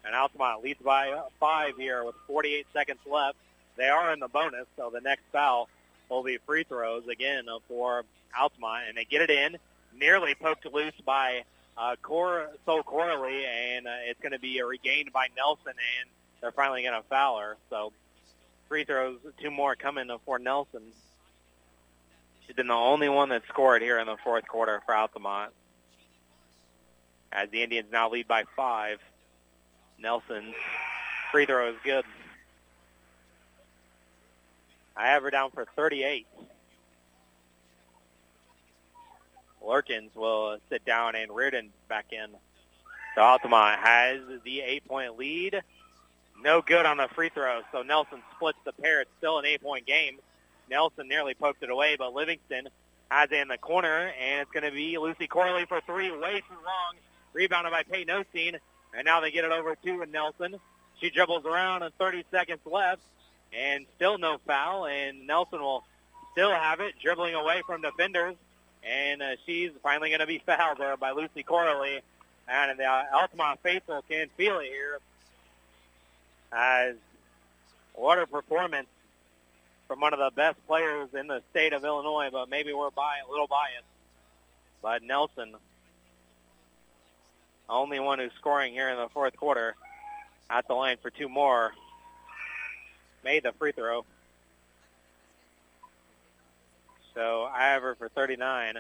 And 0.06 0.16
Altamont 0.16 0.64
leads 0.64 0.82
by 0.82 1.20
five 1.40 1.78
here 1.78 2.04
with 2.04 2.16
48 2.28 2.68
seconds 2.74 3.00
left. 3.10 3.38
They 3.78 3.88
are 3.88 4.14
in 4.14 4.20
the 4.20 4.28
bonus, 4.28 4.66
so 4.78 4.92
the 4.94 5.02
next 5.02 5.24
foul 5.32 5.68
will 6.12 6.24
be 6.24 6.38
free 6.46 6.64
throws 6.64 7.08
again 7.08 7.46
for 7.68 8.04
Altamont, 8.40 8.84
and 8.90 8.98
they 8.98 9.06
get 9.06 9.22
it 9.22 9.30
in. 9.30 9.58
Nearly 9.98 10.36
poked 10.36 10.66
loose 10.72 10.94
by 11.06 11.44
uh, 11.78 11.96
Cor- 12.02 12.50
Sol 12.66 12.84
Corley, 12.84 13.46
and 13.46 13.88
uh, 13.88 13.92
it's 14.06 14.20
going 14.20 14.32
to 14.34 14.40
be 14.40 14.62
regained 14.62 15.12
by 15.12 15.28
Nelson, 15.36 15.70
and 15.70 16.10
they're 16.42 16.52
finally 16.52 16.84
going 16.84 17.02
to 17.02 17.08
foul 17.08 17.40
her. 17.40 17.58
So 17.70 17.94
free 18.68 18.84
throws, 18.84 19.18
two 19.42 19.52
more 19.52 19.76
coming 19.76 20.10
for 20.26 20.40
Nelson. 20.40 20.82
She's 22.46 22.56
been 22.56 22.68
the 22.68 22.74
only 22.74 23.10
one 23.10 23.30
that 23.30 23.44
scored 23.48 23.82
here 23.82 24.00
in 24.00 24.08
the 24.08 24.18
fourth 24.24 24.48
quarter 24.48 24.82
for 24.86 24.96
Altamont. 24.96 25.52
As 27.32 27.50
the 27.50 27.64
Indians 27.64 27.88
now 27.92 28.10
lead 28.10 28.28
by 28.28 28.44
five. 28.58 29.00
Nelson's 29.98 30.56
free 31.32 31.46
throw 31.46 31.70
is 31.70 31.76
good. 31.84 32.04
I 34.96 35.08
have 35.08 35.24
her 35.24 35.32
down 35.32 35.52
for 35.52 35.66
38. 35.76 36.28
Lurkins 39.64 40.16
will 40.16 40.58
sit 40.70 40.86
down 40.86 41.16
and 41.16 41.32
Reardon 41.32 41.70
back 41.88 42.08
in. 42.12 42.28
So 43.16 43.22
Altamont 43.22 43.80
has 43.80 44.20
the 44.44 44.62
eight-point 44.62 45.18
lead. 45.18 45.62
No 46.42 46.62
good 46.62 46.86
on 46.86 46.98
the 46.98 47.08
free 47.14 47.30
throw, 47.30 47.62
so 47.72 47.84
Nelson 47.84 48.22
splits 48.36 48.58
the 48.66 48.74
pair. 48.74 49.02
It's 49.02 49.12
still 49.20 49.38
an 49.38 49.46
eight-point 49.46 49.86
game. 49.86 50.18
Nelson 50.70 51.08
nearly 51.08 51.34
poked 51.34 51.62
it 51.62 51.70
away, 51.70 51.96
but 51.98 52.14
Livingston 52.14 52.70
has 53.12 53.30
it 53.32 53.40
in 53.40 53.50
the 53.50 53.58
corner, 53.58 54.12
and 54.20 54.42
it's 54.42 54.52
going 54.52 54.64
to 54.64 54.72
be 54.72 54.98
Lucy 54.98 55.28
Corley 55.28 55.66
for 55.66 55.82
three, 55.82 56.10
way 56.12 56.40
too 56.40 56.56
long. 56.56 56.96
Rebounded 57.34 57.72
by 57.72 57.84
Peyton 57.84 58.24
Osteen, 58.24 58.58
and 58.98 59.06
now 59.06 59.20
they 59.20 59.32
get 59.32 59.46
it 59.46 59.52
over 59.52 59.76
to 59.76 60.06
Nelson. 60.06 60.56
She 61.00 61.10
dribbles 61.10 61.46
around, 61.46 61.84
and 61.84 61.94
30 61.96 62.26
seconds 62.32 62.62
left, 62.66 63.02
and 63.58 63.86
still 63.96 64.18
no 64.18 64.38
foul, 64.46 64.86
and 64.86 65.28
Nelson 65.28 65.62
will 65.62 65.84
still 66.32 66.52
have 66.52 66.80
it, 66.80 66.96
dribbling 67.02 67.36
away 67.36 67.62
from 67.66 67.82
defenders, 67.82 68.36
and 68.84 69.22
uh, 69.22 69.32
she's 69.46 69.72
finally 69.84 70.10
going 70.10 70.22
to 70.22 70.28
be 70.28 70.40
fouled 70.46 70.78
there 70.78 70.98
by 70.98 71.12
Lucy 71.12 71.44
Corley, 71.44 72.02
and 72.48 72.80
the 72.80 72.86
uh, 72.86 73.04
Altamont 73.14 73.60
faithful 73.62 74.04
can 74.10 74.28
feel 74.38 74.60
it 74.60 74.68
here 74.68 75.00
as 76.52 76.96
what 77.94 78.20
a 78.20 78.28
performance 78.28 78.88
from 79.88 80.00
one 80.00 80.14
of 80.14 80.20
the 80.20 80.32
best 80.36 80.58
players 80.68 81.10
in 81.14 81.28
the 81.28 81.42
state 81.52 81.74
of 81.74 81.84
Illinois, 81.84 82.30
but 82.32 82.50
maybe 82.50 82.74
we're 82.74 82.92
by, 82.92 83.18
a 83.28 83.30
little 83.30 83.48
biased. 83.48 83.86
But 84.82 85.04
Nelson 85.04 85.56
only 87.72 88.00
one 88.00 88.20
who's 88.20 88.32
scoring 88.38 88.74
here 88.74 88.90
in 88.90 88.98
the 88.98 89.08
fourth 89.10 89.36
quarter. 89.38 89.76
At 90.50 90.68
the 90.68 90.74
line 90.74 90.98
for 91.02 91.10
two 91.10 91.30
more. 91.30 91.72
Made 93.24 93.44
the 93.44 93.54
free 93.54 93.72
throw. 93.72 94.06
So 97.14 97.48
Ivor 97.54 97.96
for 97.96 98.10
39. 98.10 98.76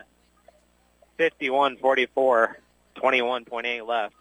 51-44. 1.19 2.55
21.8 2.95 3.87
left. 3.87 4.15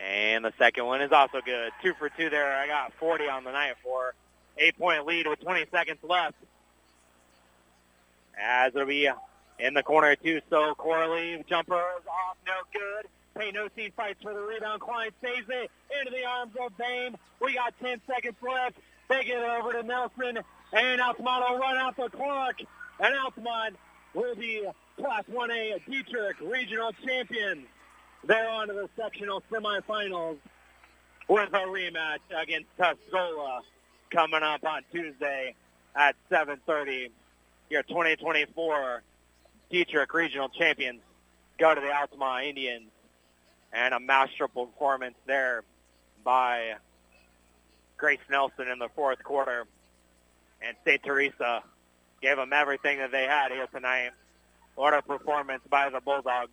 And 0.00 0.44
the 0.44 0.52
second 0.58 0.86
one 0.86 1.00
is 1.00 1.12
also 1.12 1.40
good. 1.44 1.72
Two 1.82 1.94
for 1.94 2.08
two 2.08 2.30
there. 2.30 2.56
I 2.56 2.66
got 2.66 2.92
40 2.94 3.28
on 3.28 3.44
the 3.44 3.52
night 3.52 3.74
for 3.82 4.14
eight-point 4.58 5.06
lead 5.06 5.26
with 5.26 5.40
20 5.40 5.66
seconds 5.70 5.98
left. 6.02 6.34
As 8.40 8.74
it'll 8.74 8.86
be 8.86 9.08
in 9.58 9.74
the 9.74 9.82
corner 9.82 10.16
too. 10.16 10.40
So 10.50 10.74
Corley 10.74 11.44
jumper 11.48 11.82
is 11.98 12.06
off, 12.06 12.36
no 12.46 12.52
good. 12.72 13.06
Pay 13.36 13.50
no 13.50 13.68
seat 13.74 13.92
fights 13.96 14.22
for 14.22 14.32
the 14.32 14.40
rebound. 14.40 14.80
Klein 14.80 15.10
saves 15.22 15.48
it 15.48 15.70
into 15.98 16.10
the 16.12 16.24
arms 16.24 16.52
of 16.60 16.76
Bame. 16.78 17.16
We 17.40 17.54
got 17.54 17.74
10 17.80 18.00
seconds 18.06 18.36
left. 18.42 18.76
They 19.08 19.24
get 19.24 19.38
it 19.38 19.48
over 19.48 19.72
to 19.72 19.82
Nelson, 19.82 20.38
and 20.72 21.00
Altamont 21.00 21.44
will 21.50 21.58
run 21.58 21.76
out 21.76 21.96
the 21.96 22.08
clock. 22.08 22.54
And 23.00 23.14
Altamont 23.14 23.76
will 24.14 24.34
be 24.36 24.64
Class 24.96 25.24
1A 25.30 25.84
Dietrich 25.84 26.36
Regional 26.40 26.92
Champions. 27.04 27.66
They're 28.24 28.48
on 28.48 28.68
to 28.68 28.74
the 28.74 28.88
sectional 28.96 29.42
semifinals 29.50 30.38
with 31.28 31.52
a 31.52 31.58
rematch 31.58 32.20
against 32.34 32.68
Tuscola 32.78 33.60
coming 34.10 34.42
up 34.42 34.64
on 34.64 34.82
Tuesday 34.92 35.54
at 35.96 36.14
7.30. 36.30 37.10
Your 37.70 37.82
2024 37.82 39.02
Dietrich 39.70 40.14
Regional 40.14 40.48
Champions 40.48 41.00
go 41.58 41.74
to 41.74 41.80
the 41.80 41.92
Altamont 41.92 42.46
Indians. 42.46 42.90
And 43.74 43.92
a 43.92 43.98
masterful 43.98 44.66
performance 44.66 45.16
there 45.26 45.64
by 46.22 46.74
Grace 47.96 48.20
Nelson 48.30 48.68
in 48.68 48.78
the 48.78 48.88
fourth 48.94 49.22
quarter. 49.24 49.66
And 50.62 50.76
St. 50.86 51.02
Teresa 51.02 51.62
gave 52.22 52.36
them 52.36 52.52
everything 52.52 52.98
that 52.98 53.10
they 53.10 53.24
had 53.24 53.50
here 53.50 53.66
tonight. 53.66 54.10
What 54.76 54.94
a 54.94 55.02
performance 55.02 55.62
by 55.68 55.90
the 55.90 56.00
Bulldogs. 56.00 56.52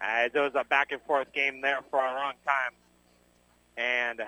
As 0.00 0.30
it 0.34 0.38
was 0.38 0.52
a 0.54 0.64
back 0.64 0.92
and 0.92 1.02
forth 1.02 1.32
game 1.32 1.60
there 1.60 1.80
for 1.90 2.00
a 2.00 2.14
long 2.14 2.32
time. 2.46 2.72
And 3.76 4.22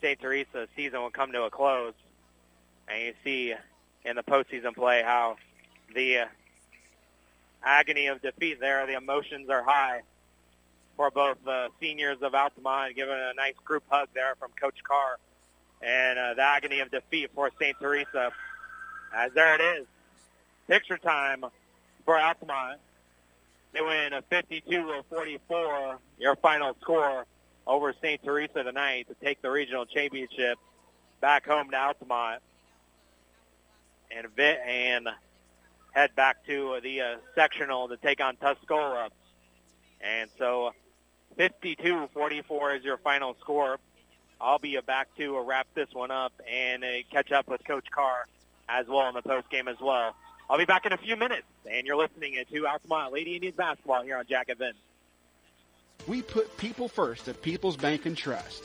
St. 0.00 0.20
Teresa's 0.20 0.68
season 0.76 1.00
will 1.00 1.10
come 1.10 1.32
to 1.32 1.42
a 1.42 1.50
close. 1.50 1.94
And 2.88 3.02
you 3.02 3.14
see 3.24 3.54
in 4.04 4.16
the 4.16 4.22
postseason 4.22 4.74
play 4.74 5.02
how 5.04 5.36
the 5.94 6.28
agony 7.62 8.06
of 8.06 8.22
defeat 8.22 8.60
there, 8.60 8.86
the 8.86 8.96
emotions 8.96 9.50
are 9.50 9.62
high 9.62 10.02
for 11.00 11.10
both 11.10 11.38
the 11.46 11.68
seniors 11.80 12.18
of 12.20 12.34
Altamont, 12.34 12.94
giving 12.94 13.14
a 13.14 13.32
nice 13.34 13.54
group 13.64 13.82
hug 13.88 14.08
there 14.12 14.34
from 14.38 14.50
Coach 14.60 14.84
Carr, 14.86 15.16
and 15.80 16.18
uh, 16.18 16.34
the 16.34 16.42
agony 16.42 16.80
of 16.80 16.90
defeat 16.90 17.30
for 17.34 17.50
St. 17.58 17.74
Teresa. 17.80 18.30
As 19.16 19.32
there 19.32 19.54
it 19.54 19.62
is, 19.80 19.86
picture 20.68 20.98
time 20.98 21.42
for 22.04 22.18
Altamont. 22.18 22.80
They 23.72 23.80
win 23.80 24.12
a 24.12 24.20
52-44, 24.20 25.96
your 26.18 26.36
final 26.36 26.76
score 26.82 27.24
over 27.66 27.94
St. 28.02 28.22
Teresa 28.22 28.62
tonight 28.62 29.08
to 29.08 29.14
take 29.24 29.40
the 29.40 29.50
regional 29.50 29.86
championship 29.86 30.58
back 31.22 31.46
home 31.46 31.70
to 31.70 31.78
Altamont 31.78 32.42
and 34.14 34.26
and 34.38 35.08
head 35.92 36.14
back 36.14 36.44
to 36.44 36.78
the 36.82 37.00
uh, 37.00 37.16
sectional 37.34 37.88
to 37.88 37.96
take 37.96 38.20
on 38.20 38.36
Tuscola. 38.36 39.08
And 40.02 40.28
so 40.38 40.72
52-44 41.38 42.78
is 42.78 42.84
your 42.84 42.98
final 42.98 43.36
score. 43.40 43.78
I'll 44.40 44.58
be 44.58 44.78
back 44.86 45.08
to 45.16 45.38
wrap 45.40 45.66
this 45.74 45.88
one 45.92 46.10
up 46.10 46.32
and 46.50 46.82
uh, 46.82 46.88
catch 47.10 47.30
up 47.30 47.48
with 47.48 47.64
Coach 47.64 47.90
Carr 47.90 48.26
as 48.68 48.86
well 48.86 49.08
in 49.08 49.14
the 49.14 49.22
post 49.22 49.50
game 49.50 49.68
as 49.68 49.76
well. 49.80 50.14
I'll 50.48 50.58
be 50.58 50.64
back 50.64 50.86
in 50.86 50.92
a 50.92 50.96
few 50.96 51.16
minutes, 51.16 51.46
and 51.70 51.86
you're 51.86 51.96
listening 51.96 52.42
to 52.50 52.66
Altamont 52.66 53.12
Lady 53.12 53.34
Indians 53.34 53.56
basketball 53.56 54.02
here 54.02 54.16
on 54.16 54.24
Jack 54.28 54.48
FM. 54.48 54.72
We 56.08 56.22
put 56.22 56.56
people 56.56 56.88
first 56.88 57.28
at 57.28 57.40
People's 57.42 57.76
Bank 57.76 58.06
and 58.06 58.16
Trust. 58.16 58.64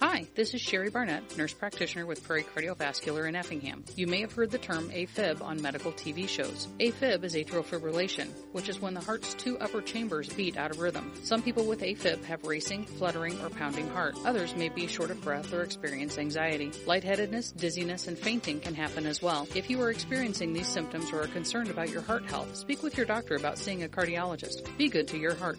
Hi, 0.00 0.24
this 0.36 0.54
is 0.54 0.60
Sherry 0.60 0.90
Barnett, 0.90 1.36
nurse 1.36 1.52
practitioner 1.52 2.06
with 2.06 2.22
Prairie 2.22 2.44
Cardiovascular 2.44 3.28
in 3.28 3.34
Effingham. 3.34 3.84
You 3.96 4.06
may 4.06 4.20
have 4.20 4.32
heard 4.32 4.52
the 4.52 4.56
term 4.56 4.90
AFib 4.90 5.42
on 5.42 5.60
medical 5.60 5.90
TV 5.90 6.28
shows. 6.28 6.68
AFib 6.78 7.24
is 7.24 7.34
atrial 7.34 7.64
fibrillation, 7.64 8.28
which 8.52 8.68
is 8.68 8.80
when 8.80 8.94
the 8.94 9.00
heart's 9.00 9.34
two 9.34 9.58
upper 9.58 9.82
chambers 9.82 10.28
beat 10.28 10.56
out 10.56 10.70
of 10.70 10.78
rhythm. 10.78 11.10
Some 11.24 11.42
people 11.42 11.64
with 11.64 11.80
AFib 11.80 12.22
have 12.26 12.44
racing, 12.44 12.84
fluttering, 12.84 13.40
or 13.40 13.50
pounding 13.50 13.88
heart. 13.88 14.14
Others 14.24 14.54
may 14.54 14.68
be 14.68 14.86
short 14.86 15.10
of 15.10 15.20
breath 15.20 15.52
or 15.52 15.62
experience 15.62 16.16
anxiety. 16.16 16.70
Lightheadedness, 16.86 17.50
dizziness, 17.50 18.06
and 18.06 18.16
fainting 18.16 18.60
can 18.60 18.76
happen 18.76 19.04
as 19.04 19.20
well. 19.20 19.48
If 19.56 19.68
you 19.68 19.82
are 19.82 19.90
experiencing 19.90 20.52
these 20.52 20.68
symptoms 20.68 21.10
or 21.10 21.22
are 21.22 21.26
concerned 21.26 21.70
about 21.70 21.90
your 21.90 22.02
heart 22.02 22.24
health, 22.24 22.54
speak 22.54 22.84
with 22.84 22.96
your 22.96 23.06
doctor 23.06 23.34
about 23.34 23.58
seeing 23.58 23.82
a 23.82 23.88
cardiologist. 23.88 24.64
Be 24.78 24.88
good 24.88 25.08
to 25.08 25.18
your 25.18 25.34
heart. 25.34 25.58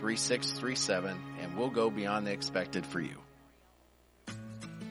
217-342-3637 0.00 1.16
and 1.40 1.56
we'll 1.56 1.70
go 1.70 1.90
beyond 1.90 2.26
the 2.26 2.32
expected 2.32 2.84
for 2.86 3.00
you. 3.00 3.16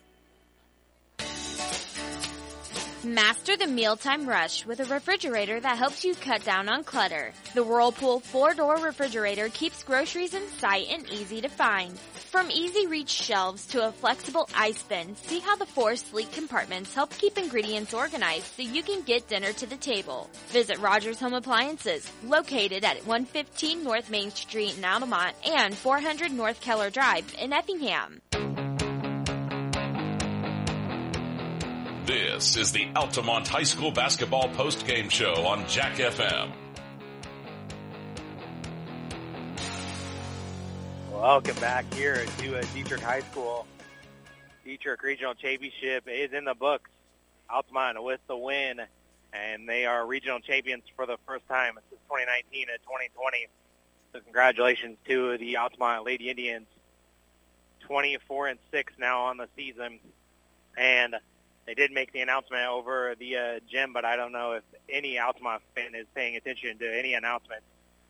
Master 3.03 3.57
the 3.57 3.65
mealtime 3.65 4.29
rush 4.29 4.63
with 4.63 4.79
a 4.79 4.85
refrigerator 4.85 5.59
that 5.59 5.79
helps 5.79 6.05
you 6.05 6.13
cut 6.13 6.43
down 6.43 6.69
on 6.69 6.83
clutter. 6.83 7.33
The 7.55 7.63
Whirlpool 7.63 8.19
four-door 8.19 8.77
refrigerator 8.77 9.49
keeps 9.49 9.81
groceries 9.81 10.35
in 10.35 10.47
sight 10.59 10.85
and 10.87 11.09
easy 11.09 11.41
to 11.41 11.49
find. 11.49 11.97
From 12.29 12.51
easy 12.51 12.85
reach 12.85 13.09
shelves 13.09 13.65
to 13.69 13.87
a 13.87 13.91
flexible 13.91 14.47
ice 14.53 14.83
bin, 14.83 15.15
see 15.15 15.39
how 15.39 15.55
the 15.55 15.65
four 15.65 15.95
sleek 15.95 16.31
compartments 16.31 16.93
help 16.93 17.09
keep 17.17 17.39
ingredients 17.39 17.91
organized 17.91 18.45
so 18.55 18.61
you 18.61 18.83
can 18.83 19.01
get 19.01 19.27
dinner 19.27 19.51
to 19.51 19.65
the 19.65 19.77
table. 19.77 20.29
Visit 20.49 20.77
Rogers 20.77 21.19
Home 21.21 21.33
Appliances, 21.33 22.07
located 22.23 22.85
at 22.85 22.97
115 23.07 23.83
North 23.83 24.11
Main 24.11 24.29
Street 24.29 24.77
in 24.77 24.85
Altamont 24.85 25.35
and 25.43 25.75
400 25.75 26.31
North 26.31 26.61
Keller 26.61 26.91
Drive 26.91 27.33
in 27.39 27.51
Effingham. 27.51 28.21
This 32.11 32.57
is 32.57 32.73
the 32.73 32.89
Altamont 32.93 33.47
High 33.47 33.63
School 33.63 33.89
basketball 33.89 34.49
post-game 34.49 35.07
show 35.07 35.33
on 35.45 35.65
Jack 35.69 35.95
FM. 35.95 36.51
Welcome 41.09 41.55
back 41.61 41.85
here 41.93 42.25
to 42.39 42.61
Dietrich 42.73 42.99
High 42.99 43.21
School. 43.21 43.65
Dietrich 44.65 45.01
Regional 45.01 45.35
Championship 45.35 46.03
is 46.09 46.33
in 46.33 46.43
the 46.43 46.53
books. 46.53 46.89
Altamont 47.49 48.03
with 48.03 48.19
the 48.27 48.35
win, 48.35 48.81
and 49.31 49.69
they 49.69 49.85
are 49.85 50.05
regional 50.05 50.41
champions 50.41 50.83
for 50.97 51.05
the 51.05 51.15
first 51.25 51.47
time 51.47 51.75
since 51.89 52.01
2019 52.09 52.67
and 52.69 52.79
2020. 52.81 53.47
So 54.11 54.19
congratulations 54.19 54.97
to 55.07 55.37
the 55.37 55.55
Altamont 55.55 56.03
Lady 56.03 56.29
Indians. 56.29 56.67
24 57.87 58.47
and 58.47 58.59
6 58.69 58.93
now 58.99 59.21
on 59.21 59.37
the 59.37 59.47
season, 59.55 59.99
and 60.77 61.15
they 61.65 61.73
did 61.73 61.91
make 61.91 62.11
the 62.11 62.21
announcement 62.21 62.67
over 62.67 63.15
the 63.19 63.37
uh, 63.37 63.59
gym, 63.69 63.93
but 63.93 64.05
I 64.05 64.15
don't 64.15 64.31
know 64.31 64.53
if 64.53 64.63
any 64.89 65.19
Altamont 65.19 65.61
fan 65.75 65.95
is 65.95 66.07
paying 66.15 66.35
attention 66.35 66.77
to 66.79 66.97
any 66.99 67.13
announcements 67.13 67.65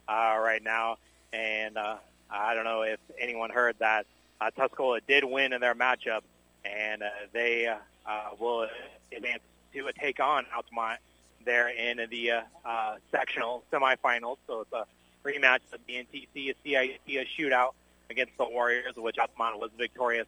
uh, 0.08 0.38
right 0.40 0.64
now. 0.64 0.98
And 1.34 1.78
uh, 1.78 1.98
I 2.30 2.54
don't 2.54 2.64
know 2.64 2.84
if 2.84 3.00
anyone 3.20 3.50
heard 3.50 3.76
that 3.80 4.06
uh, 4.40 4.50
Tuscola 4.58 5.02
did 5.08 5.24
win 5.24 5.54
in 5.54 5.62
their 5.62 5.76
matchup, 5.76 6.22
and 6.66 7.04
uh, 7.04 7.10
they 7.34 7.68
uh, 7.68 7.76
uh, 8.06 8.30
will 8.40 8.68
advance 9.16 9.42
to 9.74 9.88
uh, 9.88 9.92
take 10.00 10.20
on 10.20 10.46
Altamont 10.56 11.00
there 11.46 11.70
in 11.70 12.02
the 12.10 12.32
uh, 12.32 12.42
uh, 12.66 12.96
sectional 13.12 13.64
semifinals. 13.72 14.38
So 14.48 14.62
it's 14.62 14.74
a 14.74 14.86
rematch 15.24 15.60
of 15.74 15.80
the 15.88 15.94
NTC, 15.94 16.50
a 16.50 16.56
CIC, 16.64 17.00
a 17.08 17.28
shootout 17.40 17.72
against 18.10 18.38
the 18.38 18.46
Warriors, 18.46 18.96
which 18.96 19.18
Altamont 19.18 19.60
was 19.60 19.72
victorious 19.78 20.28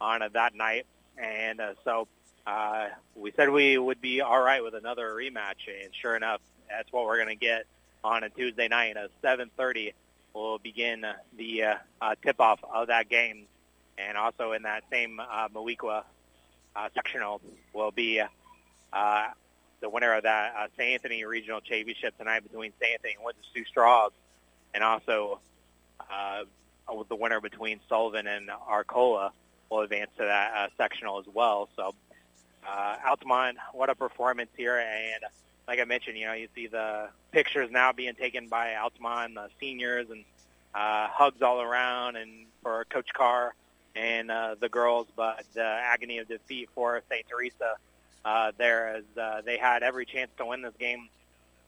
on 0.00 0.22
uh, 0.22 0.28
that 0.32 0.54
night. 0.54 0.86
And 1.18 1.60
uh, 1.60 1.74
so 1.84 2.08
uh, 2.46 2.88
we 3.14 3.32
said 3.32 3.50
we 3.50 3.78
would 3.78 4.00
be 4.00 4.20
all 4.20 4.40
right 4.40 4.62
with 4.62 4.74
another 4.74 5.12
rematch, 5.12 5.68
and 5.68 5.94
sure 6.00 6.16
enough, 6.16 6.40
that's 6.68 6.90
what 6.92 7.04
we're 7.04 7.16
going 7.16 7.28
to 7.28 7.34
get 7.34 7.66
on 8.02 8.24
a 8.24 8.30
Tuesday 8.30 8.68
night 8.68 8.96
at 8.96 9.10
7:30. 9.22 9.92
We'll 10.34 10.58
begin 10.58 11.04
the 11.36 11.62
uh, 11.62 11.74
uh, 12.00 12.14
tip-off 12.22 12.60
of 12.64 12.88
that 12.88 13.08
game, 13.08 13.46
and 13.98 14.16
also 14.16 14.52
in 14.52 14.62
that 14.62 14.84
same 14.90 15.20
uh, 15.20 15.48
Moweaqua 15.48 16.04
uh, 16.74 16.88
sectional 16.94 17.40
will 17.72 17.90
be 17.90 18.22
uh, 18.92 19.24
the 19.80 19.88
winner 19.88 20.14
of 20.14 20.22
that 20.22 20.54
uh, 20.56 20.66
St. 20.76 20.94
Anthony 20.94 21.24
Regional 21.24 21.60
Championship 21.60 22.16
tonight 22.16 22.42
between 22.42 22.72
St. 22.80 22.94
Anthony 22.94 23.14
and 23.14 23.24
Winchester 23.24 23.64
Straws, 23.68 24.12
and 24.74 24.82
also 24.82 25.40
uh, 26.10 26.44
the 27.08 27.16
winner 27.16 27.40
between 27.40 27.80
Sullivan 27.88 28.26
and 28.26 28.50
Arcola 28.50 29.32
will 29.70 29.80
advance 29.80 30.10
to 30.18 30.24
that 30.24 30.52
uh, 30.54 30.68
sectional 30.76 31.18
as 31.18 31.26
well. 31.32 31.68
So 31.76 31.94
uh, 32.66 32.96
Altamont, 33.06 33.58
what 33.72 33.90
a 33.90 33.94
performance 33.94 34.50
here. 34.56 34.78
And 34.78 35.24
like 35.66 35.80
I 35.80 35.84
mentioned, 35.84 36.18
you 36.18 36.26
know, 36.26 36.32
you 36.32 36.48
see 36.54 36.66
the 36.66 37.08
pictures 37.30 37.70
now 37.70 37.92
being 37.92 38.14
taken 38.14 38.48
by 38.48 38.74
Altamont, 38.76 39.34
the 39.34 39.48
seniors, 39.60 40.08
and 40.10 40.24
uh, 40.74 41.08
hugs 41.08 41.42
all 41.42 41.60
around, 41.60 42.16
and 42.16 42.46
for 42.62 42.84
Coach 42.86 43.08
Carr 43.12 43.54
and 43.94 44.30
uh, 44.30 44.54
the 44.58 44.68
girls. 44.68 45.06
But 45.14 45.44
the 45.54 45.64
agony 45.64 46.18
of 46.18 46.28
defeat 46.28 46.68
for 46.74 47.02
St. 47.10 47.26
Teresa 47.28 47.76
uh, 48.24 48.52
there, 48.56 48.96
as 48.96 49.04
uh, 49.20 49.42
they 49.44 49.58
had 49.58 49.82
every 49.82 50.06
chance 50.06 50.30
to 50.38 50.46
win 50.46 50.62
this 50.62 50.74
game 50.78 51.08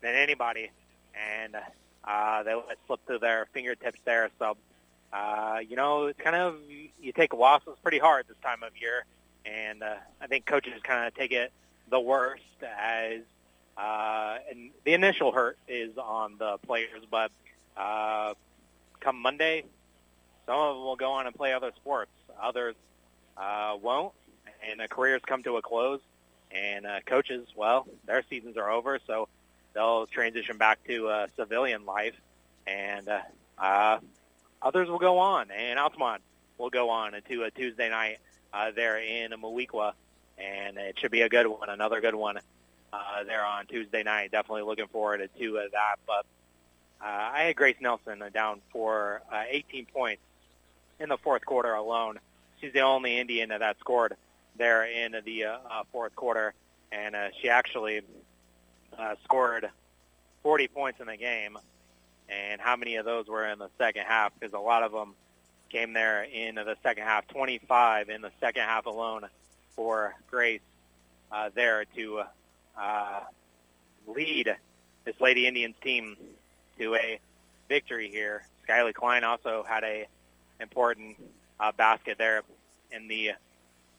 than 0.01 0.15
anybody, 0.15 0.71
and 1.15 1.57
uh, 2.05 2.43
they 2.43 2.55
let 2.55 2.79
slip 2.87 3.01
through 3.07 3.19
their 3.19 3.47
fingertips 3.53 4.01
there. 4.05 4.31
So, 4.39 4.57
uh, 5.12 5.59
you 5.69 5.77
know, 5.77 6.07
it's 6.07 6.21
kind 6.21 6.37
of 6.37 6.57
you 6.69 7.12
take 7.12 7.35
losses 7.35 7.75
pretty 7.83 7.99
hard 7.99 8.27
this 8.29 8.37
time 8.43 8.62
of 8.62 8.71
year 8.81 9.05
and 9.45 9.83
uh, 9.83 9.97
I 10.21 10.27
think 10.27 10.47
coaches 10.47 10.73
kind 10.83 11.07
of 11.07 11.15
take 11.15 11.33
it 11.33 11.53
the 11.91 12.01
worst 12.01 12.43
as 12.62 13.21
uh, 13.77 14.39
and 14.51 14.71
the 14.85 14.95
initial 14.95 15.33
hurt 15.33 15.59
is 15.66 15.99
on 15.99 16.37
the 16.39 16.59
players, 16.59 17.03
but 17.11 17.31
uh, 17.77 18.35
come 19.01 19.21
Monday, 19.21 19.65
some 20.47 20.59
of 20.59 20.77
them 20.77 20.85
will 20.85 20.97
go 20.97 21.12
on 21.12 21.27
and 21.27 21.35
play 21.35 21.53
other 21.53 21.73
sports. 21.77 22.11
Others 22.41 22.77
uh, 23.37 23.77
won't, 23.81 24.12
and 24.69 24.79
the 24.79 24.89
careers 24.89 25.23
come 25.27 25.43
to 25.43 25.57
a 25.57 25.62
close. 25.62 26.01
And 26.53 26.87
uh, 26.87 27.01
coaches, 27.05 27.49
well, 27.57 27.87
their 28.07 28.23
seasons 28.31 28.57
are 28.57 28.71
over, 28.71 29.01
so 29.09 29.29
they'll 29.73 30.07
transition 30.07 30.57
back 30.57 30.79
to 30.85 31.09
uh, 31.09 31.27
civilian 31.35 31.85
life, 31.85 32.15
and 32.66 33.09
uh, 33.09 33.21
uh, 33.59 33.99
others 34.62 34.89
will 34.89 35.01
go 35.01 35.19
on. 35.19 35.51
And 35.51 35.81
Altamont 35.81 36.23
will 36.59 36.71
go 36.71 36.91
on 36.91 37.15
into 37.15 37.43
a 37.43 37.51
Tuesday 37.51 37.91
night 37.91 38.19
uh, 38.55 38.70
there 38.70 38.98
in 38.98 39.32
Moweaqua, 39.32 39.93
and 40.39 40.76
it 40.78 40.98
should 40.98 41.10
be 41.10 41.22
a 41.22 41.28
good 41.28 41.47
one, 41.47 41.68
another 41.68 42.01
good 42.01 42.14
one 42.14 42.39
uh, 42.93 43.24
there 43.26 43.44
on 43.44 43.66
Tuesday 43.66 44.02
night. 44.02 44.31
Definitely 44.31 44.62
looking 44.62 44.86
forward 44.89 45.28
to 45.39 45.59
uh, 45.59 45.62
that. 45.72 45.97
But 46.06 46.26
uh, 47.05 47.31
I 47.35 47.43
had 47.43 47.56
Grace 47.56 47.76
Nelson 47.81 48.22
down 48.32 48.60
for 48.70 49.22
uh, 49.31 49.43
18 49.48 49.86
points 49.86 50.22
in 51.01 51.09
the 51.09 51.18
fourth 51.18 51.44
quarter 51.44 51.74
alone. 51.74 52.18
She's 52.60 52.72
the 52.72 52.81
only 52.81 53.18
Indian 53.18 53.48
that 53.51 53.78
scored 53.81 54.16
there 54.56 54.85
in 54.85 55.16
the 55.24 55.44
uh, 55.44 55.56
uh, 55.68 55.82
fourth 55.93 56.14
quarter, 56.14 56.55
and 56.93 57.16
uh, 57.16 57.28
she 57.40 57.48
actually 57.48 58.02
uh, 58.97 59.14
scored 59.24 59.68
40 60.43 60.68
points 60.68 61.01
in 61.01 61.06
the 61.06 61.16
game. 61.16 61.59
And 62.28 62.60
how 62.60 62.76
many 62.76 62.97
of 62.97 63.05
those 63.05 63.26
were 63.26 63.47
in 63.47 63.59
the 63.59 63.68
second 63.76 64.05
half? 64.06 64.32
Because 64.39 64.55
a 64.55 64.59
lot 64.59 64.82
of 64.82 64.93
them 64.93 65.14
came 65.75 65.93
there 65.93 66.23
in 66.23 66.55
the 66.55 66.77
second 66.85 67.03
half, 67.03 67.27
25 67.27 68.09
in 68.09 68.23
the 68.23 68.31
second 68.39 68.63
half 68.63 68.87
alone 68.87 69.25
for 69.75 70.15
Grace 70.31 70.61
uh, 71.33 71.51
there 71.53 71.85
to 71.97 72.23
uh, 72.81 73.21
lead 74.07 74.55
this 75.05 75.21
Lady 75.21 75.49
Indians 75.49 75.75
team 75.83 76.17
to 76.79 76.95
a 76.95 77.19
victory 77.69 78.09
here. 78.09 78.47
Skylie 78.69 78.95
Klein 78.95 79.25
also 79.25 79.65
had 79.69 79.83
a 79.83 80.07
important 80.61 81.17
uh, 81.59 81.73
basket 81.73 82.19
there 82.19 82.43
in 82.93 83.09
the 83.09 83.33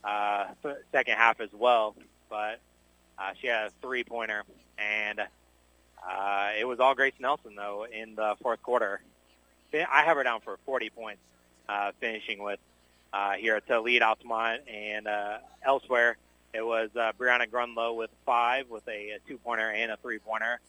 uh, 0.06 0.46
second 0.94 1.16
half 1.16 1.42
as 1.42 1.50
well, 1.52 1.94
but 2.30 2.62
uh, 3.20 3.32
she 3.42 3.48
had 3.48 3.68
a 3.68 3.72
three-pointer, 3.82 4.44
and 4.78 5.20
uh, 5.20 6.52
it 6.58 6.66
was 6.66 6.80
all 6.80 6.96
Grace 6.96 7.14
Nelson 7.20 7.56
though 7.56 7.86
in 7.86 8.16
the 8.16 8.36
fourth 8.42 8.64
quarter. 8.64 9.02
I 9.74 10.04
have 10.04 10.16
her 10.16 10.24
down 10.24 10.40
for 10.40 10.58
40 10.66 10.90
points 10.92 11.20
uh, 11.68 11.92
finishing 12.00 12.42
with 12.42 12.60
uh, 13.14 13.34
here 13.34 13.60
to 13.60 13.82
lead 13.82 14.02
Altamont. 14.02 14.62
And 14.68 15.08
uh, 15.08 15.38
elsewhere, 15.64 16.18
it 16.54 16.66
was 16.66 16.90
uh, 16.96 17.12
Brianna 17.20 17.50
Grunlow 17.50 17.96
with 17.96 18.10
five, 18.26 18.70
with 18.70 18.88
a, 18.88 19.12
a 19.12 19.20
two-pointer 19.28 19.70
and 19.70 19.92
a 19.92 19.98
three-pointer. 19.98 20.60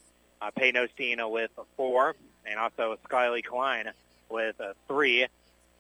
Uh, 0.41 0.51
Payne 0.51 0.75
Ostina 0.75 1.31
with 1.31 1.51
a 1.59 1.63
four, 1.77 2.15
and 2.45 2.59
also 2.59 2.99
Skylie 3.09 3.45
Klein 3.45 3.91
with 4.29 4.59
a 4.61 4.75
three. 4.87 5.27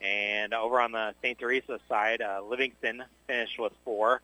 And 0.00 0.52
over 0.52 0.80
on 0.80 0.92
the 0.92 1.14
St. 1.22 1.38
Teresa 1.38 1.78
side, 1.88 2.20
uh, 2.20 2.42
Livingston 2.48 3.02
finished 3.26 3.58
with 3.58 3.72
four. 3.84 4.20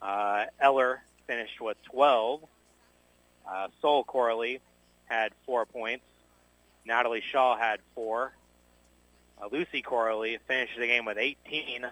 Uh, 0.00 0.46
Eller 0.60 1.02
finished 1.26 1.60
with 1.60 1.76
12. 1.84 2.42
Uh, 3.48 3.68
Sol 3.80 4.04
Corley 4.04 4.60
had 5.06 5.32
four 5.46 5.66
points. 5.66 6.04
Natalie 6.84 7.22
Shaw 7.32 7.56
had 7.56 7.80
four. 7.94 8.32
Uh, 9.40 9.48
Lucy 9.50 9.82
Corley 9.82 10.38
finished 10.46 10.78
the 10.78 10.86
game 10.86 11.04
with 11.04 11.18
18. 11.18 11.86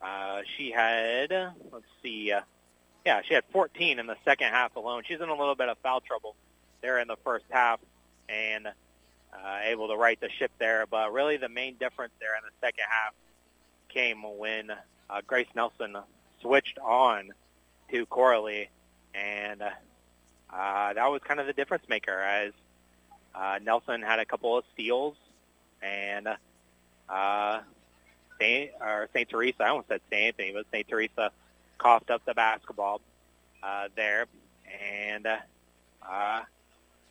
Uh, 0.00 0.42
she 0.56 0.70
had, 0.70 1.30
let's 1.30 1.84
see, 2.02 2.32
uh, 2.32 2.40
yeah, 3.04 3.22
she 3.26 3.34
had 3.34 3.44
14 3.52 3.98
in 3.98 4.06
the 4.06 4.16
second 4.24 4.48
half 4.48 4.74
alone. 4.76 5.02
She's 5.06 5.20
in 5.20 5.28
a 5.28 5.34
little 5.34 5.54
bit 5.54 5.68
of 5.68 5.78
foul 5.78 6.00
trouble 6.00 6.34
there 6.80 6.98
in 6.98 7.08
the 7.08 7.16
first 7.24 7.44
half, 7.50 7.80
and 8.28 8.66
uh, 8.66 9.58
able 9.64 9.88
to 9.88 9.96
right 9.96 10.20
the 10.20 10.28
ship 10.28 10.50
there. 10.58 10.86
But 10.86 11.12
really, 11.12 11.36
the 11.36 11.48
main 11.48 11.76
difference 11.76 12.12
there 12.20 12.34
in 12.36 12.42
the 12.44 12.66
second 12.66 12.84
half 12.88 13.14
came 13.88 14.22
when 14.38 14.70
uh, 14.70 15.20
Grace 15.26 15.48
Nelson 15.54 15.96
switched 16.40 16.78
on 16.78 17.30
to 17.90 18.06
Corley, 18.06 18.68
and 19.14 19.62
uh, 19.62 20.92
that 20.92 21.10
was 21.10 21.20
kind 21.24 21.40
of 21.40 21.46
the 21.46 21.52
difference 21.52 21.88
maker 21.88 22.18
as 22.18 22.52
uh, 23.34 23.58
Nelson 23.62 24.02
had 24.02 24.18
a 24.18 24.24
couple 24.24 24.58
of 24.58 24.64
steals, 24.72 25.16
and 25.80 26.28
uh, 27.08 27.60
Saint 28.38 28.70
or 28.80 29.08
Saint 29.12 29.28
Teresa, 29.28 29.64
I 29.64 29.68
almost 29.68 29.88
said 29.88 30.00
Saint 30.10 30.38
Anthony, 30.38 30.52
but 30.52 30.66
Saint 30.72 30.88
Teresa 30.88 31.30
coughed 31.78 32.10
up 32.10 32.24
the 32.24 32.34
basketball 32.34 33.00
uh, 33.62 33.88
there, 33.96 34.26
and 34.80 35.26
uh, 35.26 35.36
uh, 36.08 36.42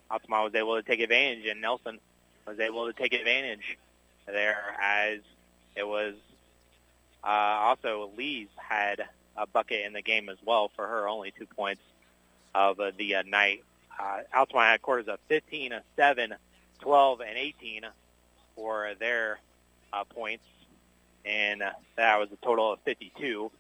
Altamont 0.10 0.46
was 0.46 0.56
able 0.56 0.76
to 0.76 0.84
take 0.84 1.00
advantage, 1.00 1.46
and 1.46 1.62
Nelson 1.62 2.00
was 2.48 2.60
able 2.60 2.88
to 2.88 2.94
take 2.94 3.14
advantage 3.14 3.78
there 4.26 4.76
as 4.82 5.20
it 5.76 5.88
was 5.88 6.16
uh, 7.24 7.28
also 7.28 8.12
Lee's 8.18 8.48
had 8.58 9.04
a 9.38 9.48
bucket 9.48 9.86
in 9.86 9.94
the 9.94 10.02
game 10.02 10.30
as 10.30 10.38
well 10.46 10.72
for 10.76 10.88
her, 10.88 11.08
only 11.08 11.32
two 11.38 11.46
points 11.46 11.82
of 12.54 12.80
uh, 12.80 12.92
the 12.98 13.16
uh, 13.16 13.24
night. 13.24 13.64
Uh, 14.00 14.22
Altamont 14.36 14.68
had 14.68 14.82
quarters 14.82 15.08
of 15.08 15.20
15, 15.28 15.74
7, 15.96 16.36
12, 16.80 17.22
and 17.22 17.38
18 17.38 17.82
for 18.56 18.94
their 19.00 19.40
uh, 19.94 20.04
points, 20.04 20.44
and 21.26 21.62
uh, 21.62 21.72
that 21.96 22.20
was 22.20 22.30
a 22.32 22.46
total 22.46 22.74
of 22.74 22.80
52. 22.82 23.52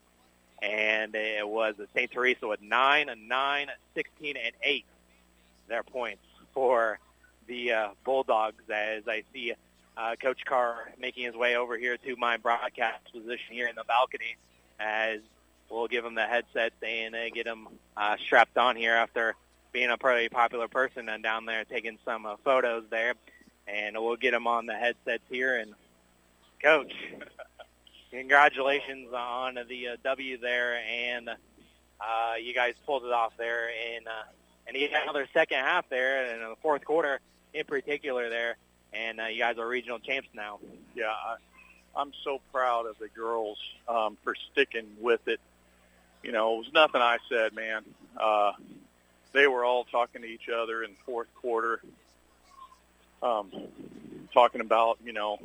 And 0.62 1.16
it 1.16 1.48
was 1.48 1.74
St. 1.95 2.12
Teresa 2.12 2.48
with 2.48 2.62
9, 2.62 3.10
9, 3.28 3.68
16, 3.95 4.38
and 4.38 4.53
8 4.62 4.86
their 5.68 5.84
points 5.84 6.22
for 6.53 6.99
the 7.48 7.72
uh, 7.72 7.90
Bulldogs 8.03 8.64
as 8.70 9.08
I 9.08 9.24
see 9.34 9.53
uh, 9.98 10.16
Coach 10.22 10.45
Carr 10.45 10.91
making 10.99 11.26
his 11.26 11.36
way 11.36 11.56
over 11.56 11.78
here 11.78 11.98
to 11.98 12.16
my 12.16 12.38
broadcast 12.38 13.12
position 13.12 13.53
here 13.53 13.68
in 13.68 13.76
the 13.76 13.84
balcony 13.86 14.36
as 14.80 15.20
we'll 15.70 15.88
give 15.88 16.06
him 16.06 16.16
the 16.16 16.26
headsets 16.26 16.76
and 16.84 17.16
uh, 17.16 17.30
get 17.30 17.48
him 17.48 17.68
uh, 17.98 18.18
strapped 18.24 18.58
on 18.58 18.76
here 18.76 18.94
after 18.94 19.36
being 19.72 19.90
a 19.90 19.98
pretty 19.98 20.30
popular 20.30 20.68
person 20.68 21.08
and 21.10 21.24
down 21.24 21.45
there 21.45 21.64
taking 21.66 21.98
some 22.03 22.26
uh, 22.26 22.36
photos 22.44 22.84
there. 22.90 23.14
And 23.68 23.95
we'll 23.98 24.18
get 24.18 24.34
him 24.34 24.48
on 24.48 24.66
the 24.66 24.74
headsets 24.74 25.24
here. 25.30 25.58
And, 25.58 25.74
Coach, 26.62 26.94
congratulations 28.12 29.12
on 29.14 29.58
the 29.68 29.88
uh, 29.90 29.96
W 30.04 30.38
there. 30.38 30.78
And 30.78 31.30
uh, 31.30 32.36
you 32.40 32.54
guys 32.54 32.76
pulled 32.86 33.04
it 33.04 33.12
off 33.12 33.34
there. 33.38 33.70
And, 33.96 34.08
uh, 34.08 34.12
and 34.68 34.78
you 34.78 34.90
got 34.90 35.04
another 35.04 35.28
second 35.34 35.58
half 35.58 35.90
there 35.90 36.26
and 36.26 36.42
in 36.42 36.50
the 36.50 36.56
fourth 36.62 36.86
quarter 36.86 37.20
in 37.54 37.66
particular 37.66 38.30
there. 38.30 38.58
And 38.94 39.20
uh, 39.20 39.26
you 39.26 39.40
guys 39.40 39.58
are 39.58 39.68
regional 39.68 40.00
champs 40.00 40.30
now. 40.36 40.60
Yeah, 40.96 41.06
I, 41.08 41.38
I'm 41.96 42.12
so 42.24 42.42
proud 42.52 42.86
of 42.86 42.98
the 43.00 43.08
girls 43.10 43.58
um, 43.88 44.18
for 44.24 44.36
sticking 44.52 44.86
with 45.00 45.28
it. 45.28 45.40
You 46.24 46.32
know, 46.32 46.56
it 46.56 46.58
was 46.60 46.74
nothing 46.74 47.02
I 47.02 47.18
said, 47.28 47.54
man. 47.54 47.84
Uh, 48.16 48.52
they 49.34 49.48
were 49.48 49.66
all 49.66 49.86
talking 49.86 50.22
to 50.22 50.28
each 50.28 50.50
other 50.50 50.84
in 50.84 50.92
the 50.92 50.98
fourth 51.06 51.34
quarter, 51.36 51.82
um, 53.24 53.50
talking 54.34 54.62
about, 54.62 55.00
you 55.04 55.14
know, 55.14 55.40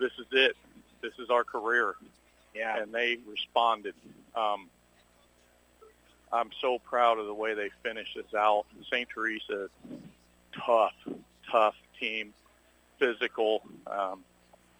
this 0.00 0.12
is 0.18 0.26
it. 0.32 0.56
This 1.02 1.12
is 1.18 1.30
our 1.30 1.44
career. 1.44 1.94
Yeah. 2.54 2.82
And 2.82 2.92
they 2.92 3.18
responded. 3.28 3.94
Um, 4.34 4.68
I'm 6.32 6.50
so 6.60 6.78
proud 6.78 7.18
of 7.18 7.26
the 7.26 7.34
way 7.34 7.54
they 7.54 7.70
finished 7.82 8.16
this 8.16 8.34
out. 8.36 8.64
St. 8.90 9.08
Teresa, 9.08 9.68
tough, 10.64 10.94
tough 11.50 11.74
team, 11.98 12.32
physical. 12.98 13.62
Um, 13.86 14.24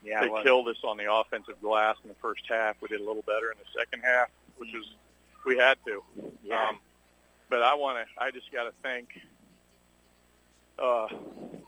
yeah, 0.05 0.22
they 0.22 0.42
killed 0.42 0.68
us 0.68 0.78
on 0.84 0.97
the 0.97 1.12
offensive 1.12 1.60
glass 1.60 1.97
in 2.02 2.09
the 2.09 2.16
first 2.16 2.42
half. 2.48 2.76
We 2.80 2.88
did 2.88 3.01
a 3.01 3.05
little 3.05 3.22
better 3.22 3.52
in 3.52 3.59
the 3.59 3.78
second 3.78 4.02
half, 4.02 4.28
which 4.56 4.70
was 4.72 4.86
we 5.44 5.59
had 5.59 5.76
to. 5.86 6.02
Yeah. 6.42 6.68
Um, 6.68 6.78
but 7.48 7.62
I 7.62 7.74
want 7.74 7.98
to. 7.98 8.22
I 8.22 8.30
just 8.30 8.51
got 8.52 8.64
to 8.64 8.72
thank 8.82 9.09
uh, 10.78 11.09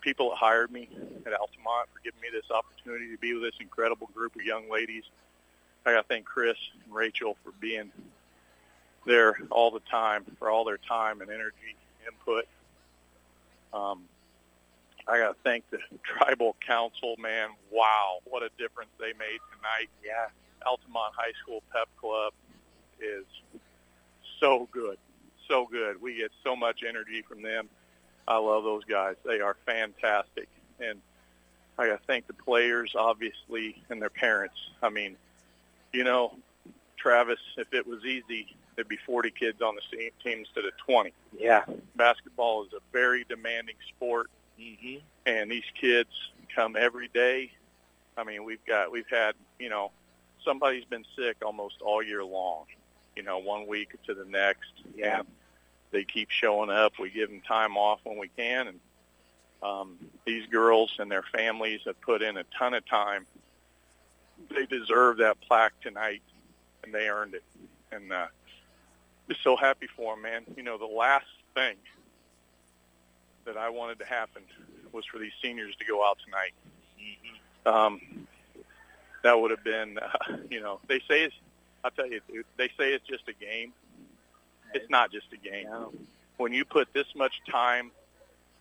people 0.02 0.30
that 0.30 0.36
hired 0.36 0.70
me 0.70 0.88
at 1.24 1.32
Altamont 1.32 1.88
for 1.92 2.00
giving 2.04 2.20
me 2.20 2.28
this 2.32 2.50
opportunity 2.50 3.10
to 3.10 3.18
be 3.18 3.32
with 3.32 3.42
this 3.42 3.54
incredible 3.60 4.10
group 4.14 4.36
of 4.36 4.42
young 4.42 4.70
ladies. 4.70 5.04
I 5.86 5.92
got 5.92 6.02
to 6.02 6.08
thank 6.08 6.26
Chris 6.26 6.56
and 6.84 6.94
Rachel 6.94 7.36
for 7.42 7.52
being 7.60 7.90
there 9.06 9.36
all 9.50 9.70
the 9.70 9.80
time, 9.80 10.24
for 10.38 10.50
all 10.50 10.64
their 10.64 10.78
time 10.78 11.20
and 11.22 11.30
energy, 11.30 11.76
input. 12.06 12.46
Um, 13.72 14.02
I 15.08 15.18
got 15.18 15.28
to 15.30 15.36
thank 15.42 15.64
the 15.70 15.78
tribal 16.02 16.56
council, 16.64 17.16
man. 17.18 17.50
Wow, 17.70 18.18
what 18.24 18.42
a 18.42 18.50
difference 18.58 18.90
they 18.98 19.12
made 19.18 19.40
tonight. 19.56 19.88
Yeah. 20.04 20.26
Altamont 20.66 21.14
High 21.16 21.32
School 21.42 21.62
Pep 21.72 21.88
Club 22.00 22.32
is 23.00 23.24
so 24.38 24.68
good, 24.70 24.96
so 25.48 25.66
good. 25.70 26.00
We 26.00 26.18
get 26.18 26.30
so 26.44 26.54
much 26.54 26.82
energy 26.88 27.22
from 27.28 27.42
them. 27.42 27.68
I 28.26 28.38
love 28.38 28.64
those 28.64 28.84
guys. 28.84 29.16
They 29.24 29.40
are 29.40 29.56
fantastic. 29.66 30.48
And 30.80 31.00
I 31.78 31.88
got 31.88 32.00
to 32.00 32.06
thank 32.06 32.26
the 32.26 32.34
players, 32.34 32.94
obviously, 32.96 33.82
and 33.90 34.00
their 34.00 34.10
parents. 34.10 34.56
I 34.82 34.90
mean, 34.90 35.16
you 35.92 36.04
know, 36.04 36.36
Travis, 36.96 37.40
if 37.56 37.72
it 37.72 37.86
was 37.86 38.04
easy, 38.04 38.54
there'd 38.74 38.88
be 38.88 38.98
40 39.04 39.30
kids 39.30 39.60
on 39.60 39.74
the 39.74 39.82
team 40.22 40.38
instead 40.38 40.64
of 40.64 40.72
20. 40.86 41.12
Yeah. 41.38 41.64
Basketball 41.96 42.64
is 42.64 42.72
a 42.72 42.80
very 42.92 43.24
demanding 43.28 43.74
sport, 43.88 44.30
mm-hmm. 44.60 44.98
and 45.26 45.50
these 45.50 45.64
kids 45.78 46.10
come 46.54 46.76
every 46.76 47.08
day. 47.08 47.50
I 48.16 48.24
mean, 48.24 48.44
we've 48.44 48.64
got 48.66 48.92
we've 48.92 49.08
had 49.10 49.34
you 49.58 49.70
know 49.70 49.90
somebody's 50.44 50.84
been 50.84 51.04
sick 51.16 51.38
almost 51.44 51.76
all 51.80 52.02
year 52.02 52.24
long. 52.24 52.64
You 53.16 53.22
know, 53.22 53.38
one 53.38 53.66
week 53.66 53.94
to 54.06 54.14
the 54.14 54.24
next. 54.24 54.72
Yeah. 54.94 55.20
And 55.20 55.28
they 55.92 56.04
keep 56.04 56.30
showing 56.30 56.70
up. 56.70 56.94
We 56.98 57.10
give 57.10 57.28
them 57.28 57.42
time 57.46 57.76
off 57.76 58.00
when 58.04 58.18
we 58.18 58.28
can, 58.36 58.68
and 58.68 58.80
um, 59.62 59.98
these 60.26 60.46
girls 60.46 60.92
and 60.98 61.10
their 61.10 61.22
families 61.22 61.80
have 61.86 62.00
put 62.00 62.22
in 62.22 62.36
a 62.36 62.44
ton 62.58 62.74
of 62.74 62.84
time. 62.86 63.26
They 64.50 64.66
deserve 64.66 65.18
that 65.18 65.40
plaque 65.40 65.78
tonight, 65.80 66.22
and 66.82 66.92
they 66.92 67.08
earned 67.08 67.34
it. 67.34 67.44
And 67.92 68.12
uh, 68.12 68.26
just 69.28 69.42
so 69.42 69.56
happy 69.56 69.86
for 69.96 70.14
them, 70.14 70.22
man. 70.22 70.42
You 70.56 70.62
know, 70.64 70.78
the 70.78 70.86
last 70.86 71.26
thing 71.54 71.76
that 73.44 73.56
I 73.56 73.68
wanted 73.70 73.98
to 74.00 74.04
happen 74.04 74.42
was 74.92 75.04
for 75.06 75.18
these 75.18 75.32
seniors 75.40 75.76
to 75.76 75.84
go 75.84 76.04
out 76.04 76.18
tonight. 76.24 76.52
Um, 77.64 78.26
that 79.22 79.40
would 79.40 79.50
have 79.50 79.64
been, 79.64 79.98
uh, 79.98 80.36
you 80.50 80.60
know, 80.60 80.80
they 80.88 80.98
say 81.08 81.24
it's, 81.24 81.34
I'll 81.84 81.90
tell 81.90 82.06
you, 82.06 82.20
they 82.56 82.68
say 82.78 82.92
it's 82.92 83.06
just 83.06 83.28
a 83.28 83.32
game. 83.32 83.72
It's 84.74 84.90
not 84.90 85.12
just 85.12 85.26
a 85.32 85.36
game. 85.36 85.66
When 86.36 86.52
you 86.52 86.64
put 86.64 86.92
this 86.92 87.06
much 87.14 87.40
time, 87.50 87.90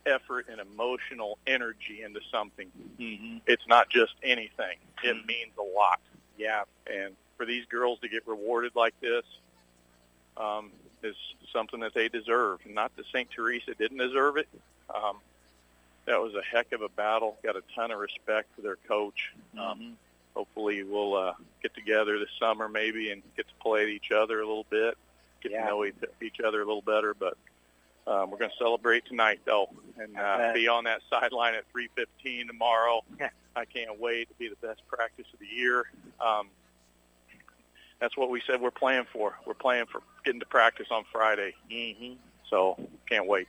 effort, 0.06 0.48
and 0.50 0.60
emotional 0.60 1.38
energy 1.48 2.02
into 2.04 2.20
something, 2.32 2.70
mm-hmm. 3.00 3.38
it's 3.48 3.68
not 3.68 3.90
just 3.90 4.14
anything. 4.24 4.78
It 5.04 5.26
means 5.26 5.52
a 5.58 5.78
lot. 5.78 6.00
Yeah. 6.38 6.64
And 6.88 7.16
for 7.38 7.46
these 7.46 7.66
girls 7.66 8.00
to 8.00 8.10
get 8.10 8.28
rewarded 8.28 8.76
like 8.76 8.94
this 9.00 9.24
um, 10.38 10.72
is 11.04 11.16
something 11.52 11.80
that 11.82 11.94
they 11.94 12.08
deserve. 12.08 12.60
Not 12.66 12.96
that 12.98 13.06
St. 13.08 13.30
Teresa 13.32 13.74
didn't 13.74 13.98
deserve 13.98 14.38
it. 14.38 14.48
Um, 14.94 15.18
that 16.06 16.20
was 16.20 16.34
a 16.36 16.42
heck 16.42 16.72
of 16.72 16.82
a 16.82 16.90
battle. 16.90 17.38
Got 17.44 17.56
a 17.56 17.64
ton 17.76 17.92
of 17.92 18.00
respect 18.00 18.50
for 18.56 18.62
their 18.62 18.78
coach. 18.88 19.32
Um, 19.60 19.98
hopefully 20.34 20.84
we'll 20.84 21.16
uh, 21.16 21.34
get 21.62 21.74
together 21.74 22.20
this 22.20 22.30
summer 22.40 22.68
maybe 22.68 23.12
and 23.12 23.22
get 23.36 23.48
to 23.48 23.54
play 23.62 23.92
each 23.92 24.12
other 24.12 24.40
a 24.40 24.48
little 24.48 24.66
bit, 24.70 24.98
get 25.42 25.52
Yeah. 25.52 25.64
to 25.64 25.70
know 25.70 25.86
each, 25.86 25.96
each 26.22 26.40
other 26.40 26.62
a 26.62 26.66
little 26.66 26.82
better. 26.82 27.14
But 27.14 27.38
um, 28.08 28.32
we're 28.32 28.38
going 28.38 28.52
to 28.52 28.58
celebrate 28.58 29.06
tonight 29.06 29.42
though, 29.46 29.70
and 29.98 30.18
uh, 30.18 30.54
be 30.54 30.68
on 30.68 30.86
that 30.86 31.02
sideline 31.10 31.54
at 31.56 31.66
3:15 31.74 32.48
tomorrow. 32.48 33.04
I 33.56 33.66
can't 33.66 34.00
wait 34.00 34.30
to 34.30 34.36
be 34.36 34.48
the 34.48 34.56
best 34.68 34.82
practice 34.88 35.26
of 35.34 35.40
the 35.40 35.46
year. 35.46 35.86
Um, 36.20 36.48
that's 38.00 38.18
what 38.18 38.30
we 38.30 38.42
said 38.48 38.62
we're 38.62 38.72
playing 38.72 39.06
for. 39.14 39.38
We're 39.46 39.54
playing 39.54 39.86
for 39.86 40.02
getting 40.26 40.40
to 40.40 40.46
practice 40.46 40.88
on 40.90 41.04
Friday. 41.12 41.54
Mm-hmm. 41.72 42.14
So 42.50 42.78
can't 43.08 43.28
wait. 43.28 43.48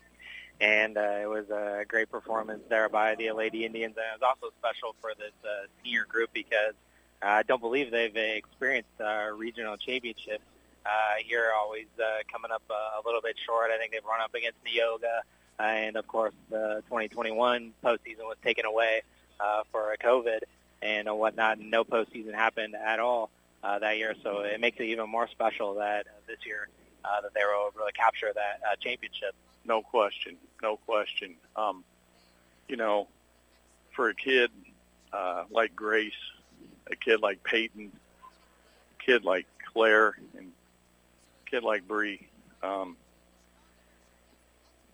And 0.60 0.96
uh, 0.98 1.18
it 1.22 1.28
was 1.28 1.48
a 1.50 1.84
great 1.88 2.10
performance 2.10 2.62
there 2.68 2.88
by 2.88 3.14
the 3.14 3.32
Lady 3.32 3.64
Indians. 3.64 3.94
And 3.96 4.04
it 4.04 4.20
was 4.20 4.34
also 4.36 4.52
special 4.60 4.94
for 5.00 5.10
this 5.18 5.32
uh, 5.44 5.66
senior 5.82 6.04
group 6.08 6.30
because 6.32 6.74
uh, 7.22 7.26
I 7.26 7.42
don't 7.44 7.60
believe 7.60 7.90
they've 7.90 8.14
experienced 8.14 8.90
uh, 9.00 9.30
regional 9.34 9.76
championships 9.76 10.44
uh, 10.84 11.14
here, 11.24 11.50
always 11.56 11.86
uh, 11.98 12.18
coming 12.30 12.50
up 12.50 12.62
uh, 12.70 13.00
a 13.00 13.02
little 13.04 13.20
bit 13.20 13.36
short. 13.44 13.70
I 13.70 13.78
think 13.78 13.92
they've 13.92 14.04
run 14.04 14.20
up 14.20 14.34
against 14.34 14.58
Neoga. 14.64 15.20
Uh, 15.58 15.62
and, 15.62 15.96
of 15.96 16.06
course, 16.06 16.34
the 16.50 16.82
2021 16.86 17.72
postseason 17.84 18.24
was 18.24 18.36
taken 18.42 18.64
away 18.64 19.02
uh, 19.38 19.62
for 19.70 19.94
COVID 20.02 20.40
and 20.80 21.08
whatnot. 21.16 21.60
No 21.60 21.84
postseason 21.84 22.34
happened 22.34 22.74
at 22.74 22.98
all 22.98 23.30
uh, 23.62 23.78
that 23.78 23.98
year. 23.98 24.14
So 24.22 24.40
it 24.40 24.60
makes 24.60 24.78
it 24.80 24.84
even 24.84 25.08
more 25.08 25.28
special 25.28 25.74
that 25.74 26.06
uh, 26.06 26.10
this 26.26 26.38
year 26.44 26.68
uh, 27.04 27.20
that 27.20 27.34
they 27.34 27.40
were 27.44 27.54
able 27.54 27.86
to 27.86 27.92
capture 27.92 28.32
that 28.34 28.60
uh, 28.66 28.76
championship. 28.80 29.34
No 29.64 29.82
question, 29.82 30.36
no 30.62 30.76
question. 30.76 31.36
Um, 31.54 31.84
you 32.68 32.76
know, 32.76 33.08
for 33.94 34.08
a 34.08 34.14
kid 34.14 34.50
uh, 35.12 35.44
like 35.50 35.76
Grace, 35.76 36.12
a 36.90 36.96
kid 36.96 37.20
like 37.20 37.42
Peyton, 37.44 37.92
a 37.92 39.04
kid 39.04 39.24
like 39.24 39.46
Claire, 39.72 40.16
and 40.36 40.52
kid 41.52 41.62
like 41.62 41.86
Bree, 41.86 42.26
um, 42.62 42.96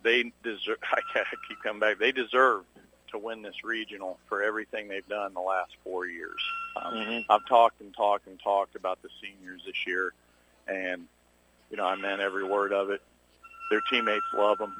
they 0.03 0.33
deserve. 0.43 0.79
I 0.93 1.01
keep 1.49 1.63
coming 1.63 1.81
back. 1.81 1.99
They 1.99 2.13
deserve 2.13 2.65
to 3.13 3.19
win 3.19 3.41
this 3.43 3.65
regional 3.65 4.19
for 4.29 4.43
everything 4.43 4.89
they've 4.89 5.09
done 5.09 5.33
the 5.33 5.41
last 5.41 5.71
four 5.85 6.07
years. 6.07 6.41
Um, 6.77 6.95
Mm-hmm. 6.95 7.33
I've 7.33 7.47
talked 7.47 7.81
and 7.81 7.95
talked 7.95 8.27
and 8.27 8.39
talked 8.43 8.77
about 8.77 9.01
the 9.03 9.09
seniors 9.23 9.63
this 9.65 9.87
year, 9.87 10.13
and 10.67 11.07
you 11.71 11.77
know 11.77 11.85
I 11.87 11.97
meant 11.97 12.21
every 12.21 12.45
word 12.45 12.73
of 12.73 12.91
it. 12.91 13.01
Their 13.71 13.81
teammates 13.91 14.25
love 14.37 14.59
them. 14.59 14.75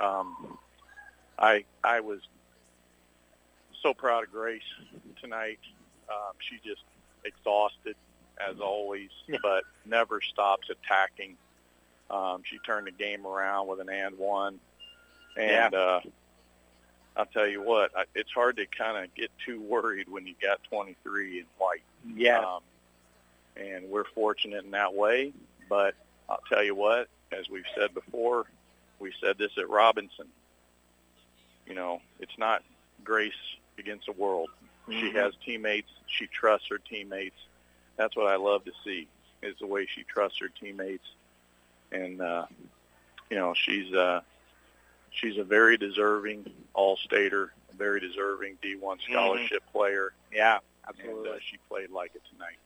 Um, 0.00 0.58
I 1.38 1.64
I 1.84 2.00
was 2.00 2.20
so 3.82 3.94
proud 3.94 4.24
of 4.24 4.32
Grace 4.32 4.62
tonight. 5.20 5.58
Um, 6.08 6.34
she 6.38 6.56
just 6.68 6.82
exhausted 7.24 7.96
as 8.40 8.60
always, 8.60 9.10
but 9.42 9.64
never 9.84 10.20
stops 10.20 10.68
attacking. 10.70 11.36
Um, 12.10 12.42
she 12.44 12.58
turned 12.60 12.86
the 12.86 12.90
game 12.92 13.26
around 13.26 13.68
with 13.68 13.80
an 13.80 13.88
and 13.90 14.16
one, 14.18 14.58
and 15.36 15.72
Yeah. 15.72 15.78
uh, 15.78 16.00
I'll 17.16 17.26
tell 17.26 17.46
you 17.48 17.62
what, 17.62 17.90
I, 17.96 18.04
it's 18.14 18.30
hard 18.32 18.56
to 18.58 18.66
kind 18.66 19.02
of 19.04 19.12
get 19.14 19.30
too 19.44 19.60
worried 19.60 20.08
when 20.08 20.26
you 20.26 20.34
got 20.40 20.62
23 20.70 21.40
in 21.40 21.46
white. 21.58 21.82
Yeah. 22.14 22.38
Um, 22.38 22.60
and 23.56 23.90
we're 23.90 24.04
fortunate 24.04 24.64
in 24.64 24.70
that 24.70 24.94
way. 24.94 25.32
But 25.68 25.94
I'll 26.28 26.40
tell 26.48 26.62
you 26.62 26.74
what, 26.76 27.08
as 27.32 27.48
we've 27.50 27.66
said 27.76 27.92
before, 27.92 28.46
we 29.00 29.12
said 29.20 29.36
this 29.36 29.50
at 29.58 29.68
Robinson. 29.68 30.28
You 31.66 31.74
know, 31.74 32.00
it's 32.20 32.38
not 32.38 32.62
Grace 33.04 33.32
against 33.78 34.06
the 34.06 34.12
world. 34.12 34.48
She 34.88 35.10
Mhm. 35.10 35.14
has 35.14 35.34
teammates. 35.44 35.90
She 36.06 36.26
trusts 36.28 36.68
her 36.68 36.78
teammates. 36.78 37.36
That's 37.98 38.16
what 38.16 38.26
I 38.28 38.36
love 38.36 38.64
to 38.64 38.72
see 38.84 39.06
is 39.42 39.54
the 39.60 39.66
way 39.66 39.86
she 39.86 40.04
trusts 40.04 40.38
her 40.40 40.48
teammates. 40.48 41.04
And 41.92 42.22
uh, 42.22 42.46
you 43.30 43.36
know, 43.36 43.52
she's 43.54 43.92
uh, 43.92 44.22
she's 45.10 45.36
a 45.36 45.44
very 45.44 45.76
deserving 45.76 46.50
All-Stater, 46.74 47.52
a 47.72 47.76
very 47.76 48.00
deserving 48.00 48.56
D1 48.64 49.02
scholarship 49.02 49.62
player. 49.72 50.12
Yeah, 50.32 50.58
And 50.86 50.96
absolutely. 50.96 51.30
uh, 51.30 51.34
she 51.40 51.58
played 51.68 51.90
like 51.90 52.14
it 52.14 52.22
tonight. 52.32 52.56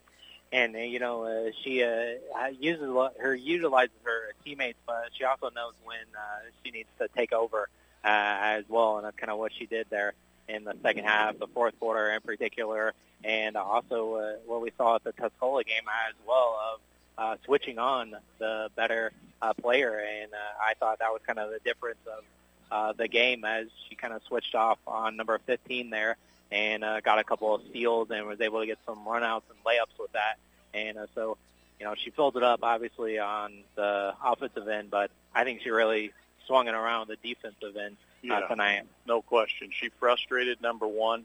and 0.52 0.76
uh, 0.76 0.78
you 0.80 0.98
know 1.00 1.24
uh, 1.24 1.50
she 1.62 1.82
uh, 1.82 2.46
uses 2.60 2.88
her 3.18 3.34
utilizes 3.34 3.96
her 4.04 4.32
teammates, 4.44 4.78
but 4.86 5.08
she 5.16 5.24
also 5.24 5.50
knows 5.50 5.72
when 5.84 5.96
uh, 6.16 6.40
she 6.64 6.70
needs 6.72 6.88
to 7.00 7.08
take 7.16 7.32
over 7.32 7.68
uh, 8.04 8.08
as 8.08 8.64
well, 8.68 8.96
and 8.98 9.06
that's 9.06 9.16
kind 9.16 9.30
of 9.30 9.38
what 9.38 9.52
she 9.52 9.66
did 9.66 9.86
there 9.90 10.12
in 10.48 10.64
the 10.64 10.74
second 10.82 11.04
half, 11.04 11.38
the 11.38 11.46
fourth 11.46 11.78
quarter 11.78 12.10
in 12.10 12.20
particular, 12.20 12.94
and 13.24 13.56
also 13.56 14.14
uh, 14.14 14.32
what 14.46 14.60
we 14.60 14.72
saw 14.76 14.96
at 14.96 15.04
the 15.04 15.12
Tuscola 15.12 15.64
game 15.64 15.84
as 16.08 16.14
well 16.26 16.58
of 16.72 16.80
uh, 17.18 17.36
switching 17.44 17.78
on 17.78 18.14
the 18.38 18.70
better 18.76 19.12
uh, 19.40 19.52
player, 19.54 19.98
and 19.98 20.32
uh, 20.32 20.36
I 20.62 20.74
thought 20.74 20.98
that 21.00 21.12
was 21.12 21.20
kind 21.26 21.38
of 21.38 21.50
the 21.50 21.58
difference 21.64 21.98
of 22.06 22.24
uh, 22.70 22.92
the 22.92 23.06
game 23.06 23.44
as 23.44 23.66
she 23.88 23.94
kind 23.94 24.14
of 24.14 24.22
switched 24.26 24.54
off 24.54 24.78
on 24.86 25.16
number 25.16 25.38
15 25.46 25.90
there 25.90 26.16
and 26.50 26.82
uh, 26.84 27.00
got 27.00 27.18
a 27.18 27.24
couple 27.24 27.54
of 27.54 27.62
steals 27.70 28.10
and 28.10 28.26
was 28.26 28.40
able 28.40 28.60
to 28.60 28.66
get 28.66 28.78
some 28.86 29.04
runouts 29.04 29.42
and 29.50 29.58
layups 29.64 29.98
with 29.98 30.12
that. 30.12 30.38
And 30.72 30.96
uh, 30.96 31.06
so, 31.14 31.36
you 31.78 31.86
know, 31.86 31.94
she 31.94 32.10
filled 32.10 32.36
it 32.36 32.42
up 32.42 32.60
obviously 32.62 33.18
on 33.18 33.52
the 33.74 34.14
offensive 34.24 34.68
end, 34.68 34.90
but 34.90 35.10
I 35.34 35.44
think 35.44 35.62
she 35.62 35.70
really 35.70 36.12
swung 36.46 36.66
it 36.66 36.74
around 36.74 37.08
the 37.08 37.16
defensive 37.16 37.76
end 37.76 37.96
Yeah. 38.22 38.40
tonight. 38.46 38.82
No 39.06 39.22
question. 39.22 39.70
She 39.72 39.88
frustrated 40.00 40.60
number 40.62 40.86
one 40.86 41.24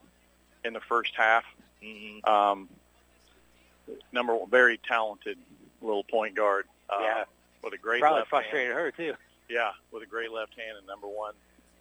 in 0.64 0.74
the 0.74 0.80
first 0.82 1.14
half. 1.16 1.44
Mm-hmm. 1.84 2.28
Um, 2.30 2.70
number 4.12 4.36
one, 4.36 4.50
very 4.50 4.78
talented 4.80 5.38
little 5.82 6.04
point 6.04 6.36
guard. 6.36 6.66
Uh, 6.90 7.00
Yeah. 7.02 7.24
With 7.64 7.74
a 7.74 7.78
great 7.78 8.02
Probably 8.02 8.20
left 8.20 8.32
hand. 8.32 8.44
frustrated 8.44 8.74
her 8.76 8.92
too. 8.92 9.14
Yeah, 9.50 9.72
with 9.92 10.04
a 10.04 10.06
great 10.06 10.32
left 10.32 10.54
hand 10.58 10.78
and 10.78 10.86
number 10.88 11.08
one 11.08 11.34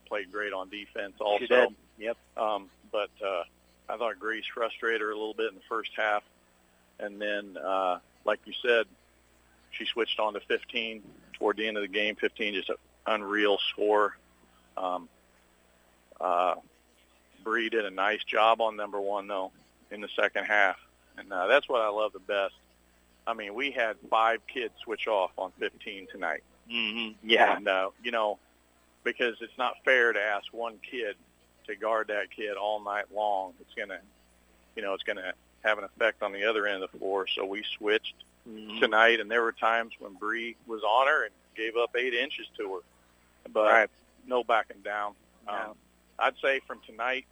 played 0.09 0.33
great 0.33 0.53
on 0.53 0.69
defense 0.69 1.15
also. 1.21 1.39
She 1.41 1.47
did. 1.47 1.75
Yep. 1.99 2.17
Um, 2.37 2.71
but 2.93 3.11
uh, 3.25 3.43
I 3.89 3.97
thought 3.97 4.19
Grace 4.19 4.45
frustrated 4.53 5.01
her 5.01 5.11
a 5.11 5.15
little 5.15 5.35
bit 5.35 5.49
in 5.49 5.55
the 5.57 5.65
first 5.69 5.91
half, 5.97 6.23
and 6.99 7.21
then, 7.21 7.57
uh, 7.57 7.99
like 8.25 8.41
you 8.47 8.53
said, 8.63 8.87
she 9.71 9.85
switched 9.85 10.19
on 10.19 10.35
to 10.35 10.41
15 10.41 11.03
toward 11.35 11.57
the 11.57 11.67
end 11.69 11.77
of 11.77 11.83
the 11.83 11.89
game. 11.89 12.17
15, 12.17 12.55
just 12.55 12.71
an 12.71 12.77
unreal 13.07 13.59
score. 13.71 14.17
Um, 14.77 15.09
uh, 16.21 16.55
Bree 17.45 17.69
did 17.69 17.85
a 17.85 17.91
nice 17.91 18.23
job 18.25 18.61
on 18.61 18.77
number 18.77 19.01
one 19.01 19.27
though 19.29 19.53
in 19.91 20.01
the 20.01 20.09
second 20.19 20.45
half, 20.45 20.77
and 21.17 21.33
uh, 21.33 21.47
that's 21.47 21.69
what 21.69 21.81
I 21.81 21.89
love 21.89 22.13
the 22.13 22.19
best. 22.21 22.55
I 23.27 23.35
mean, 23.35 23.55
we 23.55 23.71
had 23.71 23.97
five 24.11 24.41
kids 24.47 24.73
switch 24.83 25.09
off 25.09 25.33
on 25.37 25.53
15 25.59 26.07
tonight. 26.13 26.43
Mm-hmm. 26.71 27.13
Yeah. 27.29 27.57
And, 27.57 27.67
uh, 27.67 27.91
you 28.03 28.13
know, 28.13 28.39
because 29.03 29.37
it's 29.41 29.57
not 29.59 29.75
fair 29.85 30.13
to 30.13 30.21
ask 30.21 30.47
one 30.53 30.79
kid 30.89 31.17
to 31.67 31.75
guard 31.75 32.09
that 32.09 32.31
kid 32.31 32.57
all 32.57 32.79
night 32.81 33.07
long. 33.13 33.53
It's 33.61 33.75
going 33.75 33.89
to, 33.89 33.99
you 34.77 34.83
know, 34.83 34.95
it's 34.95 35.03
going 35.03 35.17
to 35.17 35.33
have 35.65 35.79
an 35.79 35.85
effect 35.85 36.23
on 36.23 36.33
the 36.33 36.45
other 36.45 36.69
end 36.69 36.85
of 36.85 36.91
the 36.93 36.99
floor. 36.99 37.27
So 37.27 37.45
we 37.45 37.65
switched 37.77 38.15
Mhm. 38.49 38.79
tonight, 38.79 39.19
and 39.19 39.29
there 39.29 39.43
were 39.43 39.51
times 39.53 39.93
when 39.99 40.15
Bree 40.15 40.55
was 40.69 40.83
on 40.85 41.09
her 41.09 41.25
and 41.25 41.35
gave 41.57 41.77
up 41.77 41.97
eight 41.97 42.15
inches 42.15 42.47
to 42.59 42.75
her. 42.75 42.81
But 43.53 43.73
Right. 43.73 43.91
No 44.27 44.45
backing 44.45 44.83
down. 44.83 45.15
Yeah. 45.47 45.67
Um, 45.69 45.75
I'd 46.19 46.35
say 46.43 46.61
from 46.67 46.81
tonight, 46.87 47.27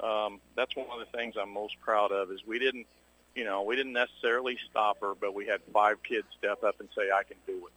um, 0.00 0.40
that's 0.56 0.74
one 0.76 0.86
of 0.92 0.98
the 0.98 1.16
things 1.16 1.34
I'm 1.40 1.52
most 1.52 1.78
proud 1.80 2.12
of 2.12 2.30
is 2.30 2.40
we 2.46 2.58
didn't, 2.58 2.86
you 3.34 3.44
know, 3.44 3.62
we 3.62 3.76
didn't 3.76 3.92
necessarily 3.92 4.58
stop 4.70 5.00
her, 5.00 5.14
but 5.14 5.34
we 5.34 5.46
had 5.46 5.60
five 5.72 6.02
kids 6.02 6.26
step 6.38 6.62
up 6.64 6.80
and 6.80 6.88
say, 6.96 7.10
"I 7.10 7.22
can 7.22 7.36
do 7.46 7.66
it." 7.66 7.72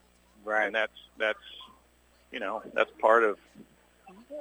Right. 0.47 0.65
And 0.65 0.76
that's 0.76 0.93
that's, 1.17 1.38
you 2.31 2.39
know, 2.39 2.61
that's 2.73 2.91
part 2.99 3.23
of 3.23 3.38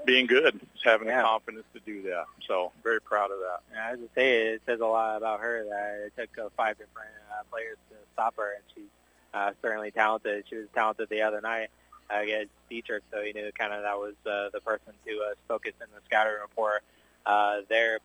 being 0.05 0.27
good, 0.27 0.55
is 0.55 0.83
having 0.83 1.09
Yeah. 1.09 1.19
the 1.23 1.29
confidence 1.29 1.67
to 1.75 1.81
do 1.81 2.03
that. 2.03 2.27
So 2.47 2.73
very 2.83 3.01
proud 3.01 3.31
of 3.31 3.39
that. 3.41 3.61
Yeah, 3.73 3.91
As 3.93 3.99
I 3.99 4.15
say, 4.15 4.47
it 4.55 4.63
says 4.67 4.81
a 4.81 4.87
lot 4.87 5.17
about 5.17 5.41
her 5.41 5.65
that 5.65 6.07
it 6.07 6.13
took 6.17 6.39
uh, 6.39 6.49
five 6.57 6.79
different 6.79 7.11
uh, 7.33 7.43
players 7.51 7.77
to 7.91 7.97
stop 8.15 8.37
her, 8.37 8.53
and 8.55 8.63
she's 8.75 8.91
uh, 9.35 9.53
certainly 9.61 9.91
talented. 9.91 10.45
She 10.49 10.57
was 10.57 10.69
talented 10.75 11.09
the 11.11 11.23
other 11.23 11.41
night 11.41 11.69
against 12.11 12.53
Dietrich, 12.69 13.03
so 13.13 13.21
you 13.21 13.35
knew 13.35 13.51
kind 13.53 13.73
of 13.73 13.83
that 13.83 13.99
was 13.99 14.15
uh, 14.27 14.51
the 14.53 14.61
person 14.61 14.93
to 15.07 15.13
uh, 15.31 15.35
focus 15.47 15.73
in 15.81 15.87
the 15.95 16.01
scouting 16.07 16.35
report 16.41 16.83
uh, 17.27 17.61
there. 17.69 17.99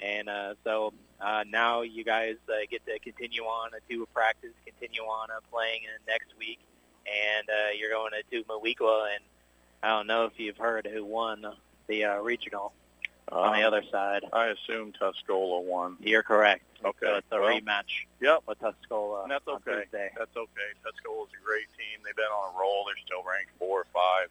And 0.00 0.28
uh, 0.28 0.54
so 0.64 0.92
uh, 1.20 1.44
now 1.48 1.82
you 1.82 2.04
guys 2.04 2.36
uh, 2.48 2.52
get 2.70 2.84
to 2.86 2.98
continue 2.98 3.42
on 3.42 3.70
to 3.88 4.08
practice, 4.14 4.52
continue 4.64 5.02
on 5.02 5.30
uh, 5.30 5.40
playing 5.52 5.82
uh, 5.86 5.98
next 6.08 6.28
week, 6.38 6.58
and 7.06 7.48
uh, 7.48 7.70
you're 7.78 7.90
going 7.90 8.12
to 8.30 8.44
Moweaqua, 8.44 9.14
and 9.14 9.24
I 9.82 9.88
don't 9.88 10.06
know 10.06 10.24
if 10.24 10.38
you've 10.38 10.56
heard 10.56 10.86
who 10.86 11.04
won 11.04 11.44
the 11.86 12.04
uh, 12.04 12.20
regional 12.20 12.72
on 13.30 13.52
the 13.52 13.66
Um, 13.66 13.72
other 13.74 13.82
side. 13.90 14.24
I 14.32 14.46
assume 14.46 14.92
Tuscola 14.92 15.62
won. 15.62 15.96
You're 16.00 16.22
correct. 16.22 16.64
Okay. 16.84 17.06
So 17.06 17.14
it's 17.16 17.26
a 17.30 17.40
Well, 17.40 17.60
rematch 17.60 18.06
Yep. 18.20 18.42
with 18.46 18.58
Tuscola 18.60 19.22
And 19.22 19.30
that's 19.30 19.46
okay. 19.46 19.84
That's 19.92 20.36
okay. 20.36 20.70
Tuscola's 20.84 21.28
a 21.40 21.44
great 21.44 21.66
team. 21.78 22.00
They've 22.04 22.16
been 22.16 22.24
on 22.26 22.54
a 22.54 22.58
roll. 22.58 22.84
They're 22.86 22.96
still 23.04 23.22
ranked 23.22 23.52
four 23.58 23.80
or 23.82 23.86
five. 23.92 24.28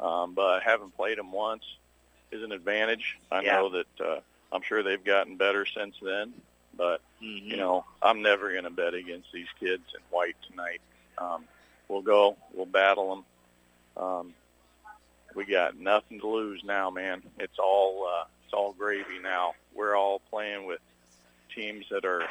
Um, 0.00 0.34
but 0.34 0.62
having 0.62 0.90
played 0.90 1.18
them 1.18 1.30
once 1.32 1.64
is 2.32 2.42
an 2.42 2.52
advantage. 2.52 3.18
I 3.30 3.42
Yeah. 3.42 3.56
know 3.56 3.68
that 3.70 4.00
uh, 4.00 4.20
I'm 4.52 4.62
sure 4.62 4.82
they've 4.82 5.02
gotten 5.04 5.36
better 5.36 5.66
since 5.66 5.96
then. 6.02 6.32
But 6.76 7.00
Mm-hmm. 7.22 7.48
you 7.50 7.56
know, 7.56 7.84
I'm 8.02 8.20
never 8.22 8.50
going 8.50 8.64
to 8.64 8.70
bet 8.70 8.92
against 8.94 9.32
these 9.32 9.46
kids 9.60 9.84
in 9.94 10.00
white 10.10 10.36
tonight. 10.50 10.80
Um, 11.16 11.46
we'll 11.88 12.02
go. 12.02 12.36
We'll 12.52 12.66
battle 12.66 13.14
them. 13.96 14.04
Um, 14.04 14.34
we 15.34 15.44
got 15.44 15.78
nothing 15.78 16.20
to 16.20 16.26
lose 16.26 16.62
now, 16.64 16.90
man. 16.90 17.22
It's 17.38 17.58
all 17.58 18.06
uh, 18.08 18.24
it's 18.44 18.52
all 18.54 18.72
gravy 18.72 19.18
now. 19.22 19.54
We're 19.74 19.96
all 19.96 20.20
playing 20.30 20.66
with 20.66 20.80
teams 21.54 21.86
that 21.90 22.04
are 22.04 22.26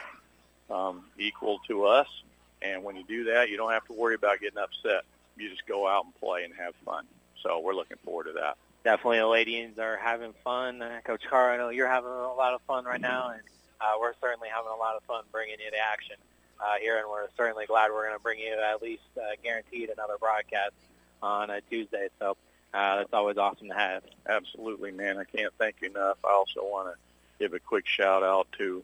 um, 0.70 1.06
equal 1.18 1.60
to 1.68 1.86
us, 1.86 2.08
and 2.62 2.84
when 2.84 2.96
you 2.96 3.04
do 3.04 3.26
that, 3.26 3.50
you 3.50 3.58
don't 3.58 3.72
have 3.72 3.86
to 3.88 3.94
worry 3.94 4.16
about 4.16 4.40
getting 4.40 4.60
upset. 4.60 5.04
You 5.38 5.50
just 5.50 5.66
go 5.68 5.88
out 5.88 6.06
and 6.06 6.16
play 6.20 6.44
and 6.44 6.54
have 6.56 6.76
fun. 6.86 7.06
So 7.42 7.60
we're 7.60 7.74
looking 7.74 7.98
forward 8.04 8.26
to 8.26 8.34
that. 8.34 8.58
Definitely, 8.84 9.20
the 9.20 9.28
ladies 9.28 9.80
are 9.80 9.98
having 9.98 10.34
fun. 10.44 10.82
Uh, 10.82 11.00
Coach 11.04 11.24
Carr, 11.30 11.52
I 11.52 11.58
know 11.58 11.70
you're 11.70 11.88
having 11.88 12.10
a 12.10 12.34
lot 12.34 12.54
of 12.54 12.62
fun 12.62 12.86
right 12.86 13.00
now, 13.00 13.30
and 13.30 13.42
uh, 13.80 13.94
we're 14.00 14.14
certainly 14.22 14.50
having 14.54 14.72
a 14.72 14.76
lot 14.76 14.96
of 14.96 15.04
fun 15.04 15.24
bringing 15.32 15.56
you 15.64 15.72
the 15.72 15.78
action 15.78 16.16
uh, 16.60 16.76
here, 16.82 16.98
and 16.98 17.10
we're 17.10 17.28
certainly 17.38 17.66
glad 17.66 17.92
we're 17.92 18.06
going 18.06 18.18
to 18.18 18.24
bring 18.24 18.40
you 18.40 18.54
at 18.54 18.82
least 18.82 19.04
uh, 19.18 19.36
guaranteed 19.42 19.90
another 19.90 20.18
broadcast 20.20 20.74
on 21.22 21.50
a 21.50 21.62
Tuesday. 21.62 22.10
So 22.20 22.36
uh, 22.74 22.98
that's 22.98 23.14
always 23.14 23.38
awesome 23.38 23.70
to 23.70 23.76
have. 23.76 24.04
Absolutely, 24.28 24.92
man. 24.92 25.18
I 25.18 25.24
can't 25.26 25.54
thank 25.60 25.76
you 25.82 25.90
enough. 25.90 26.18
I 26.24 26.32
also 26.32 26.62
want 26.64 26.90
to 26.94 26.96
give 27.40 27.54
a 27.54 27.60
quick 27.60 27.88
shout 27.88 28.24
out 28.24 28.48
to 28.58 28.84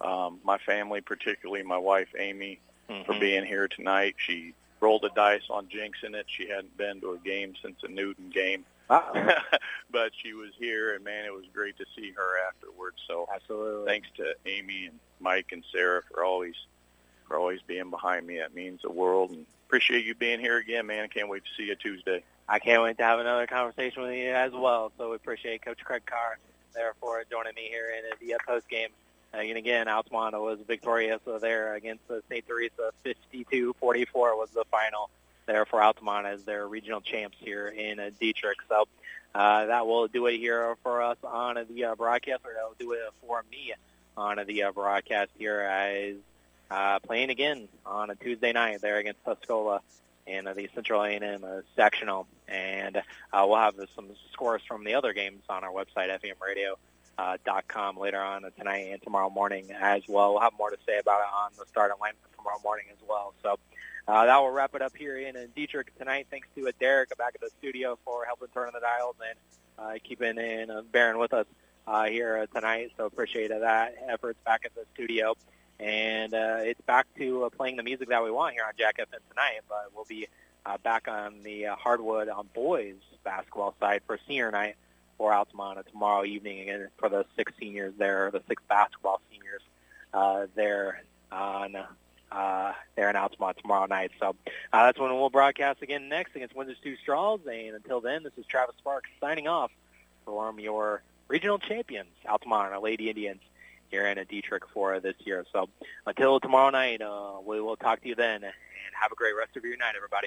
um, 0.00 0.40
my 0.44 0.58
family, 0.58 1.00
particularly 1.00 1.62
my 1.62 1.78
wife 1.78 2.08
Amy, 2.18 2.58
for 2.88 3.14
Mhm. 3.14 3.20
being 3.20 3.44
here 3.44 3.68
tonight. 3.68 4.16
She 4.18 4.54
rolled 4.80 5.02
the 5.02 5.10
dice 5.10 5.48
on 5.48 5.68
jinxing 5.68 6.14
it. 6.14 6.26
She 6.28 6.48
hadn't 6.48 6.76
been 6.76 7.00
to 7.00 7.12
a 7.12 7.18
game 7.18 7.54
since 7.62 7.82
a 7.84 7.88
Newton 7.88 8.30
game. 8.30 8.64
but 9.90 10.12
she 10.22 10.34
was 10.34 10.50
here, 10.58 10.94
and 10.94 11.04
man, 11.04 11.24
it 11.24 11.32
was 11.32 11.44
great 11.54 11.76
to 11.78 11.86
see 11.96 12.10
her 12.10 12.46
afterwards. 12.48 12.96
So 13.06 13.28
absolutely, 13.32 13.86
thanks 13.86 14.08
to 14.16 14.34
Amy 14.44 14.86
and 14.86 14.98
Mike 15.20 15.52
and 15.52 15.64
Sarah 15.72 16.02
for 16.02 16.24
always 16.24 16.54
for 17.26 17.38
always 17.38 17.60
being 17.66 17.88
behind 17.90 18.26
me. 18.26 18.38
That 18.38 18.54
means 18.54 18.82
the 18.82 18.90
world, 18.90 19.30
and 19.30 19.46
appreciate 19.66 20.04
you 20.04 20.14
being 20.14 20.40
here 20.40 20.58
again, 20.58 20.86
man. 20.86 21.04
I 21.04 21.06
can't 21.06 21.28
wait 21.28 21.44
to 21.44 21.50
see 21.56 21.68
you 21.68 21.76
Tuesday. 21.76 22.22
I 22.52 22.58
can't 22.58 22.82
wait 22.82 22.98
to 22.98 23.02
have 23.02 23.18
another 23.18 23.46
conversation 23.46 24.02
with 24.02 24.12
you 24.12 24.30
as 24.30 24.52
well. 24.52 24.92
So 24.98 25.08
we 25.08 25.16
appreciate 25.16 25.62
Coach 25.62 25.78
Craig 25.82 26.02
Carr 26.04 26.36
there 26.74 26.92
for 27.00 27.24
joining 27.30 27.54
me 27.54 27.62
here 27.70 27.86
in 27.96 28.28
the 28.28 28.36
post 28.46 28.68
game. 28.68 28.90
And 29.32 29.56
again, 29.56 29.88
Altamont 29.88 30.34
was 30.34 30.58
victorious 30.66 31.22
there 31.40 31.72
against 31.72 32.02
St. 32.28 32.46
Teresa. 32.46 32.90
52-44 33.06 33.74
was 34.36 34.50
the 34.50 34.64
final 34.70 35.08
there 35.46 35.64
for 35.64 35.82
Altamont 35.82 36.26
as 36.26 36.44
their 36.44 36.68
regional 36.68 37.00
champs 37.00 37.38
here 37.40 37.68
in 37.68 37.96
Dietrich. 38.20 38.58
So 38.68 38.84
uh, 39.34 39.64
that 39.64 39.86
will 39.86 40.08
do 40.08 40.26
it 40.26 40.36
here 40.36 40.76
for 40.82 41.00
us 41.00 41.16
on 41.24 41.56
the 41.70 41.84
uh, 41.86 41.94
broadcast, 41.94 42.42
or 42.44 42.52
that 42.52 42.64
will 42.64 42.76
do 42.78 42.92
it 42.92 43.00
for 43.26 43.42
me 43.50 43.72
on 44.14 44.38
the 44.46 44.64
uh, 44.64 44.72
broadcast 44.72 45.30
here 45.38 45.60
as 45.60 46.16
uh, 46.70 46.98
playing 46.98 47.30
again 47.30 47.68
on 47.86 48.10
a 48.10 48.14
Tuesday 48.14 48.52
night 48.52 48.82
there 48.82 48.98
against 48.98 49.24
Tuscola 49.24 49.80
in 50.26 50.44
the 50.44 50.68
Central 50.74 51.02
A&M 51.02 51.44
sectional. 51.76 52.26
And 52.48 52.96
uh, 52.96 53.44
we'll 53.46 53.56
have 53.56 53.74
some 53.94 54.08
scores 54.32 54.62
from 54.66 54.84
the 54.84 54.94
other 54.94 55.12
games 55.12 55.42
on 55.48 55.64
our 55.64 55.70
website, 55.70 56.16
FEMradio.com, 57.18 57.98
later 57.98 58.20
on 58.20 58.44
tonight 58.58 58.88
and 58.92 59.02
tomorrow 59.02 59.30
morning 59.30 59.70
as 59.72 60.02
well. 60.08 60.32
We'll 60.32 60.42
have 60.42 60.52
more 60.58 60.70
to 60.70 60.78
say 60.86 60.98
about 60.98 61.20
it 61.20 61.28
on 61.34 61.50
the 61.58 61.64
starting 61.68 61.96
line 62.00 62.12
tomorrow 62.36 62.58
morning 62.62 62.86
as 62.90 62.98
well. 63.08 63.34
So 63.42 63.58
uh, 64.08 64.26
that 64.26 64.36
will 64.38 64.50
wrap 64.50 64.74
it 64.74 64.82
up 64.82 64.96
here 64.96 65.16
in, 65.16 65.36
Dietrich 65.54 65.96
tonight. 65.98 66.26
Thanks 66.30 66.48
to 66.56 66.70
Derek 66.80 67.16
back 67.16 67.32
at 67.34 67.40
the 67.40 67.50
studio 67.58 67.98
for 68.04 68.24
helping 68.24 68.48
turn 68.48 68.68
on 68.68 68.72
the 68.74 68.80
dials 68.80 69.16
and 69.28 69.38
uh, 69.78 69.98
keeping 70.02 70.38
in 70.38 70.70
uh, 70.70 70.82
bearing 70.90 71.18
with 71.18 71.32
us 71.32 71.46
uh, 71.86 72.04
here 72.04 72.46
tonight. 72.52 72.90
So 72.96 73.06
appreciate 73.06 73.48
that 73.48 73.94
efforts 74.08 74.38
back 74.44 74.62
at 74.64 74.74
the 74.74 74.84
studio. 74.94 75.34
And 75.82 76.32
uh, 76.32 76.58
it's 76.60 76.80
back 76.82 77.08
to 77.18 77.44
uh, 77.44 77.50
playing 77.50 77.76
the 77.76 77.82
music 77.82 78.08
that 78.10 78.22
we 78.22 78.30
want 78.30 78.54
here 78.54 78.62
on 78.64 78.72
Jack 78.78 78.98
FM 78.98 79.18
tonight. 79.28 79.60
But 79.68 79.90
we'll 79.94 80.04
be 80.04 80.28
uh, 80.64 80.78
back 80.78 81.08
on 81.08 81.42
the 81.42 81.66
uh, 81.66 81.76
hardwood 81.76 82.28
on 82.28 82.48
boys 82.54 82.94
basketball 83.24 83.74
side 83.80 84.02
for 84.06 84.18
senior 84.28 84.50
night 84.52 84.76
for 85.18 85.32
Altamont 85.32 85.84
tomorrow 85.90 86.24
evening 86.24 86.60
again 86.60 86.88
for 86.98 87.08
the 87.08 87.26
six 87.36 87.52
seniors 87.58 87.94
there, 87.98 88.30
the 88.30 88.42
six 88.48 88.62
basketball 88.68 89.20
seniors 89.30 89.62
uh, 90.14 90.46
there 90.54 91.02
on 91.32 91.76
uh, 92.30 92.72
there 92.94 93.10
in 93.10 93.16
Altamont 93.16 93.58
tomorrow 93.58 93.86
night. 93.86 94.12
So 94.20 94.36
uh, 94.72 94.86
that's 94.86 94.98
when 95.00 95.10
we'll 95.10 95.30
broadcast 95.30 95.82
again 95.82 96.08
next 96.08 96.34
against 96.36 96.54
Windsor 96.54 96.76
Stew-Stras. 96.80 97.40
And 97.46 97.74
until 97.74 98.00
then, 98.00 98.22
this 98.22 98.32
is 98.36 98.46
Travis 98.46 98.76
Sparks 98.78 99.10
signing 99.20 99.48
off 99.48 99.72
from 100.24 100.60
your 100.60 101.02
regional 101.28 101.58
champions, 101.58 102.10
Altamont, 102.28 102.72
our 102.72 102.80
Lady 102.80 103.08
Indians, 103.08 103.40
here 103.92 104.06
in 104.06 104.18
Dietrich 104.26 104.64
for 104.72 104.98
this 104.98 105.14
year. 105.20 105.44
So 105.52 105.68
until 106.06 106.40
tomorrow 106.40 106.70
night, 106.70 107.02
uh, 107.02 107.34
we 107.46 107.60
will 107.60 107.76
talk 107.76 108.02
to 108.02 108.08
you 108.08 108.16
then. 108.16 108.42
And 108.42 108.52
have 109.00 109.12
a 109.12 109.14
great 109.14 109.36
rest 109.36 109.56
of 109.56 109.64
your 109.64 109.76
night, 109.76 109.94
everybody. 109.96 110.26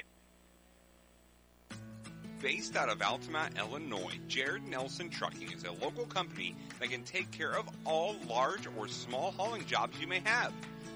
Based 2.40 2.76
out 2.76 2.88
of 2.90 3.02
Altamont, 3.02 3.58
Illinois, 3.58 4.20
Jared 4.28 4.68
Nelson 4.68 5.08
Trucking 5.08 5.50
is 5.52 5.64
a 5.64 5.72
local 5.72 6.04
company 6.04 6.54
that 6.78 6.90
can 6.90 7.02
take 7.02 7.32
care 7.32 7.56
of 7.56 7.66
all 7.84 8.14
large 8.28 8.68
or 8.76 8.86
small 8.86 9.32
hauling 9.32 9.64
jobs 9.64 9.98
you 9.98 10.06
may 10.06 10.20
have. 10.24 10.52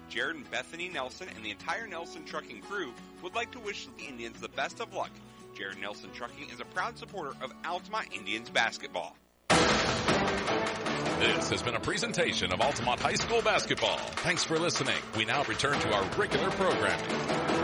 Jared 0.10 0.36
and 0.36 0.50
Bethany 0.50 0.90
Nelson 0.90 1.28
and 1.36 1.44
the 1.44 1.52
entire 1.52 1.88
Nelson 1.88 2.24
Trucking 2.26 2.62
crew 2.62 2.94
would 3.22 3.36
like 3.36 3.52
to 3.52 3.60
wish 3.60 3.88
the 3.98 4.06
Indians 4.06 4.40
the 4.40 4.50
best 4.50 4.80
of 4.80 4.94
luck. 4.94 5.12
Jared 5.56 5.80
Nelson 5.80 6.10
Trucking 6.14 6.50
is 6.52 6.60
a 6.60 6.66
proud 6.66 6.98
supporter 6.98 7.34
of 7.42 7.52
Altamont 7.66 8.08
Indians 8.14 8.50
basketball. 8.50 9.16
This 11.20 11.50
has 11.50 11.64
been 11.64 11.76
a 11.76 11.80
presentation 11.80 12.54
of 12.54 12.62
Altamont 12.62 13.00
High 13.00 13.16
School 13.16 13.42
basketball. 13.42 13.98
Thanks 13.98 14.44
for 14.44 14.60
listening. 14.60 14.98
We 15.18 15.26
now 15.26 15.44
return 15.46 15.80
to 15.80 15.94
our 15.94 16.04
regular 16.18 16.52
programming. 16.52 17.57